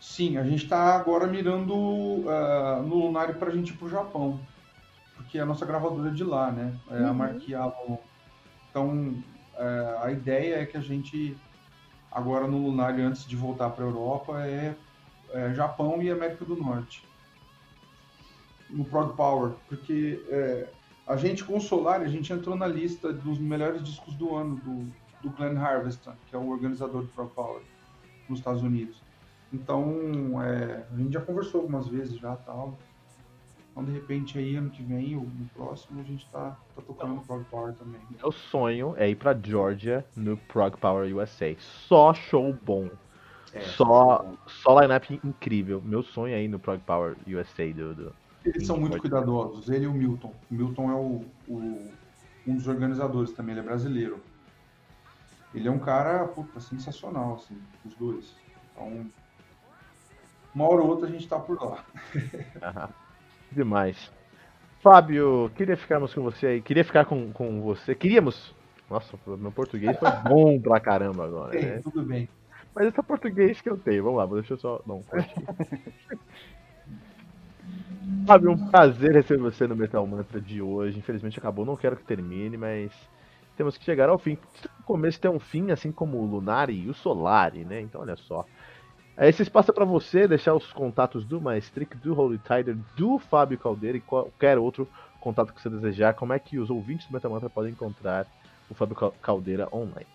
Sim, 0.01 0.37
a 0.37 0.45
gente 0.45 0.65
está 0.65 0.95
agora 0.97 1.27
mirando 1.27 1.75
uh, 1.75 2.83
no 2.85 3.07
Lunário 3.07 3.35
para 3.35 3.51
a 3.51 3.55
gente 3.55 3.71
ir 3.71 3.77
para 3.77 3.87
o 3.87 3.91
Japão, 3.91 4.41
porque 5.17 5.39
a 5.39 5.47
nossa 5.47 5.67
gravadora 5.67 6.09
é 6.09 6.13
de 6.13 6.25
lá, 6.25 6.51
né? 6.51 6.75
É 6.91 7.01
uhum. 7.01 7.09
a 7.09 7.13
Marquee 7.15 7.55
Avalon. 7.55 7.99
Então, 8.71 9.15
uh, 9.55 10.03
a 10.03 10.13
ideia 10.13 10.63
é 10.63 10.67
que 10.67 10.77
a 10.77 10.81
gente, 10.81 11.37
agora 12.11 12.47
no 12.47 12.59
Lunário, 12.59 13.05
antes 13.05 13.27
de 13.27 13.35
voltar 13.35 13.71
para 13.71 13.85
a 13.85 13.89
Europa, 13.89 14.47
é, 14.47 14.75
é, 15.33 15.53
Japão 15.55 16.03
e 16.03 16.11
América 16.11 16.45
do 16.45 16.57
Norte. 16.57 17.03
No 18.71 18.85
Prog 18.85 19.17
Power, 19.17 19.53
porque 19.69 20.23
é, 20.29 20.69
a 21.09 21.17
gente 21.17 21.43
com 21.43 21.57
o 21.57 21.61
Solar, 21.61 22.03
a 22.03 22.07
gente 22.07 22.31
entrou 22.31 22.55
na 22.55 22.67
lista 22.67 23.11
dos 23.11 23.39
melhores 23.39 23.83
discos 23.83 24.15
do 24.15 24.37
ano 24.37 24.57
do, 24.57 24.93
do 25.23 25.31
Glenn 25.35 25.57
Harveston, 25.57 26.13
que 26.27 26.37
é 26.37 26.39
o 26.39 26.47
organizador 26.51 27.01
do 27.01 27.09
Prog 27.09 27.31
Power 27.31 27.63
nos 28.29 28.41
Estados 28.41 28.63
Unidos. 28.63 29.01
Então, 29.51 30.43
é, 30.43 30.85
a 30.93 30.97
gente 30.97 31.15
já 31.15 31.23
conversou 31.23 31.63
algumas 31.63 31.89
vezes 31.89 32.19
já 32.19 32.37
tal. 32.37 32.77
Então, 33.71 33.85
de 33.85 33.93
repente, 33.93 34.39
aí 34.39 34.57
ano 34.57 34.69
que 34.69 34.83
vem, 34.83 35.17
ou 35.17 35.23
no 35.23 35.49
próximo, 35.57 35.99
a 35.99 36.05
gente 36.05 36.29
tá, 36.31 36.59
tá 36.77 36.83
tocando 36.83 37.15
no 37.15 37.23
Prog 37.23 37.43
Power 37.45 37.73
também. 37.73 38.01
Meu 38.11 38.31
sonho 38.31 38.95
é 38.99 39.09
ir 39.09 39.15
pra 39.15 39.35
Georgia 39.35 40.05
no 40.15 40.37
Prog 40.37 40.77
Power 40.77 41.11
USA. 41.17 41.57
Só 41.59 42.13
show 42.13 42.55
bom. 42.63 42.91
É, 43.55 43.63
só, 43.63 44.27
só 44.47 44.79
line-up 44.79 45.19
incrível. 45.25 45.81
Meu 45.83 46.03
sonho 46.03 46.35
é 46.35 46.43
ir 46.43 46.49
no 46.49 46.59
Prog 46.59 46.81
Power 46.81 47.17
USA 47.27 47.73
do. 47.73 47.95
do 47.95 48.28
Eles 48.55 48.67
são 48.67 48.79
muito 48.79 48.99
cuidadosos. 48.99 49.69
Ele 49.69 49.85
e 49.85 49.89
o 49.89 49.93
Milton. 49.93 50.33
O 50.51 50.55
Milton 50.55 50.91
é 50.91 50.95
o, 50.95 51.25
o, 51.49 51.93
um 52.47 52.57
dos 52.57 52.67
organizadores 52.67 53.33
também, 53.33 53.53
ele 53.53 53.61
é 53.61 53.65
brasileiro. 53.65 54.21
Ele 55.55 55.69
é 55.69 55.71
um 55.71 55.79
cara, 55.79 56.27
puta, 56.27 56.61
sensacional, 56.61 57.35
assim, 57.35 57.59
os 57.85 57.95
dois. 57.95 58.35
Então, 58.73 59.07
uma 60.55 60.69
hora 60.69 60.83
ou 60.83 60.89
outra 60.89 61.07
a 61.07 61.11
gente 61.11 61.29
tá 61.29 61.39
por 61.39 61.63
lá. 61.63 61.85
Demais. 63.51 64.11
Fábio, 64.81 65.51
queria 65.57 65.77
ficarmos 65.77 66.15
com 66.15 66.23
você 66.23 66.47
aí. 66.47 66.63
Queria 66.63 66.85
ficar 66.85 67.05
com, 67.05 67.33
com 67.33 67.61
você. 67.63 67.95
Queríamos. 67.95 68.55
Nossa, 68.89 69.19
meu 69.27 69.53
português 69.53 69.99
foi 69.99 70.11
bom 70.29 70.61
pra 70.61 70.81
caramba 70.81 71.25
agora. 71.25 71.59
Sim, 71.59 71.67
né? 71.67 71.81
Tudo 71.83 72.03
bem. 72.03 72.29
Mas 72.75 72.89
esse 72.89 73.01
é 73.01 73.03
português 73.03 73.61
que 73.61 73.69
eu 73.69 73.77
tenho. 73.77 74.05
Vamos 74.05 74.19
lá, 74.19 74.27
deixa 74.27 74.55
eu 74.55 74.59
só 74.59 74.81
dar 74.87 74.95
um 74.95 75.03
corte. 75.03 75.35
Fábio, 78.27 78.51
um 78.51 78.69
prazer 78.69 79.13
receber 79.13 79.43
você 79.43 79.67
no 79.67 79.77
Metal 79.77 80.07
Mantra 80.07 80.41
de 80.41 80.61
hoje. 80.61 80.99
Infelizmente 80.99 81.39
acabou, 81.39 81.65
não 81.65 81.77
quero 81.77 81.97
que 81.97 82.05
termine, 82.05 82.57
mas 82.57 82.93
temos 83.57 83.77
que 83.77 83.85
chegar 83.85 84.09
ao 84.09 84.19
fim. 84.19 84.39
O 84.81 84.83
começo 84.85 85.21
tem 85.21 85.31
um 85.31 85.39
fim, 85.39 85.71
assim 85.71 85.91
como 85.91 86.19
o 86.19 86.27
Lunari 86.27 86.75
e 86.75 86.89
o 86.89 86.95
Solari, 86.95 87.65
né? 87.65 87.81
Então 87.81 88.01
olha 88.01 88.17
só. 88.17 88.45
Esse 89.19 89.43
espaço 89.43 89.71
é 89.71 89.75
para 89.75 89.85
você 89.85 90.29
deixar 90.29 90.55
os 90.55 90.73
contatos 90.73 91.25
do 91.25 91.41
Maestric, 91.41 91.97
do 91.97 92.19
Holy 92.19 92.39
Tider, 92.39 92.77
do 92.97 93.19
Fábio 93.19 93.59
Caldeira 93.59 93.99
e 93.99 94.01
qualquer 94.01 94.59
outro 94.59 94.89
contato 95.21 95.53
que 95.53 95.61
você 95.61 95.69
desejar. 95.69 96.15
Como 96.15 96.33
é 96.33 96.39
que 96.39 96.59
os 96.59 96.71
ouvintes 96.71 97.07
do 97.09 97.13
Metamantra 97.13 97.51
podem 97.51 97.73
encontrar 97.73 98.27
o 98.71 98.75
Fábio 98.75 98.95
Caldeira 99.21 99.69
online? 99.73 100.07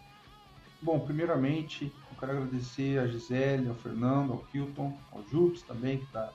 Bom, 0.81 0.99
primeiramente, 0.99 1.85
eu 2.11 2.17
quero 2.17 2.31
agradecer 2.31 2.99
a 2.99 3.07
Gisele, 3.07 3.67
ao 3.67 3.75
Fernando, 3.75 4.33
ao 4.33 4.45
Hilton, 4.53 4.97
ao 5.11 5.21
Jupes 5.23 5.63
também, 5.63 5.97
que 5.97 6.05
está 6.05 6.31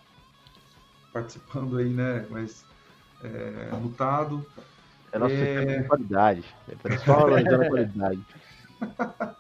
participando 1.19 1.79
aí, 1.79 1.89
né? 1.89 2.27
Mas 2.31 2.65
é, 3.23 3.71
lutado. 3.81 4.47
É 5.13 5.19
nosso 5.19 5.35
é... 5.35 5.83
de 5.83 5.89
qualidade. 5.89 6.45
É 6.85 6.97
só 6.99 7.19
a 7.19 7.69
qualidade. 7.69 8.25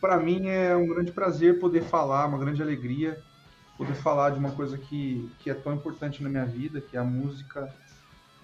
para 0.00 0.18
mim 0.18 0.48
é 0.48 0.76
um 0.76 0.86
grande 0.86 1.12
prazer 1.12 1.58
poder 1.58 1.82
falar, 1.82 2.26
uma 2.26 2.38
grande 2.38 2.62
alegria 2.62 3.22
poder 3.76 3.94
falar 3.94 4.30
de 4.30 4.38
uma 4.38 4.52
coisa 4.52 4.78
que, 4.78 5.30
que 5.40 5.50
é 5.50 5.54
tão 5.54 5.74
importante 5.74 6.22
na 6.22 6.28
minha 6.28 6.44
vida, 6.44 6.80
que 6.80 6.96
é 6.96 7.00
a 7.00 7.04
música 7.04 7.74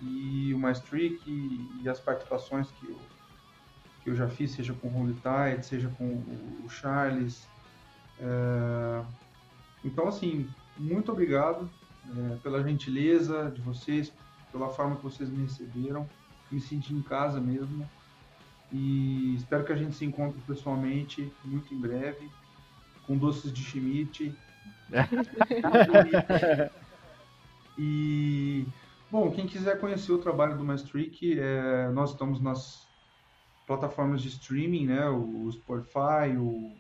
e 0.01 0.53
o 0.55 0.59
Maestric 0.59 1.21
e, 1.27 1.83
e 1.83 1.89
as 1.89 2.01
participações 2.01 2.69
que 2.73 2.89
eu, 2.89 2.99
que 4.03 4.11
eu 4.11 4.17
já 4.17 4.29
fiz, 4.29 4.53
seja 4.53 4.73
com 4.73 4.89
o 4.89 5.01
Holy 5.01 5.15
Tide, 5.15 5.65
seja 5.65 5.89
com 5.97 6.05
o, 6.05 6.63
o 6.65 6.69
Charles. 6.69 7.47
É... 8.19 9.05
Então, 9.85 10.09
assim, 10.09 10.49
muito 10.77 11.13
obrigado 11.13 11.71
é, 12.09 12.37
pela 12.37 12.63
gentileza 12.63 13.51
de 13.51 13.61
vocês, 13.61 14.13
pela 14.51 14.69
forma 14.69 14.97
que 14.97 15.03
vocês 15.03 15.29
me 15.29 15.43
receberam. 15.43 16.09
Me 16.51 16.61
senti 16.61 16.93
em 16.93 17.03
casa 17.03 17.41
mesmo. 17.41 17.89
E 18.73 19.35
espero 19.37 19.65
que 19.65 19.73
a 19.73 19.77
gente 19.77 19.97
se 19.97 20.05
encontre 20.05 20.41
pessoalmente 20.47 21.33
muito 21.45 21.75
em 21.75 21.79
breve, 21.79 22.31
com 23.07 23.17
doces 23.17 23.53
de 23.53 23.63
Schmidt. 23.63 24.35
e, 27.79 28.67
bom, 29.11 29.31
quem 29.31 29.47
quiser 29.47 29.81
conhecer 29.81 30.13
o 30.13 30.19
trabalho 30.19 30.57
do 30.57 30.65
Maastricht, 30.65 31.39
é, 31.39 31.89
nós 31.91 32.11
estamos 32.11 32.41
nas 32.41 32.89
plataformas 33.67 34.23
de 34.23 34.29
streaming, 34.29 34.87
né? 34.87 35.09
O 35.09 35.51
Spotify, 35.53 36.37
o, 36.37 36.73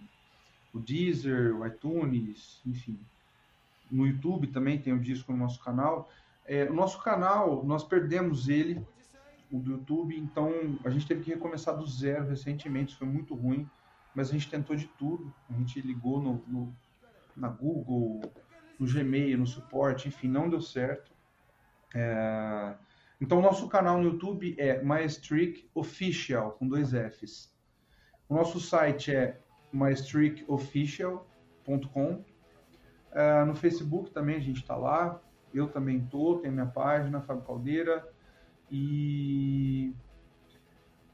o 0.72 0.78
Deezer, 0.78 1.56
o 1.56 1.66
iTunes, 1.66 2.60
enfim. 2.66 2.98
No 3.90 4.06
YouTube 4.06 4.48
também 4.48 4.80
tem 4.80 4.92
o 4.92 5.00
disco 5.00 5.32
no 5.32 5.38
nosso 5.38 5.62
canal. 5.62 6.08
É, 6.46 6.64
o 6.64 6.74
nosso 6.74 7.02
canal, 7.02 7.64
nós 7.64 7.84
perdemos 7.84 8.48
ele 8.48 8.84
o 9.50 9.58
do 9.58 9.72
YouTube, 9.72 10.16
então 10.16 10.78
a 10.84 10.90
gente 10.90 11.06
teve 11.06 11.24
que 11.24 11.30
recomeçar 11.30 11.76
do 11.76 11.86
zero 11.86 12.28
recentemente, 12.28 12.90
isso 12.90 12.98
foi 12.98 13.08
muito 13.08 13.34
ruim, 13.34 13.68
mas 14.14 14.30
a 14.30 14.32
gente 14.32 14.48
tentou 14.48 14.76
de 14.76 14.86
tudo, 14.86 15.34
a 15.48 15.52
gente 15.54 15.80
ligou 15.80 16.20
no, 16.20 16.44
no 16.46 16.76
na 17.36 17.48
Google, 17.48 18.20
no 18.78 18.86
Gmail, 18.86 19.38
no 19.38 19.46
suporte, 19.46 20.08
enfim, 20.08 20.28
não 20.28 20.48
deu 20.48 20.60
certo. 20.60 21.12
É... 21.94 22.74
Então, 23.20 23.38
o 23.38 23.42
nosso 23.42 23.68
canal 23.68 23.98
no 23.98 24.04
YouTube 24.04 24.54
é 24.58 24.82
Maestric 24.82 25.68
Official, 25.74 26.52
com 26.52 26.66
dois 26.66 26.92
Fs. 26.92 27.54
O 28.28 28.34
nosso 28.34 28.58
site 28.60 29.14
é 29.14 29.38
maestricofficial.com. 29.72 32.24
Uh, 33.12 33.44
no 33.46 33.54
Facebook 33.54 34.10
também 34.10 34.36
a 34.36 34.40
gente 34.40 34.60
está 34.60 34.76
lá. 34.76 35.20
Eu 35.52 35.68
também 35.68 36.00
tô, 36.00 36.38
tem 36.38 36.50
minha 36.50 36.66
página, 36.66 37.20
Fábio 37.20 37.42
Caldeira. 37.42 38.06
E, 38.70 39.92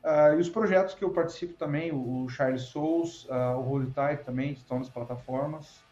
uh, 0.05 0.35
e 0.36 0.40
os 0.40 0.48
projetos 0.48 0.94
que 0.94 1.05
eu 1.05 1.10
participo 1.10 1.55
também, 1.55 1.90
o 1.93 2.28
Charles 2.28 2.62
Souls, 2.62 3.24
uh, 3.27 3.56
o 3.56 3.70
Holy 3.70 3.86
Tide 3.86 4.24
também 4.24 4.52
estão 4.52 4.78
nas 4.78 4.90
plataformas. 4.90 5.82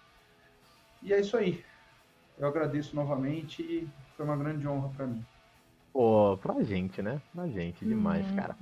E 1.03 1.13
é 1.13 1.21
isso 1.21 1.37
aí. 1.37 1.65
Eu 2.39 2.49
agradeço 2.49 2.95
novamente 2.95 3.63
e 3.63 3.89
foi 4.17 4.27
uma 4.27 4.37
grande 4.37 4.67
honra 4.67 4.89
para 4.91 5.07
mim. 5.07 5.25
Pô, 5.93 6.37
pra 6.39 6.63
gente, 6.63 7.01
né? 7.01 7.21
Pra 7.33 7.47
gente, 7.47 7.85
demais, 7.85 8.29
uhum. 8.29 8.37
cara. 8.37 8.57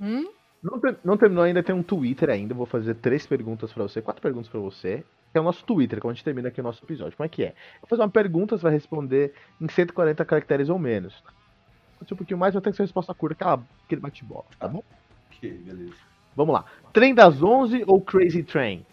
Não, 0.63 0.79
não, 1.03 1.17
terminou 1.17 1.43
ainda, 1.43 1.63
tem 1.63 1.75
um 1.75 1.83
Twitter 1.83 2.29
ainda. 2.29 2.53
Vou 2.53 2.65
fazer 2.65 2.93
três 2.95 3.25
perguntas 3.25 3.73
para 3.73 3.83
você, 3.83 4.01
quatro 4.01 4.21
perguntas 4.21 4.49
para 4.49 4.59
você. 4.59 5.03
Que 5.33 5.39
é 5.39 5.41
o 5.41 5.43
nosso 5.43 5.65
Twitter, 5.65 5.99
como 5.99 6.11
a 6.11 6.13
gente 6.13 6.23
termina 6.23 6.49
aqui 6.49 6.61
o 6.61 6.63
nosso 6.63 6.85
episódio. 6.85 7.17
Como 7.17 7.25
é 7.25 7.29
que 7.29 7.43
é? 7.43 7.55
vou 7.81 7.89
fazer 7.89 8.03
uma 8.03 8.09
pergunta, 8.09 8.55
você 8.55 8.61
vai 8.61 8.71
responder 8.71 9.33
em 9.59 9.67
140 9.67 10.23
caracteres 10.23 10.69
ou 10.69 10.77
menos. 10.77 11.23
Um 11.99 12.15
pouquinho 12.15 12.37
mais, 12.37 12.53
vai 12.53 12.61
ter 12.61 12.69
que 12.69 12.77
ser 12.77 12.83
resposta 12.83 13.15
curta, 13.15 13.33
aquela, 13.33 13.63
aquele 13.85 14.01
bate-bola, 14.01 14.45
tá 14.59 14.67
bom? 14.67 14.83
Ok, 15.31 15.49
beleza. 15.49 15.95
Vamos 16.35 16.53
lá. 16.53 16.65
Trem 16.91 17.15
das 17.15 17.41
11 17.41 17.83
ou 17.87 17.99
Crazy 17.99 18.43
Train? 18.43 18.85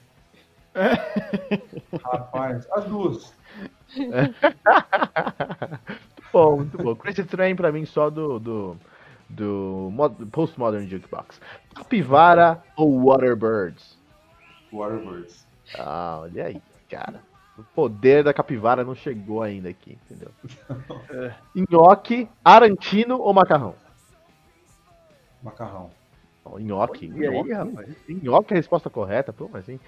Rapaz, 2.02 2.66
as 2.72 2.84
duas. 2.86 3.34
bom, 6.32 6.56
muito 6.56 6.78
bom. 6.78 6.96
Crazy 6.96 7.24
Train 7.24 7.54
pra 7.54 7.70
mim 7.70 7.84
só 7.84 8.08
do, 8.08 8.38
do, 8.38 8.76
do 9.28 9.92
Postmodern 10.32 10.88
Jukebox. 10.88 11.38
Capivara 11.74 12.62
ou 12.76 13.04
Waterbirds? 13.04 13.98
Waterbirds. 14.72 15.49
Ah, 15.74 16.18
olha 16.22 16.46
aí, 16.46 16.62
cara. 16.88 17.22
O 17.58 17.62
poder 17.62 18.24
da 18.24 18.32
capivara 18.32 18.84
não 18.84 18.94
chegou 18.94 19.42
ainda 19.42 19.68
aqui, 19.68 19.98
entendeu? 20.04 20.30
é. 21.10 21.34
Nhoque, 21.68 22.28
arantino 22.44 23.18
ou 23.18 23.34
macarrão? 23.34 23.74
Macarrão. 25.42 25.90
Oh, 26.44 26.58
nhoque. 26.58 27.08
Nhoque, 27.08 27.52
aí, 27.52 28.14
nhoque 28.22 28.54
é 28.54 28.56
a 28.56 28.58
resposta 28.58 28.88
correta, 28.88 29.32
pô, 29.32 29.48
mas 29.52 29.62
assim. 29.62 29.78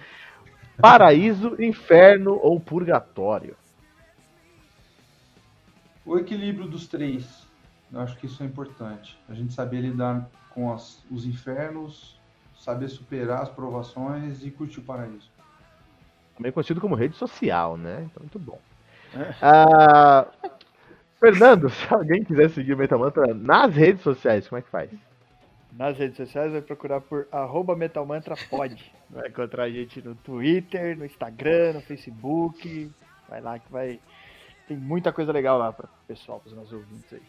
Paraíso, 0.81 1.63
inferno 1.63 2.39
ou 2.43 2.61
purgatório? 2.61 3.57
O 6.05 6.19
equilíbrio 6.19 6.67
dos 6.67 6.87
três. 6.89 7.47
Eu 7.93 8.01
acho 8.01 8.17
que 8.17 8.27
isso 8.27 8.43
é 8.43 8.47
importante. 8.47 9.19
A 9.29 9.35
gente 9.35 9.53
saber 9.53 9.81
lidar 9.81 10.29
com 10.51 10.73
as, 10.73 11.05
os 11.11 11.25
infernos, 11.27 12.19
saber 12.57 12.89
superar 12.89 13.43
as 13.43 13.51
provações 13.51 14.45
e 14.45 14.51
curtir 14.51 14.81
o 14.81 14.83
paraíso. 14.83 15.31
Também 16.37 16.53
conhecido 16.53 16.81
como 16.81 16.95
rede 16.95 17.17
social, 17.17 17.77
né? 17.77 18.09
Então, 18.11 18.23
muito 18.23 18.39
bom. 18.39 18.59
É. 19.15 19.35
Ah, 19.43 20.27
Fernando, 21.21 21.69
se 21.71 21.93
alguém 21.93 22.25
quiser 22.25 22.51
seguir 22.51 22.75
o 22.75 22.77
Metamantra 22.77 23.35
nas 23.35 23.75
redes 23.75 24.03
sociais, 24.03 24.49
como 24.49 24.59
é 24.59 24.63
que 24.63 24.71
faz? 24.71 24.91
Nas 25.73 25.97
redes 25.97 26.17
sociais 26.17 26.53
vai 26.53 26.61
procurar 26.61 27.01
por 27.01 27.27
arroba 27.33 27.75
metalmantrapod. 27.75 28.93
Vai 29.09 29.29
encontrar 29.29 29.65
a 29.65 29.71
gente 29.71 30.03
no 30.03 30.15
Twitter, 30.15 30.97
no 30.99 31.05
Instagram, 31.05 31.75
no 31.75 31.81
Facebook. 31.81 32.91
Vai 33.29 33.41
lá 33.41 33.59
que 33.59 33.71
vai 33.73 33.99
tem 34.73 34.77
muita 34.77 35.13
coisa 35.13 35.33
legal 35.33 35.59
lá 35.59 35.73
para 35.73 35.87
o 35.87 36.07
pessoal, 36.07 36.41
para 36.41 36.49
os 36.49 36.57
nossos 36.57 36.73
ouvintes 36.73 37.13
aí. 37.13 37.23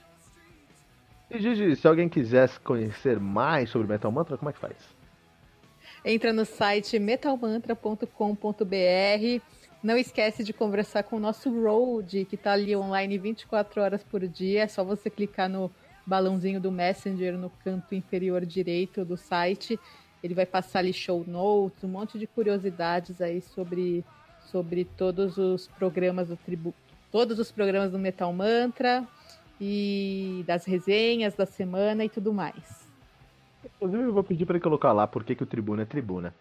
E 1.31 1.39
Gigi, 1.39 1.75
se 1.75 1.88
alguém 1.88 2.07
quisesse 2.07 2.59
conhecer 2.59 3.19
mais 3.19 3.69
sobre 3.69 3.88
Metal 3.88 4.11
Mantra, 4.11 4.38
como 4.38 4.49
é 4.49 4.53
que 4.53 4.59
faz? 4.59 4.75
Entra 6.05 6.34
no 6.34 6.45
site 6.45 6.99
metalmantra.com.br. 6.99 9.41
Não 9.81 9.97
esquece 9.97 10.43
de 10.43 10.53
conversar 10.53 11.03
com 11.03 11.15
o 11.15 11.19
nosso 11.19 11.49
Road, 11.49 12.25
que 12.25 12.35
está 12.35 12.51
ali 12.53 12.75
online 12.75 13.17
24 13.17 13.81
horas 13.81 14.03
por 14.03 14.27
dia. 14.27 14.63
É 14.63 14.67
só 14.67 14.84
você 14.84 15.09
clicar 15.09 15.49
no 15.49 15.71
balãozinho 16.05 16.59
do 16.59 16.71
Messenger 16.71 17.38
no 17.38 17.49
canto 17.49 17.95
inferior 17.95 18.45
direito 18.45 19.05
do 19.05 19.15
site. 19.15 19.80
Ele 20.23 20.34
vai 20.34 20.45
passar 20.45 20.80
ali 20.80 20.93
show 20.93 21.23
notes, 21.27 21.84
um 21.84 21.89
monte 21.89 22.19
de 22.19 22.27
curiosidades 22.27 23.21
aí 23.21 23.41
sobre, 23.41 24.05
sobre 24.51 24.85
todos 24.85 25.38
os 25.38 25.67
programas 25.67 26.30
do 26.30 26.38
tributo 26.38 26.84
todos 27.13 27.38
os 27.38 27.51
programas 27.51 27.91
do 27.91 27.99
Metal 27.99 28.34
Mantra 28.34 29.07
e 29.61 30.43
das 30.47 30.65
resenhas 30.65 31.35
da 31.35 31.45
semana 31.45 32.03
e 32.03 32.09
tudo 32.09 32.34
mais. 32.34 32.82
Inclusive, 33.65 34.03
eu 34.03 34.14
vou 34.14 34.23
pedir 34.23 34.45
para 34.45 34.60
colocar 34.60 34.91
lá 34.91 35.07
por 35.07 35.23
que, 35.23 35.35
que 35.35 35.44
o 35.44 35.45
Tribuna 35.45 35.84
é 35.84 35.85
Tribuna. 35.85 36.34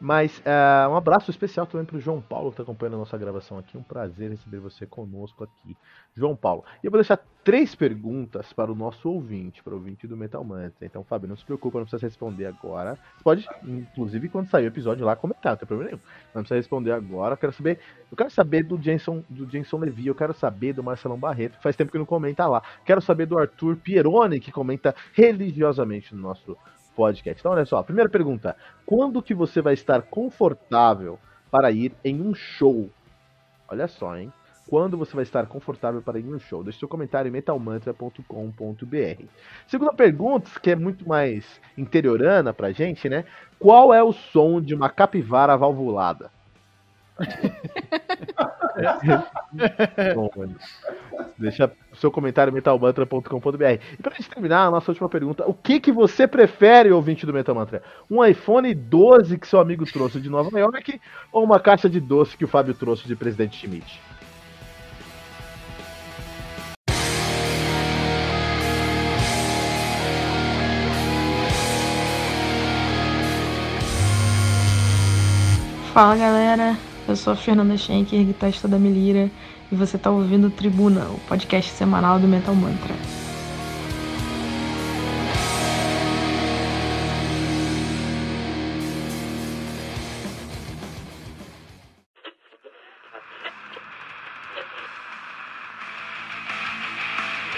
Mas 0.00 0.38
uh, 0.38 0.90
um 0.90 0.96
abraço 0.96 1.30
especial 1.30 1.66
também 1.66 1.86
para 1.86 1.96
o 1.96 2.00
João 2.00 2.20
Paulo 2.20 2.50
que 2.50 2.54
está 2.54 2.62
acompanhando 2.62 2.94
a 2.94 2.98
nossa 2.98 3.16
gravação 3.16 3.58
aqui. 3.58 3.78
Um 3.78 3.82
prazer 3.82 4.30
receber 4.30 4.58
você 4.58 4.84
conosco 4.84 5.44
aqui, 5.44 5.76
João 6.14 6.36
Paulo. 6.36 6.64
E 6.82 6.86
eu 6.86 6.90
vou 6.90 6.98
deixar 6.98 7.18
três 7.44 7.74
perguntas 7.74 8.52
para 8.52 8.72
o 8.72 8.74
nosso 8.74 9.08
ouvinte, 9.08 9.62
para 9.62 9.72
o 9.72 9.76
ouvinte 9.76 10.06
do 10.06 10.16
Metal 10.16 10.42
Mantra. 10.42 10.84
Então, 10.84 11.04
Fábio, 11.04 11.28
não 11.28 11.36
se 11.36 11.44
preocupe, 11.44 11.76
não 11.76 11.84
precisa 11.84 12.06
responder 12.06 12.46
agora. 12.46 12.94
Você 13.16 13.22
pode, 13.22 13.48
inclusive, 13.62 14.28
quando 14.28 14.48
sair 14.48 14.64
o 14.64 14.68
episódio 14.68 15.04
lá, 15.04 15.14
comentar, 15.14 15.52
não 15.52 15.58
tem 15.58 15.66
problema 15.68 15.90
nenhum. 15.90 16.02
Não 16.34 16.42
precisa 16.42 16.56
responder 16.56 16.92
agora. 16.92 17.34
Eu 17.34 17.38
quero 17.38 17.52
saber, 17.52 17.78
eu 18.10 18.16
quero 18.16 18.30
saber 18.30 18.62
do 18.64 18.80
Jenson, 18.80 19.22
do 19.28 19.48
Jenson 19.48 19.78
Levi, 19.78 20.06
eu 20.06 20.14
quero 20.14 20.34
saber 20.34 20.72
do 20.72 20.82
Marcelão 20.82 21.18
Barreto, 21.18 21.58
que 21.58 21.62
faz 21.62 21.76
tempo 21.76 21.92
que 21.92 21.98
não 21.98 22.06
comenta 22.06 22.46
lá. 22.46 22.62
Quero 22.84 23.00
saber 23.00 23.26
do 23.26 23.38
Arthur 23.38 23.76
Pieroni, 23.76 24.40
que 24.40 24.50
comenta 24.50 24.94
religiosamente 25.12 26.14
no 26.14 26.22
nosso 26.22 26.56
podcast. 26.94 27.40
Então, 27.40 27.52
olha 27.52 27.64
só, 27.64 27.82
primeira 27.82 28.08
pergunta: 28.08 28.56
quando 28.86 29.22
que 29.22 29.34
você 29.34 29.60
vai 29.60 29.74
estar 29.74 30.02
confortável 30.02 31.18
para 31.50 31.70
ir 31.70 31.92
em 32.04 32.20
um 32.20 32.34
show? 32.34 32.90
Olha 33.68 33.88
só, 33.88 34.16
hein? 34.16 34.32
Quando 34.68 34.96
você 34.96 35.14
vai 35.14 35.22
estar 35.24 35.46
confortável 35.46 36.00
para 36.00 36.18
ir 36.18 36.24
em 36.24 36.34
um 36.34 36.38
show? 36.38 36.64
Deixe 36.64 36.78
seu 36.78 36.88
comentário 36.88 37.28
em 37.28 37.32
metalmantra.com.br. 37.32 39.24
Segunda 39.66 39.92
pergunta, 39.92 40.50
que 40.60 40.70
é 40.70 40.76
muito 40.76 41.06
mais 41.06 41.60
interiorana 41.76 42.54
pra 42.54 42.72
gente, 42.72 43.08
né? 43.08 43.24
Qual 43.58 43.92
é 43.92 44.02
o 44.02 44.12
som 44.12 44.60
de 44.60 44.74
uma 44.74 44.88
capivara 44.88 45.56
valvulada? 45.56 46.30
Bom, 50.14 50.30
Deixa 51.38 51.70
o 51.92 51.96
seu 51.96 52.10
comentário 52.10 52.52
metalmantra.com.br. 52.52 53.64
E 53.98 54.02
pra 54.02 54.14
gente 54.14 54.28
terminar, 54.28 54.66
a 54.66 54.70
nossa 54.70 54.90
última 54.90 55.08
pergunta: 55.08 55.44
o 55.46 55.54
que, 55.54 55.80
que 55.80 55.92
você 55.92 56.26
prefere, 56.26 56.90
ouvinte 56.90 57.26
do 57.26 57.32
Metal 57.32 57.54
Mantra? 57.54 57.82
Um 58.10 58.24
iPhone 58.24 58.74
12 58.74 59.38
que 59.38 59.46
seu 59.46 59.60
amigo 59.60 59.84
trouxe 59.84 60.20
de 60.20 60.28
Nova 60.28 60.58
York 60.58 61.00
ou 61.32 61.44
uma 61.44 61.60
caixa 61.60 61.88
de 61.88 62.00
doce 62.00 62.36
que 62.36 62.44
o 62.44 62.48
Fábio 62.48 62.74
trouxe 62.74 63.06
de 63.06 63.16
Presidente 63.16 63.56
Schmidt? 63.56 64.00
Fala 75.92 76.16
galera, 76.16 76.76
eu 77.06 77.16
sou 77.16 77.32
a 77.32 77.36
Fernanda 77.36 77.76
Schenker, 77.76 78.24
guitarrista 78.24 78.66
da 78.66 78.78
Melira, 78.78 79.30
e 79.70 79.74
você 79.74 79.96
está 79.96 80.10
ouvindo 80.10 80.50
Tribuna, 80.50 81.04
o 81.06 81.18
podcast 81.28 81.70
semanal 81.72 82.18
do 82.18 82.26
Metal 82.26 82.54
Mantra. 82.54 82.94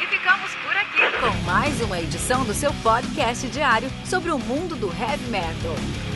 E 0.02 0.06
ficamos 0.06 0.54
por 0.56 0.76
aqui 0.76 1.18
com 1.20 1.44
mais 1.44 1.80
uma 1.82 2.00
edição 2.00 2.44
do 2.44 2.52
seu 2.52 2.72
podcast 2.82 3.46
diário 3.48 3.88
sobre 4.04 4.30
o 4.32 4.38
mundo 4.38 4.74
do 4.74 4.88
heavy 4.88 5.30
metal. 5.30 6.15